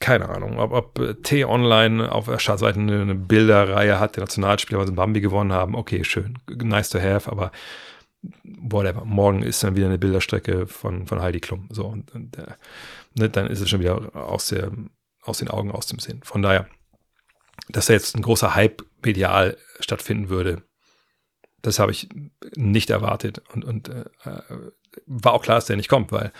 keine 0.00 0.28
Ahnung, 0.28 0.58
ob, 0.58 0.72
ob 0.72 1.22
T-Online 1.24 2.12
auf 2.12 2.26
der 2.26 2.38
Startseite 2.38 2.78
eine, 2.78 3.02
eine 3.02 3.14
Bilderreihe 3.14 3.98
hat, 3.98 4.16
der 4.16 4.22
Nationalspieler, 4.22 4.80
was 4.80 4.88
in 4.88 4.94
Bambi 4.94 5.20
gewonnen 5.20 5.52
haben, 5.52 5.74
okay, 5.74 6.04
schön, 6.04 6.38
nice 6.48 6.90
to 6.90 7.00
have, 7.00 7.30
aber 7.30 7.50
whatever. 8.44 9.04
Morgen 9.04 9.42
ist 9.42 9.62
dann 9.62 9.76
wieder 9.76 9.86
eine 9.86 9.98
Bilderstrecke 9.98 10.66
von, 10.66 11.06
von 11.06 11.20
Heidi 11.20 11.40
Klum. 11.40 11.68
So, 11.70 11.86
und, 11.86 12.14
und 12.14 12.38
äh, 12.38 12.46
ne, 13.14 13.28
dann 13.28 13.48
ist 13.48 13.60
es 13.60 13.68
schon 13.68 13.80
wieder 13.80 14.14
aus, 14.14 14.46
der, 14.48 14.70
aus 15.22 15.38
den 15.38 15.48
Augen, 15.48 15.70
aus 15.70 15.86
dem 15.86 15.98
Sinn. 15.98 16.20
Von 16.22 16.42
daher, 16.42 16.68
dass 17.68 17.86
da 17.86 17.92
jetzt 17.92 18.16
ein 18.16 18.22
großer 18.22 18.54
Hype 18.54 18.84
medial 19.04 19.56
stattfinden 19.80 20.28
würde, 20.28 20.62
das 21.62 21.78
habe 21.78 21.92
ich 21.92 22.08
nicht 22.54 22.90
erwartet. 22.90 23.42
Und, 23.52 23.64
und 23.64 23.88
äh, 23.88 24.04
war 25.06 25.32
auch 25.32 25.42
klar, 25.42 25.56
dass 25.56 25.66
der 25.66 25.76
nicht 25.76 25.88
kommt, 25.88 26.12
weil 26.12 26.32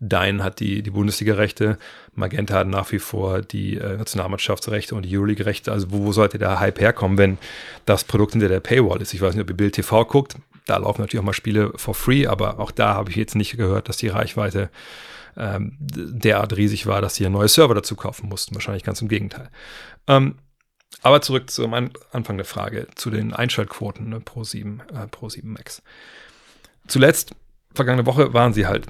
Dein 0.00 0.44
hat 0.44 0.60
die, 0.60 0.82
die 0.84 0.90
Bundesliga-Rechte, 0.90 1.76
Magenta 2.14 2.54
hat 2.54 2.68
nach 2.68 2.92
wie 2.92 3.00
vor 3.00 3.42
die 3.42 3.78
äh, 3.78 3.96
Nationalmannschaftsrechte 3.96 4.94
und 4.94 5.02
die 5.02 5.16
Euroleague-Rechte. 5.16 5.72
Also 5.72 5.90
wo, 5.90 6.04
wo 6.04 6.12
sollte 6.12 6.38
der 6.38 6.60
Hype 6.60 6.80
herkommen, 6.80 7.18
wenn 7.18 7.38
das 7.84 8.04
Produkt 8.04 8.32
hinter 8.32 8.48
der 8.48 8.60
Paywall 8.60 9.02
ist? 9.02 9.12
Ich 9.12 9.20
weiß 9.20 9.34
nicht, 9.34 9.42
ob 9.42 9.50
ihr 9.50 9.56
Bild 9.56 9.74
TV 9.74 10.04
guckt. 10.04 10.36
Da 10.66 10.76
laufen 10.76 11.00
natürlich 11.00 11.20
auch 11.20 11.26
mal 11.26 11.32
Spiele 11.32 11.72
for 11.74 11.94
free, 11.94 12.28
aber 12.28 12.60
auch 12.60 12.70
da 12.70 12.94
habe 12.94 13.10
ich 13.10 13.16
jetzt 13.16 13.34
nicht 13.34 13.56
gehört, 13.56 13.88
dass 13.88 13.96
die 13.96 14.06
Reichweite 14.06 14.70
ähm, 15.36 15.76
derart 15.80 16.56
riesig 16.56 16.86
war, 16.86 17.00
dass 17.02 17.16
sie 17.16 17.26
einen 17.26 17.34
neuen 17.34 17.48
Server 17.48 17.74
dazu 17.74 17.96
kaufen 17.96 18.28
mussten. 18.28 18.54
Wahrscheinlich 18.54 18.84
ganz 18.84 19.02
im 19.02 19.08
Gegenteil. 19.08 19.50
Ähm, 20.06 20.36
aber 21.02 21.22
zurück 21.22 21.50
zum 21.50 21.74
Anfang 21.74 22.36
der 22.36 22.44
Frage, 22.44 22.88
zu 22.94 23.10
den 23.10 23.32
Einschaltquoten 23.32 24.08
ne, 24.08 24.20
pro 24.20 24.44
7, 24.44 24.82
äh, 24.92 25.06
pro 25.06 25.28
7 25.28 25.52
Max. 25.52 25.82
Zuletzt, 26.86 27.34
vergangene 27.74 28.06
Woche, 28.06 28.32
waren 28.32 28.52
sie 28.52 28.66
halt 28.66 28.86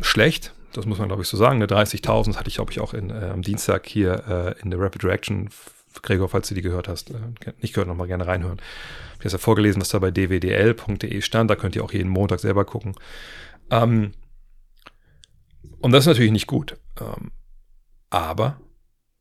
schlecht. 0.00 0.54
Das 0.72 0.86
muss 0.86 0.98
man, 0.98 1.08
glaube 1.08 1.22
ich, 1.22 1.28
so 1.28 1.36
sagen. 1.36 1.62
30.000 1.62 2.36
hatte 2.36 2.48
ich, 2.48 2.54
glaube 2.54 2.70
ich, 2.70 2.80
auch 2.80 2.94
in, 2.94 3.10
äh, 3.10 3.30
am 3.32 3.42
Dienstag 3.42 3.86
hier 3.86 4.56
äh, 4.58 4.62
in 4.62 4.70
der 4.70 4.80
Rapid 4.80 5.04
Reaction. 5.04 5.50
Gregor, 6.02 6.28
falls 6.28 6.48
du 6.48 6.54
die 6.54 6.62
gehört 6.62 6.86
hast, 6.86 7.10
äh, 7.10 7.14
nicht 7.60 7.74
gehört, 7.74 7.88
nochmal 7.88 8.06
gerne 8.06 8.26
reinhören. 8.26 8.60
Ich 9.14 9.24
habe 9.24 9.30
ja 9.30 9.38
vorgelesen, 9.38 9.80
was 9.80 9.88
da 9.88 9.98
bei 9.98 10.10
dwdl.de 10.10 11.20
stand. 11.22 11.50
Da 11.50 11.56
könnt 11.56 11.74
ihr 11.74 11.82
auch 11.82 11.92
jeden 11.92 12.10
Montag 12.10 12.38
selber 12.40 12.64
gucken. 12.64 12.94
Ähm, 13.70 14.12
und 15.80 15.92
das 15.92 16.04
ist 16.04 16.08
natürlich 16.08 16.30
nicht 16.30 16.46
gut. 16.46 16.76
Ähm, 17.00 17.32
aber, 18.10 18.60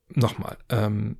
nochmal, 0.09 0.57
ähm, 0.69 1.17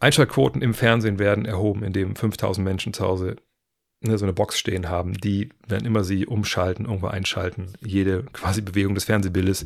Einschaltquoten 0.00 0.62
im 0.62 0.74
Fernsehen 0.74 1.18
werden 1.18 1.44
erhoben, 1.44 1.82
indem 1.82 2.16
5000 2.16 2.64
Menschen 2.64 2.92
zu 2.92 3.04
Hause 3.04 3.36
ne, 4.02 4.18
so 4.18 4.24
eine 4.24 4.32
Box 4.32 4.58
stehen 4.58 4.88
haben, 4.88 5.14
die, 5.14 5.50
wenn 5.66 5.84
immer 5.84 6.04
sie 6.04 6.26
umschalten, 6.26 6.86
irgendwo 6.86 7.06
einschalten, 7.06 7.72
jede 7.80 8.24
quasi 8.32 8.60
Bewegung 8.60 8.94
des 8.94 9.04
Fernsehbildes 9.04 9.64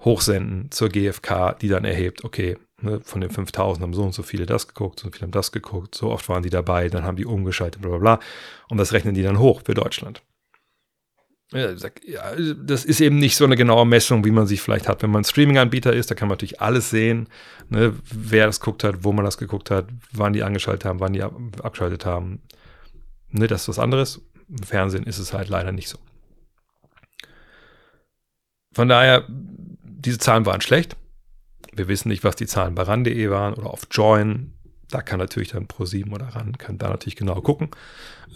hochsenden 0.00 0.70
zur 0.70 0.88
GfK, 0.88 1.54
die 1.60 1.68
dann 1.68 1.84
erhebt, 1.84 2.24
okay, 2.24 2.56
ne, 2.80 3.00
von 3.02 3.20
den 3.20 3.30
5000 3.30 3.82
haben 3.82 3.94
so 3.94 4.02
und 4.02 4.14
so 4.14 4.22
viele 4.22 4.46
das 4.46 4.68
geguckt, 4.68 5.00
so 5.00 5.10
viele 5.10 5.22
haben 5.22 5.32
das 5.32 5.52
geguckt, 5.52 5.94
so 5.94 6.10
oft 6.10 6.28
waren 6.28 6.42
die 6.42 6.50
dabei, 6.50 6.88
dann 6.88 7.04
haben 7.04 7.16
die 7.16 7.26
umgeschaltet, 7.26 7.82
bla 7.82 7.90
bla 7.90 7.98
bla. 7.98 8.20
Und 8.68 8.78
das 8.78 8.92
rechnen 8.92 9.14
die 9.14 9.22
dann 9.22 9.38
hoch 9.38 9.62
für 9.64 9.74
Deutschland. 9.74 10.22
Das 11.50 12.84
ist 12.84 13.00
eben 13.00 13.18
nicht 13.18 13.36
so 13.36 13.46
eine 13.46 13.56
genaue 13.56 13.86
Messung, 13.86 14.22
wie 14.24 14.30
man 14.30 14.46
sie 14.46 14.58
vielleicht 14.58 14.86
hat, 14.86 15.02
wenn 15.02 15.10
man 15.10 15.24
Streaming-Anbieter 15.24 15.94
ist. 15.94 16.10
Da 16.10 16.14
kann 16.14 16.28
man 16.28 16.34
natürlich 16.34 16.60
alles 16.60 16.90
sehen, 16.90 17.28
ne, 17.70 17.94
wer 18.10 18.46
das 18.46 18.60
geguckt 18.60 18.84
hat, 18.84 19.02
wo 19.02 19.12
man 19.12 19.24
das 19.24 19.38
geguckt 19.38 19.70
hat, 19.70 19.88
wann 20.12 20.34
die 20.34 20.42
angeschaltet 20.42 20.84
haben, 20.84 21.00
wann 21.00 21.14
die 21.14 21.22
abgeschaltet 21.22 22.04
haben. 22.04 22.42
Ne, 23.30 23.46
das 23.46 23.62
ist 23.62 23.68
was 23.68 23.78
anderes. 23.78 24.20
Im 24.50 24.62
Fernsehen 24.62 25.04
ist 25.04 25.18
es 25.18 25.32
halt 25.32 25.48
leider 25.48 25.72
nicht 25.72 25.88
so. 25.88 25.98
Von 28.74 28.88
daher, 28.88 29.24
diese 29.28 30.18
Zahlen 30.18 30.44
waren 30.44 30.60
schlecht. 30.60 30.96
Wir 31.72 31.88
wissen 31.88 32.08
nicht, 32.08 32.24
was 32.24 32.36
die 32.36 32.46
Zahlen 32.46 32.74
bei 32.74 32.82
RAN.de 32.82 33.30
waren 33.30 33.54
oder 33.54 33.70
auf 33.70 33.86
Join. 33.90 34.52
Da 34.90 35.02
kann 35.02 35.18
natürlich 35.18 35.50
dann 35.50 35.66
Pro7 35.66 36.12
oder 36.12 36.28
RAN 36.28 36.56
kann 36.56 36.78
da 36.78 36.88
natürlich 36.88 37.16
genau 37.16 37.40
gucken, 37.40 37.70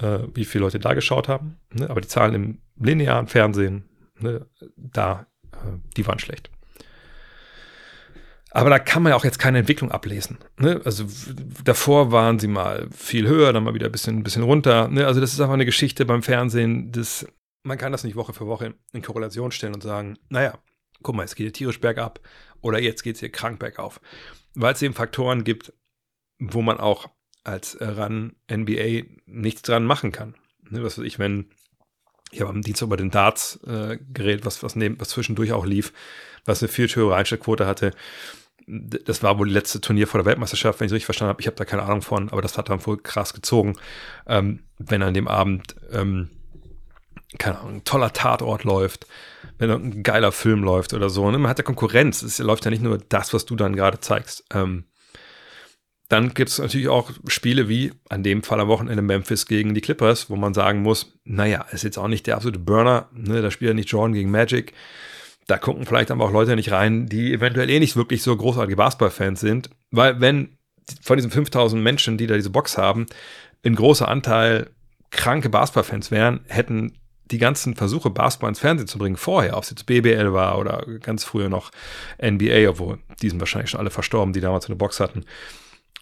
äh, 0.00 0.20
wie 0.34 0.44
viele 0.44 0.64
Leute 0.64 0.78
da 0.78 0.94
geschaut 0.94 1.28
haben. 1.28 1.59
Ne? 1.72 1.88
Aber 1.88 2.00
die 2.00 2.09
Zahlen 2.09 2.34
im 2.34 2.59
linearen 2.78 3.26
Fernsehen, 3.26 3.84
ne, 4.20 4.46
da, 4.76 5.26
äh, 5.53 5.78
die 5.96 6.07
waren 6.07 6.18
schlecht. 6.18 6.50
Aber 8.55 8.68
da 8.68 8.78
kann 8.78 9.03
man 9.03 9.11
ja 9.11 9.16
auch 9.16 9.24
jetzt 9.24 9.38
keine 9.38 9.59
Entwicklung 9.61 9.90
ablesen. 9.90 10.38
Ne? 10.59 10.82
Also 10.84 11.07
davor 11.64 12.12
waren 12.12 12.38
sie 12.38 12.48
mal 12.48 12.86
viel 12.94 13.26
höher, 13.26 13.53
dann 13.55 13.64
mal 13.64 13.72
wieder 13.72 13.86
ein 13.86 13.92
bisschen, 13.92 14.18
ein 14.18 14.22
bisschen 14.22 14.42
runter. 14.42 14.88
Ne? 14.88 15.07
Also 15.07 15.20
das 15.22 15.32
ist 15.32 15.40
einfach 15.40 15.55
eine 15.55 15.64
Geschichte 15.64 16.05
beim 16.05 16.22
Fernsehen. 16.22 16.92
Das, 16.92 17.26
man 17.62 17.78
kann 17.78 17.92
das 17.92 18.05
nicht 18.05 18.14
Woche 18.14 18.34
für 18.34 18.46
Woche 18.46 18.74
in 18.92 19.00
Korrelation 19.00 19.53
stellen 19.53 19.74
und 19.74 19.82
sagen, 19.82 20.18
naja, 20.28 20.59
guck 21.03 21.14
mal, 21.14 21.24
es 21.24 21.34
geht 21.34 21.46
hier 21.46 21.53
tierisch 21.53 21.80
bergab 21.80 22.20
oder 22.61 22.78
jetzt 22.78 23.03
geht 23.03 23.14
es 23.14 23.20
hier 23.20 23.32
krank 23.32 23.59
bergauf. 23.59 24.03
Weil 24.55 24.74
es 24.74 24.82
eben 24.82 24.92
Faktoren 24.92 25.44
gibt, 25.44 25.72
wo 26.51 26.62
man 26.62 26.78
auch 26.78 27.09
als 27.45 27.76
RAN 27.80 28.34
NBA 28.51 29.09
nichts 29.26 29.62
dran 29.62 29.84
machen 29.84 30.12
kann. 30.12 30.34
Ne? 30.70 30.82
Was 30.82 30.99
weiß 30.99 31.05
ich, 31.05 31.18
wenn 31.18 31.51
ich 32.30 32.40
habe 32.40 32.51
am 32.51 32.62
Dienstag 32.62 32.86
über 32.86 32.97
den 32.97 33.11
Darts 33.11 33.61
äh, 33.66 33.99
geredet, 34.12 34.47
was, 34.47 34.62
was, 34.62 34.74
neben, 34.74 34.99
was 34.99 35.11
zwischendurch 35.11 35.53
auch 35.53 35.66
lief, 35.66 35.93
was 36.47 36.62
eine 36.62 36.68
viel 36.68 36.88
höhere 36.88 37.14
Einstellquote 37.14 37.66
hatte 37.66 37.93
das 38.66 39.22
war 39.22 39.38
wohl 39.38 39.49
die 39.49 39.55
letzte 39.55 39.80
Turnier 39.80 40.07
vor 40.07 40.18
der 40.18 40.26
Weltmeisterschaft, 40.26 40.80
wenn 40.80 40.86
ich 40.86 40.90
es 40.90 40.95
richtig 40.95 41.07
verstanden 41.07 41.30
habe. 41.30 41.40
Ich 41.40 41.47
habe 41.47 41.57
da 41.57 41.64
keine 41.64 41.82
Ahnung 41.82 42.03
von, 42.03 42.30
aber 42.30 42.43
das 42.43 42.59
hat 42.59 42.68
dann 42.68 42.84
wohl 42.86 42.99
krass 42.99 43.34
gezogen. 43.34 43.76
Ähm, 44.26 44.61
wenn 44.78 45.03
an 45.03 45.14
dem 45.14 45.28
Abend, 45.28 45.76
ähm, 45.90 46.30
keine 47.38 47.59
Ahnung, 47.59 47.76
ein 47.76 47.84
toller 47.84 48.12
Tatort 48.12 48.64
läuft, 48.64 49.07
wenn 49.59 49.70
ein 49.70 50.03
geiler 50.03 50.32
Film 50.32 50.62
läuft 50.62 50.95
oder 50.95 51.09
so. 51.11 51.30
Ne? 51.30 51.38
Man 51.38 51.51
hat 51.51 51.59
ja 51.59 51.64
Konkurrenz. 51.64 52.22
Es 52.22 52.38
läuft 52.38 52.64
ja 52.64 52.70
nicht 52.70 52.82
nur 52.82 52.99
das, 52.99 53.32
was 53.32 53.47
du 53.47 53.57
dann 53.57 53.76
gerade 53.76 54.01
zeigst. 54.01 54.45
Ähm, 54.53 54.84
dann 56.09 56.34
gibt 56.34 56.50
es 56.50 56.59
natürlich 56.59 56.88
auch 56.88 57.11
Spiele 57.26 57.68
wie 57.68 57.92
an 58.09 58.22
dem 58.22 58.42
Fall 58.42 58.61
am 58.61 58.68
Wochenende 58.68 59.03
Memphis 59.03 59.46
gegen 59.46 59.74
die 59.74 59.80
Clippers, 59.80 60.28
wo 60.28 60.36
man 60.36 60.53
sagen 60.53 60.82
muss, 60.82 61.18
naja, 61.24 61.64
ist 61.72 61.84
jetzt 61.84 61.98
auch 61.98 62.09
nicht 62.09 62.26
der 62.26 62.36
absolute 62.36 62.59
Burner. 62.59 63.09
Ne? 63.14 63.40
Da 63.40 63.50
spielt 63.50 63.70
ja 63.70 63.74
nicht 63.74 63.90
Jordan 63.90 64.12
gegen 64.12 64.30
Magic 64.30 64.74
da 65.46 65.59
gucken 65.59 65.86
vielleicht 65.86 66.11
aber 66.11 66.24
auch 66.24 66.32
Leute 66.32 66.57
nicht 66.57 66.72
rein, 66.72 67.07
die 67.07 67.32
eventuell 67.32 67.68
eh 67.70 67.80
nicht 67.80 67.96
wirklich 67.96 68.22
so 68.22 68.36
großartige 68.36 68.76
Basketball-Fans 68.76 69.40
sind, 69.40 69.70
weil 69.90 70.20
wenn 70.20 70.57
von 71.00 71.16
diesen 71.16 71.30
5000 71.30 71.82
Menschen, 71.82 72.18
die 72.18 72.26
da 72.26 72.34
diese 72.34 72.50
Box 72.50 72.78
haben, 72.78 73.07
ein 73.64 73.74
großer 73.74 74.09
Anteil 74.09 74.70
kranke 75.11 75.48
Basketball-Fans 75.48 76.11
wären, 76.11 76.40
hätten 76.48 76.94
die 77.30 77.38
ganzen 77.38 77.76
Versuche, 77.76 78.11
Basketball 78.11 78.50
ins 78.50 78.59
Fernsehen 78.59 78.88
zu 78.88 78.98
bringen, 78.98 79.16
vorher, 79.16 79.57
ob 79.57 79.62
es 79.62 79.70
jetzt 79.70 79.86
BBL 79.86 80.32
war 80.32 80.59
oder 80.59 80.85
ganz 81.01 81.24
früher 81.24 81.48
noch 81.48 81.70
NBA, 82.22 82.68
obwohl 82.68 82.98
die 83.20 83.31
sind 83.31 83.40
wahrscheinlich 83.40 83.70
schon 83.70 83.81
alle 83.81 83.90
verstorben, 83.90 84.32
die 84.32 84.40
damals 84.40 84.66
eine 84.66 84.76
Box 84.76 85.01
hatten, 85.01 85.24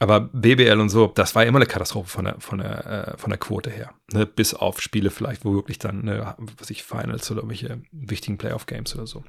aber 0.01 0.21
BBL 0.21 0.81
und 0.81 0.89
so, 0.89 1.09
das 1.09 1.35
war 1.35 1.45
immer 1.45 1.59
eine 1.59 1.67
Katastrophe 1.67 2.09
von 2.09 2.25
der, 2.25 2.41
von 2.41 2.59
der, 2.59 2.87
äh, 2.87 3.19
von 3.19 3.29
der 3.29 3.39
Quote 3.39 3.71
her. 3.71 3.93
Ne? 4.13 4.25
Bis 4.25 4.55
auf 4.55 4.81
Spiele 4.81 5.11
vielleicht, 5.11 5.45
wo 5.45 5.55
wirklich 5.55 5.79
dann, 5.79 6.05
ne, 6.05 6.35
was 6.59 6.71
ich, 6.71 6.83
Finals 6.83 7.31
oder 7.31 7.43
irgendwelche 7.43 7.83
wichtigen 7.93 8.39
Playoff-Games 8.39 8.95
oder 8.95 9.07
so. 9.07 9.23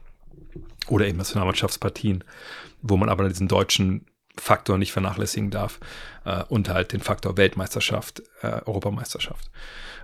Oder 0.88 1.08
eben 1.08 1.18
Nationalmannschaftspartien, 1.18 2.24
wo 2.82 2.96
man 2.96 3.10
aber 3.10 3.28
diesen 3.28 3.50
deutschen 3.50 4.06
Faktor 4.38 4.78
nicht 4.78 4.94
vernachlässigen 4.94 5.52
darf. 5.52 5.82
Äh, 6.24 6.46
und 6.46 6.70
halt 6.70 6.94
den 6.94 7.02
Faktor 7.02 7.36
Weltmeisterschaft, 7.36 8.24
äh, 8.42 8.62
Europameisterschaft. 8.66 9.52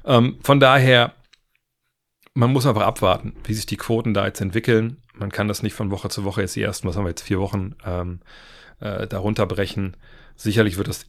Ähm, 0.03 0.37
von 0.43 0.59
daher, 0.59 1.13
man 2.33 2.51
muss 2.51 2.65
einfach 2.65 2.85
abwarten, 2.85 3.37
wie 3.45 3.53
sich 3.53 3.67
die 3.67 3.77
Quoten 3.77 4.13
da 4.13 4.25
jetzt 4.25 4.41
entwickeln. 4.41 5.01
Man 5.13 5.31
kann 5.31 5.47
das 5.47 5.63
nicht 5.63 5.75
von 5.75 5.91
Woche 5.91 6.09
zu 6.09 6.25
Woche 6.25 6.41
jetzt 6.41 6.57
die 6.57 6.61
ersten, 6.61 6.89
was 6.89 6.97
haben 6.97 7.05
wir 7.05 7.09
jetzt, 7.11 7.23
vier 7.23 7.39
Wochen 7.39 7.75
ähm, 7.85 8.19
äh, 8.81 9.07
darunter 9.07 9.45
brechen. 9.45 9.95
Sicherlich 10.37 10.77
wird 10.77 10.87
das 10.87 11.05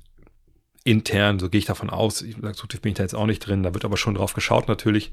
intern, 0.84 1.38
so 1.38 1.48
gehe 1.50 1.58
ich 1.58 1.66
davon 1.66 1.90
aus, 1.90 2.22
ich, 2.22 2.36
so 2.54 2.66
tief 2.66 2.80
bin 2.80 2.92
ich 2.92 2.96
da 2.96 3.04
jetzt 3.04 3.14
auch 3.14 3.26
nicht 3.26 3.40
drin, 3.40 3.62
da 3.62 3.74
wird 3.74 3.84
aber 3.84 3.96
schon 3.96 4.14
drauf 4.14 4.32
geschaut 4.32 4.68
natürlich. 4.68 5.12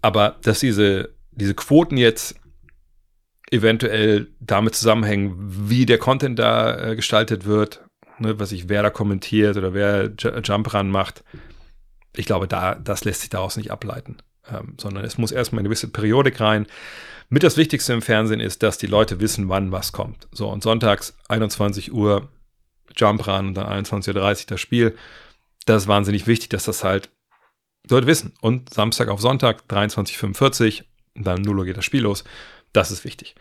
Aber 0.00 0.36
dass 0.42 0.60
diese, 0.60 1.10
diese 1.32 1.54
Quoten 1.54 1.96
jetzt 1.96 2.36
eventuell 3.50 4.28
damit 4.40 4.74
zusammenhängen, 4.74 5.34
wie 5.68 5.86
der 5.86 5.98
Content 5.98 6.38
da 6.38 6.90
äh, 6.90 6.96
gestaltet 6.96 7.44
wird, 7.44 7.84
ne, 8.18 8.38
was 8.38 8.52
ich, 8.52 8.68
wer 8.68 8.82
da 8.82 8.90
kommentiert 8.90 9.56
oder 9.56 9.74
wer 9.74 10.12
Jump 10.44 10.72
Run 10.72 10.90
macht, 10.90 11.24
ich 12.14 12.26
glaube, 12.26 12.46
da, 12.48 12.74
das 12.74 13.04
lässt 13.04 13.20
sich 13.20 13.30
daraus 13.30 13.56
nicht 13.56 13.70
ableiten. 13.70 14.18
Ähm, 14.50 14.74
sondern 14.78 15.04
es 15.04 15.18
muss 15.18 15.32
erstmal 15.32 15.60
eine 15.60 15.68
gewisse 15.68 15.88
Periodik 15.88 16.40
rein. 16.40 16.66
Mit 17.28 17.42
das 17.42 17.56
Wichtigste 17.56 17.92
im 17.92 18.02
Fernsehen 18.02 18.40
ist, 18.40 18.62
dass 18.62 18.78
die 18.78 18.86
Leute 18.86 19.20
wissen, 19.20 19.48
wann 19.48 19.72
was 19.72 19.92
kommt. 19.92 20.28
So, 20.32 20.48
und 20.48 20.62
sonntags 20.62 21.16
21 21.28 21.92
Uhr 21.92 22.28
Jump 22.96 23.26
Run 23.26 23.48
und 23.48 23.54
dann 23.54 23.84
21.30 23.84 24.14
Uhr 24.16 24.46
das 24.48 24.60
Spiel. 24.60 24.96
Das 25.66 25.82
ist 25.82 25.88
wahnsinnig 25.88 26.26
wichtig, 26.26 26.48
dass 26.48 26.64
das 26.64 26.84
halt 26.84 27.10
Sollte 27.88 28.06
wissen. 28.06 28.34
Und 28.40 28.72
Samstag 28.72 29.08
auf 29.08 29.20
Sonntag, 29.20 29.64
23.45 29.68 30.84
dann 31.14 31.42
0 31.42 31.58
Uhr 31.58 31.64
geht 31.64 31.76
das 31.76 31.84
Spiel 31.84 32.02
los. 32.02 32.24
Das 32.72 32.90
ist 32.90 33.04
wichtig. 33.04 33.34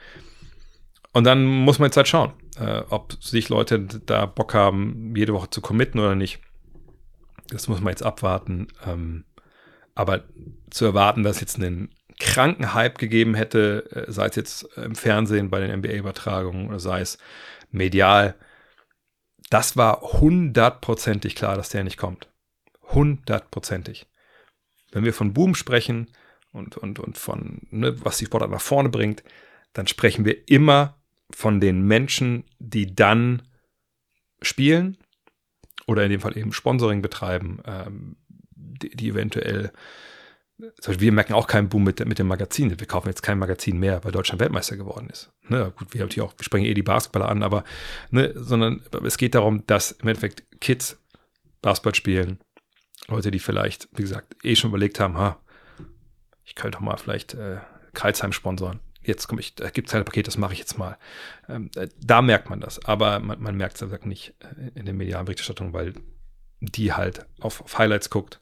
Und 1.13 1.25
dann 1.25 1.45
muss 1.45 1.79
man 1.79 1.87
jetzt 1.87 1.97
halt 1.97 2.07
schauen, 2.07 2.33
äh, 2.59 2.83
ob 2.89 3.21
sich 3.21 3.49
Leute 3.49 3.79
da 3.79 4.25
Bock 4.25 4.53
haben, 4.53 5.13
jede 5.15 5.33
Woche 5.33 5.49
zu 5.49 5.61
committen 5.61 5.99
oder 5.99 6.15
nicht. 6.15 6.39
Das 7.49 7.67
muss 7.67 7.81
man 7.81 7.91
jetzt 7.91 8.03
abwarten. 8.03 8.67
Ähm, 8.85 9.25
aber 9.95 10.23
zu 10.69 10.85
erwarten, 10.85 11.23
dass 11.23 11.41
jetzt 11.41 11.57
einen 11.57 11.89
kranken 12.19 12.73
Hype 12.73 12.97
gegeben 12.97 13.35
hätte, 13.35 13.89
äh, 13.91 14.11
sei 14.11 14.27
es 14.27 14.35
jetzt 14.35 14.63
im 14.77 14.95
Fernsehen 14.95 15.49
bei 15.49 15.59
den 15.59 15.79
NBA-Übertragungen 15.79 16.69
oder 16.69 16.79
sei 16.79 17.01
es 17.01 17.17
medial, 17.71 18.35
das 19.49 19.77
war 19.77 20.01
hundertprozentig 20.01 21.35
klar, 21.35 21.55
dass 21.55 21.69
der 21.69 21.83
nicht 21.83 21.97
kommt. 21.97 22.29
Hundertprozentig. 22.83 24.07
Wenn 24.91 25.03
wir 25.03 25.13
von 25.13 25.33
Boom 25.33 25.55
sprechen 25.55 26.11
und, 26.51 26.77
und, 26.77 26.99
und 26.99 27.17
von, 27.17 27.61
ne, 27.69 28.03
was 28.03 28.17
die 28.17 28.25
Sportart 28.25 28.51
nach 28.51 28.61
vorne 28.61 28.89
bringt, 28.89 29.23
dann 29.73 29.87
sprechen 29.87 30.25
wir 30.25 30.47
immer 30.49 30.97
von 31.29 31.59
den 31.59 31.81
Menschen, 31.81 32.45
die 32.59 32.95
dann 32.95 33.43
spielen 34.41 34.97
oder 35.87 36.03
in 36.03 36.11
dem 36.11 36.21
Fall 36.21 36.37
eben 36.37 36.53
Sponsoring 36.53 37.01
betreiben, 37.01 37.61
ähm, 37.65 38.17
die, 38.55 38.89
die, 38.89 39.09
eventuell, 39.09 39.71
wir 40.57 41.11
merken 41.11 41.33
auch 41.33 41.47
keinen 41.47 41.69
Boom 41.69 41.83
mit, 41.83 42.03
mit 42.05 42.19
dem 42.19 42.27
Magazin. 42.27 42.77
Wir 42.79 42.87
kaufen 42.87 43.09
jetzt 43.09 43.21
kein 43.21 43.37
Magazin 43.37 43.77
mehr, 43.77 44.03
weil 44.03 44.11
Deutschland 44.11 44.39
Weltmeister 44.39 44.75
geworden 44.75 45.09
ist. 45.09 45.31
Ne, 45.47 45.71
gut, 45.77 45.93
wir 45.93 46.01
haben 46.01 46.09
hier 46.09 46.23
auch, 46.23 46.33
wir 46.35 46.43
sprechen 46.43 46.65
eh 46.65 46.73
die 46.73 46.83
Basketballer 46.83 47.29
an, 47.29 47.43
aber, 47.43 47.63
ne, 48.09 48.33
sondern 48.35 48.81
es 49.03 49.17
geht 49.17 49.35
darum, 49.35 49.65
dass 49.67 49.91
im 49.91 50.07
Endeffekt 50.07 50.59
Kids 50.59 50.99
Basketball 51.61 51.95
spielen, 51.95 52.39
Leute, 53.07 53.31
die 53.31 53.39
vielleicht, 53.39 53.87
wie 53.93 54.01
gesagt, 54.01 54.35
eh 54.43 54.55
schon 54.55 54.71
überlegt 54.71 54.99
haben, 54.99 55.17
ha, 55.17 55.39
ich 56.43 56.55
könnte 56.55 56.77
doch 56.77 56.83
mal 56.83 56.97
vielleicht 56.97 57.33
äh, 57.35 57.57
Kreuzheim 57.93 58.31
sponsoren. 58.31 58.79
Jetzt 59.01 59.27
komme 59.27 59.39
ich, 59.39 59.55
da 59.55 59.69
gibt 59.69 59.87
es 59.87 59.93
ein 59.93 60.03
Paket, 60.03 60.27
das 60.27 60.37
mache 60.37 60.53
ich 60.53 60.59
jetzt 60.59 60.77
mal. 60.77 60.97
Ähm, 61.47 61.69
äh, 61.75 61.87
da 61.99 62.21
merkt 62.21 62.49
man 62.49 62.59
das, 62.59 62.83
aber 62.83 63.19
man, 63.19 63.41
man 63.41 63.55
merkt 63.55 63.81
es 63.81 64.05
nicht 64.05 64.33
äh, 64.39 64.71
in 64.79 64.85
der 64.85 64.93
medialen 64.93 65.25
Berichterstattung, 65.25 65.73
weil 65.73 65.93
die 66.59 66.93
halt 66.93 67.25
auf, 67.39 67.61
auf 67.61 67.77
Highlights 67.77 68.09
guckt 68.09 68.41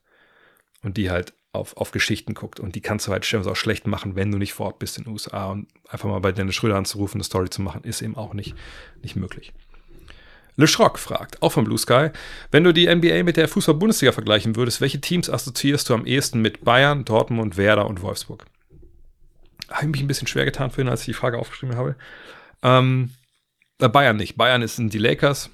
und 0.82 0.98
die 0.98 1.12
halt 1.12 1.34
auf, 1.56 1.78
auf 1.78 1.92
Geschichten 1.92 2.34
guckt. 2.34 2.60
Und 2.60 2.76
die 2.76 2.82
kannst 2.82 3.08
du 3.08 3.12
halt 3.12 3.26
stellenweise 3.26 3.52
auch 3.52 3.56
schlecht 3.56 3.88
machen, 3.88 4.16
wenn 4.16 4.32
du 4.32 4.38
nicht 4.38 4.54
vor 4.54 4.68
Ort 4.68 4.80
bist 4.80 4.98
in 4.98 5.06
den 5.06 5.14
USA. 5.14 5.52
Und 5.52 5.68
einfach 5.88 6.10
mal 6.10 6.20
bei 6.20 6.32
Dennis 6.32 6.56
Schröder 6.56 6.76
anzurufen, 6.76 7.18
eine 7.18 7.24
Story 7.24 7.50
zu 7.50 7.62
machen, 7.62 7.84
ist 7.84 8.02
eben 8.02 8.16
auch 8.16 8.34
nicht, 8.34 8.56
nicht 9.02 9.16
möglich. 9.16 9.54
Le 10.58 10.68
Schrock 10.68 11.00
fragt, 11.00 11.42
auch 11.42 11.52
von 11.52 11.66
Blue 11.66 11.78
Sky, 11.78 12.10
wenn 12.52 12.64
du 12.64 12.74
die 12.74 12.88
NBA 12.88 13.24
mit 13.24 13.36
der 13.36 13.50
Fußball-Bundesliga 13.50 14.14
vergleichen 14.14 14.56
würdest, 14.56 14.80
welche 14.80 15.02
Teams 15.02 15.30
assoziierst 15.30 15.90
du 15.90 15.94
am 15.94 16.06
ehesten 16.06 16.42
mit 16.42 16.64
Bayern, 16.64 17.04
Dortmund, 17.04 17.58
Werder 17.58 17.88
und 17.88 18.02
Wolfsburg? 18.02 18.46
Habe 19.70 19.86
ich 19.86 19.92
mich 19.92 20.02
ein 20.02 20.08
bisschen 20.08 20.28
schwer 20.28 20.46
getan 20.46 20.72
vorhin, 20.72 20.88
als 20.88 21.02
ich 21.02 21.08
die 21.08 21.14
Frage 21.14 21.40
aufgeschrieben 21.40 21.76
habe. 21.76 21.96
Ähm, 22.62 23.12
Bayern 23.80 24.16
nicht. 24.16 24.38
Bayern 24.38 24.66
sind 24.66 24.94
die 24.94 25.00
Lakers. 25.00 25.50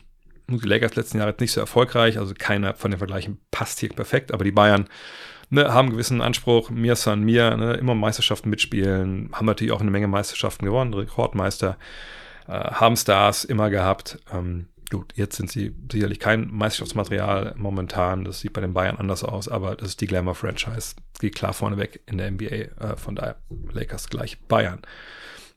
Die 0.47 0.67
Lakers 0.67 0.95
letzten 0.95 1.17
Jahre 1.17 1.33
nicht 1.39 1.53
so 1.53 1.61
erfolgreich, 1.61 2.19
also 2.19 2.33
keiner 2.37 2.75
von 2.75 2.91
den 2.91 2.97
Vergleichen 2.97 3.39
passt 3.51 3.79
hier 3.79 3.89
perfekt, 3.89 4.33
aber 4.33 4.43
die 4.43 4.51
Bayern 4.51 4.87
ne, 5.51 5.73
haben 5.73 5.91
gewissen 5.91 6.21
Anspruch, 6.21 6.71
mir 6.71 6.95
san 6.95 7.21
mir, 7.21 7.55
ne, 7.55 7.73
immer 7.73 7.93
Meisterschaften 7.93 8.49
mitspielen, 8.49 9.29
haben 9.33 9.45
natürlich 9.45 9.71
auch 9.71 9.81
eine 9.81 9.91
Menge 9.91 10.07
Meisterschaften 10.07 10.65
gewonnen, 10.65 10.93
Rekordmeister, 10.93 11.77
äh, 12.47 12.53
haben 12.53 12.95
Stars 12.95 13.43
immer 13.43 13.69
gehabt. 13.69 14.19
Ähm, 14.33 14.67
Gut, 14.91 15.13
jetzt 15.15 15.37
sind 15.37 15.49
sie 15.49 15.73
sicherlich 15.89 16.19
kein 16.19 16.49
Meisterschaftsmaterial 16.51 17.53
momentan. 17.55 18.25
Das 18.25 18.41
sieht 18.41 18.51
bei 18.51 18.59
den 18.59 18.73
Bayern 18.73 18.97
anders 18.97 19.23
aus, 19.23 19.47
aber 19.47 19.77
das 19.77 19.87
ist 19.87 20.01
die 20.01 20.07
Glamour-Franchise. 20.07 20.95
Geht 21.17 21.35
klar 21.35 21.53
vorneweg 21.53 22.01
in 22.07 22.17
der 22.17 22.29
NBA. 22.29 22.45
Äh, 22.45 22.97
von 22.97 23.15
daher 23.15 23.37
Lakers 23.71 24.09
gleich 24.09 24.37
Bayern. 24.49 24.81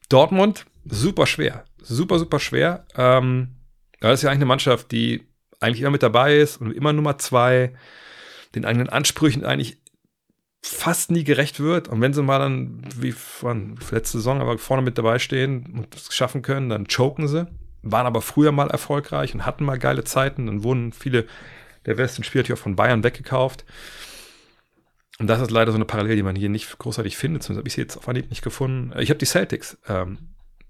Dortmund, 0.08 0.66
super 0.84 1.26
schwer. 1.26 1.64
Super, 1.82 2.20
super 2.20 2.38
schwer. 2.38 2.86
Ähm, 2.94 3.56
das 3.98 4.20
ist 4.20 4.22
ja 4.22 4.30
eigentlich 4.30 4.38
eine 4.38 4.46
Mannschaft, 4.46 4.92
die 4.92 5.26
eigentlich 5.58 5.80
immer 5.80 5.90
mit 5.90 6.04
dabei 6.04 6.36
ist 6.36 6.60
und 6.60 6.70
immer 6.70 6.92
Nummer 6.92 7.18
zwei, 7.18 7.74
den 8.54 8.64
eigenen 8.64 8.88
Ansprüchen 8.88 9.44
eigentlich 9.44 9.78
fast 10.66 11.10
nie 11.10 11.24
gerecht 11.24 11.60
wird. 11.60 11.88
Und 11.88 12.00
wenn 12.00 12.14
sie 12.14 12.22
mal 12.22 12.38
dann, 12.38 12.82
wie 12.96 13.12
von 13.12 13.76
letzte 13.90 14.18
Saison, 14.18 14.40
aber 14.40 14.58
vorne 14.58 14.82
mit 14.82 14.98
dabei 14.98 15.18
stehen 15.18 15.66
und 15.74 15.94
es 15.94 16.14
schaffen 16.14 16.42
können, 16.42 16.68
dann 16.68 16.86
choken 16.86 17.28
sie 17.28 17.46
waren 17.84 18.06
aber 18.06 18.22
früher 18.22 18.50
mal 18.50 18.70
erfolgreich 18.70 19.34
und 19.34 19.46
hatten 19.46 19.64
mal 19.64 19.78
geile 19.78 20.04
Zeiten. 20.04 20.46
Dann 20.46 20.64
wurden 20.64 20.92
viele 20.92 21.26
der 21.86 21.94
besten 21.94 22.24
Spieler 22.24 22.44
auch 22.52 22.58
von 22.58 22.76
Bayern 22.76 23.04
weggekauft. 23.04 23.64
Und 25.18 25.28
das 25.28 25.40
ist 25.40 25.50
leider 25.50 25.70
so 25.70 25.76
eine 25.76 25.84
Parallele, 25.84 26.16
die 26.16 26.22
man 26.22 26.34
hier 26.34 26.48
nicht 26.48 26.78
großartig 26.78 27.16
findet. 27.16 27.42
Zumindest 27.42 27.60
habe 27.60 27.68
ich 27.68 27.74
sie 27.74 27.82
jetzt 27.82 27.96
auf 27.96 28.08
Anhieb 28.08 28.30
nicht 28.30 28.42
gefunden. 28.42 28.92
Ich 28.98 29.10
habe 29.10 29.18
die 29.18 29.26
Celtics, 29.26 29.78
ähm, 29.86 30.18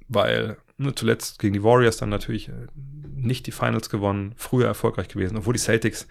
weil 0.09 0.59
ne, 0.77 0.95
zuletzt 0.95 1.39
gegen 1.39 1.55
die 1.55 1.63
Warriors 1.63 1.97
dann 1.97 2.11
natürlich 2.11 2.49
äh, 2.49 2.53
nicht 3.15 3.47
die 3.47 3.53
Finals 3.53 3.89
gewonnen, 3.89 4.35
früher 4.37 4.67
erfolgreich 4.67 5.09
gewesen, 5.09 5.39
obwohl 5.39 5.55
die 5.55 5.61
Celtics 5.61 6.09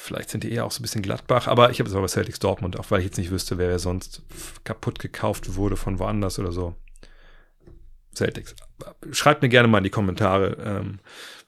vielleicht 0.00 0.30
sind 0.30 0.44
die 0.44 0.52
eher 0.52 0.64
auch 0.64 0.72
so 0.72 0.80
ein 0.80 0.82
bisschen 0.82 1.02
Gladbach, 1.02 1.46
aber 1.46 1.70
ich 1.70 1.78
habe 1.78 1.88
es 1.88 1.94
aber 1.94 2.08
Celtics 2.08 2.38
Dortmund, 2.38 2.78
auch 2.78 2.90
weil 2.90 3.00
ich 3.00 3.06
jetzt 3.06 3.18
nicht 3.18 3.30
wüsste, 3.30 3.58
wer 3.58 3.78
sonst 3.78 4.22
kaputt 4.64 4.98
gekauft 4.98 5.54
wurde 5.56 5.76
von 5.76 5.98
woanders 5.98 6.38
oder 6.38 6.52
so. 6.52 6.74
Celtics. 8.14 8.56
Schreibt 9.12 9.42
mir 9.42 9.48
gerne 9.48 9.68
mal 9.68 9.78
in 9.78 9.84
die 9.84 9.90
Kommentare, 9.90 10.56
ähm, 10.64 10.98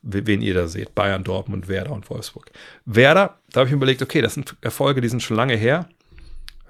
wen 0.03 0.43
ihr 0.43 0.55
da 0.55 0.69
seht. 0.69 0.95
Bayern, 0.95 1.24
Dortmund, 1.24 1.69
Werder 1.69 1.93
und 1.93 2.09
Wolfsburg. 2.11 2.51
Werder, 2.85 3.39
da 3.51 3.61
habe 3.61 3.69
ich 3.69 3.73
mir 3.73 3.79
überlegt, 3.79 4.03
okay, 4.03 4.20
das 4.20 4.35
sind 4.35 4.57
Erfolge, 4.61 5.01
die 5.01 5.09
sind 5.09 5.23
schon 5.23 5.37
lange 5.37 5.57
her. 5.57 5.89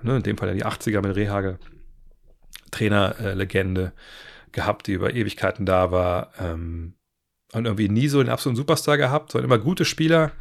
Ne, 0.02 0.16
in 0.16 0.22
dem 0.22 0.38
Fall 0.38 0.48
ja 0.48 0.54
die 0.54 0.64
80er 0.64 1.06
mit 1.06 1.16
Rehagel. 1.16 1.58
Trainerlegende 2.70 3.92
äh, 3.94 4.52
gehabt, 4.52 4.86
die 4.86 4.92
über 4.92 5.14
Ewigkeiten 5.14 5.66
da 5.66 5.90
war. 5.90 6.32
Ähm, 6.38 6.94
und 7.52 7.66
irgendwie 7.66 7.88
nie 7.88 8.08
so 8.08 8.22
den 8.22 8.32
absoluten 8.32 8.56
Superstar 8.56 8.96
gehabt, 8.96 9.32
sondern 9.32 9.50
immer 9.50 9.62
gute 9.62 9.84
Spieler. 9.84 10.32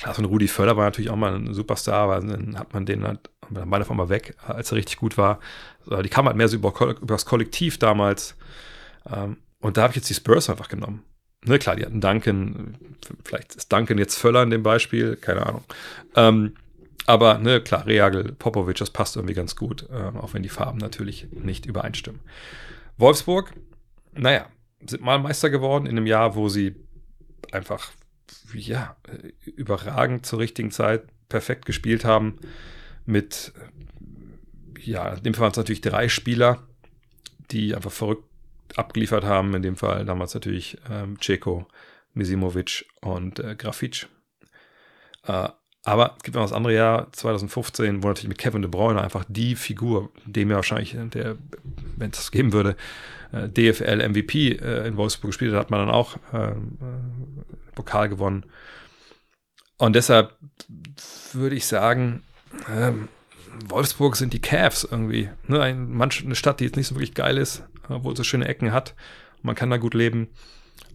Klar, 0.00 0.14
so 0.14 0.22
ein 0.22 0.24
Rudi 0.24 0.48
Völler 0.48 0.78
war 0.78 0.84
natürlich 0.84 1.10
auch 1.10 1.16
mal 1.16 1.34
ein 1.34 1.52
Superstar, 1.52 2.04
aber 2.04 2.20
dann 2.20 2.58
hat 2.58 2.72
man 2.72 2.86
den 2.86 3.04
halt, 3.04 3.28
dann 3.50 3.70
war 3.70 3.82
auf 3.82 3.90
einmal 3.90 4.08
weg, 4.08 4.34
als 4.46 4.72
er 4.72 4.76
richtig 4.76 4.96
gut 4.96 5.18
war. 5.18 5.40
Die 5.86 6.08
kam 6.08 6.24
halt 6.24 6.38
mehr 6.38 6.48
so 6.48 6.56
über, 6.56 6.72
über 6.80 7.14
das 7.14 7.26
Kollektiv 7.26 7.76
damals. 7.76 8.34
Ähm, 9.12 9.36
und 9.60 9.76
da 9.76 9.82
habe 9.82 9.90
ich 9.90 9.96
jetzt 9.96 10.08
die 10.08 10.14
Spurs 10.14 10.48
einfach 10.48 10.68
genommen. 10.68 11.02
Ne, 11.44 11.58
klar, 11.58 11.76
die 11.76 11.84
hatten 11.84 12.00
Duncan, 12.00 12.78
vielleicht 13.26 13.54
ist 13.56 13.70
Duncan 13.70 13.98
jetzt 13.98 14.16
Völler 14.16 14.42
in 14.42 14.48
dem 14.48 14.62
Beispiel, 14.62 15.16
keine 15.16 15.44
Ahnung. 15.44 15.64
Ähm, 16.16 16.54
aber 17.04 17.36
ne, 17.36 17.60
klar, 17.60 17.86
Reagel, 17.86 18.32
Popovic, 18.32 18.78
das 18.78 18.88
passt 18.88 19.16
irgendwie 19.16 19.34
ganz 19.34 19.54
gut, 19.54 19.86
äh, 19.90 20.16
auch 20.18 20.32
wenn 20.32 20.42
die 20.42 20.48
Farben 20.48 20.78
natürlich 20.78 21.28
nicht 21.30 21.66
übereinstimmen. 21.66 22.20
Wolfsburg, 22.96 23.52
naja, 24.14 24.46
sind 24.86 25.02
mal 25.02 25.18
Meister 25.18 25.50
geworden 25.50 25.84
in 25.84 25.98
einem 25.98 26.06
Jahr, 26.06 26.36
wo 26.36 26.48
sie 26.48 26.74
einfach, 27.52 27.90
ja, 28.54 28.96
überragend 29.44 30.26
zur 30.26 30.38
richtigen 30.38 30.70
Zeit 30.70 31.04
perfekt 31.28 31.66
gespielt 31.66 32.04
haben. 32.04 32.38
Mit, 33.06 33.52
ja, 34.78 35.14
in 35.14 35.22
dem 35.22 35.34
Fall 35.34 35.42
waren 35.42 35.52
es 35.52 35.56
natürlich 35.56 35.80
drei 35.80 36.08
Spieler, 36.08 36.62
die 37.50 37.74
einfach 37.74 37.92
verrückt 37.92 38.24
abgeliefert 38.76 39.24
haben. 39.24 39.54
In 39.54 39.62
dem 39.62 39.76
Fall 39.76 40.04
damals 40.04 40.34
natürlich 40.34 40.78
ähm, 40.90 41.18
Ceko, 41.20 41.66
Misimovic 42.14 42.86
und 43.00 43.38
äh, 43.38 43.54
Grafic. 43.56 44.08
Äh, 45.24 45.48
aber 45.82 46.14
es 46.18 46.22
gibt 46.24 46.34
noch 46.34 46.42
das 46.42 46.52
andere 46.52 46.74
Jahr, 46.74 47.10
2015, 47.12 48.02
wo 48.02 48.08
natürlich 48.08 48.28
mit 48.28 48.38
Kevin 48.38 48.60
De 48.60 48.70
Bruyne 48.70 49.00
einfach 49.00 49.24
die 49.28 49.56
Figur, 49.56 50.10
dem 50.26 50.50
ja 50.50 50.56
wahrscheinlich, 50.56 50.94
der, 51.14 51.38
wenn 51.96 52.10
es 52.10 52.18
das 52.18 52.30
geben 52.30 52.52
würde, 52.52 52.76
äh, 53.32 53.48
DFL 53.48 54.06
MVP 54.08 54.52
äh, 54.52 54.86
in 54.86 54.96
Wolfsburg 54.96 55.30
gespielt 55.30 55.52
hat, 55.52 55.60
hat 55.60 55.70
man 55.70 55.80
dann 55.80 55.94
auch 55.94 56.16
äh, 56.32 56.52
Pokal 57.80 58.08
gewonnen. 58.08 58.44
Und 59.78 59.96
deshalb 59.96 60.36
würde 61.32 61.56
ich 61.56 61.66
sagen, 61.66 62.22
ähm, 62.70 63.08
Wolfsburg 63.66 64.16
sind 64.16 64.34
die 64.34 64.40
Cavs 64.40 64.84
irgendwie. 64.84 65.30
Ne? 65.46 65.62
Eine 65.62 66.34
Stadt, 66.34 66.60
die 66.60 66.64
jetzt 66.64 66.76
nicht 66.76 66.86
so 66.86 66.94
wirklich 66.94 67.14
geil 67.14 67.38
ist, 67.38 67.62
obwohl 67.88 68.12
es 68.12 68.18
so 68.18 68.24
schöne 68.24 68.46
Ecken 68.46 68.72
hat. 68.72 68.94
Man 69.42 69.54
kann 69.54 69.70
da 69.70 69.78
gut 69.78 69.94
leben. 69.94 70.28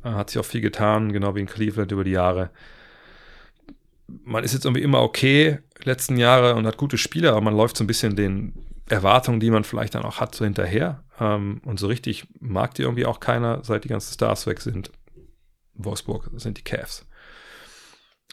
Äh, 0.04 0.10
hat 0.10 0.30
sich 0.30 0.40
auch 0.40 0.46
viel 0.46 0.62
getan, 0.62 1.12
genau 1.12 1.36
wie 1.36 1.42
in 1.42 1.48
Cleveland 1.48 1.92
über 1.92 2.04
die 2.04 2.12
Jahre. 2.12 2.52
Man 4.24 4.44
ist 4.44 4.54
jetzt 4.54 4.66
irgendwie 4.66 4.84
immer 4.84 5.02
okay 5.02 5.60
letzten 5.84 6.18
Jahre 6.18 6.54
und 6.54 6.68
hat 6.68 6.78
gute 6.78 7.00
Spieler, 7.00 7.32
aber 7.32 7.42
man 7.42 7.58
läuft 7.58 7.78
so 7.78 7.84
ein 7.84 7.88
bisschen 7.88 8.16
den 8.16 8.54
Erwartungen, 8.88 9.40
die 9.40 9.50
man 9.50 9.64
vielleicht 9.64 9.96
dann 9.96 10.04
auch 10.04 10.20
hat, 10.20 10.36
so 10.36 10.46
hinterher. 10.46 11.04
Ähm, 11.20 11.60
und 11.66 11.80
so 11.80 11.88
richtig 11.88 12.28
mag 12.40 12.76
die 12.76 12.84
irgendwie 12.84 13.08
auch 13.08 13.20
keiner, 13.20 13.64
seit 13.64 13.84
die 13.84 13.90
ganzen 13.90 14.14
Stars 14.14 14.46
weg 14.46 14.62
sind. 14.62 14.92
Wolfsburg 15.76 16.30
sind 16.36 16.58
die 16.58 16.64
Cavs. 16.64 17.06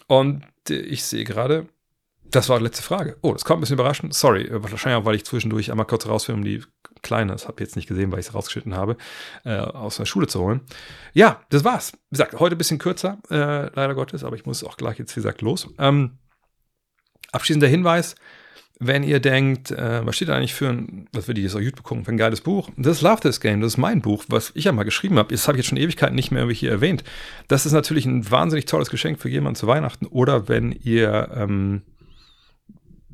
Und 0.07 0.45
ich 0.69 1.05
sehe 1.05 1.25
gerade, 1.25 1.69
das 2.25 2.49
war 2.49 2.59
die 2.59 2.65
letzte 2.65 2.83
Frage. 2.83 3.19
Oh, 3.23 3.33
das 3.33 3.45
kommt 3.45 3.59
ein 3.59 3.61
bisschen 3.61 3.75
überraschend. 3.75 4.15
Sorry, 4.15 4.49
wahrscheinlich 4.51 5.01
auch, 5.01 5.05
weil 5.05 5.17
ich 5.17 5.25
zwischendurch 5.25 5.71
einmal 5.71 5.87
kurz 5.87 6.07
rausfilme, 6.07 6.41
um 6.41 6.45
die 6.45 6.65
kleine, 7.03 7.33
das 7.33 7.47
habe 7.47 7.57
ich 7.59 7.67
jetzt 7.67 7.77
nicht 7.77 7.89
gesehen, 7.89 8.11
weil 8.13 8.21
ich 8.21 8.27
es 8.29 8.35
rausgeschnitten 8.35 8.75
habe, 8.75 8.97
äh, 9.45 9.57
aus 9.57 9.97
der 9.97 10.07
Schule 10.07 10.29
zu 10.29 10.41
holen. 10.41 10.63
Ja, 11.13 11.43
das 11.51 11.65
war's. 11.65 11.93
Wie 11.93 12.17
gesagt, 12.17 12.39
heute 12.39 12.55
ein 12.55 12.59
bisschen 12.59 12.79
kürzer, 12.79 13.19
äh, 13.29 13.71
leider 13.75 13.95
Gottes, 13.95 14.25
aber 14.25 14.37
ich 14.37 14.47
muss 14.47 14.65
auch 14.65 14.77
gleich 14.77 14.99
jetzt, 14.99 15.15
wie 15.17 15.21
gesagt, 15.21 15.43
los. 15.43 15.69
Ähm, 15.79 16.19
abschließender 17.33 17.69
Hinweis, 17.69 18.15
wenn 18.87 19.03
ihr 19.03 19.21
denkt, 19.21 19.71
äh, 19.71 20.05
was 20.05 20.17
steht 20.17 20.29
da 20.29 20.37
eigentlich 20.37 20.55
für 20.55 20.69
ein, 20.69 21.07
was 21.13 21.29
will 21.29 21.39
ich 21.39 21.45
jetzt 21.45 21.55
auf 21.55 21.63
YouTube 21.63 21.85
gucken, 21.85 22.05
für 22.05 22.11
ein 22.11 22.17
geiles 22.17 22.41
Buch? 22.41 22.69
Das 22.77 22.99
ist 22.99 23.03
Love 23.03 23.21
This 23.21 23.41
Game, 23.41 23.61
das 23.61 23.75
ist 23.75 23.79
mein 23.79 24.01
Buch, 24.01 24.25
was 24.29 24.53
ich 24.55 24.65
ja 24.65 24.73
mal 24.73 24.83
geschrieben 24.83 25.19
habe. 25.19 25.33
Das 25.33 25.47
habe 25.47 25.57
ich 25.57 25.65
jetzt 25.65 25.69
schon 25.69 25.79
Ewigkeiten 25.79 26.15
nicht 26.15 26.31
mehr 26.31 26.49
hier 26.51 26.71
erwähnt. 26.71 27.05
Das 27.49 27.67
ist 27.67 27.73
natürlich 27.73 28.07
ein 28.07 28.31
wahnsinnig 28.31 28.67
tolles 28.67 28.91
Geschenk 28.91 29.21
für 29.21 29.29
jemanden 29.29 29.57
zu 29.57 29.67
Weihnachten 29.67 30.07
oder 30.07 30.49
wenn 30.49 30.73
ihr 30.73 31.31
ähm, 31.35 31.83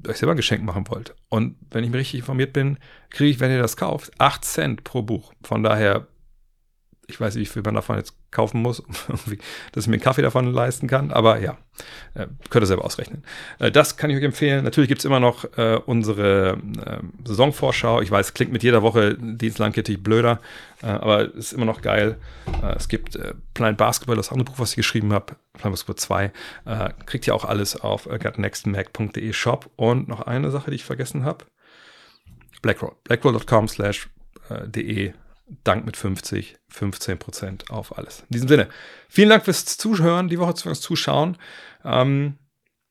euch 0.07 0.19
selber 0.19 0.35
ein 0.35 0.37
Geschenk 0.37 0.63
machen 0.63 0.85
wollt. 0.89 1.15
Und 1.29 1.57
wenn 1.71 1.85
ich 1.85 1.91
mir 1.91 1.99
richtig 1.99 2.21
informiert 2.21 2.53
bin, 2.53 2.79
kriege 3.11 3.31
ich, 3.31 3.41
wenn 3.41 3.51
ihr 3.51 3.61
das 3.61 3.77
kauft, 3.77 4.13
8 4.19 4.45
Cent 4.45 4.85
pro 4.85 5.03
Buch. 5.03 5.33
Von 5.43 5.63
daher 5.63 6.07
ich 7.11 7.19
weiß 7.19 7.35
nicht, 7.35 7.49
wie 7.49 7.53
viel 7.55 7.63
man 7.63 7.75
davon 7.75 7.97
jetzt 7.97 8.15
kaufen 8.31 8.61
muss, 8.61 8.83
dass 9.73 9.85
ich 9.85 9.89
mir 9.89 9.95
einen 9.95 10.03
Kaffee 10.03 10.21
davon 10.21 10.53
leisten 10.53 10.89
kann. 10.89 11.11
Aber 11.11 11.41
ja, 11.41 11.57
äh, 12.15 12.27
könnt 12.51 12.65
ihr 12.65 12.67
selber 12.67 12.85
ausrechnen. 12.85 13.25
Äh, 13.59 13.73
das 13.73 13.97
kann 13.97 14.11
ich 14.11 14.19
euch 14.19 14.23
empfehlen. 14.23 14.63
Natürlich 14.63 14.89
gibt 14.89 14.99
es 14.99 15.07
immer 15.07 15.19
noch 15.19 15.45
äh, 15.57 15.81
unsere 15.87 16.59
Saisonvorschau. 17.25 18.03
Ich 18.03 18.11
weiß, 18.11 18.35
klingt 18.35 18.53
mit 18.53 18.63
jeder 18.63 18.83
Woche 18.83 19.17
dienstlandkettig 19.19 20.03
blöder, 20.03 20.41
äh, 20.83 20.87
aber 20.89 21.35
ist 21.35 21.55
immer 21.55 21.65
noch 21.65 21.81
geil. 21.81 22.19
Es 22.77 22.89
gibt 22.89 23.17
äh, 23.17 23.33
Planet 23.55 23.79
Basketball, 23.79 24.17
das 24.17 24.31
andere 24.31 24.45
Buch, 24.45 24.59
was 24.59 24.71
ich 24.71 24.77
geschrieben 24.77 25.15
habe, 25.15 25.37
Planet 25.55 25.73
Basketball 25.73 25.97
2. 25.97 26.33
Äh, 26.67 26.91
kriegt 27.07 27.27
ihr 27.27 27.35
auch 27.35 27.47
alles 27.47 27.81
auf 27.81 28.07
äh, 28.07 29.33
Shop. 29.33 29.71
Und 29.77 30.09
noch 30.09 30.21
eine 30.21 30.51
Sache, 30.51 30.71
die 30.71 30.77
ich 30.77 30.85
vergessen 30.85 31.25
habe. 31.25 31.47
Blackroll. 32.61 32.93
Blackroll.com 33.05 33.69
slash 33.69 34.11
de 34.67 35.13
Dank 35.65 35.87
mit 35.87 35.97
50, 35.97 36.58
15 36.71 37.19
Prozent 37.19 37.71
auf 37.71 37.97
alles. 37.97 38.21
In 38.21 38.27
diesem 38.31 38.49
Sinne, 38.49 38.69
vielen 39.09 39.31
Dank 39.31 39.45
fürs 39.45 39.65
Zuhören, 39.65 40.29
die 40.29 40.39
Woche 40.39 40.55
fürs 40.57 40.81
Zuschauen. 40.81 41.37
Ähm, 41.85 42.35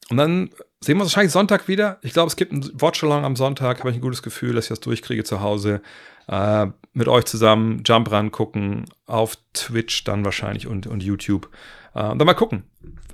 und 0.10 0.18
dann 0.18 0.50
sehen 0.80 0.98
wir 0.98 1.04
uns 1.04 1.12
wahrscheinlich 1.12 1.34
Sonntag 1.34 1.68
wieder. 1.68 2.00
Ich 2.02 2.14
glaube, 2.14 2.28
es 2.28 2.36
gibt 2.36 2.54
ein 2.54 2.70
Watchalong 2.74 3.26
am 3.26 3.36
Sonntag. 3.36 3.80
Habe 3.80 3.92
ich 3.92 3.98
ein 3.98 4.02
gutes 4.02 4.24
Gefühl, 4.24 4.54
dass 4.54 4.66
ich 4.66 4.70
das 4.70 4.80
durchkriege 4.80 5.24
zu 5.24 5.42
Hause. 5.42 5.82
Äh, 6.28 6.68
mit 6.94 7.08
euch 7.08 7.26
zusammen 7.26 7.84
Jump 7.86 8.12
Run 8.12 8.32
gucken. 8.32 8.86
Auf 9.06 9.38
Twitch 9.54 10.04
dann 10.04 10.26
wahrscheinlich 10.26 10.68
und, 10.68 10.88
und 10.88 11.04
YouTube. 11.04 11.50
Äh, 11.94 12.04
und 12.04 12.20
dann 12.20 12.26
mal 12.26 12.34
gucken, 12.34 12.64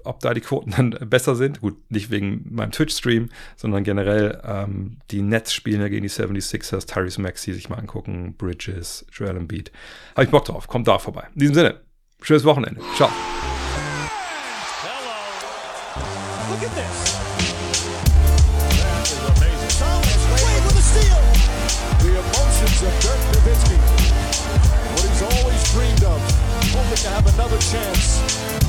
ob 0.03 0.19
da 0.19 0.33
die 0.33 0.41
Quoten 0.41 0.71
dann 0.71 0.91
besser 1.09 1.35
sind. 1.35 1.61
Gut, 1.61 1.77
nicht 1.89 2.11
wegen 2.11 2.45
meinem 2.49 2.71
Twitch-Stream, 2.71 3.29
sondern 3.55 3.83
generell 3.83 4.41
ähm, 4.45 4.97
die 5.11 5.21
Nets 5.21 5.53
spielen 5.53 5.81
ja 5.81 5.87
gegen 5.87 6.03
die 6.03 6.09
76ers, 6.09 6.87
Tyrese 6.87 7.21
Maxi 7.21 7.53
sich 7.53 7.69
mal 7.69 7.77
angucken, 7.77 8.35
Bridges, 8.37 9.05
Joel 9.11 9.37
Embiid. 9.37 9.71
Habe 10.15 10.25
ich 10.25 10.31
Bock 10.31 10.45
drauf, 10.45 10.67
kommt 10.67 10.87
da 10.87 10.99
vorbei. 10.99 11.27
In 11.33 11.39
diesem 11.39 11.55
Sinne, 11.55 11.79
schönes 12.21 12.43
Wochenende. 12.43 12.81
Ciao. 12.95 13.09
Dreamed 25.73 26.03
of. 26.03 26.21
Hoping 26.75 26.97
to 26.97 27.09
have 27.09 27.33
another 27.33 27.57
chance 27.57 28.62